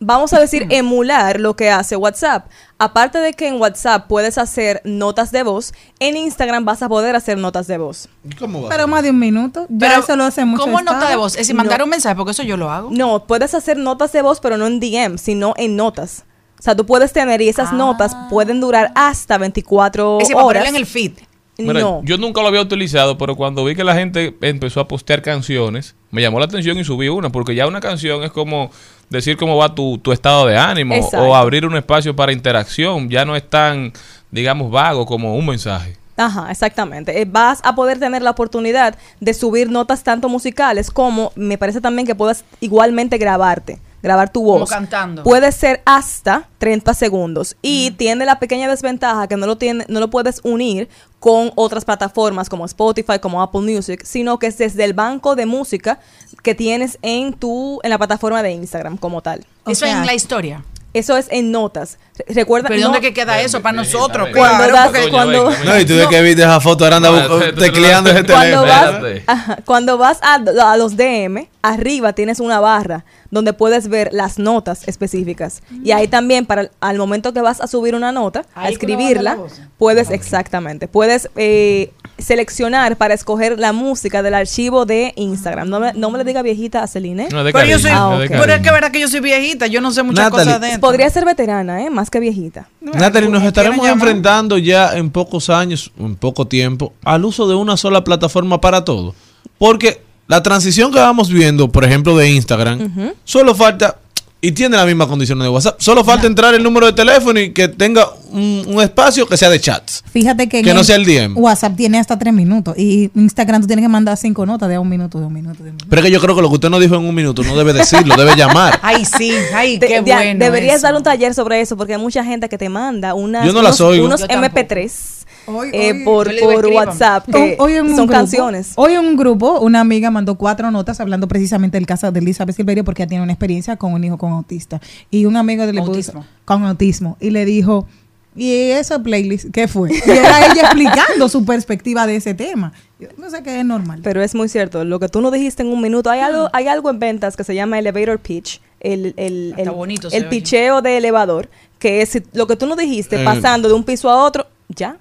vamos 0.00 0.32
a 0.32 0.40
decir, 0.40 0.66
emular 0.70 1.38
lo 1.40 1.54
que 1.54 1.70
hace 1.70 1.96
WhatsApp. 1.96 2.46
Aparte 2.78 3.18
de 3.18 3.32
que 3.32 3.48
en 3.48 3.60
WhatsApp 3.60 4.06
puedes 4.06 4.36
hacer 4.38 4.82
notas 4.84 5.32
de 5.32 5.42
voz, 5.42 5.72
en 5.98 6.16
Instagram 6.16 6.64
vas 6.64 6.82
a 6.82 6.88
poder 6.88 7.16
hacer 7.16 7.38
notas 7.38 7.66
de 7.66 7.78
voz. 7.78 8.08
¿Cómo 8.38 8.62
va? 8.62 8.68
Pero 8.68 8.86
más 8.86 9.02
de 9.02 9.10
un 9.10 9.18
minuto. 9.18 9.66
Ya 9.68 9.88
Pero, 9.88 10.00
eso 10.00 10.16
lo 10.16 10.24
hace 10.24 10.44
mucho. 10.44 10.62
¿Cómo 10.64 10.80
nota 10.80 11.08
de 11.08 11.16
voz? 11.16 11.32
Es 11.32 11.38
decir, 11.38 11.54
No. 11.54 11.62
mandar 11.62 11.82
un 11.82 11.90
mensaje, 11.90 12.14
porque 12.16 12.32
eso 12.32 12.42
yo 12.42 12.56
lo 12.56 12.70
hago. 12.70 12.90
No, 12.90 13.24
puedes 13.26 13.54
hacer 13.54 13.76
notas 13.76 14.12
de 14.12 14.22
voz, 14.22 14.40
pero 14.40 14.56
no 14.56 14.66
en 14.66 14.80
DM, 14.80 15.18
sino 15.18 15.54
en 15.56 15.76
notas. 15.76 16.24
O 16.58 16.62
sea, 16.62 16.74
tú 16.74 16.86
puedes 16.86 17.12
tener 17.12 17.40
y 17.42 17.48
esas 17.48 17.72
notas 17.72 18.16
pueden 18.30 18.60
durar 18.60 18.92
hasta 18.94 19.38
24 19.38 20.18
Es 20.20 20.28
decir, 20.28 20.42
horas. 20.42 20.68
en 20.68 20.76
el 20.76 20.86
feed. 20.86 21.12
Mira, 21.58 21.80
no. 21.80 22.02
yo 22.04 22.18
nunca 22.18 22.42
lo 22.42 22.48
había 22.48 22.60
utilizado, 22.60 23.16
pero 23.16 23.34
cuando 23.34 23.64
vi 23.64 23.74
que 23.74 23.84
la 23.84 23.94
gente 23.94 24.36
empezó 24.42 24.80
a 24.80 24.88
postear 24.88 25.22
canciones, 25.22 25.94
me 26.10 26.20
llamó 26.20 26.38
la 26.38 26.44
atención 26.44 26.78
y 26.78 26.84
subí 26.84 27.08
una, 27.08 27.30
porque 27.30 27.54
ya 27.54 27.66
una 27.66 27.80
canción 27.80 28.22
es 28.24 28.30
como 28.30 28.70
decir 29.08 29.38
cómo 29.38 29.56
va 29.56 29.74
tu, 29.74 29.96
tu 29.98 30.12
estado 30.12 30.46
de 30.46 30.58
ánimo 30.58 30.94
Exacto. 30.94 31.22
o 31.22 31.34
abrir 31.34 31.64
un 31.64 31.76
espacio 31.76 32.14
para 32.14 32.32
interacción, 32.32 33.08
ya 33.08 33.24
no 33.24 33.36
es 33.36 33.48
tan, 33.48 33.92
digamos, 34.30 34.70
vago 34.70 35.06
como 35.06 35.34
un 35.34 35.46
mensaje. 35.46 35.96
Ajá, 36.18 36.50
exactamente. 36.50 37.20
Eh, 37.20 37.26
vas 37.26 37.60
a 37.62 37.74
poder 37.74 37.98
tener 37.98 38.22
la 38.22 38.30
oportunidad 38.30 38.96
de 39.20 39.34
subir 39.34 39.70
notas 39.70 40.02
tanto 40.02 40.28
musicales 40.28 40.90
como 40.90 41.32
me 41.36 41.58
parece 41.58 41.80
también 41.80 42.06
que 42.06 42.14
puedas 42.14 42.44
igualmente 42.60 43.18
grabarte, 43.18 43.78
grabar 44.06 44.30
tu 44.32 44.44
Como 44.44 44.60
voz. 44.60 44.70
cantando. 44.70 45.22
Puede 45.24 45.50
ser 45.52 45.82
hasta 45.84 46.48
30 46.58 46.94
segundos 46.94 47.56
y 47.60 47.90
tiene 47.92 48.24
la 48.24 48.38
pequeña 48.38 48.68
desventaja 48.68 49.26
que 49.26 49.36
no 49.36 49.46
lo 49.46 49.56
tiene, 49.56 49.84
no 49.88 50.00
lo 50.00 50.08
puedes 50.10 50.40
unir 50.44 50.88
con 51.20 51.50
otras 51.56 51.84
plataformas 51.84 52.48
como 52.48 52.64
Spotify, 52.66 53.18
como 53.20 53.42
Apple 53.42 53.62
Music, 53.62 54.02
sino 54.04 54.38
que 54.38 54.46
es 54.46 54.58
desde 54.58 54.84
el 54.84 54.92
banco 54.94 55.34
de 55.34 55.44
música 55.46 55.98
que 56.42 56.54
tienes 56.54 56.98
en 57.02 57.32
tu 57.32 57.80
en 57.82 57.90
la 57.90 57.98
plataforma 57.98 58.42
de 58.42 58.52
Instagram 58.52 58.96
como 58.96 59.22
tal. 59.22 59.44
Eso 59.66 59.86
en 59.86 60.06
la 60.06 60.14
historia. 60.14 60.62
Eso 60.94 61.14
es 61.18 61.26
en 61.30 61.50
notas. 61.52 61.98
Re- 62.16 62.24
Recuerda 62.36 62.68
¿Pero 62.68 62.80
no- 62.80 62.86
dónde 62.86 63.02
que 63.02 63.12
queda 63.12 63.38
eso 63.42 63.60
para 63.60 63.76
nosotros? 63.76 64.28
Cuando 64.34 64.64
Claro, 64.68 64.92
das- 64.92 65.08
cuando- 65.10 65.50
No, 65.50 65.78
y 65.78 65.84
tú 65.84 65.94
de 65.94 66.06
que 66.08 66.22
viste 66.22 66.40
esa 66.40 66.58
foto, 66.58 66.84
ahora 66.84 66.96
anda 66.96 67.10
No, 67.10 67.18
bu- 67.18 67.26
tú- 67.50 67.54
tú- 67.54 67.60
tecleando 67.60 68.08
ese 68.10 68.24
cuando 68.24 68.62
teléfono. 68.62 69.02
vas, 69.02 69.22
ajá, 69.26 69.58
cuando 69.66 69.98
vas 69.98 70.18
a, 70.22 70.34
a 70.72 70.76
los 70.78 70.96
DM, 70.96 71.50
arriba 71.68 72.12
tienes 72.12 72.40
una 72.40 72.60
barra 72.60 73.04
donde 73.30 73.52
puedes 73.52 73.88
ver 73.88 74.10
las 74.12 74.38
notas 74.38 74.86
específicas. 74.88 75.62
Y 75.84 75.90
ahí 75.92 76.08
también, 76.08 76.46
para 76.46 76.70
al 76.80 76.98
momento 76.98 77.32
que 77.32 77.40
vas 77.40 77.60
a 77.60 77.66
subir 77.66 77.94
una 77.94 78.12
nota, 78.12 78.44
a 78.54 78.68
escribirla, 78.68 79.38
puedes, 79.78 80.10
exactamente, 80.10 80.88
puedes 80.88 81.28
eh, 81.36 81.92
seleccionar 82.18 82.96
para 82.96 83.14
escoger 83.14 83.58
la 83.58 83.72
música 83.72 84.22
del 84.22 84.34
archivo 84.34 84.86
de 84.86 85.12
Instagram. 85.16 85.68
No 85.68 85.80
me, 85.80 85.92
no 85.92 86.10
me 86.10 86.18
le 86.18 86.24
diga 86.24 86.42
viejita 86.42 86.82
a 86.82 86.86
Celine. 86.86 87.28
No, 87.30 87.44
de 87.44 87.52
Pero 87.52 87.66
yo 87.66 87.78
soy, 87.78 87.90
Ah, 87.92 88.18
pero 88.28 88.52
es 88.54 88.60
que 88.60 88.70
verdad 88.70 88.90
que 88.90 89.00
yo 89.00 89.08
soy 89.08 89.20
viejita, 89.20 89.66
yo 89.66 89.80
no 89.80 89.90
sé 89.90 90.02
muchas 90.02 90.24
Natalie. 90.26 90.44
cosas 90.44 90.60
de 90.60 90.68
esto. 90.68 90.80
Podría 90.80 91.08
ser 91.10 91.24
veterana, 91.24 91.82
¿eh? 91.82 91.90
Más 91.90 92.10
que 92.10 92.20
viejita. 92.20 92.68
Natalie, 92.80 93.28
nos 93.28 93.42
¿Me 93.42 93.48
estaremos 93.48 93.86
enfrentando 93.86 94.58
ya 94.58 94.96
en 94.96 95.10
pocos 95.10 95.50
años, 95.50 95.92
en 95.98 96.16
poco 96.16 96.46
tiempo, 96.46 96.92
al 97.04 97.24
uso 97.24 97.48
de 97.48 97.54
una 97.54 97.76
sola 97.76 98.02
plataforma 98.04 98.60
para 98.60 98.84
todo. 98.84 99.14
Porque 99.58 100.02
la 100.28 100.42
transición 100.42 100.92
que 100.92 100.98
vamos 100.98 101.28
viendo, 101.30 101.70
por 101.70 101.84
ejemplo, 101.84 102.16
de 102.16 102.30
Instagram, 102.30 102.92
solo 103.24 103.54
falta, 103.54 103.96
y 104.40 104.52
tiene 104.52 104.76
las 104.76 104.86
mismas 104.86 105.08
condiciones 105.08 105.42
de 105.44 105.48
WhatsApp, 105.48 105.76
solo 105.80 106.04
falta 106.04 106.26
entrar 106.26 106.54
el 106.54 106.62
número 106.62 106.86
de 106.86 106.92
teléfono 106.92 107.40
y 107.40 107.50
que 107.52 107.68
tenga 107.68 108.06
un, 108.30 108.64
un 108.68 108.80
espacio 108.82 109.26
que 109.26 109.36
sea 109.36 109.48
de 109.48 109.58
chats. 109.58 110.04
Fíjate 110.12 110.48
que, 110.48 110.62
Que 110.62 110.74
no 110.74 110.84
sea 110.84 110.96
el 110.96 111.04
DM. 111.04 111.36
WhatsApp 111.38 111.74
tiene 111.74 111.98
hasta 111.98 112.18
tres 112.18 112.32
minutos 112.34 112.76
y 112.78 113.10
Instagram 113.14 113.62
tú 113.62 113.66
tienes 113.66 113.82
que 113.84 113.88
mandar 113.88 114.16
cinco 114.18 114.44
notas 114.46 114.68
de 114.68 114.78
un 114.78 114.88
minuto, 114.88 115.18
de 115.18 115.26
un 115.26 115.32
minuto, 115.32 115.56
de 115.64 115.70
un 115.70 115.76
minuto. 115.76 115.86
Pero 115.88 116.00
es 116.00 116.06
que 116.06 116.12
yo 116.12 116.20
creo 116.20 116.36
que 116.36 116.42
lo 116.42 116.48
que 116.48 116.54
usted 116.54 116.70
no 116.70 116.78
dijo 116.78 116.94
en 116.96 117.04
un 117.06 117.14
minuto 117.14 117.42
no 117.42 117.56
debe 117.56 117.72
decirlo, 117.72 118.14
debe 118.16 118.36
llamar. 118.36 118.78
Ay, 118.82 119.04
sí, 119.04 119.32
ay, 119.54 119.78
qué 119.80 119.88
de- 119.88 120.00
bueno. 120.02 120.44
deberías 120.44 120.76
eso. 120.76 120.82
dar 120.86 120.94
un 120.96 121.02
taller 121.02 121.34
sobre 121.34 121.60
eso 121.60 121.76
porque 121.76 121.94
hay 121.94 122.00
mucha 122.00 122.22
gente 122.22 122.48
que 122.48 122.58
te 122.58 122.68
manda 122.68 123.14
unas, 123.14 123.46
Yo 123.46 123.52
no 123.52 123.62
las 123.62 123.80
unos, 123.80 123.90
oigo. 123.92 124.06
unos 124.06 124.20
Yo 124.20 124.28
tampoco. 124.28 124.54
MP3 124.60 125.15
Hoy- 125.46 125.70
eh, 125.72 125.92
hoy- 125.92 126.04
por. 126.04 126.66
WhatsApp 126.66 127.26
que 127.26 127.36
Hoy- 127.36 127.54
hoy 127.58 127.72
en 127.74 127.82
un 127.86 127.96
son 127.96 128.06
grupo- 128.06 128.12
canciones. 128.12 128.72
Hoy 128.76 128.92
en 128.94 129.00
un 129.00 129.16
grupo, 129.16 129.60
una 129.60 129.80
amiga 129.80 130.10
mandó 130.10 130.34
cuatro 130.36 130.70
notas 130.70 131.00
hablando 131.00 131.28
precisamente 131.28 131.76
del 131.78 131.86
caso 131.86 132.10
de 132.10 132.18
Elizabeth 132.20 132.56
Silverio 132.56 132.84
porque 132.84 133.02
ella 133.02 133.08
tiene 133.10 133.22
una 133.24 133.32
experiencia 133.32 133.76
con 133.76 133.92
un 133.92 134.02
hijo 134.04 134.18
con 134.18 134.32
autista. 134.32 134.80
Y 135.10 135.24
un 135.26 135.36
amigo 135.36 135.66
de 135.66 135.72
le 135.72 135.80
puso- 135.80 135.90
Autismo. 135.90 136.26
con 136.44 136.64
autismo. 136.64 137.16
Y 137.20 137.30
le 137.30 137.44
dijo, 137.44 137.86
¿y 138.34 138.52
esa 138.70 139.02
playlist 139.02 139.46
qué 139.52 139.68
fue? 139.68 139.90
Y 139.94 140.10
era 140.10 140.46
ella 140.52 140.62
explicando 140.62 141.28
su 141.28 141.44
perspectiva 141.44 142.06
de 142.06 142.16
ese 142.16 142.34
tema. 142.34 142.72
Yo 142.98 143.08
no 143.18 143.30
sé 143.30 143.42
qué 143.42 143.60
es 143.60 143.64
normal. 143.64 144.00
Pero 144.02 144.22
es 144.22 144.34
muy 144.34 144.48
cierto, 144.48 144.84
lo 144.84 144.98
que 144.98 145.08
tú 145.08 145.20
no 145.20 145.30
dijiste 145.30 145.62
en 145.62 145.68
un 145.68 145.80
minuto, 145.80 146.10
hay 146.10 146.20
algo, 146.20 146.48
hay 146.52 146.66
algo 146.66 146.90
en 146.90 146.98
ventas 146.98 147.36
que 147.36 147.44
se 147.44 147.54
llama 147.54 147.78
elevator 147.78 148.18
pitch, 148.18 148.60
el, 148.80 149.14
el, 149.16 149.54
el, 149.56 149.70
el 150.12 150.28
picheo 150.28 150.82
de 150.82 150.96
elevador, 150.98 151.48
que 151.78 152.02
es 152.02 152.20
lo 152.32 152.46
que 152.46 152.56
tú 152.56 152.66
no 152.66 152.74
dijiste, 152.76 153.20
Eh. 153.20 153.24
pasando 153.24 153.68
de 153.68 153.74
un 153.74 153.84
piso 153.84 154.10
a 154.10 154.22
otro, 154.24 154.46
ya. 154.68 154.96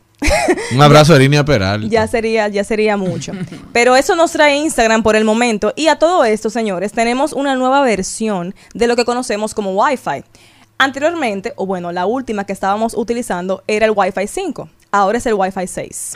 Un 0.74 0.82
abrazo 0.82 1.14
a 1.14 1.18
Línea 1.20 1.44
Peral. 1.46 1.90
ya 1.90 2.08
sería, 2.08 2.48
ya 2.48 2.64
sería 2.64 2.98
mucho. 2.98 3.32
Pero 3.74 3.96
eso 3.96 4.16
nos 4.16 4.32
trae 4.32 4.58
Instagram 4.58 5.04
por 5.04 5.16
el 5.16 5.24
momento. 5.24 5.74
Y 5.76 5.88
a 5.88 5.98
todo 5.98 6.26
esto, 6.26 6.50
señores, 6.50 6.92
tenemos 6.92 7.34
una 7.34 7.56
nueva 7.56 7.82
versión 7.82 8.56
de 8.74 8.88
lo 8.88 8.96
que 8.96 9.06
conocemos 9.06 9.54
como 9.54 9.72
Wi-Fi. 9.74 10.24
Anteriormente, 10.78 11.54
o 11.56 11.66
bueno, 11.66 11.92
la 11.92 12.06
última 12.06 12.46
que 12.46 12.54
estábamos 12.54 12.96
utilizando 12.96 13.64
era 13.68 13.86
el 13.86 13.94
Wi-Fi 13.96 14.28
5. 14.28 14.70
Ahora 14.92 15.18
es 15.18 15.26
el 15.26 15.34
Wi-Fi 15.36 15.68
6. 15.68 16.14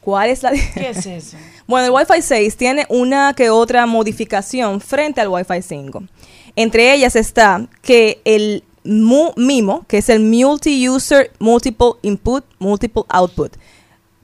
¿Cuál 0.00 0.30
es 0.30 0.42
la 0.42 0.50
¿Qué 0.52 0.90
es 0.90 1.04
eso? 1.06 1.36
Bueno, 1.66 1.86
el 1.86 1.92
Wi-Fi 1.92 2.22
6 2.22 2.56
tiene 2.56 2.86
una 2.88 3.32
que 3.34 3.50
otra 3.50 3.86
modificación 3.86 4.80
frente 4.80 5.20
al 5.20 5.28
Wi-Fi 5.28 5.62
5. 5.62 6.02
Entre 6.56 6.92
ellas 6.92 7.14
está 7.14 7.66
que 7.82 8.20
el 8.24 8.64
MIMO, 8.84 9.84
que 9.86 9.98
es 9.98 10.08
el 10.08 10.20
Multi-User 10.20 11.30
Multiple 11.38 11.92
Input, 12.02 12.44
Multiple 12.58 13.02
Output, 13.08 13.56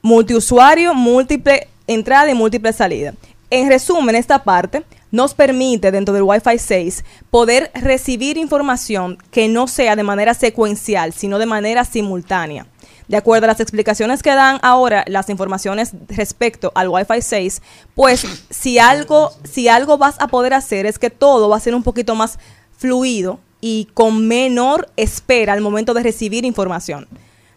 multiusuario, 0.01 0.93
múltiple 0.93 1.67
entrada 1.87 2.29
y 2.29 2.35
múltiple 2.35 2.73
salida. 2.73 3.13
En 3.49 3.69
resumen, 3.69 4.15
esta 4.15 4.43
parte 4.43 4.83
nos 5.11 5.33
permite 5.33 5.91
dentro 5.91 6.13
del 6.13 6.23
Wi-Fi 6.23 6.57
6 6.59 7.05
poder 7.29 7.71
recibir 7.73 8.37
información 8.37 9.17
que 9.31 9.47
no 9.47 9.67
sea 9.67 9.95
de 9.95 10.03
manera 10.03 10.33
secuencial, 10.33 11.13
sino 11.13 11.39
de 11.39 11.45
manera 11.45 11.85
simultánea. 11.85 12.67
De 13.07 13.15
acuerdo 13.15 13.45
a 13.45 13.47
las 13.47 13.61
explicaciones 13.61 14.21
que 14.21 14.31
dan 14.31 14.59
ahora 14.63 15.05
las 15.07 15.29
informaciones 15.29 15.93
respecto 16.09 16.73
al 16.75 16.89
Wi-Fi 16.89 17.21
6, 17.21 17.61
pues 17.95 18.25
si 18.49 18.79
algo, 18.79 19.31
si 19.49 19.69
algo 19.69 19.97
vas 19.97 20.15
a 20.19 20.27
poder 20.27 20.53
hacer 20.53 20.85
es 20.85 20.99
que 20.99 21.09
todo 21.09 21.47
va 21.47 21.55
a 21.55 21.61
ser 21.61 21.73
un 21.73 21.83
poquito 21.83 22.15
más 22.15 22.37
fluido 22.77 23.39
y 23.61 23.87
con 23.93 24.27
menor 24.27 24.89
espera 24.97 25.53
al 25.53 25.61
momento 25.61 25.93
de 25.93 26.03
recibir 26.03 26.45
información. 26.45 27.07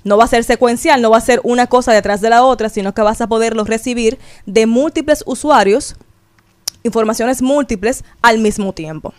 No 0.03 0.17
va 0.17 0.25
a 0.25 0.29
ser 0.29 0.45
secuencial, 0.45 1.03
no 1.03 1.11
va 1.11 1.19
a 1.19 1.23
ser 1.23 1.41
una 1.45 1.67
cosa 1.67 1.93
detrás 1.93 2.21
de 2.21 2.31
la 2.31 2.43
otra, 2.43 2.69
sino 2.71 2.95
que 2.95 3.03
vas 3.03 3.21
a 3.21 3.27
poderlo 3.27 3.65
recibir 3.65 4.19
de 4.47 4.67
múltiples 4.67 5.23
usuarios, 5.27 5.97
informaciones 6.83 7.43
múltiples 7.43 8.03
al 8.23 8.39
mismo 8.39 8.73
tiempo, 8.73 9.13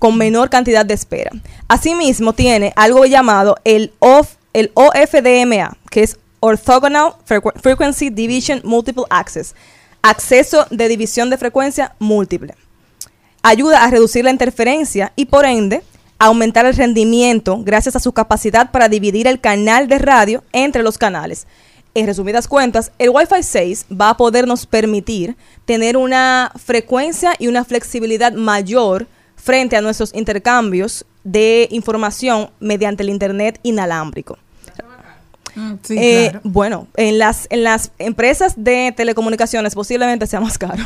con 0.00 0.18
menor 0.18 0.50
cantidad 0.50 0.84
de 0.84 0.94
espera. 0.94 1.30
Asimismo, 1.68 2.32
tiene 2.32 2.72
algo 2.74 3.06
llamado 3.06 3.56
el, 3.62 3.92
OF, 4.00 4.34
el 4.52 4.72
OFDMA, 4.74 5.76
que 5.90 6.02
es 6.02 6.18
Orthogonal 6.40 7.12
Frequ- 7.28 7.60
Frequency 7.60 8.10
Division 8.10 8.62
Multiple 8.64 9.04
Access, 9.10 9.54
acceso 10.02 10.66
de 10.70 10.88
división 10.88 11.30
de 11.30 11.38
frecuencia 11.38 11.94
múltiple 11.98 12.54
ayuda 13.42 13.84
a 13.84 13.90
reducir 13.90 14.24
la 14.24 14.30
interferencia 14.30 15.12
y 15.16 15.26
por 15.26 15.46
ende 15.46 15.82
aumentar 16.20 16.66
el 16.66 16.76
rendimiento 16.76 17.58
gracias 17.62 17.96
a 17.96 18.00
su 18.00 18.12
capacidad 18.12 18.70
para 18.70 18.88
dividir 18.88 19.26
el 19.26 19.40
canal 19.40 19.88
de 19.88 19.98
radio 19.98 20.44
entre 20.52 20.82
los 20.82 20.98
canales. 20.98 21.46
En 21.94 22.06
resumidas 22.06 22.46
cuentas, 22.46 22.92
el 22.98 23.08
Wi-Fi 23.10 23.42
6 23.42 23.86
va 24.00 24.10
a 24.10 24.16
podernos 24.16 24.66
permitir 24.66 25.36
tener 25.64 25.96
una 25.96 26.52
frecuencia 26.62 27.32
y 27.38 27.48
una 27.48 27.64
flexibilidad 27.64 28.32
mayor 28.32 29.08
frente 29.34 29.76
a 29.76 29.80
nuestros 29.80 30.14
intercambios 30.14 31.06
de 31.24 31.66
información 31.70 32.50
mediante 32.60 33.02
el 33.02 33.08
Internet 33.08 33.58
inalámbrico. 33.62 34.38
Sí, 35.82 35.96
Eh, 35.98 36.28
claro. 36.30 36.40
Bueno, 36.44 36.86
en 36.96 37.18
las, 37.18 37.46
en 37.50 37.64
las 37.64 37.90
empresas 37.98 38.54
de 38.56 38.92
telecomunicaciones 38.96 39.74
posiblemente 39.74 40.26
sea 40.26 40.40
más 40.40 40.58
caro. 40.58 40.84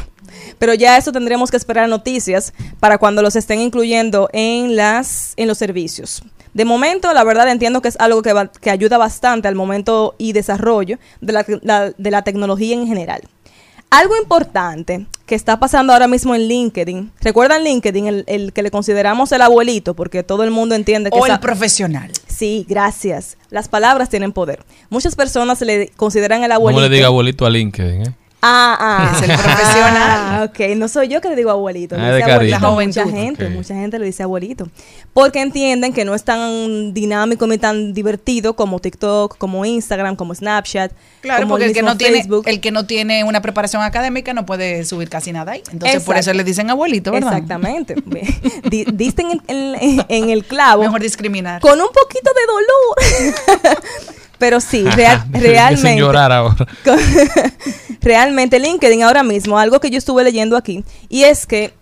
Pero 0.58 0.74
ya 0.74 0.96
eso 0.96 1.12
tendremos 1.12 1.50
que 1.50 1.56
esperar 1.56 1.88
noticias 1.88 2.52
para 2.80 2.98
cuando 2.98 3.22
los 3.22 3.36
estén 3.36 3.60
incluyendo 3.60 4.28
en, 4.32 4.76
las, 4.76 5.32
en 5.36 5.48
los 5.48 5.58
servicios. 5.58 6.22
De 6.54 6.64
momento, 6.64 7.12
la 7.12 7.24
verdad 7.24 7.48
entiendo 7.48 7.82
que 7.82 7.88
es 7.88 7.96
algo 7.98 8.22
que, 8.22 8.32
va- 8.32 8.46
que 8.50 8.70
ayuda 8.70 8.96
bastante 8.96 9.48
al 9.48 9.54
momento 9.56 10.14
y 10.18 10.32
desarrollo 10.32 10.98
de 11.20 11.32
la, 11.32 11.44
la- 11.62 11.90
de 11.90 12.10
la 12.10 12.22
tecnología 12.22 12.74
en 12.74 12.86
general. 12.86 13.22
Algo 13.90 14.16
importante 14.16 15.06
que 15.26 15.34
está 15.34 15.58
pasando 15.58 15.92
ahora 15.92 16.06
mismo 16.06 16.34
en 16.34 16.48
LinkedIn. 16.48 17.10
¿Recuerdan 17.20 17.64
LinkedIn, 17.64 18.06
el, 18.06 18.24
el 18.26 18.52
que 18.52 18.62
le 18.62 18.70
consideramos 18.70 19.32
el 19.32 19.40
abuelito? 19.42 19.94
Porque 19.94 20.22
todo 20.22 20.44
el 20.44 20.50
mundo 20.50 20.74
entiende 20.74 21.10
que 21.10 21.18
O 21.18 21.26
el 21.26 21.40
profesional. 21.40 22.10
Sí, 22.26 22.66
gracias. 22.68 23.38
Las 23.50 23.68
palabras 23.68 24.10
tienen 24.10 24.32
poder. 24.32 24.64
Muchas 24.90 25.14
personas 25.16 25.60
le 25.62 25.88
consideran 25.96 26.42
el 26.42 26.48
No 26.50 26.54
abuelito. 26.56 26.82
le 26.82 26.94
diga 26.94 27.06
abuelito 27.06 27.46
a 27.46 27.50
LinkedIn, 27.50 28.02
¿eh? 28.02 28.14
Ah, 28.46 28.76
ah. 28.78 29.12
Es 29.16 29.22
el 29.22 29.36
profesional. 29.38 29.94
Ah, 30.04 30.46
ok, 30.50 30.76
no 30.76 30.86
soy 30.88 31.08
yo 31.08 31.22
que 31.22 31.30
le 31.30 31.36
digo 31.36 31.50
abuelito. 31.50 31.96
le 31.96 32.02
Ah, 32.02 32.10
de 32.10 32.16
dice 32.18 32.30
abuelito 32.32 32.58
La 32.60 32.70
mucha 32.70 33.06
gente, 33.08 33.48
mucha 33.48 33.74
gente 33.74 33.98
le 33.98 34.04
dice 34.04 34.22
abuelito. 34.22 34.68
Porque 35.14 35.40
entienden 35.40 35.94
que 35.94 36.04
no 36.04 36.14
es 36.14 36.24
tan 36.24 36.92
dinámico 36.92 37.46
ni 37.46 37.56
tan 37.56 37.94
divertido 37.94 38.54
como 38.54 38.80
TikTok, 38.80 39.38
como 39.38 39.64
Instagram, 39.64 40.14
como 40.16 40.34
Snapchat. 40.34 40.92
Claro, 41.22 41.42
como 41.44 41.54
porque 41.54 41.66
el 41.66 41.72
que 41.72 41.82
no 41.82 41.96
tiene 41.96 42.18
Facebook. 42.18 42.42
el 42.46 42.60
que 42.60 42.70
no 42.70 42.84
tiene 42.86 43.24
una 43.24 43.40
preparación 43.40 43.82
académica 43.82 44.34
no 44.34 44.44
puede 44.44 44.84
subir 44.84 45.08
casi 45.08 45.32
nada 45.32 45.52
ahí. 45.52 45.62
Entonces 45.72 46.02
por 46.02 46.16
eso 46.18 46.32
le 46.34 46.44
dicen 46.44 46.68
abuelito, 46.68 47.12
¿verdad? 47.12 47.32
Exactamente. 47.32 47.94
Di- 48.68 48.84
Diste 48.92 49.22
en, 49.22 49.40
en- 49.48 50.04
en 50.08 50.28
el 50.30 50.44
clavo. 50.44 50.82
Mejor 50.82 51.00
discriminar. 51.00 51.62
Con 51.62 51.80
un 51.80 51.88
poquito 51.88 52.30
de 52.34 53.32
dolor. 53.32 53.74
Pero 54.38 54.60
sí, 54.60 54.84
real- 54.84 55.24
realmente. 55.32 55.96
llorar 55.98 56.32
ahora. 56.32 56.66
Realmente 58.00 58.58
LinkedIn 58.58 59.02
ahora 59.02 59.22
mismo, 59.22 59.58
algo 59.58 59.80
que 59.80 59.90
yo 59.90 59.98
estuve 59.98 60.24
leyendo 60.24 60.56
aquí, 60.56 60.84
y 61.08 61.24
es 61.24 61.46
que 61.46 61.72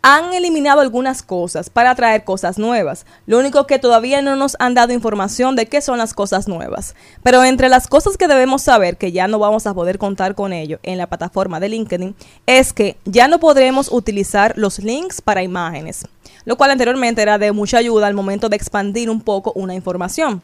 han 0.00 0.32
eliminado 0.32 0.80
algunas 0.80 1.22
cosas 1.22 1.70
para 1.70 1.92
traer 1.96 2.22
cosas 2.22 2.56
nuevas. 2.56 3.04
Lo 3.26 3.36
único 3.40 3.66
que 3.66 3.80
todavía 3.80 4.22
no 4.22 4.36
nos 4.36 4.54
han 4.60 4.74
dado 4.74 4.92
información 4.92 5.56
de 5.56 5.66
qué 5.66 5.80
son 5.80 5.98
las 5.98 6.14
cosas 6.14 6.46
nuevas. 6.46 6.94
Pero 7.24 7.42
entre 7.42 7.68
las 7.68 7.88
cosas 7.88 8.16
que 8.16 8.28
debemos 8.28 8.62
saber, 8.62 8.96
que 8.96 9.10
ya 9.10 9.26
no 9.26 9.40
vamos 9.40 9.66
a 9.66 9.74
poder 9.74 9.98
contar 9.98 10.36
con 10.36 10.52
ello 10.52 10.78
en 10.84 10.98
la 10.98 11.08
plataforma 11.08 11.58
de 11.58 11.70
LinkedIn, 11.70 12.14
es 12.46 12.72
que 12.72 12.96
ya 13.06 13.26
no 13.26 13.40
podremos 13.40 13.90
utilizar 13.90 14.52
los 14.56 14.78
links 14.78 15.20
para 15.20 15.42
imágenes, 15.42 16.06
lo 16.44 16.56
cual 16.56 16.70
anteriormente 16.70 17.20
era 17.20 17.36
de 17.36 17.50
mucha 17.50 17.78
ayuda 17.78 18.06
al 18.06 18.14
momento 18.14 18.48
de 18.48 18.54
expandir 18.56 19.10
un 19.10 19.20
poco 19.20 19.52
una 19.56 19.74
información. 19.74 20.40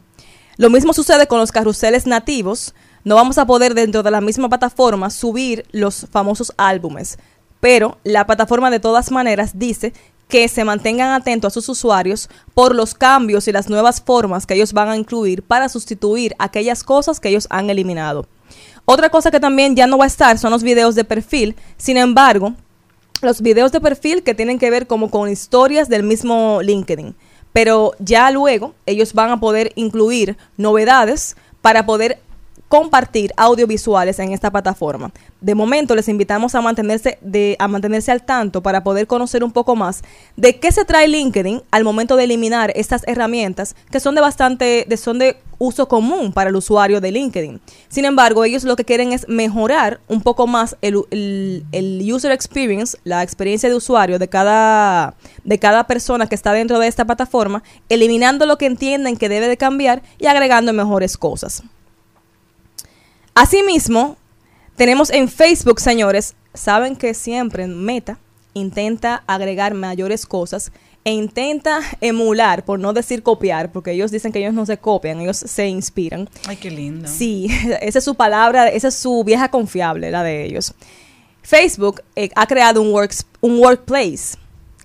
Lo 0.56 0.70
mismo 0.70 0.92
sucede 0.92 1.26
con 1.26 1.38
los 1.38 1.52
carruseles 1.52 2.06
nativos, 2.06 2.74
no 3.02 3.16
vamos 3.16 3.38
a 3.38 3.46
poder 3.46 3.74
dentro 3.74 4.02
de 4.02 4.10
la 4.10 4.20
misma 4.20 4.48
plataforma 4.48 5.10
subir 5.10 5.66
los 5.72 6.06
famosos 6.10 6.52
álbumes. 6.56 7.18
Pero 7.60 7.98
la 8.04 8.26
plataforma 8.26 8.70
de 8.70 8.80
todas 8.80 9.10
maneras 9.10 9.58
dice 9.58 9.92
que 10.28 10.48
se 10.48 10.64
mantengan 10.64 11.10
atentos 11.10 11.52
a 11.52 11.54
sus 11.54 11.68
usuarios 11.68 12.28
por 12.54 12.74
los 12.74 12.94
cambios 12.94 13.46
y 13.48 13.52
las 13.52 13.68
nuevas 13.68 14.00
formas 14.00 14.46
que 14.46 14.54
ellos 14.54 14.72
van 14.72 14.88
a 14.88 14.96
incluir 14.96 15.42
para 15.42 15.68
sustituir 15.68 16.34
aquellas 16.38 16.82
cosas 16.82 17.20
que 17.20 17.28
ellos 17.28 17.46
han 17.50 17.68
eliminado. 17.68 18.26
Otra 18.84 19.10
cosa 19.10 19.30
que 19.30 19.40
también 19.40 19.76
ya 19.76 19.86
no 19.86 19.98
va 19.98 20.04
a 20.04 20.08
estar 20.08 20.38
son 20.38 20.50
los 20.50 20.62
videos 20.62 20.94
de 20.94 21.04
perfil. 21.04 21.56
Sin 21.76 21.96
embargo, 21.96 22.54
los 23.22 23.40
videos 23.40 23.72
de 23.72 23.80
perfil 23.80 24.22
que 24.22 24.34
tienen 24.34 24.58
que 24.58 24.70
ver 24.70 24.86
como 24.86 25.10
con 25.10 25.30
historias 25.30 25.88
del 25.88 26.02
mismo 26.02 26.60
LinkedIn. 26.62 27.14
Pero 27.54 27.92
ya 28.00 28.32
luego 28.32 28.74
ellos 28.84 29.12
van 29.14 29.30
a 29.30 29.38
poder 29.38 29.70
incluir 29.76 30.36
novedades 30.56 31.36
para 31.62 31.86
poder 31.86 32.18
compartir 32.74 33.32
audiovisuales 33.36 34.18
en 34.18 34.32
esta 34.32 34.50
plataforma. 34.50 35.12
De 35.40 35.54
momento 35.54 35.94
les 35.94 36.08
invitamos 36.08 36.56
a 36.56 36.60
mantenerse 36.60 37.18
de 37.20 37.56
mantenerse 37.68 38.10
al 38.10 38.24
tanto 38.24 38.64
para 38.64 38.82
poder 38.82 39.06
conocer 39.06 39.44
un 39.44 39.52
poco 39.52 39.76
más 39.76 40.02
de 40.36 40.58
qué 40.58 40.72
se 40.72 40.84
trae 40.84 41.06
LinkedIn 41.06 41.62
al 41.70 41.84
momento 41.84 42.16
de 42.16 42.24
eliminar 42.24 42.72
estas 42.74 43.04
herramientas 43.06 43.76
que 43.92 44.00
son 44.00 44.16
de 44.16 44.20
bastante 44.20 44.86
de 44.88 44.96
son 44.96 45.20
de 45.20 45.36
uso 45.58 45.86
común 45.86 46.32
para 46.32 46.50
el 46.50 46.56
usuario 46.56 47.00
de 47.00 47.12
LinkedIn. 47.12 47.60
Sin 47.88 48.06
embargo, 48.06 48.42
ellos 48.42 48.64
lo 48.64 48.74
que 48.74 48.84
quieren 48.84 49.12
es 49.12 49.28
mejorar 49.28 50.00
un 50.08 50.20
poco 50.20 50.48
más 50.48 50.76
el 50.80 50.96
user 52.12 52.32
experience, 52.32 52.98
la 53.04 53.22
experiencia 53.22 53.68
de 53.68 53.76
usuario 53.76 54.18
de 54.18 54.26
cada, 54.26 55.14
de 55.44 55.60
cada 55.60 55.86
persona 55.86 56.26
que 56.26 56.34
está 56.34 56.52
dentro 56.52 56.80
de 56.80 56.88
esta 56.88 57.04
plataforma, 57.04 57.62
eliminando 57.88 58.46
lo 58.46 58.58
que 58.58 58.66
entienden 58.66 59.16
que 59.16 59.28
debe 59.28 59.46
de 59.46 59.56
cambiar 59.56 60.02
y 60.18 60.26
agregando 60.26 60.72
mejores 60.72 61.16
cosas. 61.16 61.62
Asimismo, 63.34 64.16
tenemos 64.76 65.10
en 65.10 65.28
Facebook, 65.28 65.80
señores, 65.80 66.34
saben 66.54 66.94
que 66.94 67.14
siempre 67.14 67.66
Meta 67.66 68.18
intenta 68.54 69.24
agregar 69.26 69.74
mayores 69.74 70.24
cosas 70.24 70.70
e 71.04 71.10
intenta 71.12 71.80
emular, 72.00 72.64
por 72.64 72.78
no 72.78 72.92
decir 72.92 73.22
copiar, 73.22 73.72
porque 73.72 73.90
ellos 73.90 74.10
dicen 74.10 74.32
que 74.32 74.38
ellos 74.38 74.54
no 74.54 74.64
se 74.64 74.78
copian, 74.78 75.20
ellos 75.20 75.36
se 75.36 75.66
inspiran. 75.66 76.28
Ay, 76.46 76.56
qué 76.56 76.70
lindo. 76.70 77.08
Sí, 77.08 77.48
esa 77.82 77.98
es 77.98 78.04
su 78.04 78.14
palabra, 78.14 78.68
esa 78.68 78.88
es 78.88 78.94
su 78.94 79.24
vieja 79.24 79.50
confiable, 79.50 80.10
la 80.10 80.22
de 80.22 80.44
ellos. 80.44 80.72
Facebook 81.42 82.02
eh, 82.16 82.30
ha 82.36 82.46
creado 82.46 82.80
un, 82.80 82.90
works, 82.92 83.26
un 83.40 83.58
workplace. 83.58 84.38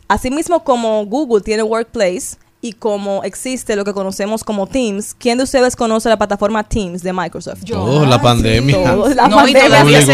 Asimismo 0.08 0.64
como 0.64 1.06
Google 1.06 1.42
tiene 1.42 1.64
workplace 1.64 2.36
y 2.62 2.74
como 2.74 3.24
existe 3.24 3.76
lo 3.78 3.86
que 3.86 3.94
conocemos 3.94 4.44
como 4.44 4.68
Teams, 4.68 5.16
¿quién 5.18 5.38
de 5.38 5.46
ustedes 5.46 5.76
conoce 5.78 6.10
la 6.10 6.18
plataforma 6.18 6.64
Teams 6.64 7.02
de 7.04 7.14
Microsoft? 7.14 7.64
Todos, 7.66 8.08
la 8.08 8.22
pandemia. 8.22 8.84
Todos, 8.84 9.16
la 9.16 9.28
No, 9.30 9.38
pandemia 9.38 9.62
se- 9.64 9.70
la 9.70 9.82
clases, 9.84 10.08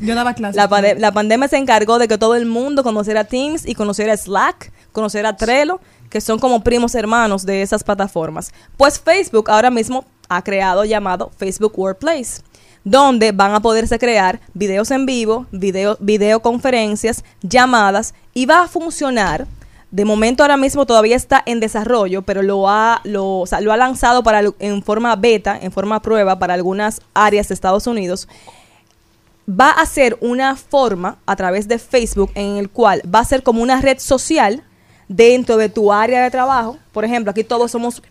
yo 0.00 0.14
daba 0.14 0.34
clases. 0.34 0.56
la, 0.56 0.68
pande- 0.68 0.98
la 0.98 1.12
pandemia 1.12 1.46
se 1.48 1.56
encargó 1.56 1.98
de 1.98 2.08
que 2.08 2.18
todo 2.18 2.34
el 2.34 2.44
mundo 2.46 2.82
conociera 2.82 3.22
Teams 3.24 3.66
y 3.66 3.74
conociera 3.74 4.16
Slack, 4.16 4.72
conociera 4.92 5.36
Trello, 5.36 5.80
que 6.10 6.20
son 6.20 6.38
como 6.40 6.64
primos 6.64 6.94
hermanos 6.96 7.46
de 7.46 7.62
esas 7.62 7.84
plataformas. 7.84 8.52
Pues 8.76 8.98
Facebook 8.98 9.50
ahora 9.50 9.70
mismo 9.70 10.04
ha 10.28 10.42
creado 10.42 10.84
llamado 10.84 11.30
Facebook 11.36 11.72
Workplace, 11.78 12.42
donde 12.82 13.30
van 13.32 13.54
a 13.54 13.60
poderse 13.60 13.98
crear 13.98 14.40
videos 14.54 14.90
en 14.90 15.06
vivo, 15.06 15.46
video, 15.52 15.96
videoconferencias, 16.00 17.22
llamadas 17.42 18.14
y 18.34 18.46
va 18.46 18.62
a 18.62 18.68
funcionar. 18.68 19.46
De 19.90 20.04
momento 20.04 20.42
ahora 20.42 20.56
mismo 20.56 20.84
todavía 20.84 21.16
está 21.16 21.42
en 21.46 21.60
desarrollo, 21.60 22.22
pero 22.22 22.42
lo 22.42 22.68
ha, 22.68 23.00
lo, 23.04 23.38
o 23.38 23.46
sea, 23.46 23.60
lo 23.60 23.72
ha 23.72 23.76
lanzado 23.76 24.22
para, 24.22 24.42
en 24.58 24.82
forma 24.82 25.16
beta, 25.16 25.58
en 25.60 25.72
forma 25.72 26.02
prueba 26.02 26.38
para 26.38 26.54
algunas 26.54 27.00
áreas 27.14 27.48
de 27.48 27.54
Estados 27.54 27.86
Unidos 27.86 28.28
va 29.48 29.70
a 29.70 29.86
ser 29.86 30.18
una 30.20 30.56
forma 30.56 31.18
a 31.24 31.34
través 31.34 31.68
de 31.68 31.78
Facebook 31.78 32.30
en 32.34 32.56
el 32.56 32.68
cual 32.68 33.00
va 33.12 33.20
a 33.20 33.24
ser 33.24 33.42
como 33.42 33.62
una 33.62 33.80
red 33.80 33.98
social 33.98 34.62
dentro 35.08 35.56
de 35.56 35.68
tu 35.68 35.92
área 35.92 36.22
de 36.22 36.30
trabajo. 36.30 36.78
Por 36.92 37.04
ejemplo, 37.04 37.30
aquí 37.30 37.44
todos 37.44 37.70
somos 37.70 38.02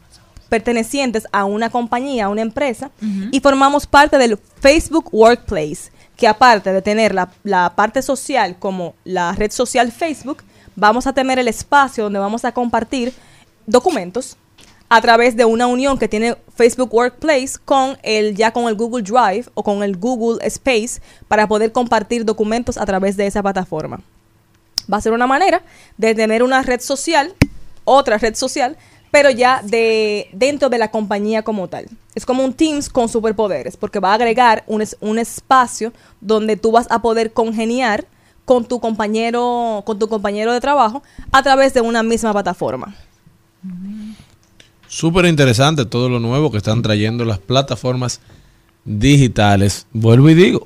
pertenecientes 0.49 1.28
a 1.32 1.45
una 1.45 1.70
compañía, 1.70 2.26
a 2.26 2.30
una 2.30 2.41
empresa, 2.41 2.90
y 3.32 3.40
formamos 3.40 3.86
parte 3.86 4.18
del 4.18 4.40
Facebook 4.60 5.10
Workplace, 5.12 5.91
que 6.16 6.28
aparte 6.28 6.72
de 6.72 6.82
tener 6.82 7.14
la, 7.14 7.30
la 7.44 7.74
parte 7.76 8.02
social 8.02 8.56
como 8.58 8.95
la 9.04 9.34
red 9.34 9.52
social 9.52 9.91
Facebook, 9.91 10.38
vamos 10.78 11.08
a 11.08 11.14
tener 11.14 11.40
el 11.40 11.49
espacio 11.49 12.06
donde 12.06 12.20
vamos 12.20 12.45
a 12.45 12.54
compartir 12.54 13.12
documentos 13.66 14.38
a 14.90 15.02
través 15.02 15.36
de 15.36 15.44
una 15.44 15.68
unión 15.68 15.98
que 15.98 16.08
tiene 16.08 16.38
Facebook 16.56 16.94
Workplace 16.94 17.56
con 17.66 17.98
el 18.04 18.36
ya 18.36 18.54
con 18.54 18.70
el 18.70 18.76
Google 18.76 19.04
Drive 19.04 19.49
o 19.54 19.64
con 19.64 19.84
el 19.84 19.98
Google 19.98 20.38
Space 20.48 21.02
para 21.28 21.48
poder 21.48 21.74
compartir 21.74 22.24
documentos 22.24 22.78
a 22.78 22.86
través 22.86 23.18
de 23.18 23.28
esa 23.28 23.44
plataforma. 23.44 23.99
Va 24.91 24.98
a 24.98 25.02
ser 25.02 25.12
una 25.12 25.28
manera 25.28 25.64
de 25.98 26.16
tener 26.16 26.44
una 26.44 26.62
red 26.62 26.80
social, 26.80 27.34
otra 27.84 28.18
red 28.18 28.36
social, 28.36 28.78
pero 29.12 29.30
ya 29.30 29.62
de 29.64 30.30
dentro 30.32 30.70
de 30.70 30.78
la 30.78 30.91
compañía 30.91 31.41
como 31.41 31.68
tal. 31.68 31.88
Es 32.16 32.26
como 32.26 32.45
un 32.45 32.54
Teams 32.54 32.88
con 32.88 33.10
superpoderes, 33.10 33.76
porque 33.76 33.99
va 33.99 34.12
a 34.12 34.16
agregar 34.16 34.64
un, 34.68 34.84
un 35.02 35.20
espacio 35.20 35.91
donde 36.22 36.56
tú 36.56 36.72
vas 36.72 36.88
a 36.90 37.02
poder 37.02 37.34
congeniar 37.34 38.06
con 38.48 38.64
tu 38.64 38.80
compañero, 38.80 39.84
con 39.86 39.99
tu 39.99 40.07
compañero 40.07 40.53
de 40.53 40.61
trabajo 40.61 41.03
a 41.34 41.44
través 41.44 41.74
de 41.74 41.82
una 41.82 42.02
misma 42.02 42.32
plataforma. 42.32 42.95
Súper 44.88 45.26
interesante 45.26 45.86
todo 45.86 46.07
lo 46.07 46.22
nuevo 46.22 46.49
que 46.49 46.56
están 46.56 46.82
trayendo 46.82 47.26
las 47.26 47.40
plataformas 47.40 48.22
digitales. 48.86 49.86
Vuelvo 49.91 50.30
y 50.30 50.34
digo, 50.34 50.65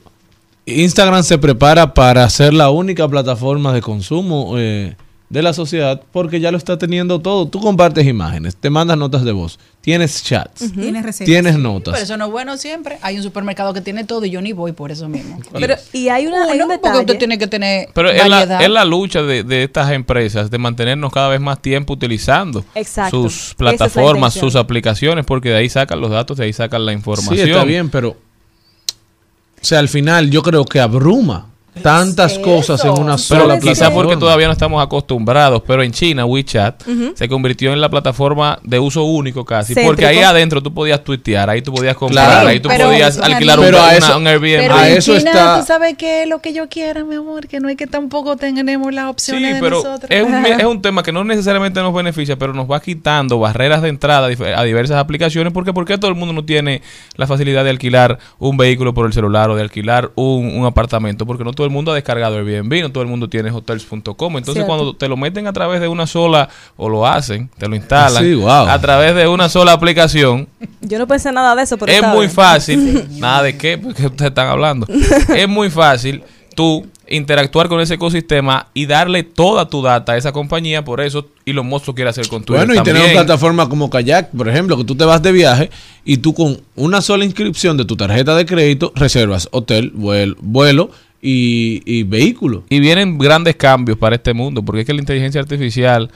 Instagram 0.67 1.23
se 1.23 1.39
prepara 1.39 1.95
para 1.95 2.29
ser 2.29 2.53
la 2.53 2.69
única 2.69 3.07
plataforma 3.07 3.73
de 3.73 3.81
consumo 3.81 4.59
eh, 4.59 4.95
de 5.31 5.41
la 5.41 5.53
sociedad 5.53 6.01
porque 6.11 6.41
ya 6.41 6.51
lo 6.51 6.57
está 6.57 6.77
teniendo 6.77 7.21
todo. 7.21 7.47
Tú 7.47 7.61
compartes 7.61 8.05
imágenes, 8.05 8.57
te 8.57 8.69
mandas 8.69 8.97
notas 8.97 9.23
de 9.23 9.31
voz, 9.31 9.59
tienes 9.79 10.23
chats, 10.23 10.73
Tienes 10.73 11.03
recetas. 11.03 11.25
tienes 11.25 11.57
notas. 11.57 11.93
Pero 11.93 12.03
eso 12.03 12.17
no 12.17 12.25
es 12.25 12.31
bueno 12.31 12.57
siempre. 12.57 12.97
Hay 13.01 13.15
un 13.15 13.23
supermercado 13.23 13.73
que 13.73 13.79
tiene 13.79 14.03
todo 14.03 14.25
y 14.25 14.29
yo 14.29 14.41
ni 14.41 14.51
voy 14.51 14.73
por 14.73 14.91
eso 14.91 15.07
mismo. 15.07 15.39
Pero, 15.53 15.75
y 15.93 16.09
hay, 16.09 16.27
una, 16.27 16.43
hay 16.43 16.57
Uno, 16.59 16.73
un 16.73 16.81
porque 16.81 16.97
usted 16.99 17.17
tiene 17.17 17.37
que 17.37 17.47
tener 17.47 17.87
Pero 17.93 18.09
es 18.09 18.27
la, 18.27 18.39
variedad. 18.39 18.61
es 18.61 18.69
la 18.69 18.83
lucha 18.83 19.21
de, 19.21 19.43
de 19.43 19.63
estas 19.63 19.91
empresas 19.91 20.51
de 20.51 20.57
mantenernos 20.57 21.13
cada 21.13 21.29
vez 21.29 21.39
más 21.39 21.61
tiempo 21.61 21.93
utilizando 21.93 22.65
Exacto. 22.75 23.23
sus 23.23 23.49
es 23.49 23.53
plataformas, 23.55 24.33
sus 24.33 24.57
aplicaciones, 24.57 25.25
porque 25.25 25.49
de 25.49 25.55
ahí 25.55 25.69
sacan 25.69 26.01
los 26.01 26.11
datos, 26.11 26.37
de 26.37 26.43
ahí 26.45 26.53
sacan 26.53 26.85
la 26.85 26.91
información. 26.91 27.45
Sí, 27.45 27.51
está 27.51 27.63
bien, 27.63 27.89
pero. 27.89 28.09
O 28.09 29.63
sea, 29.63 29.79
al 29.79 29.87
final 29.89 30.29
yo 30.29 30.41
creo 30.43 30.65
que 30.65 30.79
abruma 30.81 31.50
tantas 31.81 32.37
cosas 32.39 32.83
en 32.83 32.91
una 32.91 33.17
sola 33.17 33.41
Pero 33.55 33.59
quizá 33.59 33.71
plataforma. 33.85 34.03
porque 34.03 34.17
todavía 34.19 34.47
no 34.47 34.53
estamos 34.53 34.83
acostumbrados, 34.83 35.61
pero 35.65 35.83
en 35.83 35.91
China 35.91 36.25
WeChat 36.25 36.83
se 37.15 37.29
convirtió 37.29 37.71
en 37.73 37.79
la 37.79 37.89
plataforma 37.89 38.59
de 38.63 38.77
uso 38.79 39.03
único 39.03 39.45
casi, 39.45 39.67
Céntrico. 39.73 39.87
porque 39.89 40.05
ahí 40.05 40.19
adentro 40.19 40.61
tú 40.61 40.73
podías 40.73 41.03
tuitear, 41.03 41.49
ahí 41.49 41.61
tú 41.61 41.73
podías 41.73 41.95
comprar, 41.95 42.25
Claro. 42.27 42.47
ahí 42.49 42.59
tú 42.59 42.69
Pero- 42.69 42.87
podías 42.87 43.17
alquilar 43.19 43.59
un, 43.59 43.65
a 43.65 43.69
una- 43.97 44.17
un 44.17 44.27
Airbnb. 44.27 44.57
Pero 44.59 44.75
A 44.75 44.89
en 44.89 44.97
eso 44.97 45.17
China, 45.17 45.31
está- 45.31 45.59
tú 45.59 45.65
sabes 45.65 45.97
que 45.97 46.23
es 46.23 46.29
lo 46.29 46.39
que 46.41 46.53
yo 46.53 46.67
quiera, 46.67 47.03
mi 47.05 47.15
amor, 47.15 47.47
que 47.47 47.59
no 47.59 47.69
es 47.69 47.77
que 47.77 47.87
tampoco 47.87 48.35
tenemos 48.35 48.93
las 48.93 49.05
Sí, 49.05 49.09
opciones 49.09 49.53
de 49.55 49.59
pero 49.61 49.77
nosotros. 49.77 50.11
es 50.11 50.23
un, 50.23 50.33
es 50.45 50.65
un 50.65 50.81
tema 50.81 51.03
que 51.03 51.11
no 51.11 51.23
necesariamente 51.23 51.79
nos 51.81 51.93
beneficia, 51.93 52.37
pero 52.37 52.53
nos 52.53 52.69
va 52.69 52.81
quitando 52.81 53.39
barreras 53.39 53.81
de 53.81 53.89
entrada 53.89 54.27
a 54.27 54.63
diversas 54.63 54.97
aplicaciones. 54.97 55.53
porque 55.53 55.71
¿Por 55.73 55.85
qué 55.85 55.97
todo 55.97 56.11
el 56.11 56.17
mundo 56.17 56.33
no 56.33 56.43
tiene 56.43 56.81
la 57.15 57.27
facilidad 57.27 57.63
de 57.63 57.69
alquilar 57.69 58.17
un 58.39 58.57
vehículo 58.57 58.93
por 58.93 59.05
el 59.05 59.13
celular 59.13 59.49
o 59.49 59.55
de 59.55 59.61
alquilar 59.61 60.11
un, 60.15 60.57
un 60.57 60.65
apartamento? 60.65 61.25
Porque 61.25 61.43
no 61.43 61.53
todo 61.61 61.67
el 61.67 61.71
mundo 61.71 61.91
ha 61.91 61.95
descargado 61.95 62.37
Airbnb, 62.37 62.81
no 62.81 62.91
todo 62.91 63.03
el 63.03 63.09
mundo 63.09 63.29
tiene 63.29 63.51
hotels.com. 63.51 64.37
Entonces, 64.37 64.53
Cierto. 64.63 64.65
cuando 64.65 64.95
te 64.95 65.07
lo 65.07 65.15
meten 65.15 65.45
a 65.45 65.53
través 65.53 65.79
de 65.79 65.87
una 65.87 66.07
sola, 66.07 66.49
o 66.75 66.89
lo 66.89 67.05
hacen, 67.05 67.51
te 67.59 67.67
lo 67.67 67.75
instalan, 67.75 68.23
Sí, 68.23 68.33
wow. 68.33 68.67
a 68.67 68.81
través 68.81 69.13
de 69.13 69.27
una 69.27 69.47
sola 69.47 69.73
aplicación, 69.73 70.47
Yo 70.81 70.97
no 70.97 71.05
pensé 71.05 71.31
nada 71.31 71.55
de 71.55 71.61
eso, 71.61 71.77
pero 71.77 71.91
es 71.91 71.97
está 71.99 72.07
muy 72.09 72.21
bien. 72.25 72.31
fácil. 72.31 73.07
Nada 73.19 73.43
de 73.43 73.55
qué, 73.57 73.77
porque 73.77 74.07
ustedes 74.07 74.29
están 74.29 74.47
hablando. 74.47 74.87
es 75.35 75.47
muy 75.47 75.69
fácil 75.69 76.23
tú 76.55 76.87
interactuar 77.07 77.67
con 77.67 77.79
ese 77.81 77.95
ecosistema 77.95 78.67
y 78.73 78.85
darle 78.85 79.23
toda 79.23 79.67
tu 79.69 79.81
data 79.81 80.13
a 80.13 80.17
esa 80.17 80.31
compañía. 80.31 80.83
Por 80.83 81.01
eso 81.01 81.27
Elon 81.45 81.65
Musk 81.65 81.87
lo 81.87 81.95
quiere 81.95 82.09
hacer 82.09 82.27
con 82.29 82.43
Twitter 82.43 82.65
Bueno, 82.65 82.73
y 82.73 82.77
también. 82.83 82.95
tenemos 82.97 83.13
plataformas 83.25 83.67
como 83.67 83.89
Kayak, 83.89 84.31
por 84.31 84.47
ejemplo, 84.49 84.77
que 84.77 84.83
tú 84.85 84.95
te 84.95 85.03
vas 85.05 85.21
de 85.21 85.31
viaje 85.33 85.69
y 86.05 86.17
tú 86.17 86.33
con 86.33 86.61
una 86.75 87.01
sola 87.01 87.25
inscripción 87.25 87.75
de 87.77 87.83
tu 87.85 87.95
tarjeta 87.97 88.33
de 88.35 88.45
crédito 88.45 88.91
reservas 88.95 89.49
hotel, 89.51 89.91
vuelo, 89.93 90.35
vuelo 90.39 90.89
y, 91.21 91.81
y 91.85 92.03
vehículo. 92.03 92.63
Y 92.69 92.79
vienen 92.79 93.17
grandes 93.17 93.55
cambios 93.55 93.97
para 93.97 94.15
este 94.15 94.33
mundo, 94.33 94.63
porque 94.63 94.81
es 94.81 94.87
que 94.87 94.93
la 94.93 94.99
inteligencia 95.01 95.39
artificial 95.41 96.09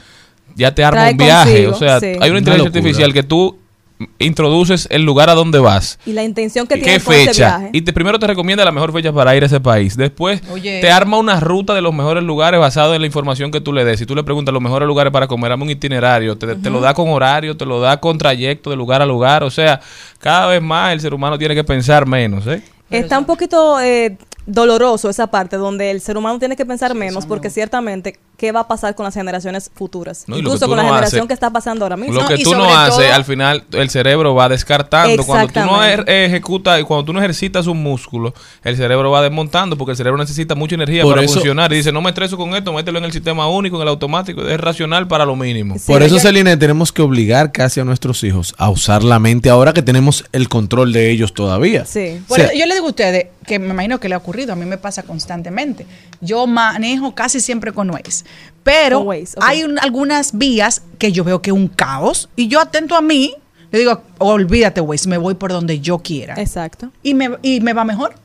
ya 0.55 0.73
te 0.73 0.83
arma 0.83 1.01
Trae 1.01 1.11
un 1.11 1.17
viaje. 1.17 1.51
consigo, 1.65 1.71
o 1.71 1.75
sea, 1.79 1.99
sí. 1.99 2.07
hay 2.19 2.29
una 2.29 2.39
inteligencia 2.39 2.67
artificial 2.79 3.13
que 3.13 3.23
tú 3.23 3.57
introduces 4.19 4.87
el 4.91 5.03
lugar 5.03 5.29
a 5.29 5.35
donde 5.35 5.59
vas. 5.59 5.99
Y 6.05 6.11
la 6.11 6.23
intención 6.23 6.67
que 6.67 6.75
¿Qué 6.75 6.81
tienes 6.81 7.07
ese 7.07 7.25
fecha? 7.27 7.57
viaje. 7.57 7.69
Y 7.73 7.81
te, 7.81 7.93
primero 7.93 8.19
te 8.19 8.27
recomienda 8.27 8.65
la 8.65 8.73
mejor 8.73 8.91
fecha 8.91 9.13
para 9.13 9.33
ir 9.37 9.43
a 9.43 9.45
ese 9.45 9.61
país. 9.61 9.95
Después 9.95 10.41
Oye. 10.51 10.81
te 10.81 10.91
arma 10.91 11.17
una 11.17 11.39
ruta 11.39 11.73
de 11.73 11.81
los 11.81 11.93
mejores 11.93 12.21
lugares 12.23 12.59
basado 12.59 12.93
en 12.93 12.99
la 13.01 13.07
información 13.07 13.51
que 13.51 13.61
tú 13.61 13.71
le 13.71 13.85
des. 13.85 13.99
Si 13.99 14.05
tú 14.05 14.13
le 14.13 14.23
preguntas 14.23 14.53
los 14.53 14.61
mejores 14.61 14.85
lugares 14.87 15.13
para 15.13 15.27
comer, 15.27 15.49
dame 15.51 15.63
un 15.63 15.69
itinerario. 15.69 16.37
Te, 16.37 16.55
te 16.55 16.69
lo 16.69 16.81
da 16.81 16.93
con 16.93 17.07
horario, 17.09 17.55
te 17.55 17.65
lo 17.65 17.79
da 17.79 18.01
con 18.01 18.17
trayecto 18.17 18.69
de 18.69 18.75
lugar 18.75 19.01
a 19.01 19.05
lugar. 19.05 19.43
O 19.43 19.49
sea, 19.49 19.79
cada 20.19 20.47
vez 20.47 20.61
más 20.61 20.91
el 20.91 20.99
ser 20.99 21.13
humano 21.13 21.37
tiene 21.37 21.55
que 21.55 21.63
pensar 21.63 22.05
menos. 22.05 22.45
¿eh? 22.47 22.61
Está 22.89 23.17
un 23.17 23.25
poquito 23.25 23.79
eh, 23.79 24.17
doloroso 24.45 25.09
esa 25.09 25.27
parte 25.27 25.57
donde 25.57 25.91
el 25.91 26.01
ser 26.01 26.17
humano 26.17 26.39
tiene 26.39 26.55
que 26.55 26.65
pensar 26.65 26.93
menos 26.95 27.25
porque 27.25 27.49
ciertamente 27.49 28.19
qué 28.37 28.51
va 28.51 28.61
a 28.61 28.67
pasar 28.67 28.95
con 28.95 29.05
las 29.05 29.13
generaciones 29.13 29.71
futuras. 29.73 30.25
No, 30.27 30.37
Incluso 30.37 30.67
con 30.67 30.77
la 30.77 30.83
no 30.83 30.89
generación 30.89 31.27
que 31.27 31.33
está 31.33 31.49
pasando 31.51 31.85
ahora 31.85 31.95
mismo. 31.97 32.15
Lo 32.21 32.27
que 32.27 32.35
y 32.35 32.43
tú 32.43 32.53
no 32.55 32.75
haces, 32.75 33.11
al 33.11 33.23
final 33.25 33.63
el 33.71 33.89
cerebro 33.89 34.35
va 34.35 34.49
descartando. 34.49 35.23
Cuando 35.23 35.51
tú 35.53 35.59
no 35.61 35.81
er- 35.83 36.03
ejecutas 36.07 36.79
y 36.79 36.83
cuando 36.83 37.05
tú 37.05 37.13
no 37.13 37.19
ejercitas 37.19 37.67
un 37.67 37.81
músculo, 37.81 38.33
el 38.63 38.75
cerebro 38.75 39.11
va 39.11 39.21
desmontando 39.21 39.77
porque 39.77 39.91
el 39.91 39.97
cerebro 39.97 40.17
necesita 40.17 40.55
mucha 40.55 40.75
energía 40.75 41.03
Por 41.03 41.13
para 41.15 41.25
eso- 41.25 41.35
funcionar. 41.35 41.71
Y 41.73 41.77
dice, 41.77 41.91
no 41.91 42.01
me 42.01 42.09
estreso 42.09 42.37
con 42.37 42.53
esto, 42.55 42.73
mételo 42.73 42.97
en 42.97 43.05
el 43.05 43.11
sistema 43.13 43.47
único, 43.47 43.77
en 43.77 43.83
el 43.83 43.87
automático. 43.89 44.47
Es 44.47 44.59
racional 44.59 45.07
para 45.07 45.25
lo 45.25 45.35
mínimo. 45.35 45.75
Por 45.87 46.03
eso, 46.03 46.19
Celine, 46.19 46.57
tenemos 46.57 46.91
que 46.91 47.01
obligar 47.01 47.51
casi 47.51 47.79
a 47.79 47.83
nuestros 47.85 48.23
hijos 48.23 48.53
a 48.57 48.69
usar 48.69 49.03
la 49.03 49.19
mente 49.19 49.49
ahora 49.49 49.73
que 49.73 49.81
tenemos 49.81 50.25
el 50.31 50.49
control 50.49 50.91
de 50.93 51.09
ellos 51.11 51.33
todavía. 51.33 51.85
Sí. 51.85 52.21
Por 52.27 52.37
O 52.39 52.41
sea, 52.41 52.49
eso 52.51 52.59
yo 52.59 52.65
le 52.65 52.73
digo 52.73 52.87
a 52.87 52.89
ustedes, 52.89 53.27
que 53.45 53.59
me 53.59 53.69
imagino 53.69 53.99
que 53.99 54.09
le 54.09 54.15
ha 54.15 54.17
ocurrido, 54.17 54.53
a 54.53 54.55
mí 54.55 54.65
me 54.65 54.77
pasa 54.77 55.03
constantemente. 55.03 55.85
Yo 56.21 56.47
manejo 56.47 57.13
casi 57.13 57.39
siempre 57.39 57.71
con 57.73 57.87
Pero 58.63 58.99
hay 59.41 59.63
un- 59.63 59.77
algunas 59.79 60.37
vías 60.37 60.81
que 60.97 61.11
yo 61.11 61.23
veo 61.23 61.41
que 61.41 61.51
es 61.51 61.55
un 61.55 61.67
caos 61.67 62.29
y 62.35 62.47
yo 62.47 62.59
atento 62.59 62.95
a 62.95 63.01
mí, 63.01 63.33
le 63.71 63.79
digo, 63.79 64.01
olvídate 64.17 64.81
Waze, 64.81 65.07
me 65.09 65.17
voy 65.17 65.35
por 65.35 65.51
donde 65.51 65.79
yo 65.79 65.99
quiera. 65.99 66.35
Exacto. 66.37 66.91
Y 67.03 67.13
me, 67.13 67.31
y 67.41 67.59
me 67.61 67.73
va 67.73 67.83
mejor. 67.83 68.15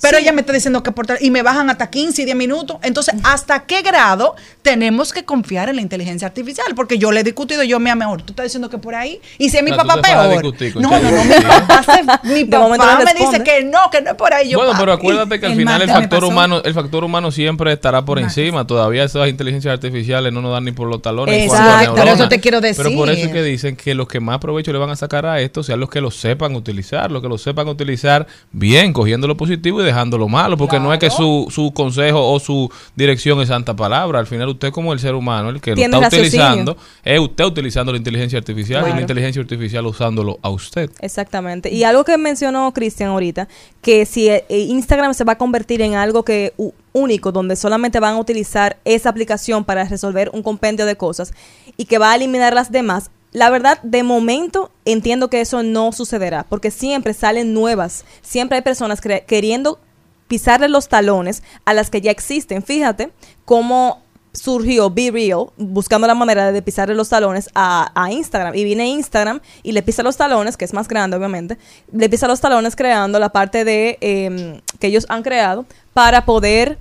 Pero 0.00 0.18
Sí. 0.18 0.24
ella 0.24 0.32
me 0.32 0.42
está 0.42 0.52
diciendo 0.52 0.82
que 0.82 0.92
por 0.92 1.06
tal- 1.06 1.18
y 1.20 1.30
me 1.30 1.42
bajan 1.42 1.70
hasta 1.70 1.88
15 1.90 2.22
y 2.22 2.24
10 2.26 2.36
minutos. 2.36 2.76
Entonces, 2.82 3.14
¿hasta 3.24 3.64
qué 3.66 3.82
grado 3.82 4.34
tenemos 4.62 5.12
que 5.12 5.24
confiar 5.24 5.68
en 5.68 5.76
la 5.76 5.82
inteligencia 5.82 6.28
artificial? 6.28 6.66
Porque 6.76 6.98
yo 6.98 7.10
le 7.12 7.20
he 7.20 7.24
discutido, 7.24 7.62
yo 7.64 7.80
me 7.80 7.94
mejor. 7.96 8.22
Tú 8.22 8.32
estás 8.32 8.44
diciendo 8.44 8.68
que 8.68 8.78
por 8.78 8.94
ahí. 8.94 9.20
Y 9.38 9.48
si 9.48 9.56
es 9.56 9.62
mi 9.62 9.70
papá 9.72 10.00
peor. 10.02 10.30
discutir 10.32 10.76
No, 10.76 10.90
no, 10.90 11.10
no, 11.10 11.24
mi 11.24 11.34
papá, 11.42 11.82
se- 11.82 12.28
mi 12.28 12.44
papá 12.44 12.98
me 13.04 13.14
dice 13.14 13.42
que 13.42 13.64
no, 13.64 13.90
que 13.90 14.02
no 14.02 14.10
es 14.10 14.16
por 14.16 14.32
ahí. 14.34 14.50
Yo, 14.50 14.58
bueno, 14.58 14.74
pero 14.78 14.92
acuérdate 14.92 15.40
que 15.40 15.46
al 15.46 15.52
el 15.52 15.58
final 15.58 15.82
el 15.82 15.88
factor 15.90 16.24
humano, 16.24 16.60
el 16.64 16.74
factor 16.74 17.02
humano 17.04 17.30
siempre 17.30 17.72
estará 17.72 18.04
por 18.04 18.18
encima. 18.18 18.66
Todavía 18.66 19.04
esas 19.04 19.28
inteligencias 19.28 19.72
artificiales 19.72 20.32
no 20.32 20.42
nos 20.42 20.52
dan 20.52 20.64
ni 20.64 20.72
por 20.72 20.88
los 20.88 21.00
talones. 21.02 21.44
Exacto, 21.44 21.94
por 21.94 22.06
eso 22.08 22.28
te 22.28 22.38
quiero 22.40 22.60
Pero 22.60 22.74
por 22.76 23.08
eso 23.08 23.16
decir. 23.16 23.26
es 23.26 23.32
que 23.32 23.42
dicen 23.42 23.76
que 23.76 23.94
los 23.94 24.08
que 24.08 24.20
más 24.20 24.38
provecho 24.38 24.72
le 24.72 24.78
van 24.78 24.90
a 24.90 24.96
sacar 24.96 25.24
a 25.26 25.40
esto 25.40 25.62
sean 25.62 25.80
los 25.80 25.88
que 25.90 26.00
lo 26.00 26.10
sepan 26.10 26.54
utilizar, 26.54 27.10
los 27.10 27.22
que 27.22 27.28
lo 27.28 27.38
sepan 27.38 27.66
utilizar 27.68 28.26
bien, 28.52 28.92
cogiendo 28.92 29.26
lo 29.26 29.36
positivo 29.36 29.80
y 29.80 29.84
dejando 29.84 29.95
lo 29.96 30.28
malo, 30.28 30.56
porque 30.56 30.78
no 30.78 30.92
es 30.92 30.98
que 30.98 31.10
su, 31.10 31.46
su 31.50 31.72
consejo 31.72 32.30
o 32.30 32.38
su 32.38 32.70
dirección 32.94 33.40
es 33.40 33.48
santa 33.48 33.74
palabra. 33.74 34.18
Al 34.18 34.26
final 34.26 34.48
usted 34.48 34.70
como 34.70 34.92
el 34.92 34.98
ser 34.98 35.14
humano, 35.14 35.50
el 35.50 35.60
que 35.60 35.74
lo 35.74 35.82
está 35.82 36.00
raciocinio. 36.00 36.28
utilizando, 36.28 36.76
es 37.04 37.18
usted 37.18 37.44
utilizando 37.44 37.92
la 37.92 37.98
inteligencia 37.98 38.38
artificial 38.38 38.88
y 38.88 38.92
la 38.92 39.00
inteligencia 39.00 39.40
artificial 39.40 39.86
usándolo 39.86 40.38
a 40.42 40.50
usted. 40.50 40.90
Exactamente. 41.00 41.72
Y 41.72 41.84
algo 41.84 42.04
que 42.04 42.16
mencionó 42.18 42.72
Cristian 42.72 43.10
ahorita, 43.10 43.48
que 43.80 44.06
si 44.06 44.28
eh, 44.28 44.44
Instagram 44.48 45.14
se 45.14 45.24
va 45.24 45.32
a 45.32 45.38
convertir 45.38 45.82
en 45.82 45.94
algo 45.94 46.24
que 46.24 46.52
único, 46.92 47.30
donde 47.30 47.56
solamente 47.56 48.00
van 48.00 48.14
a 48.14 48.18
utilizar 48.18 48.78
esa 48.84 49.10
aplicación 49.10 49.64
para 49.64 49.84
resolver 49.84 50.30
un 50.32 50.42
compendio 50.42 50.86
de 50.86 50.96
cosas 50.96 51.32
y 51.76 51.84
que 51.84 51.98
va 51.98 52.12
a 52.12 52.16
eliminar 52.16 52.54
las 52.54 52.70
demás. 52.70 53.10
La 53.36 53.50
verdad, 53.50 53.78
de 53.82 54.02
momento 54.02 54.70
entiendo 54.86 55.28
que 55.28 55.42
eso 55.42 55.62
no 55.62 55.92
sucederá, 55.92 56.46
porque 56.48 56.70
siempre 56.70 57.12
salen 57.12 57.52
nuevas, 57.52 58.06
siempre 58.22 58.56
hay 58.56 58.62
personas 58.62 59.02
queriendo 59.26 59.78
pisarle 60.26 60.70
los 60.70 60.88
talones 60.88 61.42
a 61.66 61.74
las 61.74 61.90
que 61.90 62.00
ya 62.00 62.10
existen. 62.10 62.62
Fíjate 62.62 63.12
cómo 63.44 64.00
surgió 64.32 64.88
Be 64.88 65.10
Real 65.10 65.48
buscando 65.58 66.06
la 66.06 66.14
manera 66.14 66.50
de 66.50 66.62
pisarle 66.62 66.94
los 66.94 67.10
talones 67.10 67.50
a, 67.54 67.92
a 67.94 68.10
Instagram. 68.10 68.54
Y 68.54 68.64
viene 68.64 68.88
Instagram 68.88 69.40
y 69.62 69.72
le 69.72 69.82
pisa 69.82 70.02
los 70.02 70.16
talones, 70.16 70.56
que 70.56 70.64
es 70.64 70.72
más 70.72 70.88
grande 70.88 71.18
obviamente, 71.18 71.58
le 71.92 72.08
pisa 72.08 72.26
los 72.26 72.40
talones 72.40 72.74
creando 72.74 73.18
la 73.18 73.28
parte 73.28 73.66
de 73.66 73.98
em, 74.00 74.62
que 74.78 74.86
ellos 74.86 75.04
han 75.10 75.22
creado 75.22 75.66
para 75.92 76.24
poder 76.24 76.78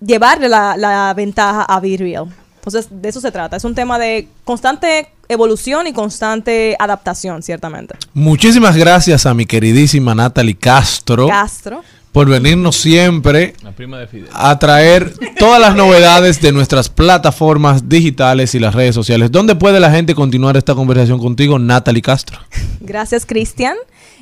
llevarle 0.00 0.48
la, 0.48 0.76
la 0.76 1.14
ventaja 1.14 1.62
a 1.62 1.78
Be 1.78 1.96
Real. 1.96 2.26
Entonces, 2.56 2.88
de 2.90 3.08
eso 3.08 3.20
se 3.20 3.30
trata. 3.30 3.56
Es 3.56 3.64
un 3.64 3.76
tema 3.76 3.96
de 3.96 4.26
constante 4.42 5.13
evolución 5.28 5.86
y 5.86 5.92
constante 5.92 6.76
adaptación, 6.78 7.42
ciertamente. 7.42 7.94
Muchísimas 8.12 8.76
gracias 8.76 9.26
a 9.26 9.34
mi 9.34 9.46
queridísima 9.46 10.14
Natalie 10.14 10.54
Castro 10.56 11.28
Castro. 11.28 11.82
por 12.12 12.28
venirnos 12.28 12.76
siempre 12.76 13.54
La 13.62 13.72
prima 13.72 13.98
de 13.98 14.06
Fidel. 14.06 14.28
a 14.32 14.58
traer 14.58 15.12
todas 15.38 15.60
las 15.60 15.74
novedades 15.74 16.40
de 16.40 16.52
nuestras 16.52 16.88
plataformas 16.88 17.88
digitales 17.88 18.54
y 18.54 18.58
las 18.60 18.74
redes 18.74 18.94
sociales. 18.94 19.32
¿Dónde 19.32 19.54
puede 19.56 19.80
la 19.80 19.90
gente 19.90 20.14
continuar 20.14 20.56
esta 20.56 20.74
conversación 20.74 21.18
contigo, 21.18 21.58
Natalie 21.58 22.02
Castro? 22.02 22.38
Gracias, 22.80 23.26
Cristian. 23.26 23.76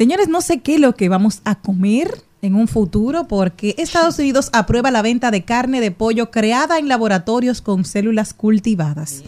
Señores, 0.00 0.28
no 0.28 0.40
sé 0.40 0.60
qué 0.60 0.76
es 0.76 0.80
lo 0.80 0.94
que 0.94 1.10
vamos 1.10 1.42
a 1.44 1.56
comer 1.56 2.22
en 2.40 2.54
un 2.54 2.68
futuro 2.68 3.28
porque 3.28 3.74
Estados 3.76 4.18
Unidos 4.18 4.48
aprueba 4.54 4.90
la 4.90 5.02
venta 5.02 5.30
de 5.30 5.44
carne 5.44 5.82
de 5.82 5.90
pollo 5.90 6.30
creada 6.30 6.78
en 6.78 6.88
laboratorios 6.88 7.60
con 7.60 7.84
células 7.84 8.32
cultivadas. 8.32 9.22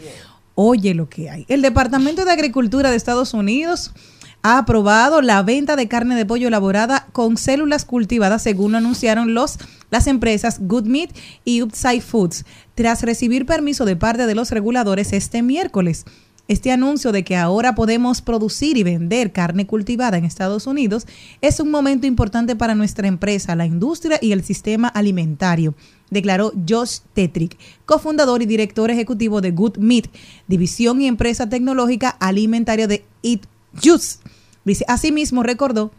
Oye 0.55 0.95
lo 0.95 1.11
que 1.11 1.29
hay. 1.29 1.45
El 1.49 1.61
Departamento 1.61 2.25
de 2.25 2.33
Agricultura 2.33 2.89
de 2.89 2.97
Estados 2.97 3.35
Unidos 3.35 3.93
ha 4.41 4.57
aprobado 4.57 5.21
la 5.21 5.43
venta 5.43 5.77
de 5.77 5.89
carne 5.89 6.17
de 6.17 6.25
pollo 6.25 6.49
elaborada 6.49 7.07
con 7.13 7.37
células 7.37 7.85
cultivadas, 7.85 8.41
según 8.41 8.75
anunciaron 8.75 9.35
los, 9.35 9.59
las 9.91 10.07
empresas 10.07 10.57
Good 10.59 10.87
Meat 10.87 11.11
y 11.45 11.61
Upside 11.61 12.01
Foods, 12.01 12.47
tras 12.75 13.03
recibir 13.03 13.45
permiso 13.45 13.85
de 13.85 13.97
parte 13.97 14.27
de 14.27 14.35
los 14.35 14.51
reguladores 14.51 15.13
este 15.13 15.43
miércoles. 15.43 16.07
Este 16.49 16.73
anuncio 16.73 17.13
de 17.13 17.23
que 17.23 17.37
ahora 17.37 17.75
podemos 17.75 18.21
producir 18.21 18.77
y 18.77 18.83
vender 18.83 19.33
carne 19.33 19.67
cultivada 19.67 20.19
en 20.19 20.25
Estados 20.25 20.67
Unidos 20.67 21.07
es 21.41 21.61
un 21.61 21.71
momento 21.71 22.07
importante 22.07 22.57
para 22.57 22.75
nuestra 22.75 23.07
empresa, 23.07 23.55
la 23.55 23.65
industria 23.65 24.19
y 24.21 24.33
el 24.33 24.43
sistema 24.43 24.89
alimentario, 24.89 25.75
declaró 26.11 26.53
Josh 26.69 26.99
Tetrick, 27.15 27.57
cofundador 27.87 28.43
y 28.43 28.47
director 28.47 28.91
ejecutivo 28.91 29.41
de 29.41 29.53
Good 29.53 29.79
Meat, 29.79 30.07
división 30.49 31.01
y 31.01 31.07
empresa 31.07 31.49
tecnológica 31.49 32.11
alimentaria 32.11 32.89
de 32.89 33.05
Eat 33.23 33.43
Juice. 33.81 34.19
Asimismo 34.89 35.43
recordó 35.43 35.93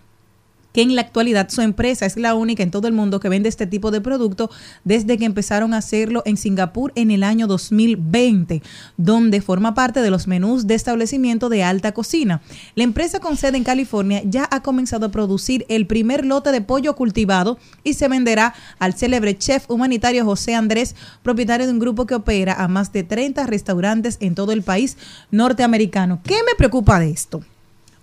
que 0.73 0.81
en 0.81 0.95
la 0.95 1.01
actualidad 1.01 1.49
su 1.49 1.61
empresa 1.61 2.05
es 2.05 2.17
la 2.17 2.35
única 2.35 2.63
en 2.63 2.71
todo 2.71 2.87
el 2.87 2.93
mundo 2.93 3.19
que 3.19 3.29
vende 3.29 3.47
este 3.47 3.67
tipo 3.67 3.91
de 3.91 4.01
producto 4.01 4.49
desde 4.83 5.17
que 5.17 5.25
empezaron 5.25 5.73
a 5.73 5.77
hacerlo 5.77 6.23
en 6.25 6.35
Singapur 6.35 6.91
en 6.95 7.11
el 7.11 7.23
año 7.23 7.47
2020, 7.47 8.61
donde 8.97 9.41
forma 9.41 9.73
parte 9.73 10.01
de 10.01 10.09
los 10.09 10.27
menús 10.27 10.67
de 10.67 10.75
establecimiento 10.75 11.49
de 11.49 11.63
alta 11.63 11.93
cocina. 11.93 12.41
La 12.75 12.83
empresa 12.83 13.19
con 13.19 13.37
sede 13.37 13.57
en 13.57 13.63
California 13.63 14.21
ya 14.25 14.47
ha 14.51 14.61
comenzado 14.61 15.05
a 15.05 15.11
producir 15.11 15.65
el 15.69 15.87
primer 15.87 16.25
lote 16.25 16.51
de 16.51 16.61
pollo 16.61 16.95
cultivado 16.95 17.57
y 17.83 17.93
se 17.93 18.07
venderá 18.07 18.53
al 18.79 18.93
célebre 18.93 19.37
chef 19.37 19.69
humanitario 19.69 20.25
José 20.25 20.55
Andrés, 20.55 20.95
propietario 21.21 21.67
de 21.67 21.73
un 21.73 21.79
grupo 21.79 22.05
que 22.05 22.15
opera 22.15 22.55
a 22.55 22.67
más 22.67 22.91
de 22.91 23.03
30 23.03 23.45
restaurantes 23.45 24.17
en 24.19 24.35
todo 24.35 24.51
el 24.51 24.63
país 24.63 24.97
norteamericano. 25.31 26.21
¿Qué 26.23 26.35
me 26.45 26.55
preocupa 26.57 26.99
de 26.99 27.11
esto? 27.11 27.41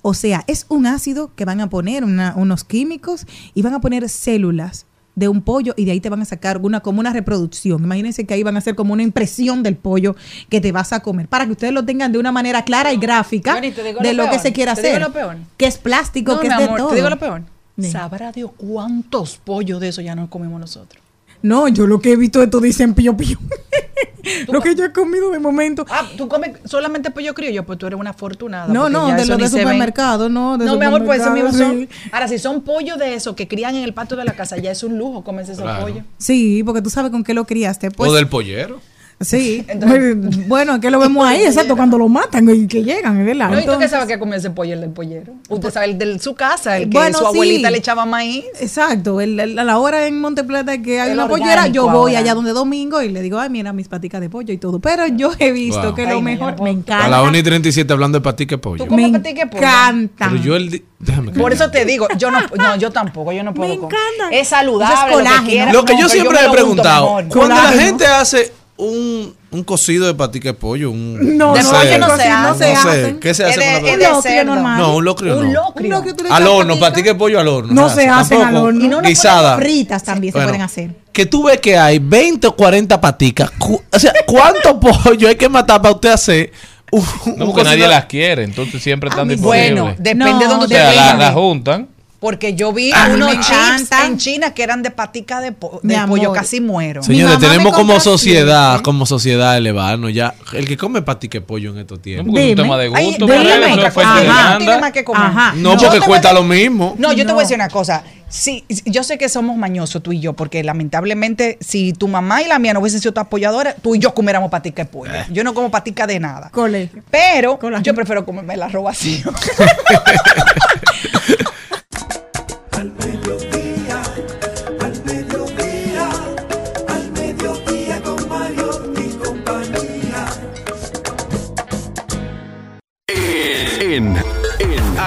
O 0.02 0.14
sea, 0.14 0.44
es 0.46 0.66
un 0.68 0.86
ácido 0.86 1.32
que 1.34 1.44
van 1.44 1.60
a 1.60 1.68
poner 1.68 2.04
una- 2.04 2.34
unos 2.36 2.64
químicos 2.64 3.26
y 3.54 3.62
van 3.62 3.74
a 3.74 3.80
poner 3.80 4.08
células 4.08 4.86
de 5.16 5.28
un 5.28 5.42
pollo 5.42 5.74
y 5.76 5.84
de 5.84 5.90
ahí 5.90 6.00
te 6.00 6.08
van 6.08 6.22
a 6.22 6.24
sacar 6.24 6.58
una 6.62 6.80
como 6.80 7.00
una 7.00 7.12
reproducción. 7.12 7.82
Imagínense 7.82 8.24
que 8.24 8.32
ahí 8.32 8.42
van 8.42 8.54
a 8.54 8.58
hacer 8.60 8.74
como 8.74 8.94
una 8.94 9.02
impresión 9.02 9.62
del 9.62 9.76
pollo 9.76 10.16
que 10.48 10.60
te 10.60 10.72
vas 10.72 10.92
a 10.94 11.00
comer 11.00 11.28
para 11.28 11.44
que 11.44 11.52
ustedes 11.52 11.74
lo 11.74 11.84
tengan 11.84 12.12
de 12.12 12.18
una 12.18 12.32
manera 12.32 12.64
clara 12.64 12.92
y 12.92 12.96
gráfica 12.96 13.60
de 13.60 14.14
lo 14.14 14.24
lo 14.24 14.30
que 14.30 14.38
se 14.38 14.52
quiera 14.52 14.74
te 14.74 14.82
digo 14.82 14.94
hacer. 14.94 15.02
lo 15.08 15.12
peor. 15.12 15.36
Que 15.58 15.66
es 15.66 15.76
plástico, 15.76 16.32
No, 16.32 16.40
que 16.40 16.48
mi 16.48 16.54
es 16.54 16.58
de 16.58 16.64
amor, 16.64 16.78
todo. 16.78 16.88
Te 16.90 16.94
digo 16.96 17.10
lo 17.10 17.18
peor. 17.18 17.42
Sí. 17.78 17.90
Sabrá 17.90 18.32
Dios 18.32 18.50
cuántos 18.56 19.36
pollos 19.38 19.80
de 19.80 19.88
eso 19.88 20.00
ya 20.00 20.14
no 20.14 20.30
comemos 20.30 20.58
nosotros. 20.60 21.02
No, 21.42 21.68
yo 21.68 21.86
lo 21.86 22.00
que 22.00 22.12
he 22.12 22.16
visto 22.16 22.40
de 22.40 22.46
todo 22.46 22.60
dicen 22.60 22.94
pío 22.94 23.16
pío. 23.16 23.38
lo 24.48 24.60
que 24.60 24.74
yo 24.74 24.84
he 24.84 24.92
comido 24.92 25.30
de 25.30 25.38
momento. 25.38 25.86
Ah, 25.88 26.06
tú 26.16 26.28
comes 26.28 26.52
solamente 26.64 27.10
pollo 27.10 27.34
criollo, 27.34 27.64
pues 27.64 27.78
tú 27.78 27.86
eres 27.86 27.98
una 27.98 28.10
afortunada. 28.10 28.72
No, 28.72 28.88
no, 28.88 29.06
de 29.08 29.24
los 29.26 29.38
de 29.38 29.48
se 29.48 29.56
ven. 29.56 29.64
supermercado, 29.64 30.28
no, 30.28 30.58
de 30.58 30.66
no, 30.66 30.76
mi 30.76 30.84
amor, 30.84 31.04
pues 31.04 31.20
eso 31.20 31.30
mismo 31.30 31.50
supermercado, 31.52 31.88
son. 32.02 32.12
Ahora, 32.12 32.28
si 32.28 32.38
son 32.38 32.62
pollos 32.62 32.98
de 32.98 33.14
eso 33.14 33.34
que 33.34 33.48
crían 33.48 33.74
en 33.74 33.84
el 33.84 33.94
patio 33.94 34.16
de 34.16 34.24
la 34.24 34.32
casa, 34.34 34.58
ya 34.58 34.70
es 34.70 34.82
un 34.82 34.98
lujo 34.98 35.24
comerse 35.24 35.52
esos 35.52 35.64
Claro. 35.64 35.82
pollos. 35.86 36.04
Sí, 36.18 36.62
porque 36.64 36.82
tú 36.82 36.90
sabes 36.90 37.10
con 37.10 37.24
qué 37.24 37.34
lo 37.34 37.46
criaste. 37.46 37.90
Pues, 37.90 38.10
o 38.10 38.14
del 38.14 38.28
pollero. 38.28 38.80
Sí, 39.22 39.66
bueno, 40.48 40.76
es 40.76 40.80
que 40.80 40.90
lo 40.90 40.98
vemos 40.98 41.26
ahí, 41.28 41.42
exacto, 41.42 41.76
cuando 41.76 41.98
lo 41.98 42.08
matan 42.08 42.48
y 42.48 42.66
que 42.66 42.82
llegan, 42.82 43.22
¿verdad? 43.24 43.50
No, 43.50 43.58
¿y 43.58 43.60
tú 43.60 43.66
qué 43.66 43.72
Entonces- 43.74 43.90
sabes 43.90 44.06
que 44.06 44.18
comió 44.18 44.36
ese 44.36 44.48
pollo 44.48 44.72
el 44.72 44.80
del 44.80 44.90
pollero? 44.92 45.34
Usted 45.50 45.70
sabe 45.70 45.86
el 45.86 45.98
de 45.98 46.18
su 46.18 46.34
casa, 46.34 46.78
el 46.78 46.84
que 46.88 46.96
Bueno, 46.96 47.18
su 47.18 47.26
abuelita 47.26 47.68
sí. 47.68 47.72
le 47.72 47.78
echaba 47.78 48.06
maíz. 48.06 48.44
Exacto, 48.60 49.20
el- 49.20 49.38
el- 49.38 49.58
a 49.58 49.64
la 49.64 49.78
hora 49.78 50.06
en 50.06 50.18
Monteplata 50.20 50.80
que 50.80 51.02
hay 51.02 51.10
El 51.10 51.18
una 51.18 51.28
pollera, 51.28 51.66
yo 51.66 51.84
voy 51.90 52.12
ahora. 52.12 52.18
allá 52.20 52.34
donde 52.34 52.52
domingo 52.52 53.02
y 53.02 53.10
le 53.10 53.20
digo, 53.20 53.38
ay, 53.38 53.50
mira 53.50 53.74
mis 53.74 53.88
paticas 53.88 54.22
de 54.22 54.30
pollo 54.30 54.54
y 54.54 54.56
todo. 54.58 54.80
Pero 54.80 55.06
yo 55.08 55.32
he 55.38 55.52
visto 55.52 55.82
Wow. 55.82 55.94
que 55.94 56.06
Ay, 56.06 56.12
lo 56.14 56.22
mejor, 56.22 56.58
me 56.62 56.70
A 56.70 56.72
encanta. 56.72 57.08
la 57.08 57.22
1 57.22 57.36
y 57.36 57.42
37 57.42 57.92
hablando 57.92 58.18
de 58.18 58.22
patique 58.24 58.56
pollo. 58.56 58.84
¿Tú 58.84 58.88
comes 58.88 59.10
Me 59.12 59.18
pollo? 59.20 59.28
encanta. 59.58 60.28
Pero 60.30 60.42
yo 60.42 60.56
el... 60.56 60.82
Déjame 60.98 61.32
Por 61.32 61.52
eso 61.52 61.70
te 61.70 61.84
digo, 61.86 62.08
yo 62.18 62.30
no, 62.30 62.40
no, 62.56 62.76
yo 62.76 62.90
tampoco, 62.90 63.32
yo 63.32 63.42
no 63.42 63.52
puedo. 63.54 63.74
comer. 63.80 63.94
encanta. 64.18 64.36
Es 64.36 64.48
saludable. 64.48 64.94
Es 64.94 65.00
lo 65.00 65.06
que 65.08 65.12
colágeno. 65.14 65.72
Lo 65.72 65.84
que 65.86 65.92
No, 65.94 66.00
yo 66.00 66.08
siempre 66.10 66.38
me 66.40 66.46
he 66.46 66.50
preguntado, 66.50 67.06
cuando 67.06 67.36
la 67.48 67.54
Colágeno. 67.56 67.82
gente 67.82 68.06
hace 68.06 68.52
un, 68.80 69.34
un 69.50 69.64
cocido 69.64 70.06
de 70.06 70.14
patique 70.14 70.48
de 70.48 70.54
pollo, 70.54 70.90
un... 70.90 71.36
No, 71.38 71.54
De 71.54 71.62
no, 71.62 71.68
sé, 71.68 71.74
no 71.74 71.80
se 71.82 71.98
no 71.98 72.06
hace. 72.06 72.64
se 72.64 72.74
no 72.74 72.82
sé, 72.82 72.88
hacen. 72.88 73.20
¿qué 73.20 73.34
se 73.34 73.44
hace 73.44 73.54
con 73.54 73.64
la 73.64 73.72
patica? 73.80 73.92
Un 73.92 74.14
locrio 74.14 74.44
normal. 74.44 74.78
No, 74.78 74.96
un 74.96 75.04
locrio 75.04 75.38
Un 75.38 75.52
no. 75.52 75.62
locrio. 75.64 75.86
Un 75.86 75.92
locrio 75.94 76.16
tú 76.16 76.24
le 76.24 76.30
Al 76.30 76.46
horno, 76.46 76.78
patica. 76.78 77.10
de 77.10 77.14
pollo 77.14 77.38
al 77.40 77.48
horno. 77.48 77.72
No 77.74 77.88
se 77.88 78.08
hacen 78.08 78.42
al 78.42 78.56
horno. 78.56 78.84
Y 78.84 78.88
no 78.88 79.00
Guisada. 79.02 79.56
Fritas 79.56 80.02
también 80.02 80.32
se 80.32 80.38
Bueno, 80.38 80.48
pueden 80.48 80.62
hacer. 80.62 80.90
Que 81.12 81.26
tú 81.26 81.44
ves 81.44 81.60
que 81.60 81.76
hay 81.78 81.98
20 81.98 82.46
o 82.46 82.56
40 82.56 83.00
paticas. 83.00 83.50
O 83.92 83.98
sea, 83.98 84.12
¿cuánto 84.26 84.80
pollo 85.04 85.28
hay 85.28 85.36
que 85.36 85.48
matar 85.48 85.82
para 85.82 85.94
usted 85.94 86.10
hacer 86.10 86.52
un, 86.92 87.04
un 87.26 87.36
No, 87.38 87.46
porque 87.46 87.62
nadie 87.64 87.86
las 87.86 88.06
quiere, 88.06 88.44
entonces 88.44 88.82
siempre 88.82 89.10
están 89.10 89.28
sí. 89.28 89.34
disponibles. 89.34 89.72
Bueno, 89.74 89.94
depende 89.98 90.24
No, 90.32 90.38
de 90.38 90.46
donde 90.46 90.64
o 90.64 90.68
te 90.68 90.74
sea, 90.74 90.84
la, 90.92 91.02
vendan. 91.12 91.18
la 91.18 91.32
juntan. 91.32 91.88
Porque 92.20 92.54
yo 92.54 92.70
vi 92.74 92.92
unos 93.14 93.32
chips 93.40 93.90
en 94.04 94.18
China 94.18 94.52
que 94.52 94.62
eran 94.62 94.82
de 94.82 94.90
patica 94.90 95.40
de, 95.40 95.52
po- 95.52 95.80
de 95.82 95.98
pollo, 96.06 96.32
casi 96.32 96.60
muero. 96.60 97.02
Señores, 97.02 97.38
tenemos 97.38 97.74
como 97.74 97.98
sociedad, 97.98 98.80
como 98.82 99.06
sociedad 99.06 99.56
elevarnos 99.56 100.12
ya. 100.12 100.34
El 100.52 100.68
que 100.68 100.76
come 100.76 101.00
patique 101.00 101.38
de 101.40 101.46
pollo 101.46 101.70
en 101.70 101.78
estos 101.78 102.02
tiempos. 102.02 102.26
es 102.26 102.40
un 102.42 102.48
Dime. 102.48 102.62
tema 102.62 102.76
de 102.76 102.90
Ay, 102.94 103.06
gusto, 103.06 103.26
dime 103.26 103.90
fue 103.90 104.04
Ajá. 104.04 104.20
demanda. 104.20 104.50
No 104.52 104.58
tiene 104.58 104.78
más 104.80 104.92
que 104.92 105.02
comer. 105.02 105.22
Ajá. 105.22 105.52
No, 105.56 105.76
porque 105.78 105.98
te 105.98 106.06
cuesta 106.06 106.32
lo 106.34 106.42
mismo. 106.44 106.94
No, 106.98 107.10
yo 107.12 107.18
te 107.24 107.28
No. 107.28 107.34
voy 107.34 107.40
a 107.40 107.44
decir 107.44 107.54
una 107.56 107.68
cosa. 107.70 108.04
Sí, 108.28 108.64
yo 108.84 109.02
sé 109.02 109.18
que 109.18 109.28
somos 109.28 109.56
mañosos 109.56 110.00
tú 110.04 110.12
y 110.12 110.20
yo, 110.20 110.34
porque 110.34 110.62
lamentablemente, 110.62 111.58
si 111.60 111.92
tu 111.94 112.06
mamá 112.06 112.42
y 112.42 112.46
la 112.46 112.60
mía 112.60 112.74
no 112.74 112.80
hubiesen 112.80 113.00
sido 113.00 113.12
tu 113.12 113.18
apoyadora, 113.20 113.74
tú 113.74 113.96
y 113.96 113.98
yo 113.98 114.14
comiéramos 114.14 114.50
patica 114.50 114.84
de 114.84 114.88
pollo. 114.88 115.10
Yo 115.32 115.42
no 115.42 115.52
como 115.52 115.70
patica 115.70 116.06
de 116.06 116.20
nada. 116.20 116.50
Colegio. 116.50 117.02
Pero 117.10 117.58
yo 117.82 117.94
prefiero 117.94 118.24
comerme 118.26 118.54
el 118.54 118.62
arroz 118.62 118.98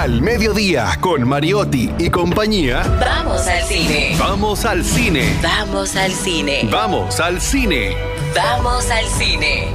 Al 0.04 0.20
Mediodía 0.20 0.98
con 1.00 1.26
Mariotti 1.26 1.90
y 1.98 2.10
compañía. 2.10 2.82
Vamos 3.00 3.46
al 3.46 3.62
cine. 3.62 4.14
Vamos 4.18 4.64
al 4.66 4.84
cine. 4.84 5.38
Vamos 5.42 5.96
al 5.96 6.12
cine. 6.12 6.68
Vamos 6.70 7.20
al 7.20 7.40
cine. 7.40 7.96
Vamos 8.36 8.90
al 8.90 9.06
cine. 9.06 9.68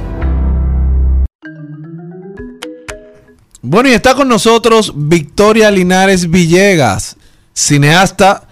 Bueno, 3.60 3.88
y 3.88 3.92
está 3.92 4.14
con 4.14 4.28
nosotros 4.28 4.92
Victoria 4.94 5.68
Linares 5.68 6.30
Villegas, 6.30 7.16
cineasta 7.52 8.46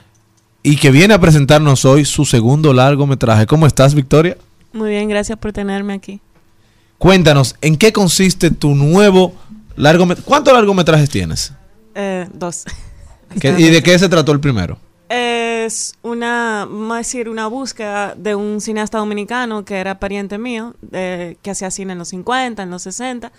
y 0.65 0.79
que 0.79 0.91
viene 0.91 1.15
a 1.15 1.21
presentarnos 1.21 1.85
hoy 1.85 2.05
su 2.05 2.25
segundo 2.25 2.73
largometraje. 2.73 3.47
¿Cómo 3.47 3.69
estás, 3.69 3.95
Victoria? 3.95 4.37
Muy 4.73 4.91
bien, 4.91 5.09
gracias 5.09 5.39
por 5.39 5.53
tenerme 5.53 5.95
aquí. 5.95 6.21
Cuéntanos, 6.99 7.55
¿en 7.61 7.77
qué 7.77 7.93
consiste 7.93 8.51
tu 8.51 8.75
nuevo 8.75 9.33
largometraje? 9.77 10.29
¿Cuántos 10.29 10.53
largometrajes 10.55 11.09
tienes? 11.09 11.53
Eh, 12.01 12.29
dos. 12.33 12.65
¿Qué- 13.41 13.55
¿Y 13.59 13.70
de 13.70 13.83
qué 13.83 13.99
se 13.99 14.09
trató 14.09 14.31
el 14.33 14.39
primero? 14.41 14.79
Es 15.09 15.95
una, 16.03 16.65
vamos 16.69 16.95
a 16.95 16.99
decir, 16.99 17.29
una 17.29 17.47
búsqueda 17.49 18.15
de 18.15 18.35
un 18.35 18.61
cineasta 18.61 18.99
dominicano 18.99 19.65
que 19.65 19.77
era 19.79 19.99
pariente 19.99 20.39
mío, 20.39 20.75
de- 20.81 21.39
que 21.43 21.51
hacía 21.51 21.70
cine 21.70 21.93
en 21.95 21.99
los 21.99 22.09
50, 22.09 22.62
en 22.62 22.70
los 22.70 22.83
60. 22.83 23.33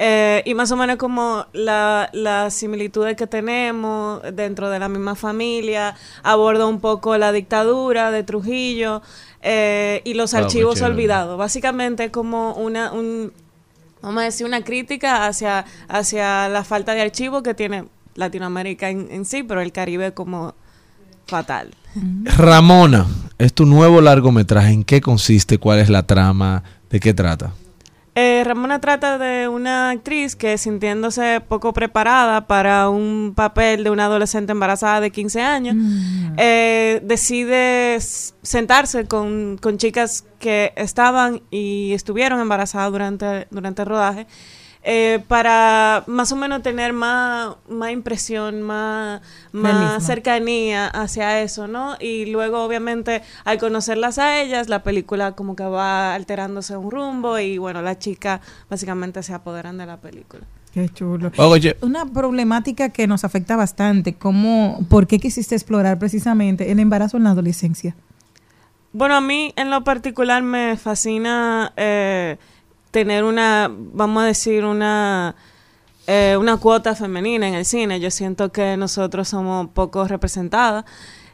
eh, 0.00 0.42
y 0.44 0.54
más 0.54 0.70
o 0.70 0.76
menos 0.76 0.94
como 0.96 1.46
la- 1.52 2.08
las 2.12 2.54
similitudes 2.54 3.16
que 3.16 3.26
tenemos 3.26 4.22
dentro 4.32 4.70
de 4.70 4.78
la 4.78 4.88
misma 4.88 5.16
familia, 5.16 5.96
aborda 6.22 6.66
un 6.66 6.78
poco 6.80 7.18
la 7.18 7.32
dictadura 7.32 8.12
de 8.12 8.22
Trujillo 8.22 9.02
eh, 9.42 10.00
y 10.04 10.14
los 10.14 10.34
Ah, 10.34 10.38
archivos 10.38 10.82
olvidados. 10.82 11.36
Básicamente 11.36 12.12
como 12.12 12.52
una, 12.54 12.92
un, 12.92 13.32
vamos 14.02 14.22
a 14.22 14.24
decir, 14.24 14.46
una 14.46 14.62
crítica 14.62 15.26
hacia, 15.26 15.64
hacia 15.88 16.48
la 16.48 16.64
falta 16.64 16.94
de 16.94 17.02
archivo 17.02 17.42
que 17.42 17.54
tiene 17.54 17.84
Latinoamérica 18.14 18.90
en, 18.90 19.08
en 19.10 19.24
sí, 19.24 19.42
pero 19.42 19.60
el 19.60 19.72
Caribe 19.72 20.12
como 20.12 20.54
fatal. 21.26 21.74
Ramona, 22.36 23.06
es 23.38 23.52
tu 23.52 23.66
nuevo 23.66 24.00
largometraje. 24.00 24.72
¿En 24.72 24.84
qué 24.84 25.00
consiste? 25.00 25.58
¿Cuál 25.58 25.78
es 25.78 25.88
la 25.88 26.04
trama? 26.04 26.62
¿De 26.90 27.00
qué 27.00 27.14
trata? 27.14 27.52
Eh, 28.20 28.42
Ramona 28.42 28.80
trata 28.80 29.16
de 29.16 29.46
una 29.46 29.90
actriz 29.90 30.34
que 30.34 30.58
sintiéndose 30.58 31.40
poco 31.40 31.72
preparada 31.72 32.48
para 32.48 32.88
un 32.88 33.32
papel 33.36 33.84
de 33.84 33.90
una 33.90 34.06
adolescente 34.06 34.50
embarazada 34.50 35.00
de 35.00 35.12
15 35.12 35.40
años, 35.40 35.76
eh, 36.36 37.00
decide 37.04 37.96
sentarse 38.00 39.06
con, 39.06 39.56
con 39.58 39.78
chicas 39.78 40.24
que 40.40 40.72
estaban 40.74 41.42
y 41.52 41.92
estuvieron 41.92 42.40
embarazadas 42.40 42.90
durante, 42.90 43.46
durante 43.52 43.82
el 43.82 43.88
rodaje 43.88 44.26
eh, 44.90 45.22
para 45.28 46.02
más 46.06 46.32
o 46.32 46.36
menos 46.36 46.62
tener 46.62 46.94
más, 46.94 47.56
más 47.68 47.90
impresión, 47.90 48.62
más, 48.62 49.20
más 49.52 50.02
cercanía 50.02 50.86
hacia 50.86 51.42
eso, 51.42 51.68
¿no? 51.68 51.96
Y 52.00 52.24
luego, 52.24 52.64
obviamente, 52.64 53.20
al 53.44 53.58
conocerlas 53.58 54.18
a 54.18 54.40
ellas, 54.40 54.70
la 54.70 54.82
película 54.82 55.32
como 55.32 55.56
que 55.56 55.64
va 55.64 56.14
alterándose 56.14 56.74
un 56.74 56.90
rumbo 56.90 57.38
y, 57.38 57.58
bueno, 57.58 57.82
las 57.82 57.98
chicas 57.98 58.40
básicamente 58.70 59.22
se 59.22 59.34
apoderan 59.34 59.76
de 59.76 59.84
la 59.84 59.98
película. 59.98 60.44
Qué 60.72 60.88
chulo. 60.88 61.32
Oye. 61.36 61.76
Una 61.82 62.06
problemática 62.06 62.88
que 62.88 63.06
nos 63.06 63.24
afecta 63.24 63.56
bastante, 63.56 64.14
¿cómo, 64.14 64.86
¿por 64.88 65.06
qué 65.06 65.18
quisiste 65.18 65.54
explorar 65.54 65.98
precisamente 65.98 66.72
el 66.72 66.78
embarazo 66.78 67.18
en 67.18 67.24
la 67.24 67.30
adolescencia? 67.32 67.94
Bueno, 68.94 69.16
a 69.16 69.20
mí 69.20 69.52
en 69.56 69.68
lo 69.68 69.84
particular 69.84 70.42
me 70.42 70.78
fascina 70.78 71.74
eh, 71.76 72.38
tener 72.90 73.24
una, 73.24 73.70
vamos 73.70 74.22
a 74.22 74.26
decir, 74.26 74.64
una, 74.64 75.34
eh, 76.06 76.36
una 76.38 76.56
cuota 76.56 76.94
femenina 76.94 77.48
en 77.48 77.54
el 77.54 77.64
cine. 77.64 78.00
Yo 78.00 78.10
siento 78.10 78.50
que 78.52 78.76
nosotros 78.76 79.28
somos 79.28 79.68
poco 79.70 80.06
representadas. 80.08 80.84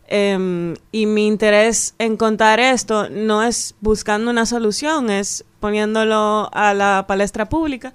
em, 0.07 0.75
y 0.93 1.07
mi 1.07 1.27
interés 1.27 1.95
en 1.99 2.17
contar 2.19 2.61
esto 2.61 3.09
no 3.09 3.43
es 3.43 3.75
buscando 3.81 4.31
una 4.31 4.45
solución, 4.47 5.09
es 5.11 5.45
poniéndolo 5.61 6.51
a 6.53 6.75
la 6.75 7.05
palestra 7.09 7.49
pública. 7.49 7.95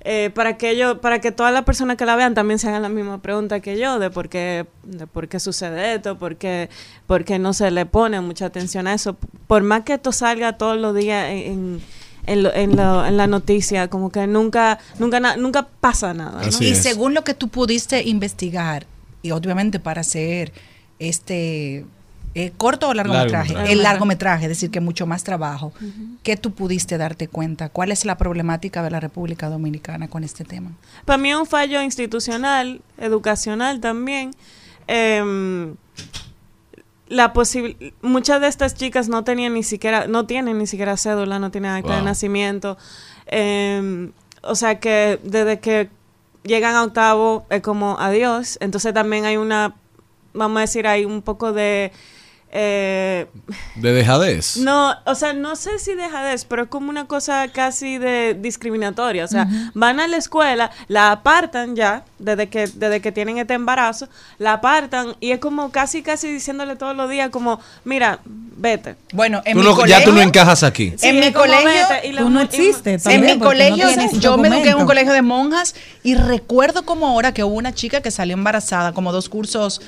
eh, 0.00 0.30
para 0.34 0.56
que 0.56 0.76
yo, 0.76 1.00
para 1.00 1.20
que 1.20 1.32
todas 1.32 1.52
las 1.52 1.64
personas 1.64 1.96
que 1.96 2.06
la 2.06 2.16
vean 2.16 2.32
también 2.34 2.58
se 2.58 2.68
hagan 2.68 2.82
la 2.82 2.88
misma 2.88 3.20
pregunta 3.20 3.60
que 3.60 3.76
yo 3.78 3.98
de 3.98 4.10
por 4.10 4.28
qué, 4.28 4.66
de 4.84 5.06
por 5.06 5.28
qué 5.28 5.40
sucede 5.40 5.94
esto, 5.94 6.18
por 6.18 6.36
qué, 6.36 6.70
por 7.06 7.24
qué 7.24 7.38
no 7.38 7.52
se 7.52 7.70
le 7.70 7.84
pone 7.86 8.20
mucha 8.20 8.46
atención 8.46 8.86
a 8.86 8.94
eso. 8.94 9.16
Por 9.46 9.62
más 9.64 9.82
que 9.82 9.94
esto 9.94 10.12
salga 10.12 10.56
todos 10.56 10.78
los 10.78 10.94
días 10.94 11.26
en, 11.30 11.38
en, 11.38 11.82
lo- 12.36 12.54
en, 12.54 12.76
lo- 12.76 13.04
en 13.06 13.16
la 13.16 13.26
noticia, 13.26 13.88
como 13.88 14.10
que 14.10 14.26
nunca, 14.26 14.78
nunca, 14.98 15.20
na- 15.20 15.36
nunca 15.36 15.66
pasa 15.80 16.14
nada. 16.14 16.40
¿no? 16.42 16.48
y 16.48 16.74
según 16.74 17.14
lo 17.14 17.24
que 17.24 17.34
tú 17.34 17.48
pudiste 17.48 18.02
investigar, 18.02 18.86
y 19.22 19.30
obviamente 19.32 19.80
para 19.80 20.00
hacer 20.02 20.52
este 20.98 21.84
eh, 22.34 22.52
corto 22.56 22.88
o 22.88 22.94
largometraje. 22.94 23.48
Largometraje. 23.52 23.72
El 23.72 23.82
largometraje, 23.82 24.44
es 24.44 24.48
decir, 24.50 24.70
que 24.70 24.80
mucho 24.80 25.06
más 25.06 25.24
trabajo. 25.24 25.72
¿Qué 26.22 26.36
tú 26.36 26.52
pudiste 26.52 26.98
darte 26.98 27.26
cuenta? 27.26 27.68
¿Cuál 27.68 27.90
es 27.90 28.04
la 28.04 28.16
problemática 28.18 28.82
de 28.82 28.90
la 28.90 29.00
República 29.00 29.48
Dominicana 29.48 30.08
con 30.08 30.22
este 30.24 30.44
tema? 30.44 30.72
Para 31.04 31.16
mí 31.18 31.30
es 31.30 31.36
un 31.36 31.46
fallo 31.46 31.80
institucional, 31.82 32.80
educacional 32.98 33.80
también. 33.80 34.30
Em, 34.86 35.74
la 37.08 37.32
posibil- 37.32 37.94
muchas 38.02 38.40
de 38.40 38.48
estas 38.48 38.74
chicas 38.74 39.08
no 39.08 39.24
tenían 39.24 39.54
ni 39.54 39.62
siquiera, 39.62 40.06
no 40.06 40.26
tienen 40.26 40.58
ni 40.58 40.66
siquiera 40.66 40.96
cédula, 40.96 41.38
no 41.38 41.50
tienen 41.50 41.70
acta 41.72 41.96
de 41.96 42.02
nacimiento. 42.02 42.76
Em, 43.26 44.12
o 44.42 44.54
sea 44.54 44.78
que 44.78 45.18
desde 45.22 45.58
que 45.60 45.90
llegan 46.44 46.74
a 46.76 46.84
octavo 46.84 47.46
es 47.50 47.62
como 47.62 47.98
adiós. 47.98 48.58
Entonces 48.60 48.94
también 48.94 49.24
hay 49.24 49.36
una, 49.36 49.74
vamos 50.34 50.58
a 50.58 50.60
decir, 50.62 50.86
hay 50.86 51.04
un 51.04 51.22
poco 51.22 51.52
de 51.52 51.92
eh, 52.50 53.26
De 53.76 53.92
dejadez. 53.92 54.56
no, 54.58 54.94
o 55.04 55.14
sea, 55.14 55.32
no 55.32 55.56
sé 55.56 55.78
si 55.78 55.94
dejadez, 55.94 56.44
pero 56.44 56.62
es 56.62 56.68
como 56.68 56.90
una 56.90 57.06
cosa 57.06 57.48
casi 57.48 57.98
de 57.98 58.34
discriminatoria. 58.38 59.24
O 59.24 59.28
sea, 59.28 59.46
van 59.74 60.00
a 60.00 60.08
la 60.08 60.16
escuela, 60.16 60.70
la 60.88 61.12
apartan 61.12 61.76
ya, 61.76 62.04
desde 62.18 62.48
que, 62.48 62.66
desde 62.66 63.00
que 63.00 63.12
tienen 63.12 63.38
este 63.38 63.54
embarazo, 63.54 64.08
la 64.38 64.54
apartan 64.54 65.14
y 65.20 65.32
es 65.32 65.38
como 65.40 65.70
casi, 65.70 66.02
casi 66.02 66.32
diciéndole 66.32 66.76
todos 66.76 66.96
los 66.96 67.10
días 67.10 67.30
como, 67.30 67.60
mira, 67.84 68.20
vete. 68.24 68.96
Bueno, 69.12 69.42
Tú 69.52 69.62
no- 69.62 69.86
ya 69.86 70.02
tú 70.04 70.12
no 70.12 70.20
encajas 70.20 70.62
aquí. 70.62 70.94
Sí, 70.96 71.08
en 71.08 71.20
mi 71.20 71.32
colegio, 71.32 71.70
vete, 71.90 72.08
y 72.08 72.12
la 72.12 72.22
Tú 72.22 72.30
no 72.30 72.40
existes. 72.40 73.06
en 73.06 73.20
mi 73.20 73.36
no 73.36 73.44
colegio, 73.44 73.86
yo 74.18 74.36
me 74.38 74.48
eduqué 74.48 74.70
en 74.70 74.76
un 74.78 74.86
colegio 74.86 75.12
de 75.12 75.22
monjas 75.22 75.74
y 76.02 76.14
recuerdo 76.14 76.84
como 76.84 77.06
ahora 77.06 77.32
que 77.32 77.44
hubo 77.44 77.54
una 77.54 77.72
chica 77.74 78.00
que 78.00 78.10
salió 78.10 78.34
embarazada, 78.34 78.92
como 78.92 79.12
dos 79.12 79.28
cursos 79.28 79.80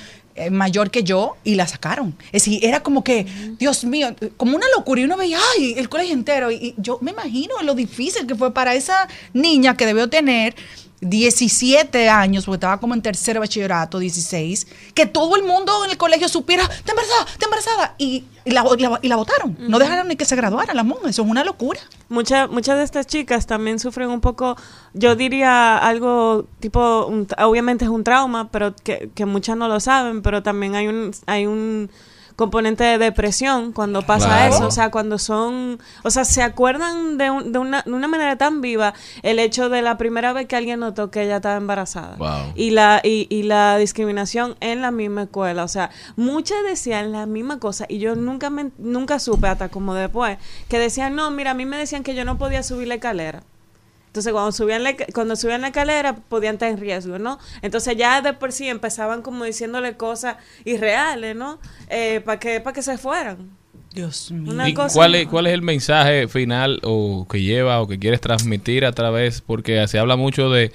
mayor 0.50 0.90
que 0.90 1.02
yo, 1.02 1.36
y 1.44 1.54
la 1.54 1.66
sacaron. 1.66 2.14
Es 2.26 2.44
decir, 2.44 2.64
era 2.64 2.82
como 2.82 3.04
que, 3.04 3.26
Dios 3.58 3.84
mío, 3.84 4.14
como 4.36 4.56
una 4.56 4.66
locura. 4.76 5.00
Y 5.00 5.04
uno 5.04 5.16
veía, 5.16 5.38
ay, 5.56 5.74
el 5.76 5.88
colegio 5.88 6.14
entero. 6.14 6.50
Y, 6.50 6.54
y 6.54 6.74
yo 6.78 6.98
me 7.00 7.10
imagino 7.10 7.54
lo 7.62 7.74
difícil 7.74 8.26
que 8.26 8.34
fue 8.34 8.52
para 8.54 8.74
esa 8.74 9.08
niña 9.32 9.76
que 9.76 9.86
debió 9.86 10.08
tener 10.08 10.54
17 11.00 12.08
años, 12.08 12.44
porque 12.44 12.56
estaba 12.56 12.78
como 12.78 12.94
en 12.94 13.02
tercer 13.02 13.38
bachillerato, 13.38 13.98
16, 13.98 14.66
que 14.94 15.06
todo 15.06 15.36
el 15.36 15.42
mundo 15.44 15.84
en 15.84 15.90
el 15.90 15.96
colegio 15.96 16.28
supiera, 16.28 16.64
está 16.64 16.92
embarazada, 16.92 17.26
está 17.32 17.44
embarazada. 17.46 17.94
Y, 17.98 18.24
y 18.44 18.50
la, 18.50 18.64
y 18.76 18.82
la- 18.82 18.98
y 19.02 19.08
la 19.08 19.16
votaron. 19.16 19.56
No 19.60 19.78
dejaron 19.78 20.08
ni 20.08 20.16
que 20.16 20.24
se 20.24 20.36
graduara 20.36 20.74
la 20.74 20.82
monja. 20.82 21.08
Eso 21.08 21.22
es 21.22 21.28
una 21.28 21.44
locura. 21.44 21.80
Muchas 22.08 22.50
muchas 22.50 22.76
de 22.78 22.84
estas 22.84 23.06
chicas 23.06 23.46
también 23.46 23.78
sufren 23.78 24.08
un 24.10 24.20
poco, 24.20 24.56
yo 24.94 25.14
diría 25.16 25.78
algo 25.78 26.46
tipo, 26.60 27.06
un- 27.06 27.26
obviamente 27.38 27.84
es 27.84 27.90
un 27.90 28.04
trauma, 28.04 28.50
pero 28.50 28.74
que, 28.76 29.10
que 29.14 29.26
muchas 29.26 29.56
no 29.56 29.68
lo 29.68 29.80
saben, 29.80 30.22
pero 30.22 30.42
también 30.42 30.74
hay 30.74 30.88
un, 30.88 31.12
hay 31.26 31.46
un 31.46 31.90
componente 32.40 32.82
de 32.84 32.98
depresión 32.98 33.72
cuando 33.72 34.02
pasa 34.02 34.26
Claro. 34.26 34.54
eso, 34.54 34.66
o 34.66 34.70
sea, 34.70 34.90
cuando 34.90 35.18
son, 35.18 35.78
o 36.02 36.10
sea, 36.10 36.24
se 36.24 36.42
acuerdan 36.42 37.18
de, 37.18 37.30
un- 37.30 37.52
de, 37.52 37.58
una, 37.58 37.82
de 37.82 37.92
una 37.92 38.08
manera 38.08 38.36
tan 38.36 38.60
viva 38.60 38.94
el 39.22 39.38
hecho 39.38 39.68
de 39.68 39.82
la 39.82 39.98
primera 39.98 40.32
vez 40.32 40.46
que 40.46 40.56
alguien 40.56 40.80
notó 40.80 41.10
que 41.10 41.22
ella 41.22 41.36
estaba 41.36 41.56
embarazada 41.56 42.16
Wow. 42.16 42.52
y 42.54 42.70
la 42.70 43.00
y, 43.04 43.26
y 43.30 43.42
la 43.42 43.76
discriminación 43.76 44.56
en 44.60 44.80
la 44.80 44.90
misma 44.90 45.22
escuela 45.24 45.64
o 45.64 45.68
sea 45.68 45.90
muchas 46.16 46.58
decían 46.66 47.12
la 47.12 47.26
misma 47.26 47.58
cosa 47.60 47.84
y 47.88 47.98
yo 47.98 48.16
nunca 48.16 48.48
me, 48.50 48.70
nunca 48.78 49.18
supe 49.18 49.46
hasta 49.46 49.68
como 49.68 49.94
después 49.94 50.38
que 50.68 50.78
decían 50.78 51.14
no 51.14 51.30
mira 51.30 51.50
a 51.50 51.54
mí 51.54 51.66
me 51.66 51.76
decían 51.76 52.02
que 52.02 52.14
yo 52.14 52.24
no 52.24 52.38
podía 52.38 52.62
subir 52.62 52.88
la 52.88 52.94
escalera 52.94 53.42
entonces 54.10 54.32
cuando 54.32 54.50
subían 54.52 54.82
la, 54.82 54.94
cuando 55.14 55.36
subían 55.36 55.60
la 55.60 55.68
escalera 55.68 56.16
podían 56.16 56.54
estar 56.56 56.68
en 56.68 56.78
riesgo 56.78 57.18
no 57.20 57.38
entonces 57.62 57.96
ya 57.96 58.20
de 58.22 58.32
por 58.32 58.50
sí 58.52 58.68
empezaban 58.68 59.22
como 59.22 59.44
diciéndole 59.44 59.96
cosas 59.96 60.36
irreales 60.64 61.36
no 61.36 61.60
para 62.24 62.38
que 62.40 62.60
para 62.60 62.74
que 62.74 62.82
se 62.82 62.98
fueran. 62.98 63.50
Dios 63.92 64.30
mío. 64.30 64.52
Una 64.52 64.68
¿Y 64.68 64.74
cosa- 64.74 64.94
cuál 64.94 65.16
es, 65.16 65.26
cuál 65.26 65.46
es 65.48 65.52
el 65.52 65.62
mensaje 65.62 66.28
final 66.28 66.78
o 66.84 67.26
que 67.28 67.42
lleva 67.42 67.80
o 67.80 67.88
que 67.88 67.98
quieres 67.98 68.20
transmitir 68.20 68.84
a 68.84 68.92
través? 68.92 69.40
Porque 69.40 69.84
se 69.88 69.98
habla 69.98 70.14
mucho 70.14 70.48
de, 70.48 70.70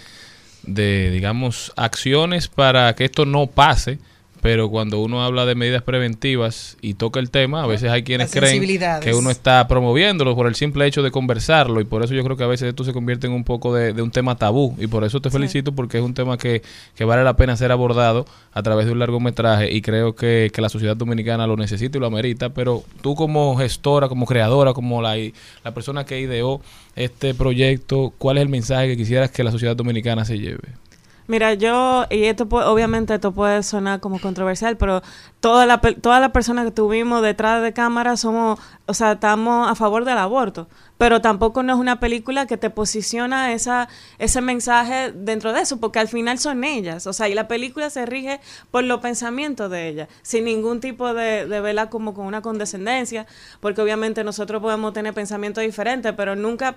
de, 0.63 1.11
digamos, 1.11 1.71
acciones 1.77 2.49
para 2.49 2.93
que 2.95 3.05
esto 3.05 3.25
no 3.25 3.47
pase, 3.47 3.99
pero 4.45 4.69
cuando 4.69 4.99
uno 4.99 5.23
habla 5.23 5.47
de 5.47 5.55
medidas 5.55 5.81
preventivas 5.81 6.77
y 6.79 6.93
toca 6.93 7.19
el 7.19 7.31
tema, 7.31 7.63
a 7.63 7.65
veces 7.65 7.89
hay 7.89 8.03
quienes 8.03 8.31
creen 8.31 8.61
que 9.01 9.15
uno 9.15 9.31
está 9.31 9.67
promoviéndolo 9.67 10.35
por 10.35 10.45
el 10.45 10.53
simple 10.53 10.85
hecho 10.85 11.01
de 11.01 11.09
conversarlo 11.09 11.81
y 11.81 11.83
por 11.83 12.03
eso 12.03 12.13
yo 12.13 12.23
creo 12.23 12.37
que 12.37 12.43
a 12.43 12.47
veces 12.47 12.69
esto 12.69 12.83
se 12.83 12.93
convierte 12.93 13.25
en 13.25 13.33
un 13.33 13.43
poco 13.43 13.73
de, 13.73 13.91
de 13.93 14.03
un 14.03 14.11
tema 14.11 14.35
tabú 14.35 14.75
y 14.77 14.85
por 14.85 15.03
eso 15.03 15.19
te 15.19 15.31
felicito 15.31 15.71
porque 15.71 15.97
es 15.97 16.03
un 16.03 16.13
tema 16.13 16.37
que, 16.37 16.61
que 16.93 17.05
vale 17.05 17.23
la 17.23 17.35
pena 17.35 17.57
ser 17.57 17.71
abordado 17.71 18.27
a 18.53 18.61
través 18.61 18.85
de 18.85 18.91
un 18.91 18.99
largometraje 18.99 19.73
y 19.73 19.81
creo 19.81 20.13
que, 20.13 20.51
que 20.53 20.61
la 20.61 20.69
sociedad 20.69 20.95
dominicana 20.95 21.47
lo 21.47 21.57
necesita 21.57 21.97
y 21.97 22.01
lo 22.01 22.05
amerita, 22.05 22.49
pero 22.49 22.83
tú 23.01 23.15
como 23.15 23.57
gestora, 23.57 24.09
como 24.09 24.27
creadora, 24.27 24.73
como 24.73 25.01
la, 25.01 25.15
la 25.63 25.73
persona 25.73 26.05
que 26.05 26.19
ideó 26.19 26.61
este 26.95 27.33
proyecto, 27.33 28.13
¿cuál 28.19 28.37
es 28.37 28.43
el 28.43 28.49
mensaje 28.49 28.89
que 28.89 28.97
quisieras 28.97 29.31
que 29.31 29.43
la 29.43 29.49
sociedad 29.49 29.75
dominicana 29.75 30.23
se 30.23 30.37
lleve? 30.37 30.84
Mira, 31.27 31.55
yo, 31.55 32.05
y 32.11 32.25
esto 32.25 32.47
obviamente 32.51 33.15
esto 33.15 33.31
puede 33.31 33.63
sonar 33.63 33.99
como 33.99 34.19
controversial, 34.21 34.77
pero 34.77 35.01
toda 35.45 35.67
la, 35.67 35.79
pe- 35.79 35.93
todas 35.93 36.19
las 36.19 36.31
personas 36.31 36.65
que 36.65 36.71
tuvimos 36.71 37.21
detrás 37.21 37.61
de 37.61 37.71
cámara 37.71 38.17
somos, 38.17 38.59
o 38.87 38.95
sea, 38.95 39.11
estamos 39.11 39.69
a 39.69 39.75
favor 39.75 40.03
del 40.03 40.17
aborto, 40.17 40.67
pero 40.97 41.21
tampoco 41.21 41.61
no 41.61 41.71
es 41.71 41.77
una 41.77 41.99
película 41.99 42.47
que 42.47 42.57
te 42.57 42.71
posiciona 42.71 43.53
esa, 43.53 43.87
ese 44.17 44.41
mensaje 44.41 45.11
dentro 45.11 45.53
de 45.53 45.61
eso, 45.61 45.79
porque 45.79 45.99
al 45.99 46.07
final 46.07 46.39
son 46.39 46.63
ellas, 46.63 47.05
o 47.05 47.13
sea, 47.13 47.29
y 47.29 47.35
la 47.35 47.47
película 47.47 47.91
se 47.91 48.07
rige 48.07 48.39
por 48.71 48.83
los 48.85 49.01
pensamientos 49.01 49.69
de 49.69 49.87
ellas, 49.87 50.07
sin 50.23 50.45
ningún 50.45 50.79
tipo 50.79 51.13
de, 51.13 51.45
de 51.45 51.61
vela 51.61 51.91
como 51.91 52.15
con 52.15 52.25
una 52.25 52.41
condescendencia, 52.41 53.27
porque 53.59 53.81
obviamente 53.83 54.23
nosotros 54.23 54.63
podemos 54.63 54.93
tener 54.93 55.13
pensamientos 55.13 55.63
diferentes, 55.63 56.11
pero 56.17 56.35
nunca, 56.35 56.73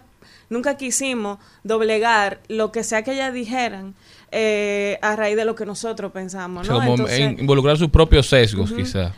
nunca 0.50 0.76
quisimos 0.76 1.38
doblegar 1.64 2.40
lo 2.48 2.70
que 2.70 2.84
sea 2.84 3.02
que 3.02 3.12
ellas 3.12 3.32
dijeran 3.32 3.94
eh, 4.30 4.98
a 5.00 5.16
raíz 5.16 5.36
de 5.36 5.46
lo 5.46 5.54
que 5.54 5.64
nosotros 5.64 6.12
pensamos, 6.12 6.68
¿no? 6.68 6.74
Entonces- 6.82 7.18
en- 7.20 7.40
involucrar 7.40 7.78
sus 7.78 7.88
propios 7.88 8.26
sesgos, 8.28 8.57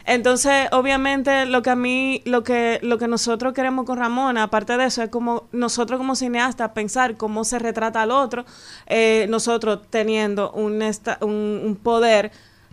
Entonces, 0.07 0.69
obviamente, 0.73 1.47
lo 1.47 1.63
que 1.63 1.71
a 1.71 1.77
mí, 1.77 2.23
lo 2.25 2.43
que, 2.45 2.79
lo 2.83 2.99
que 2.99 3.09
nosotros 3.09 3.53
queremos 3.53 3.85
con 3.87 3.99
Ramona, 3.99 4.45
aparte 4.45 4.77
de 4.77 4.85
eso, 4.87 5.03
es 5.03 5.09
como 5.11 5.49
nosotros 5.53 5.99
como 5.99 6.15
cineastas 6.15 6.71
pensar 6.73 7.17
cómo 7.17 7.45
se 7.45 7.59
retrata 7.59 8.03
al 8.03 8.11
otro, 8.11 8.45
eh, 8.87 9.27
nosotros 9.29 9.81
teniendo 9.91 10.51
un, 10.53 10.83
esta- 10.83 11.19
un, 11.21 11.61
un 11.65 11.77
poder 11.77 12.31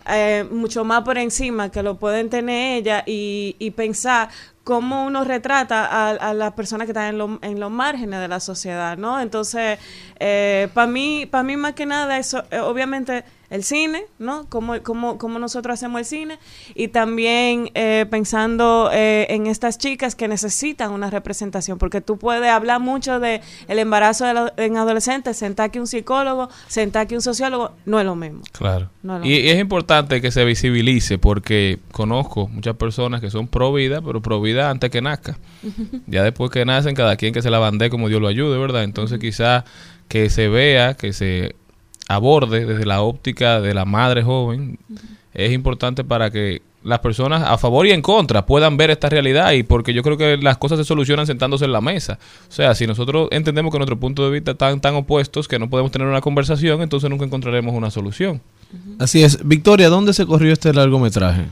eh, 0.10 0.46
mucho 0.50 0.86
más 0.86 1.02
por 1.02 1.18
encima 1.18 1.70
que 1.70 1.84
lo 1.84 1.96
pueden 1.98 2.30
tener 2.30 2.78
ella 2.78 3.04
y, 3.06 3.56
y 3.60 3.72
pensar 3.72 4.30
cómo 4.64 5.06
uno 5.06 5.24
retrata 5.26 5.86
a, 5.86 6.10
a 6.12 6.34
las 6.34 6.54
personas 6.54 6.86
que 6.86 6.92
están 6.92 7.10
en, 7.10 7.18
lo- 7.18 7.40
en 7.42 7.60
los 7.60 7.72
márgenes 7.72 8.20
de 8.22 8.28
la 8.30 8.40
sociedad, 8.40 8.98
¿no? 8.98 9.20
Entonces, 9.20 9.80
para 10.74 10.88
mí, 10.88 11.26
para 11.26 11.44
mí 11.44 11.58
más 11.58 11.74
que 11.74 11.86
nada 11.86 12.18
eso, 12.18 12.44
eh, 12.52 12.60
obviamente 12.60 13.24
el 13.50 13.64
cine, 13.64 14.04
¿no? 14.20 14.46
Cómo, 14.50 14.82
cómo, 14.84 15.18
cómo 15.18 15.40
nosotros 15.40 15.74
hacemos 15.76 16.00
el 16.00 16.06
cine 16.06 16.40
y 16.76 16.90
también 16.90 17.70
eh, 17.76 18.06
pensando 18.10 18.90
eh, 18.94 19.26
en 19.30 19.48
estas 19.48 19.78
chicas 19.78 20.16
que 20.16 20.28
necesitan 20.28 20.92
una 20.92 21.10
representación, 21.10 21.78
porque 21.78 22.02
tú 22.02 22.18
puedes 22.18 22.50
hablar 22.50 22.80
mucho 22.82 23.20
de 23.20 23.42
el 23.68 23.80
embarazo 23.80 24.26
de 24.26 24.34
la- 24.34 24.54
en 24.58 24.76
adolescentes, 24.78 25.38
sentar 25.38 25.72
que 25.72 25.80
un 25.80 25.88
psicólogo, 25.88 26.50
sentar 26.68 27.08
que 27.08 27.16
un 27.16 27.22
sociólogo, 27.22 27.72
no 27.86 28.00
es 28.00 28.06
lo 28.06 28.16
mismo. 28.16 28.42
Claro. 28.52 28.90
No 29.02 29.16
es 29.16 29.22
lo 29.22 29.26
y, 29.28 29.34
y 29.40 29.50
es 29.50 29.60
importante 29.60 30.22
que 30.22 30.32
se 30.32 30.44
visibilice 30.44 31.18
porque 31.18 31.80
conozco 31.92 32.48
muchas 32.48 32.76
personas 32.76 33.22
que 33.22 33.30
son 33.30 33.48
pro 33.48 33.72
vida, 33.72 34.02
pero 34.02 34.22
pro 34.22 34.42
vida 34.42 34.70
antes 34.70 34.90
que 34.90 35.02
nazca. 35.02 35.38
Ya 36.06 36.24
después 36.24 36.52
que 36.52 36.66
nacen, 36.66 36.96
cada 36.96 37.16
quien 37.16 37.34
que 37.34 37.42
se 37.42 37.50
la 37.50 37.60
bande 37.60 37.90
como 37.90 38.10
Dios 38.10 38.22
lo 38.22 38.28
ayude, 38.28 38.58
¿verdad? 38.58 38.84
Entonces 38.84 39.20
quizás 39.20 39.64
que 40.08 40.30
se 40.30 40.48
vea, 40.48 40.94
que 40.96 41.14
se 41.14 41.56
aborde 42.08 42.66
desde 42.66 42.86
la 42.86 43.02
óptica 43.02 43.62
de 43.62 43.74
la 43.74 43.86
madre 43.86 44.24
joven, 44.24 44.80
es 45.34 45.52
importante 45.52 46.04
para 46.04 46.32
que 46.32 46.62
las 46.84 47.00
personas 47.00 47.44
a 47.44 47.58
favor 47.58 47.86
y 47.86 47.92
en 47.92 48.02
contra 48.02 48.46
puedan 48.46 48.78
ver 48.78 48.92
esta 48.92 49.10
realidad 49.10 49.52
y 49.52 49.64
porque 49.64 49.94
yo 49.94 50.04
creo 50.04 50.18
que 50.18 50.38
las 50.38 50.58
cosas 50.58 50.78
se 50.78 50.86
solucionan 50.86 51.28
sentándose 51.28 51.66
en 51.66 51.74
la 51.74 51.82
mesa. 51.82 52.18
O 52.48 52.52
sea, 52.52 52.74
si 52.76 52.88
nosotros 52.88 53.28
entendemos 53.32 53.72
que 53.72 53.78
nuestros 53.78 54.00
puntos 54.00 54.26
de 54.26 54.32
vista 54.32 54.52
están 54.52 54.80
tan 54.80 54.96
opuestos 54.96 55.48
que 55.48 55.60
no 55.60 55.70
podemos 55.70 55.92
tener 55.92 56.08
una 56.08 56.22
conversación, 56.22 56.82
entonces 56.82 57.10
nunca 57.10 57.26
encontraremos 57.26 57.76
una 57.76 57.92
solución. 57.92 58.42
Así 59.00 59.24
es. 59.24 59.46
Victoria, 59.46 59.90
¿dónde 59.90 60.14
se 60.14 60.26
corrió 60.26 60.54
este 60.54 60.74
largometraje? 60.74 61.46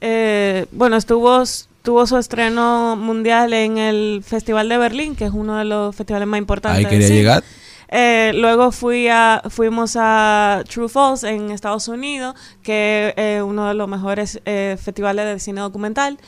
Eh, 0.00 0.66
bueno, 0.72 0.96
estuvo, 0.96 1.42
tuvo 1.82 2.06
su 2.06 2.18
estreno 2.18 2.96
mundial 2.96 3.52
en 3.54 3.78
el 3.78 4.22
Festival 4.24 4.68
de 4.68 4.78
Berlín, 4.78 5.16
que 5.16 5.24
es 5.24 5.32
uno 5.32 5.56
de 5.56 5.64
los 5.64 5.96
festivales 5.96 6.28
más 6.28 6.38
importantes. 6.38 6.84
Ahí 6.84 6.90
quería 6.90 7.08
llegar. 7.08 7.44
Eh, 7.92 8.32
luego 8.34 8.70
fuimos 8.70 9.96
a 9.98 10.62
True 10.68 10.88
Falls 10.88 11.24
en 11.24 11.50
Estados 11.50 11.88
Unidos, 11.88 12.36
que 12.62 13.12
es 13.16 13.42
uno 13.42 13.66
de 13.66 13.74
los 13.74 13.88
mejores 13.88 14.40
eh, 14.44 14.76
festivales 14.80 15.26
de 15.26 15.38
cine 15.40 15.60
documental. 15.60 16.18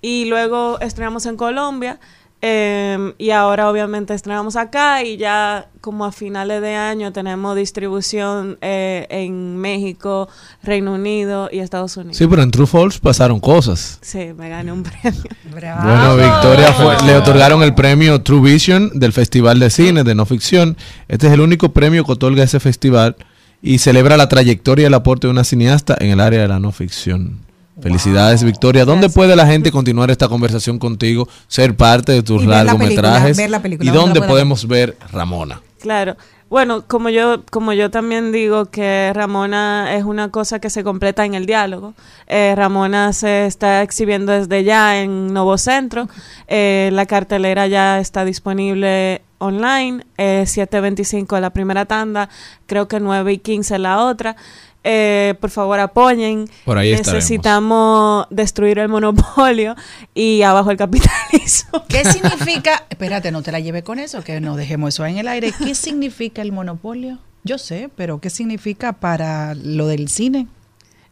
Y 0.00 0.26
luego 0.26 0.78
estrenamos 0.80 1.24
en 1.26 1.36
Colombia. 1.36 1.98
Eh, 2.46 3.14
y 3.16 3.30
ahora 3.30 3.70
obviamente 3.70 4.12
estrenamos 4.12 4.54
acá 4.56 5.02
y 5.02 5.16
ya 5.16 5.70
como 5.80 6.04
a 6.04 6.12
finales 6.12 6.60
de 6.60 6.74
año 6.74 7.10
tenemos 7.10 7.56
distribución 7.56 8.58
eh, 8.60 9.06
en 9.08 9.56
México, 9.56 10.28
Reino 10.62 10.92
Unido 10.92 11.48
y 11.50 11.60
Estados 11.60 11.96
Unidos. 11.96 12.18
Sí, 12.18 12.26
pero 12.26 12.42
en 12.42 12.50
True 12.50 12.66
Falls 12.66 12.98
pasaron 12.98 13.40
cosas. 13.40 13.98
Sí, 14.02 14.32
me 14.36 14.50
gané 14.50 14.72
un 14.72 14.82
premio. 14.82 15.22
Bueno, 15.50 16.16
Victoria 16.16 16.70
fue- 16.74 16.96
le 17.06 17.16
otorgaron 17.16 17.62
el 17.62 17.74
premio 17.74 18.20
True 18.20 18.42
Vision 18.52 18.90
del 18.92 19.14
Festival 19.14 19.58
de 19.58 19.70
Cine 19.70 20.04
de 20.04 20.14
No 20.14 20.26
Ficción. 20.26 20.76
Este 21.08 21.28
es 21.28 21.32
el 21.32 21.40
único 21.40 21.70
premio 21.72 22.04
que 22.04 22.12
otorga 22.12 22.42
ese 22.42 22.60
festival 22.60 23.16
y 23.62 23.78
celebra 23.78 24.18
la 24.18 24.28
trayectoria 24.28 24.82
y 24.82 24.86
el 24.86 24.94
aporte 24.94 25.26
de 25.26 25.30
una 25.30 25.44
cineasta 25.44 25.96
en 25.98 26.10
el 26.10 26.20
área 26.20 26.42
de 26.42 26.48
la 26.48 26.60
no 26.60 26.72
ficción. 26.72 27.38
Felicidades, 27.80 28.42
Victoria. 28.44 28.84
¿Dónde 28.84 29.08
puede 29.10 29.34
la 29.36 29.46
gente 29.46 29.72
continuar 29.72 30.10
esta 30.10 30.28
conversación 30.28 30.78
contigo, 30.78 31.28
ser 31.48 31.76
parte 31.76 32.12
de 32.12 32.22
tus 32.22 32.42
Y 32.42 32.46
ver 32.46 32.48
la 32.56 32.64
largometrajes? 32.64 33.22
película, 33.22 33.42
ver 33.42 33.50
la 33.50 33.62
película. 33.62 33.90
¿Y 33.90 33.92
¿Dónde 33.94 34.22
podemos 34.22 34.66
ver 34.68 34.96
Ramona? 35.12 35.60
Claro. 35.80 36.16
Bueno, 36.50 36.84
como 36.86 37.08
yo, 37.08 37.42
como 37.50 37.72
yo 37.72 37.90
también 37.90 38.30
digo 38.30 38.66
que 38.66 39.10
Ramona 39.12 39.96
es 39.96 40.04
una 40.04 40.28
cosa 40.30 40.60
que 40.60 40.70
se 40.70 40.84
completa 40.84 41.24
en 41.24 41.34
el 41.34 41.46
diálogo. 41.46 41.94
eh, 42.28 42.54
Ramona 42.56 43.12
se 43.12 43.46
está 43.46 43.82
exhibiendo 43.82 44.30
desde 44.30 44.62
ya 44.62 45.00
en 45.00 45.32
Novo 45.32 45.58
Centro. 45.58 46.08
eh, 46.46 46.90
la 46.92 47.06
cartelera 47.06 47.66
ya 47.66 47.98
está 47.98 48.24
disponible 48.24 49.22
online. 49.38 50.04
eh, 50.16 50.44
7.25 50.46 51.40
la 51.40 51.50
primera 51.50 51.86
tanda, 51.86 52.28
creo 52.66 52.86
que 52.86 53.00
9 53.00 53.32
y 53.32 53.38
15 53.38 53.78
la 53.80 54.04
otra. 54.04 54.36
Eh, 54.86 55.34
por 55.40 55.48
favor 55.48 55.80
apoyen. 55.80 56.48
Por 56.66 56.76
ahí 56.76 56.92
estaremos. 56.92 57.14
Necesitamos 57.14 58.26
destruir 58.28 58.78
el 58.78 58.88
monopolio 58.88 59.74
y 60.14 60.42
abajo 60.42 60.70
el 60.70 60.76
capitalismo. 60.76 61.84
¿Qué 61.88 62.04
significa? 62.12 62.84
Espérate, 62.90 63.32
no 63.32 63.42
te 63.42 63.50
la 63.50 63.60
lleve 63.60 63.82
con 63.82 63.98
eso, 63.98 64.22
que 64.22 64.40
no 64.42 64.56
dejemos 64.56 64.94
eso 64.94 65.06
en 65.06 65.16
el 65.16 65.26
aire. 65.28 65.52
¿Qué 65.58 65.74
significa 65.74 66.42
el 66.42 66.52
monopolio? 66.52 67.18
Yo 67.44 67.56
sé, 67.56 67.90
pero 67.96 68.20
¿qué 68.20 68.28
significa 68.28 68.92
para 68.92 69.54
lo 69.54 69.86
del 69.86 70.08
cine? 70.08 70.46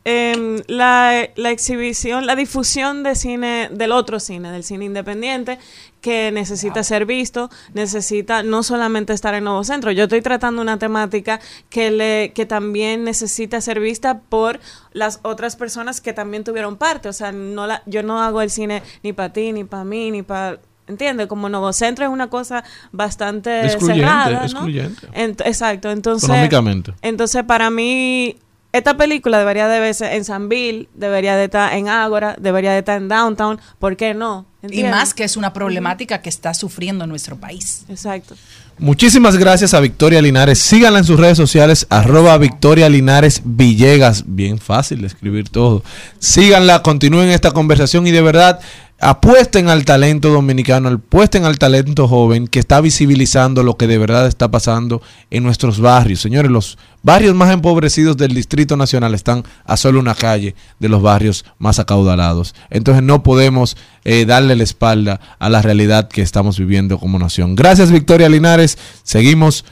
Em, 0.05 0.61
la, 0.67 1.29
la 1.37 1.51
exhibición, 1.51 2.27
la 2.27 2.35
difusión 2.35 3.05
de 3.05 3.15
cine, 3.15 3.69
del 3.71 3.93
otro 3.93 4.19
cine, 4.19 4.51
del 4.51 4.65
cine 4.65 4.85
independiente, 4.85 5.59
que 6.03 6.33
necesita 6.33 6.83
ser 6.83 7.07
visto, 7.07 7.49
necesita 7.73 8.43
no 8.43 8.63
solamente 8.63 9.15
estar 9.15 9.35
en 9.35 9.45
Nuevo 9.45 9.65
Centro. 9.65 9.93
Yo 9.93 10.03
estoy 10.03 10.21
tratando 10.21 10.61
una 10.61 10.79
temática 10.79 11.41
que, 11.71 11.91
le, 11.91 12.33
que 12.35 12.45
también 12.45 13.05
necesita 13.05 13.61
ser 13.63 13.81
vista 13.81 14.19
por 14.19 14.61
las 14.93 15.21
otras 15.23 15.57
personas 15.57 16.01
que 16.03 16.13
también 16.13 16.45
tuvieron 16.45 16.77
parte. 16.77 17.09
O 17.09 17.13
sea, 17.13 17.33
no 17.33 17.67
la, 17.67 17.83
yo 17.87 18.03
no 18.03 18.21
hago 18.21 18.43
el 18.43 18.51
cine 18.51 18.83
ni 19.03 19.13
para 19.15 19.33
ti, 19.33 19.53
ni 19.53 19.65
para 19.65 19.85
mí, 19.85 20.11
ni 20.11 20.23
para... 20.23 20.59
¿Entiendes? 20.89 21.29
Como 21.29 21.49
Nuevo 21.49 21.73
Centro 21.73 22.05
es 22.05 22.11
una 22.11 22.29
cosa 22.29 22.65
bastante 22.91 23.65
Excluyente, 23.65 24.03
cerrada, 24.03 24.31
¿no? 24.31 24.43
excluyente. 24.43 25.07
Ent- 25.13 25.47
exacto, 25.47 25.91
entonces... 25.91 26.29
Económicamente. 26.29 26.93
Entonces, 27.01 27.45
para 27.45 27.71
mí, 27.71 28.37
esta 28.73 28.97
película 28.97 29.39
debería 29.39 29.69
de 29.69 29.79
verse 29.79 30.17
en 30.17 30.25
Sanville, 30.25 30.89
debería 30.95 31.37
de 31.37 31.45
estar 31.45 31.73
en 31.75 31.89
Ágora, 31.89 32.35
debería 32.39 32.73
de 32.73 32.81
estar 32.81 32.97
en 33.01 33.09
Downtown. 33.09 33.61
¿Por 33.79 33.97
qué 33.97 34.15
no? 34.15 34.47
Y 34.71 34.85
más 34.85 35.13
que 35.13 35.25
es 35.25 35.37
una 35.37 35.53
problemática 35.53 36.23
que 36.23 36.29
está 36.29 36.55
sufriendo 36.55 37.07
nuestro 37.07 37.37
país. 37.37 37.85
Exacto. 37.89 38.37
Muchísimas 38.79 39.37
gracias 39.37 39.75
a 39.75 39.81
Victoria 39.81 40.23
Linares. 40.23 40.59
Síganla 40.59 41.01
en 41.01 41.05
sus 41.05 41.19
redes 41.19 41.37
sociales, 41.37 41.87
arroba 41.91 42.39
Victoria 42.39 42.89
Linares 42.89 43.43
Villegas. 43.45 44.25
Bien 44.27 44.59
fácil 44.59 45.01
de 45.01 45.09
escribir 45.09 45.49
todo. 45.49 45.83
Síganla, 46.19 46.83
continúen 46.83 47.29
esta 47.29 47.51
conversación 47.51 48.07
y 48.07 48.13
de 48.13 48.23
verdad 48.23 48.61
apuesten 49.03 49.69
al 49.69 49.85
talento 49.85 50.31
dominicano, 50.31 50.89
apuesten 50.89 51.45
al 51.45 51.59
talento 51.59 52.07
joven 52.07 52.47
que 52.47 52.61
está 52.61 52.81
visibilizando 52.81 53.65
lo 53.65 53.77
que 53.77 53.89
de 53.89 53.99
verdad 53.99 54.29
está 54.29 54.49
pasando 54.49 55.03
en 55.29 55.43
nuestros 55.43 55.81
barrios. 55.81 56.21
Señores, 56.21 56.53
los 56.53 56.79
barrios 57.03 57.35
más 57.35 57.53
empobrecidos 57.53 58.17
del 58.17 58.33
Distrito 58.33 58.77
Nacional 58.77 59.13
están 59.15 59.43
a 59.65 59.77
solo 59.77 59.99
una 59.99 60.15
calle 60.15 60.55
de 60.79 60.89
los 60.89 61.03
barrios 61.03 61.45
más 61.59 61.81
acaudalados. 61.81 62.55
Entonces 62.71 63.03
no 63.03 63.25
podemos 63.25 63.77
eh, 64.05 64.25
darle 64.25 64.55
la 64.55 64.63
espalda 64.63 65.21
a 65.41 65.51
la 65.51 65.63
realidad 65.63 66.09
que 66.09 66.23
estamos 66.23 66.57
viviendo 66.57 66.99
como 66.99 67.19
nación. 67.19 67.57
Gracias 67.57 67.91
Victoria 67.91 68.29
Linares. 68.29 68.79
Seguimos 69.03 69.65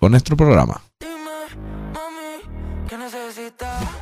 con 0.00 0.12
nuestro 0.12 0.34
programa. 0.34 0.80
¿Qué 2.88 2.96
necesitas? 2.96 3.97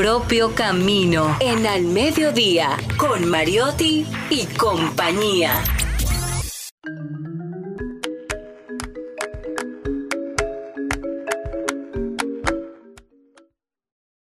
Propio 0.00 0.54
camino 0.54 1.36
en 1.40 1.66
Al 1.66 1.82
Mediodía 1.82 2.70
con 2.96 3.28
Mariotti 3.28 4.06
y 4.30 4.46
compañía. 4.46 5.52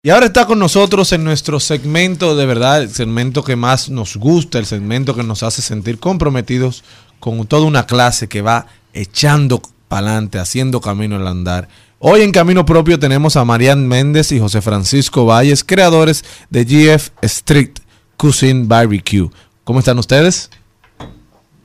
Y 0.01 0.09
ahora 0.11 0.27
está 0.27 0.45
con 0.45 0.59
nosotros 0.59 1.11
en 1.11 1.25
nuestro 1.25 1.59
segmento, 1.59 2.37
de 2.37 2.45
verdad, 2.45 2.81
el 2.81 2.89
segmento 2.91 3.43
que 3.43 3.57
más 3.57 3.89
nos 3.89 4.15
gusta, 4.15 4.59
el 4.59 4.65
segmento 4.65 5.13
que 5.13 5.23
nos 5.23 5.43
hace 5.43 5.61
sentir 5.61 5.99
comprometidos 5.99 6.85
con 7.19 7.45
toda 7.47 7.65
una 7.65 7.85
clase 7.85 8.29
que 8.29 8.41
va 8.41 8.67
echando 8.93 9.61
para 9.89 10.07
adelante, 10.07 10.39
haciendo 10.39 10.79
camino 10.79 11.17
al 11.17 11.27
andar. 11.27 11.67
Hoy 12.07 12.21
en 12.21 12.31
Camino 12.31 12.67
Propio 12.67 12.99
tenemos 12.99 13.35
a 13.35 13.43
Marian 13.43 13.87
Méndez 13.87 14.31
y 14.31 14.39
José 14.39 14.61
Francisco 14.61 15.25
Valles, 15.25 15.63
creadores 15.63 16.23
de 16.51 16.63
GF 16.63 17.09
Street 17.23 17.71
Cuisine 18.15 18.67
Barbecue. 18.67 19.31
¿Cómo 19.63 19.79
están 19.79 19.97
ustedes? 19.97 20.51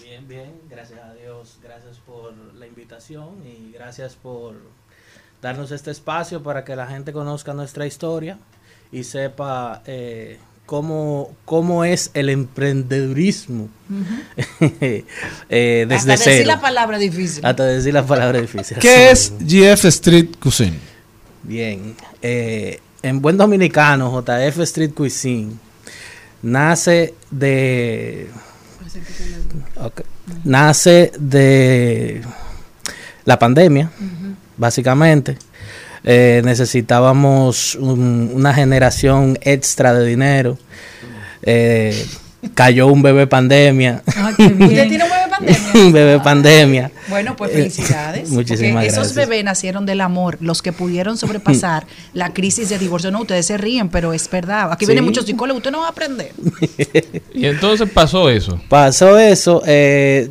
Bien, 0.03 0.27
bien, 0.27 0.55
gracias 0.71 0.99
a 0.99 1.13
Dios, 1.13 1.59
gracias 1.63 1.99
por 2.07 2.33
la 2.59 2.67
invitación 2.67 3.35
y 3.45 3.71
gracias 3.73 4.15
por 4.15 4.55
darnos 5.43 5.73
este 5.73 5.91
espacio 5.91 6.43
para 6.43 6.65
que 6.65 6.75
la 6.75 6.87
gente 6.87 7.13
conozca 7.13 7.53
nuestra 7.53 7.87
historia 7.87 8.39
y 8.91 9.05
sepa 9.05 9.83
eh, 9.85 10.39
cómo, 10.71 11.35
cómo 11.47 11.85
es 11.85 12.13
el 12.15 12.29
emprendedurismo 12.29 13.69
eh, 14.61 15.05
desde 15.89 16.13
Hasta 16.13 16.17
cero. 16.17 16.31
decir 16.31 16.47
la 16.47 16.61
palabra 16.61 16.97
difícil. 16.97 17.45
Hasta 17.45 17.65
decir 17.65 17.93
la 17.93 18.07
palabra 18.07 18.41
difícil. 18.41 18.79
¿Qué 18.79 19.11
es 19.11 19.33
GF 19.41 19.85
Street 19.87 20.29
Cuisine? 20.41 20.79
Bien, 21.43 21.97
eh, 22.23 22.79
en 23.03 23.21
buen 23.21 23.37
dominicano, 23.37 24.23
JF 24.23 24.61
Street 24.61 24.93
Cuisine 24.95 25.55
nace 26.41 27.15
de 27.33 28.31
nace 30.45 31.11
de 31.19 32.23
la 33.25 33.41
pandemia, 33.41 33.91
básicamente. 34.57 35.37
Eh, 36.05 36.41
necesitábamos 36.45 37.75
un- 37.77 38.31
una 38.35 38.55
generación 38.55 39.39
extra 39.43 39.93
de 39.95 40.07
dinero. 40.07 40.59
Eh, 41.43 42.07
cayó 42.55 42.87
un 42.87 43.03
bebé 43.03 43.27
pandemia. 43.27 44.03
¿Usted 44.07 44.47
tiene 44.89 45.05
un 45.05 45.11
bebé 45.11 45.29
pandemia? 45.31 45.59
un 45.75 45.93
bebé 45.93 46.21
pandemia. 46.21 46.91
Bueno, 47.09 47.37
pues 47.37 47.51
Eh, 47.51 47.55
felicidades. 47.55 48.31
Muchísimas 48.31 48.73
porque 48.73 48.87
gracias. 48.87 49.05
Esos 49.05 49.15
bebés 49.15 49.45
nacieron 49.45 49.85
del 49.85 50.01
amor, 50.01 50.39
los 50.41 50.63
que 50.63 50.73
pudieron 50.73 51.19
sobrepasar 51.19 51.87
la 52.15 52.33
crisis 52.33 52.69
de 52.71 52.79
divorcio. 52.79 53.11
No, 53.11 53.21
ustedes 53.21 53.45
se 53.47 53.59
ríen, 53.59 53.89
pero 53.91 54.13
es 54.15 54.29
verdad. 54.31 54.73
Aquí 54.73 54.87
Sí. 54.87 54.91
vienen 54.91 55.05
muchos 55.05 55.27
psicólogos, 55.27 55.61
usted 55.61 55.71
no 55.71 55.81
va 55.81 55.87
a 55.87 55.91
aprender. 55.91 56.33
Y 57.35 57.45
entonces 57.47 57.89
pasó 57.91 58.31
eso. 58.31 58.59
Pasó 58.69 59.19
eso. 59.19 59.63
eh, 59.67 60.31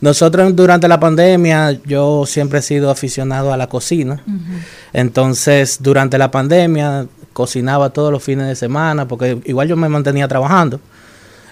nosotros 0.00 0.54
durante 0.54 0.86
la 0.88 1.00
pandemia, 1.00 1.78
yo 1.84 2.24
siempre 2.26 2.60
he 2.60 2.62
sido 2.62 2.90
aficionado 2.90 3.52
a 3.52 3.56
la 3.56 3.66
cocina. 3.66 4.22
Entonces, 4.92 5.78
durante 5.80 6.18
la 6.18 6.30
pandemia, 6.30 7.06
cocinaba 7.32 7.90
todos 7.90 8.12
los 8.12 8.22
fines 8.22 8.46
de 8.46 8.56
semana, 8.56 9.06
porque 9.06 9.38
igual 9.44 9.68
yo 9.68 9.76
me 9.76 9.88
mantenía 9.88 10.28
trabajando. 10.28 10.80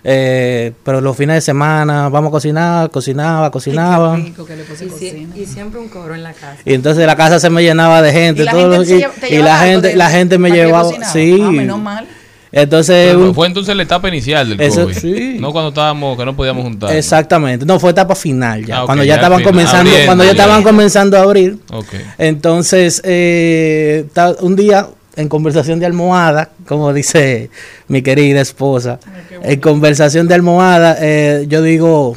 Eh, 0.08 0.72
pero 0.84 1.00
los 1.00 1.16
fines 1.16 1.34
de 1.34 1.40
semana, 1.40 2.08
vamos 2.08 2.28
a 2.28 2.30
cocinar, 2.30 2.90
cocinaba, 2.92 3.50
cocinaba. 3.50 4.16
Y, 4.16 5.46
siempre 5.46 5.80
un 5.80 5.88
coro 5.88 6.14
en 6.14 6.22
la 6.22 6.32
casa. 6.32 6.58
Y 6.64 6.74
entonces 6.74 7.04
la 7.04 7.16
casa 7.16 7.40
se 7.40 7.50
me 7.50 7.60
llenaba 7.62 8.02
de 8.02 8.12
gente. 8.12 8.42
¿Y 8.42 8.44
la 8.44 8.52
todos 8.52 8.86
gente 8.86 9.10
y, 9.28 9.38
la 9.38 9.58
gente, 9.58 9.88
de- 9.88 9.96
la 9.96 10.10
gente 10.10 10.38
me 10.38 10.50
llevaba. 10.50 10.92
Sí. 11.12 11.40
Ah, 11.42 11.50
menos 11.50 11.80
mal. 11.80 12.06
Entonces, 12.52 13.08
Pero 13.08 13.20
un- 13.28 13.34
fue 13.34 13.46
entonces 13.46 13.76
la 13.76 13.82
etapa 13.82 14.08
inicial 14.08 14.48
del 14.48 14.60
Eso, 14.60 14.82
COVID. 14.84 14.94
sí. 14.96 15.36
No 15.40 15.52
cuando 15.52 15.68
estábamos, 15.70 16.16
que 16.16 16.24
no 16.24 16.34
podíamos 16.36 16.62
juntar. 16.64 16.94
Exactamente. 16.94 17.66
No, 17.66 17.78
fue 17.80 17.90
etapa 17.90 18.14
final 18.14 18.64
ya. 18.64 18.80
Ah, 18.80 18.82
cuando 18.86 19.04
ya, 19.04 19.16
estaban 19.16 19.38
final. 19.38 19.52
comenzando, 19.52 19.90
Abriendo, 19.90 20.06
cuando 20.06 20.24
ya 20.24 20.30
ya. 20.32 20.42
estaban 20.42 20.62
comenzando 20.62 21.16
a 21.18 21.20
abrir. 21.22 21.58
Ok. 21.72 21.94
Entonces, 22.18 23.02
eh, 23.04 24.06
ta- 24.12 24.36
un 24.40 24.56
día 24.56 24.88
en 25.16 25.28
conversación 25.28 25.80
de 25.80 25.86
almohada, 25.86 26.50
como 26.68 26.92
dice 26.92 27.50
mi 27.88 28.02
querida 28.02 28.40
esposa, 28.40 29.00
en 29.42 29.60
conversación 29.60 30.28
de 30.28 30.34
almohada, 30.34 30.96
eh, 31.00 31.46
yo 31.48 31.62
digo, 31.62 32.16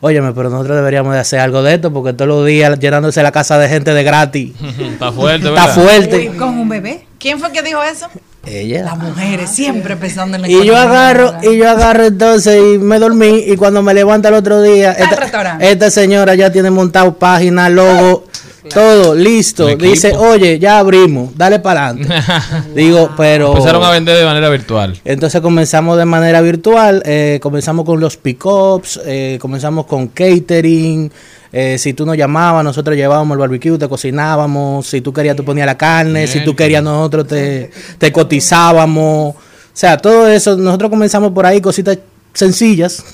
óyeme, 0.00 0.32
pero 0.32 0.48
nosotros 0.48 0.76
deberíamos 0.76 1.12
de 1.14 1.18
hacer 1.20 1.40
algo 1.40 1.62
de 1.62 1.74
esto 1.74 1.92
porque 1.92 2.12
todos 2.12 2.28
los 2.28 2.46
días 2.46 2.78
llenándose 2.78 3.22
la 3.22 3.32
casa 3.32 3.58
de 3.58 3.68
gente 3.68 3.92
de 3.92 4.02
gratis. 4.04 4.52
Está 4.80 5.10
fuerte, 5.12 5.48
Está 5.48 5.66
fuerte. 5.68 6.28
Con 6.38 6.58
un 6.58 6.68
bebé. 6.68 7.06
¿Quién 7.18 7.40
fue 7.40 7.50
que 7.50 7.62
dijo 7.62 7.82
eso? 7.82 8.06
Ella. 8.48 8.82
Las 8.82 8.98
mujeres, 8.98 9.50
siempre 9.50 9.96
pensando 9.96 10.36
en 10.36 10.42
la 10.42 10.48
Y 10.48 10.64
yo 10.64 10.76
agarro, 10.76 11.34
y 11.42 11.56
yo 11.56 11.70
agarro 11.70 12.06
entonces 12.06 12.60
y 12.74 12.78
me 12.78 12.98
dormí 12.98 13.44
y 13.46 13.56
cuando 13.56 13.82
me 13.82 13.94
levanto 13.94 14.28
el 14.28 14.34
otro 14.34 14.62
día, 14.62 14.92
esta, 14.92 15.16
restaurante. 15.16 15.70
esta 15.70 15.90
señora 15.90 16.34
ya 16.34 16.50
tiene 16.50 16.70
montado 16.70 17.14
página, 17.14 17.68
logo, 17.68 18.24
todo 18.72 19.14
listo. 19.14 19.66
Dice, 19.76 20.12
oye, 20.16 20.58
ya 20.58 20.78
abrimos, 20.78 21.36
dale 21.36 21.58
para 21.58 21.88
adelante. 21.88 22.14
Digo, 22.74 23.10
pero... 23.16 23.48
Empezaron 23.52 23.82
a 23.82 23.90
vender 23.90 24.16
de 24.16 24.24
manera 24.24 24.48
virtual. 24.48 24.98
Entonces 25.04 25.40
comenzamos 25.40 25.98
de 25.98 26.04
manera 26.04 26.40
virtual, 26.40 27.02
eh, 27.04 27.38
comenzamos 27.42 27.84
con 27.84 28.00
los 28.00 28.16
pick-ups, 28.16 29.00
eh, 29.04 29.38
comenzamos 29.40 29.86
con 29.86 30.08
catering. 30.08 31.10
eh, 31.52 31.76
si 31.78 31.94
tú 31.94 32.04
nos 32.04 32.16
llamabas, 32.16 32.62
nosotros 32.62 32.96
llevábamos 32.96 33.34
el 33.34 33.38
barbecue, 33.38 33.78
te 33.78 33.88
cocinábamos. 33.88 34.86
Si 34.86 35.00
tú 35.00 35.12
querías, 35.12 35.36
tú 35.36 35.44
ponías 35.44 35.66
la 35.66 35.76
carne. 35.76 36.26
Si 36.26 36.44
tú 36.44 36.54
querías, 36.54 36.82
nosotros 36.82 37.26
te, 37.26 37.70
te 37.98 38.12
cotizábamos. 38.12 39.34
O 39.34 39.36
sea, 39.72 39.96
todo 39.96 40.28
eso, 40.28 40.56
nosotros 40.56 40.90
comenzamos 40.90 41.32
por 41.32 41.46
ahí, 41.46 41.60
cositas 41.60 41.98
sencillas. 42.34 43.04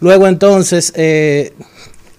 Luego 0.00 0.26
entonces, 0.26 0.92
eh, 0.96 1.52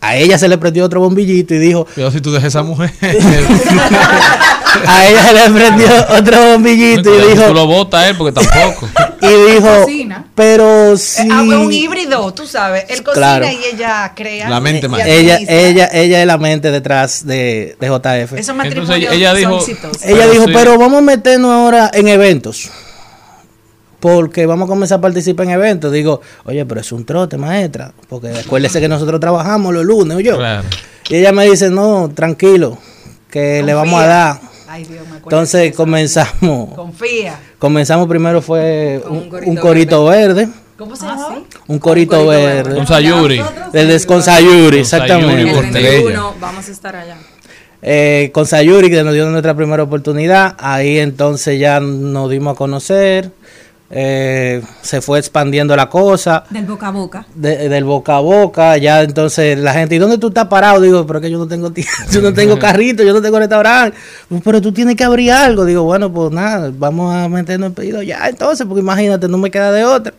a 0.01 0.15
ella 0.15 0.37
se 0.37 0.47
le 0.47 0.57
prendió 0.57 0.83
otro 0.85 0.99
bombillito 0.99 1.53
y 1.53 1.59
dijo, 1.59 1.85
Cuidado 1.85 2.11
si 2.11 2.21
tú 2.21 2.31
dejas 2.31 2.47
esa 2.49 2.63
mujer. 2.63 2.91
a 4.87 5.05
ella 5.07 5.23
se 5.23 5.33
le 5.33 5.49
prendió 5.59 5.87
otro 6.17 6.51
bombillito 6.53 7.13
y 7.15 7.21
si 7.21 7.27
dijo, 7.29 7.43
Tú 7.47 7.53
lo 7.53 7.67
botas 7.67 8.07
él 8.09 8.15
porque 8.17 8.31
tampoco. 8.41 8.89
y 9.21 9.51
dijo, 9.53 9.67
Cocina. 9.83 10.25
pero 10.35 10.97
si... 10.97 11.27
Ah, 11.31 11.43
fue 11.45 11.57
un 11.57 11.71
híbrido, 11.71 12.33
tú 12.33 12.47
sabes. 12.47 12.85
Él 12.89 13.03
cocina 13.03 13.13
Claro. 13.39 13.45
y 13.45 13.75
ella 13.75 14.13
crea. 14.15 14.49
La 14.49 14.59
mente 14.59 14.87
y 14.87 15.09
ella, 15.09 15.37
ella, 15.47 15.89
ella 15.93 16.21
es 16.21 16.27
la 16.27 16.37
mente 16.37 16.71
detrás 16.71 17.25
de, 17.25 17.75
de 17.79 17.87
JF. 17.87 18.33
Esos 18.39 18.55
matrimonios 18.55 18.89
Entonces, 18.89 19.11
ella 19.17 19.29
son 19.31 19.37
dijo- 19.39 19.57
exitosos. 19.59 20.03
Ella 20.03 20.17
Pero 20.21 20.31
dijo, 20.31 20.45
sí. 20.47 20.51
pero 20.53 20.77
vamos 20.77 20.97
a 20.99 21.01
meternos 21.01 21.51
ahora 21.51 21.91
en 21.93 22.07
eventos. 22.07 22.69
Porque 24.01 24.45
vamos 24.45 24.65
a 24.65 24.69
comenzar 24.69 24.97
a 24.97 25.01
participar 25.01 25.45
en 25.45 25.53
eventos. 25.53 25.91
Digo, 25.91 26.19
oye, 26.43 26.65
pero 26.65 26.81
es 26.81 26.91
un 26.91 27.05
trote, 27.05 27.37
maestra. 27.37 27.93
Porque 28.09 28.29
acuérdese 28.29 28.81
que 28.81 28.89
nosotros 28.89 29.19
trabajamos 29.19 29.73
los 29.73 29.85
lunes, 29.85 30.17
¿o 30.17 30.19
yo? 30.19 30.37
Claro. 30.37 30.67
Y 31.07 31.15
ella 31.15 31.31
me 31.31 31.45
dice, 31.45 31.69
no, 31.69 32.09
tranquilo, 32.13 32.77
que 33.29 33.63
le 33.63 33.73
vamos 33.73 34.01
a 34.01 34.07
dar. 34.07 34.41
Ay, 34.67 34.83
Dios, 34.85 35.07
me 35.07 35.17
acuerdo. 35.17 35.37
Entonces 35.37 35.75
comenzamos. 35.75 36.73
Confía. 36.75 37.39
Comenzamos 37.59 38.07
primero 38.07 38.41
fue 38.41 39.01
un, 39.07 39.29
corito 39.29 39.49
un 39.51 39.57
corito 39.57 40.05
verde. 40.05 40.49
¿Cómo 40.77 40.95
se 40.95 41.05
llama? 41.05 41.43
Un 41.67 41.77
corito, 41.77 42.25
verde. 42.25 42.73
Con 42.73 42.87
Sayuri. 42.87 43.39
Desde 43.71 44.07
con 44.07 44.23
Sayuri, 44.23 44.69
Con 44.69 44.79
exactamente. 44.79 45.33
Sayuri 45.33 45.49
El 45.49 45.55
por 45.55 45.65
Estrella. 45.65 45.89
21 45.91 46.35
vamos 46.39 46.67
a 46.67 46.71
estar 46.71 46.95
allá. 46.95 47.17
Eh, 47.83 48.31
con 48.33 48.45
Sayuri, 48.47 48.89
que 48.89 49.03
nos 49.03 49.13
dio 49.13 49.29
nuestra 49.29 49.55
primera 49.55 49.83
oportunidad, 49.83 50.55
ahí 50.59 50.99
entonces 50.99 51.59
ya 51.59 51.79
nos 51.79 52.29
dimos 52.29 52.53
a 52.53 52.55
conocer, 52.55 53.31
eh, 53.93 54.61
se 54.81 55.01
fue 55.01 55.19
expandiendo 55.19 55.75
la 55.75 55.89
cosa, 55.89 56.45
Del 56.49 56.65
boca 56.65 56.87
a 56.87 56.91
boca. 56.91 57.25
de- 57.35 57.67
del 57.69 57.83
boca 57.83 58.15
a 58.15 58.19
boca, 58.21 58.77
ya 58.77 59.01
entonces 59.03 59.59
la 59.59 59.73
gente, 59.73 59.95
¿y 59.95 59.97
dónde 59.99 60.17
tú 60.17 60.29
estás 60.29 60.47
parado? 60.47 60.79
Digo, 60.79 61.05
pero 61.05 61.19
es 61.19 61.23
que 61.23 61.31
yo 61.31 61.37
no 61.37 61.47
tengo 61.47 61.71
tiempo, 61.71 61.91
yo 62.11 62.21
no 62.21 62.33
tengo 62.33 62.57
carrito, 62.57 63.03
yo 63.03 63.13
no 63.13 63.21
tengo 63.21 63.37
restaurante, 63.37 63.97
pero 64.43 64.61
tú 64.61 64.71
tienes 64.71 64.95
que 64.95 65.03
abrir 65.03 65.31
algo. 65.33 65.65
Digo, 65.65 65.83
bueno, 65.83 66.11
pues 66.11 66.31
nada, 66.31 66.71
vamos 66.73 67.13
a 67.13 67.27
meternos 67.27 67.67
en 67.67 67.73
pedido 67.73 68.01
ya, 68.01 68.29
entonces, 68.29 68.65
porque 68.65 68.79
imagínate, 68.81 69.27
no 69.27 69.37
me 69.37 69.51
queda 69.51 69.71
de 69.71 69.83
otra. 69.83 70.13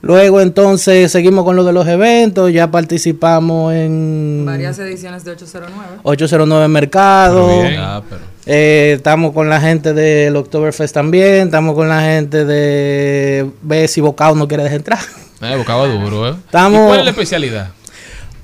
Luego 0.00 0.42
entonces 0.42 1.10
seguimos 1.10 1.44
con 1.44 1.56
lo 1.56 1.64
de 1.64 1.72
los 1.72 1.86
eventos, 1.88 2.52
ya 2.52 2.70
participamos 2.70 3.72
en 3.72 4.44
Varias 4.44 4.78
ediciones 4.78 5.24
de 5.24 5.30
809. 5.30 6.00
809 6.02 6.68
Mercado. 6.68 7.46
Pero 7.48 7.68
bien. 7.68 7.80
Ah, 7.80 8.02
pero- 8.08 8.33
Eh, 8.46 8.94
estamos 8.96 9.32
con 9.32 9.48
la 9.48 9.60
gente 9.60 9.92
del 9.94 10.36
Oktoberfest 10.36 10.94
también. 10.94 11.46
Estamos 11.46 11.74
con 11.74 11.88
la 11.88 12.02
gente 12.02 12.44
de. 12.44 13.50
Ve 13.62 13.88
si 13.88 14.00
Bocao 14.00 14.34
no 14.34 14.46
quiere 14.48 14.62
dejar 14.64 14.78
entrar. 14.78 14.98
Eh, 15.40 15.56
bocaba 15.56 15.86
duro, 15.86 16.28
¿eh? 16.28 16.34
Estamos- 16.46 16.82
¿Y 16.84 16.86
¿Cuál 16.86 16.98
es 17.00 17.04
la 17.04 17.10
especialidad? 17.10 17.68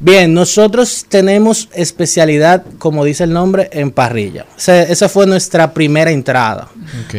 Bien, 0.03 0.33
nosotros 0.33 1.05
tenemos 1.09 1.69
especialidad, 1.75 2.65
como 2.79 3.05
dice 3.05 3.25
el 3.25 3.33
nombre, 3.35 3.69
en 3.73 3.91
parrilla. 3.91 4.47
O 4.57 4.61
sea, 4.61 4.83
esa 4.83 5.09
fue 5.11 5.27
nuestra 5.27 5.75
primera 5.75 6.11
entrada. 6.11 6.69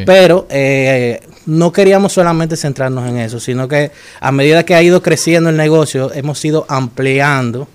Pero 0.06 0.48
eh, 0.50 1.22
no 1.46 1.72
queríamos 1.72 2.14
solamente 2.14 2.58
centrarnos 2.58 3.08
en 3.08 3.18
eso, 3.20 3.40
sino 3.40 3.68
que 3.68 3.92
a 4.20 4.32
medida 4.32 4.66
que 4.66 4.74
ha 4.74 4.82
ido 4.82 5.04
creciendo 5.04 5.52
el 5.52 5.58
negocio, 5.58 6.12
hemos 6.14 6.44
ido 6.44 6.66
ampliando 6.70 7.68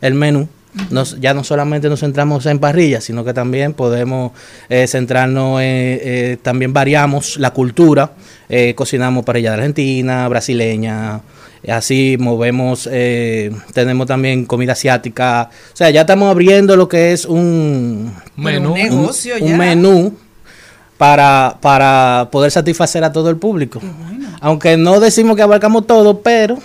el 0.00 0.14
menú. 0.14 0.48
Nos- 0.90 1.20
ya 1.20 1.34
no 1.34 1.44
solamente 1.44 1.88
nos 1.88 2.00
centramos 2.00 2.46
en 2.46 2.58
parrillas, 2.58 3.04
sino 3.04 3.24
que 3.24 3.32
también 3.32 3.74
podemos 3.74 4.32
eh, 4.68 4.86
centrarnos 4.88 5.60
en, 5.60 5.66
eh, 5.66 6.38
también 6.42 6.72
variamos 6.72 7.36
la 7.38 7.52
cultura, 7.52 8.12
eh, 8.48 8.74
cocinamos 8.74 9.24
parrilla 9.24 9.50
de 9.50 9.56
Argentina, 9.58 10.26
brasileña, 10.28 11.20
así 11.68 12.16
movemos, 12.18 12.88
eh, 12.90 13.52
tenemos 13.72 14.06
también 14.06 14.44
comida 14.46 14.72
asiática, 14.72 15.48
o 15.72 15.76
sea, 15.76 15.90
ya 15.90 16.00
estamos 16.02 16.30
abriendo 16.30 16.76
lo 16.76 16.88
que 16.88 17.12
es 17.12 17.24
un 17.24 18.12
Menú. 18.36 18.72
un 18.72 18.74
negocio 18.78 19.34
un 19.40 19.56
menú 19.56 20.16
para, 20.98 21.56
para 21.60 22.28
poder 22.32 22.50
satisfacer 22.50 23.02
a 23.04 23.12
todo 23.12 23.30
el 23.30 23.36
público. 23.36 23.80
Aunque 24.40 24.76
no 24.76 24.98
decimos 25.00 25.36
que 25.36 25.42
abarcamos 25.42 25.86
todo, 25.86 26.20
pero 26.20 26.58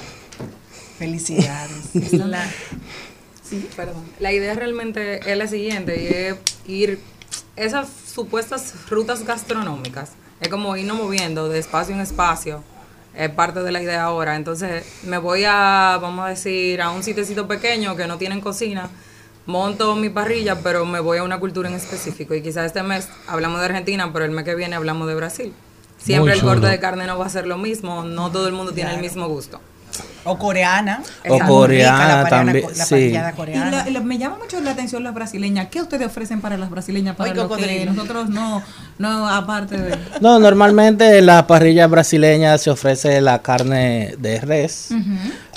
Felicidades. 0.98 1.72
La, 3.52 3.60
sí, 3.60 3.70
perdón. 3.76 4.04
La 4.20 4.32
idea 4.32 4.54
realmente 4.54 5.20
es 5.32 5.38
la 5.38 5.48
siguiente, 5.48 6.02
y 6.02 6.08
es 6.08 6.36
ir 6.68 7.00
esas 7.56 7.90
supuestas 7.90 8.74
rutas 8.90 9.26
gastronómicas. 9.26 10.12
Es 10.40 10.48
como 10.48 10.76
irnos 10.78 10.98
moviendo 10.98 11.50
de 11.50 11.60
espacio 11.60 11.94
en 11.94 12.02
espacio. 12.02 12.64
Es 13.16 13.30
parte 13.30 13.62
de 13.62 13.72
la 13.72 13.82
idea 13.82 14.04
ahora. 14.04 14.36
Entonces 14.36 14.86
me 15.04 15.18
voy 15.18 15.44
a, 15.46 15.98
vamos 16.02 16.26
a 16.26 16.30
decir, 16.30 16.82
a 16.82 16.92
un 16.92 17.04
sitiecito 17.04 17.48
pequeño 17.48 17.96
que 17.96 18.08
no 18.08 18.18
tienen 18.18 18.40
cocina. 18.40 18.90
Monto 19.46 19.96
mi 19.96 20.10
parrilla, 20.10 20.60
pero 20.62 20.86
me 20.86 21.00
voy 21.00 21.18
a 21.18 21.24
una 21.24 21.40
cultura 21.40 21.68
en 21.68 21.76
específico. 21.76 22.34
Y 22.36 22.42
quizás 22.42 22.68
este 22.68 22.84
mes 22.84 23.10
hablamos 23.28 23.60
de 23.60 23.66
Argentina, 23.66 24.12
pero 24.14 24.24
el 24.24 24.32
mes 24.32 24.46
que 24.46 24.56
viene 24.56 24.76
hablamos 24.76 25.08
de 25.08 25.16
Brasil. 25.16 25.54
Siempre 25.98 26.34
el 26.34 26.42
corte 26.42 26.68
de 26.68 26.80
carne 26.80 27.06
no 27.08 27.18
va 27.18 27.26
a 27.26 27.30
ser 27.30 27.46
lo 27.46 27.58
mismo. 27.58 28.04
No 28.04 28.32
todo 28.32 28.48
el 28.48 28.54
mundo 28.54 28.72
tiene 28.72 28.94
el 28.94 29.02
mismo 29.02 29.28
gusto. 29.28 29.60
O 30.26 30.38
coreana. 30.38 31.02
O 31.30 31.40
coreana 31.40 32.06
rica 32.06 32.24
la 32.24 32.30
también, 32.30 32.66
La 32.76 32.86
sí. 32.86 32.90
parrillada 32.92 33.30
Y 33.32 33.34
coreana. 33.34 33.72
la- 33.72 33.90
la- 33.90 34.00
me 34.02 34.18
llama 34.18 34.38
mucho 34.38 34.60
la 34.60 34.72
atención 34.72 35.04
las 35.04 35.14
brasileñas. 35.14 35.68
¿Qué 35.72 35.82
ustedes 35.82 36.08
ofrecen 36.08 36.42
para 36.42 36.58
las 36.58 36.70
brasileñas? 36.70 37.16
Para 37.16 37.32
Ay, 37.32 37.36
lo 37.38 37.50
que 37.50 37.86
nosotros 37.86 38.30
no, 38.30 38.62
no 38.98 39.30
aparte 39.30 39.78
de... 39.78 39.98
no, 40.22 40.40
normalmente 40.40 41.18
en 41.20 41.26
las 41.26 41.44
parrillas 41.44 41.90
brasileñas 41.90 42.62
se 42.62 42.70
ofrece 42.70 43.22
la 43.22 43.42
carne 43.42 44.16
de 44.20 44.40
res, 44.42 44.90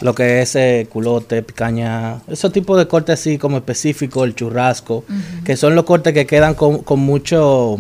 lo 0.01 0.15
que 0.15 0.43
es 0.43 0.55
eh, 0.55 0.87
culote, 0.91 1.43
picaña, 1.43 2.21
esos 2.29 2.53
tipos 2.53 2.79
de 2.79 2.87
cortes 2.87 3.19
así 3.21 3.39
como 3.39 3.57
específicos, 3.57 4.25
el 4.27 4.35
churrasco, 4.35 5.05
que 5.45 5.57
son 5.57 5.75
los 5.75 5.85
cortes 5.85 6.13
que 6.15 6.27
quedan 6.27 6.55
con, 6.55 6.79
con 6.85 7.01
mucho, 7.01 7.77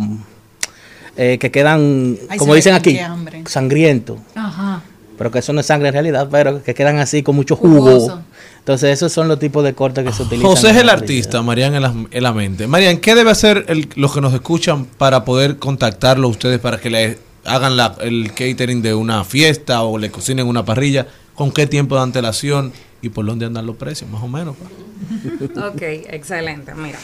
eh, 1.16 1.38
que 1.38 1.50
quedan, 1.50 2.16
Ay, 2.28 2.38
como 2.38 2.54
dicen 2.54 2.74
aquí, 2.74 2.98
sangriento. 3.46 4.18
Ajá. 4.34 4.82
Pero 5.23 5.31
que 5.31 5.39
eso 5.39 5.53
no 5.53 5.61
es 5.61 5.66
sangre 5.66 5.86
en 5.86 5.93
realidad, 5.94 6.27
pero 6.32 6.65
que 6.65 6.74
quedan 6.74 6.99
así 6.99 7.23
con 7.23 7.36
mucho 7.36 7.55
jugo. 7.55 7.77
Jugoso. 7.78 8.23
Entonces 8.59 8.90
esos 8.90 9.12
son 9.12 9.28
los 9.28 9.39
tipos 9.39 9.62
de 9.62 9.73
cortes 9.73 10.05
que 10.05 10.12
se 10.12 10.24
utilizan. 10.24 10.51
José 10.51 10.70
es 10.70 10.78
el 10.78 10.89
artista, 10.89 11.43
Marian 11.43 11.77
en 11.77 11.82
la, 11.82 11.94
en 12.11 12.23
la 12.24 12.32
mente. 12.32 12.66
Marian, 12.66 12.99
¿qué 12.99 13.15
debe 13.15 13.31
hacer 13.31 13.66
el- 13.69 13.89
los 13.94 14.12
que 14.12 14.20
nos 14.20 14.35
escuchan 14.35 14.85
para 14.85 15.24
poder 15.24 15.59
contactarlo 15.59 16.27
a 16.27 16.31
ustedes 16.32 16.59
para 16.59 16.78
que 16.81 16.90
le 16.90 17.19
hagan 17.44 17.77
la- 17.77 17.94
el 18.01 18.32
catering 18.35 18.82
de 18.82 18.94
una 18.94 19.23
fiesta 19.23 19.82
o 19.82 19.97
le 19.97 20.11
cocinen 20.11 20.49
una 20.49 20.65
parrilla? 20.65 21.07
¿Con 21.36 21.53
qué 21.53 21.69
tiempo 21.69 21.94
de 21.94 22.03
antelación 22.03 22.73
y 23.01 23.11
por 23.11 23.24
dónde 23.24 23.47
andan 23.47 23.65
los 23.65 23.77
precios, 23.77 24.11
más 24.11 24.24
o 24.24 24.27
menos? 24.28 24.57
pa? 24.57 25.69
Ok, 25.69 25.82
excelente. 25.82 26.74
Mira, 26.74 26.99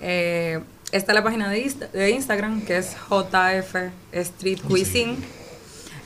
eh, 0.00 0.58
está 0.90 1.12
la 1.12 1.22
página 1.22 1.50
de, 1.50 1.66
Insta- 1.66 1.90
de 1.92 2.12
Instagram 2.12 2.62
que 2.62 2.78
es 2.78 2.96
JF 3.10 3.74
Street 4.12 4.58
Cuisine. 4.66 5.16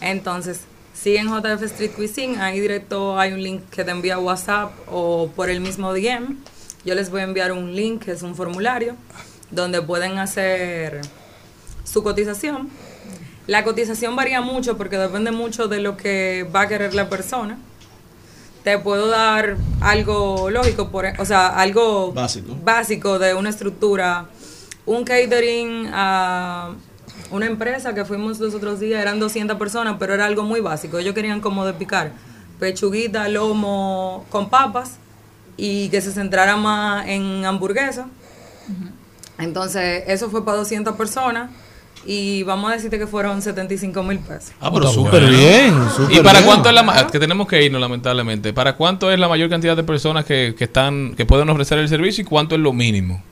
Entonces, 0.00 0.60
siguen 1.00 1.28
JF 1.28 1.62
Street 1.64 1.92
Cuisine. 1.94 2.38
Ahí 2.40 2.60
directo 2.60 3.18
hay 3.18 3.32
un 3.32 3.42
link 3.42 3.62
que 3.70 3.84
te 3.84 3.90
envía 3.90 4.18
WhatsApp 4.18 4.72
o 4.90 5.30
por 5.34 5.50
el 5.50 5.60
mismo 5.60 5.92
DM. 5.92 6.36
Yo 6.84 6.94
les 6.94 7.10
voy 7.10 7.20
a 7.20 7.24
enviar 7.24 7.52
un 7.52 7.74
link 7.74 8.04
que 8.04 8.12
es 8.12 8.22
un 8.22 8.34
formulario 8.34 8.96
donde 9.50 9.82
pueden 9.82 10.18
hacer 10.18 11.00
su 11.84 12.02
cotización. 12.02 12.68
La 13.46 13.62
cotización 13.64 14.16
varía 14.16 14.40
mucho 14.40 14.76
porque 14.76 14.98
depende 14.98 15.30
mucho 15.30 15.68
de 15.68 15.80
lo 15.80 15.96
que 15.96 16.48
va 16.54 16.62
a 16.62 16.68
querer 16.68 16.94
la 16.94 17.08
persona 17.08 17.58
te 18.64 18.76
puedo 18.80 19.06
dar 19.06 19.56
algo 19.80 20.50
lógico, 20.50 20.90
por, 20.90 21.06
e- 21.06 21.14
o 21.20 21.24
sea, 21.24 21.46
algo 21.50 22.10
Básico. 22.12 22.56
básico 22.64 23.16
de 23.20 23.32
una 23.32 23.48
estructura. 23.50 24.26
Un 24.86 25.04
catering 25.04 25.88
a 25.92 26.72
una 27.30 27.46
empresa 27.46 27.94
que 27.94 28.04
fuimos 28.04 28.38
los 28.40 28.54
otros 28.54 28.80
días, 28.80 29.00
eran 29.00 29.18
200 29.20 29.56
personas, 29.58 29.96
pero 29.98 30.14
era 30.14 30.24
algo 30.26 30.42
muy 30.44 30.60
básico. 30.60 30.98
Ellos 30.98 31.14
querían 31.14 31.40
como 31.40 31.64
de 31.66 31.72
picar 31.74 32.12
pechuguita, 32.60 33.28
lomo 33.28 34.24
con 34.30 34.48
papas 34.48 34.96
y 35.56 35.88
que 35.90 36.00
se 36.00 36.12
centrara 36.12 36.56
más 36.56 37.06
en 37.06 37.44
hamburguesa. 37.44 38.06
Entonces, 39.38 40.04
eso 40.06 40.30
fue 40.30 40.44
para 40.44 40.58
200 40.58 40.96
personas 40.96 41.50
y 42.06 42.42
vamos 42.44 42.70
a 42.70 42.74
decirte 42.74 42.98
que 42.98 43.06
fueron 43.06 43.42
75 43.42 44.02
mil 44.02 44.18
pesos. 44.20 44.52
Ah, 44.60 44.70
pero 44.72 44.88
súper 44.88 45.22
bueno. 45.22 45.28
bien. 45.36 45.74
¿Y 46.10 46.20
para 46.20 46.38
bien. 46.38 46.44
cuánto 46.46 46.68
es 46.68 46.74
la 46.74 46.82
ma- 46.82 47.06
que 47.08 47.18
tenemos 47.18 47.46
que 47.46 47.62
irnos 47.64 47.80
lamentablemente? 47.80 48.52
¿Para 48.52 48.76
cuánto 48.76 49.10
es 49.10 49.18
la 49.18 49.28
mayor 49.28 49.50
cantidad 49.50 49.76
de 49.76 49.82
personas 49.82 50.24
que, 50.24 50.54
que 50.56 50.64
están 50.64 51.14
que 51.16 51.26
pueden 51.26 51.48
ofrecer 51.50 51.78
el 51.78 51.88
servicio 51.88 52.22
y 52.22 52.24
cuánto 52.24 52.54
es 52.54 52.60
lo 52.60 52.72
mínimo? 52.72 53.22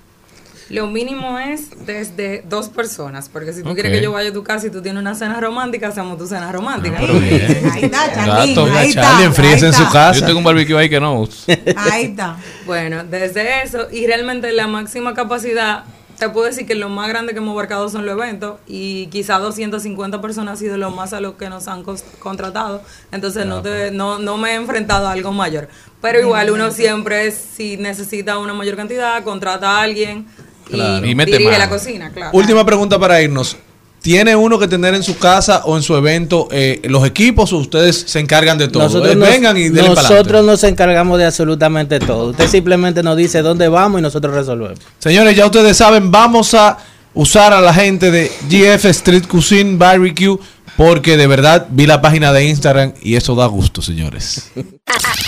Lo 0.70 0.86
mínimo 0.86 1.39
es 1.39 1.85
desde 1.86 2.43
dos 2.49 2.69
personas, 2.70 3.28
porque 3.28 3.53
si 3.53 3.62
tú 3.62 3.74
quieres 3.74 3.93
que 3.93 4.03
yo 4.03 4.12
vaya 4.12 4.31
a 4.31 4.32
tu 4.32 4.43
casa 4.43 4.66
y 4.66 4.70
tú 4.70 4.81
tienes 4.81 5.01
una 5.01 5.15
cena 5.15 5.39
romántica, 5.41 5.89
hacemos 5.89 6.16
tu 6.16 6.27
cena 6.27 6.51
romántica. 6.53 6.99
bien. 7.01 7.70
Ahí 7.73 7.85
está. 7.85 8.12
Charlie. 8.15 8.59
Ahí 8.77 8.89
está. 8.89 9.23
Enfríese 9.24 9.66
en 9.66 9.73
su 9.74 9.85
casa. 9.91 10.20
Yo 10.20 10.27
tengo 10.27 10.39
un 10.39 10.45
barbecue 10.45 10.77
ahí 10.78 10.89
que 10.89 11.01
no. 11.01 11.28
Ahí 11.77 12.05
está. 12.07 12.36
Bueno, 12.66 13.05
desde 13.05 13.62
eso, 13.62 13.89
y 13.93 14.07
realmente 14.07 14.51
la 14.53 14.66
máxima 14.66 15.12
capacidad, 15.12 15.85
te 16.19 16.28
puedo 16.31 16.47
decir 16.47 16.65
que 16.66 16.74
lo 16.77 16.89
más 16.89 17.09
grande 17.09 17.32
que 17.32 17.39
hemos 17.39 17.53
abarcado 17.53 17.89
son 17.91 18.07
los 18.07 18.16
eventos, 18.16 18.59
y 18.66 19.09
quizá 19.09 19.39
250 19.39 20.20
personas 20.23 20.55
ha 20.55 20.57
sido 20.57 20.77
lo 20.78 20.91
más 20.91 21.12
a 21.12 21.20
lo 21.20 21.36
que 21.36 21.51
nos 21.51 21.69
han 21.69 21.82
contratado, 22.20 22.82
entonces 23.12 23.45
no, 23.47 23.61
te- 23.62 23.91
no, 23.91 24.19
no 24.19 24.39
me 24.39 24.53
he 24.53 24.55
enfrentado 24.55 25.09
a 25.09 25.12
algo 25.12 25.32
mayor. 25.32 25.69
Pero 26.01 26.20
igual 26.20 26.51
uno 26.51 26.70
siempre, 26.70 27.31
si 27.32 27.77
necesita 27.77 28.39
una 28.39 28.55
mayor 28.55 28.77
cantidad, 28.77 29.23
contrata 29.24 29.78
a 29.78 29.82
alguien 29.82 30.27
Claro. 30.70 31.07
Y 31.07 31.15
mete 31.15 31.32
dirige 31.32 31.51
mano. 31.51 31.59
la 31.65 31.69
cocina, 31.70 32.11
claro. 32.12 32.31
Última 32.36 32.65
pregunta 32.65 32.99
para 32.99 33.20
irnos. 33.23 33.57
¿Tiene 34.03 34.36
uno 34.36 34.59
que 34.59 34.69
tener 34.69 34.95
en 34.95 35.03
su 35.03 35.16
casa 35.16 35.62
o 35.65 35.77
en 35.78 35.82
su 35.82 35.97
evento 35.97 36.47
eh, 36.51 36.82
los 36.85 37.07
equipos 37.07 37.55
o 37.55 37.57
ustedes 37.57 38.05
se 38.07 38.20
encargan 38.20 38.59
de 38.59 38.69
todo? 38.69 38.82
Eh, 39.07 39.15
nos- 39.15 39.28
Vengan 39.31 39.57
y 39.57 39.70
denle 39.70 39.95
para 39.95 40.09
nosotros 40.11 40.45
nos 40.45 40.62
encargamos 40.65 41.19
de 41.19 41.24
absolutamente 41.24 41.99
todo. 42.01 42.31
Usted 42.31 42.47
simplemente 42.49 43.03
nos 43.03 43.16
dice 43.16 43.41
dónde 43.41 43.66
vamos 43.69 44.01
y 44.01 44.03
nosotros 44.03 44.35
resolvemos. 44.35 44.78
Señores, 44.99 45.35
ya 45.35 45.47
ustedes 45.47 45.77
saben, 45.78 46.11
vamos 46.11 46.53
a 46.53 46.77
usar 47.15 47.55
a 47.55 47.62
la 47.62 47.73
gente 47.73 48.11
de 48.11 48.31
GF 48.51 48.85
Street 48.91 49.24
Cuisine 49.27 49.78
Barbecue 49.78 50.36
porque 50.76 51.16
de 51.16 51.26
verdad 51.26 51.66
vi 51.70 51.86
la 51.86 52.01
página 52.01 52.32
de 52.32 52.44
Instagram 52.46 52.94
y 53.02 53.16
eso 53.16 53.34
da 53.34 53.46
gusto, 53.46 53.82
señores. 53.82 54.51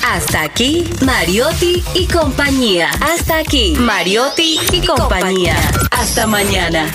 Hasta 0.04 0.42
aquí, 0.42 0.84
Mariotti 1.04 1.82
y 1.94 2.06
compañía. 2.06 2.90
Hasta 3.00 3.38
aquí, 3.38 3.74
Mariotti 3.78 4.58
y 4.72 4.80
compañía. 4.86 5.56
Hasta 5.90 6.26
mañana. 6.26 6.90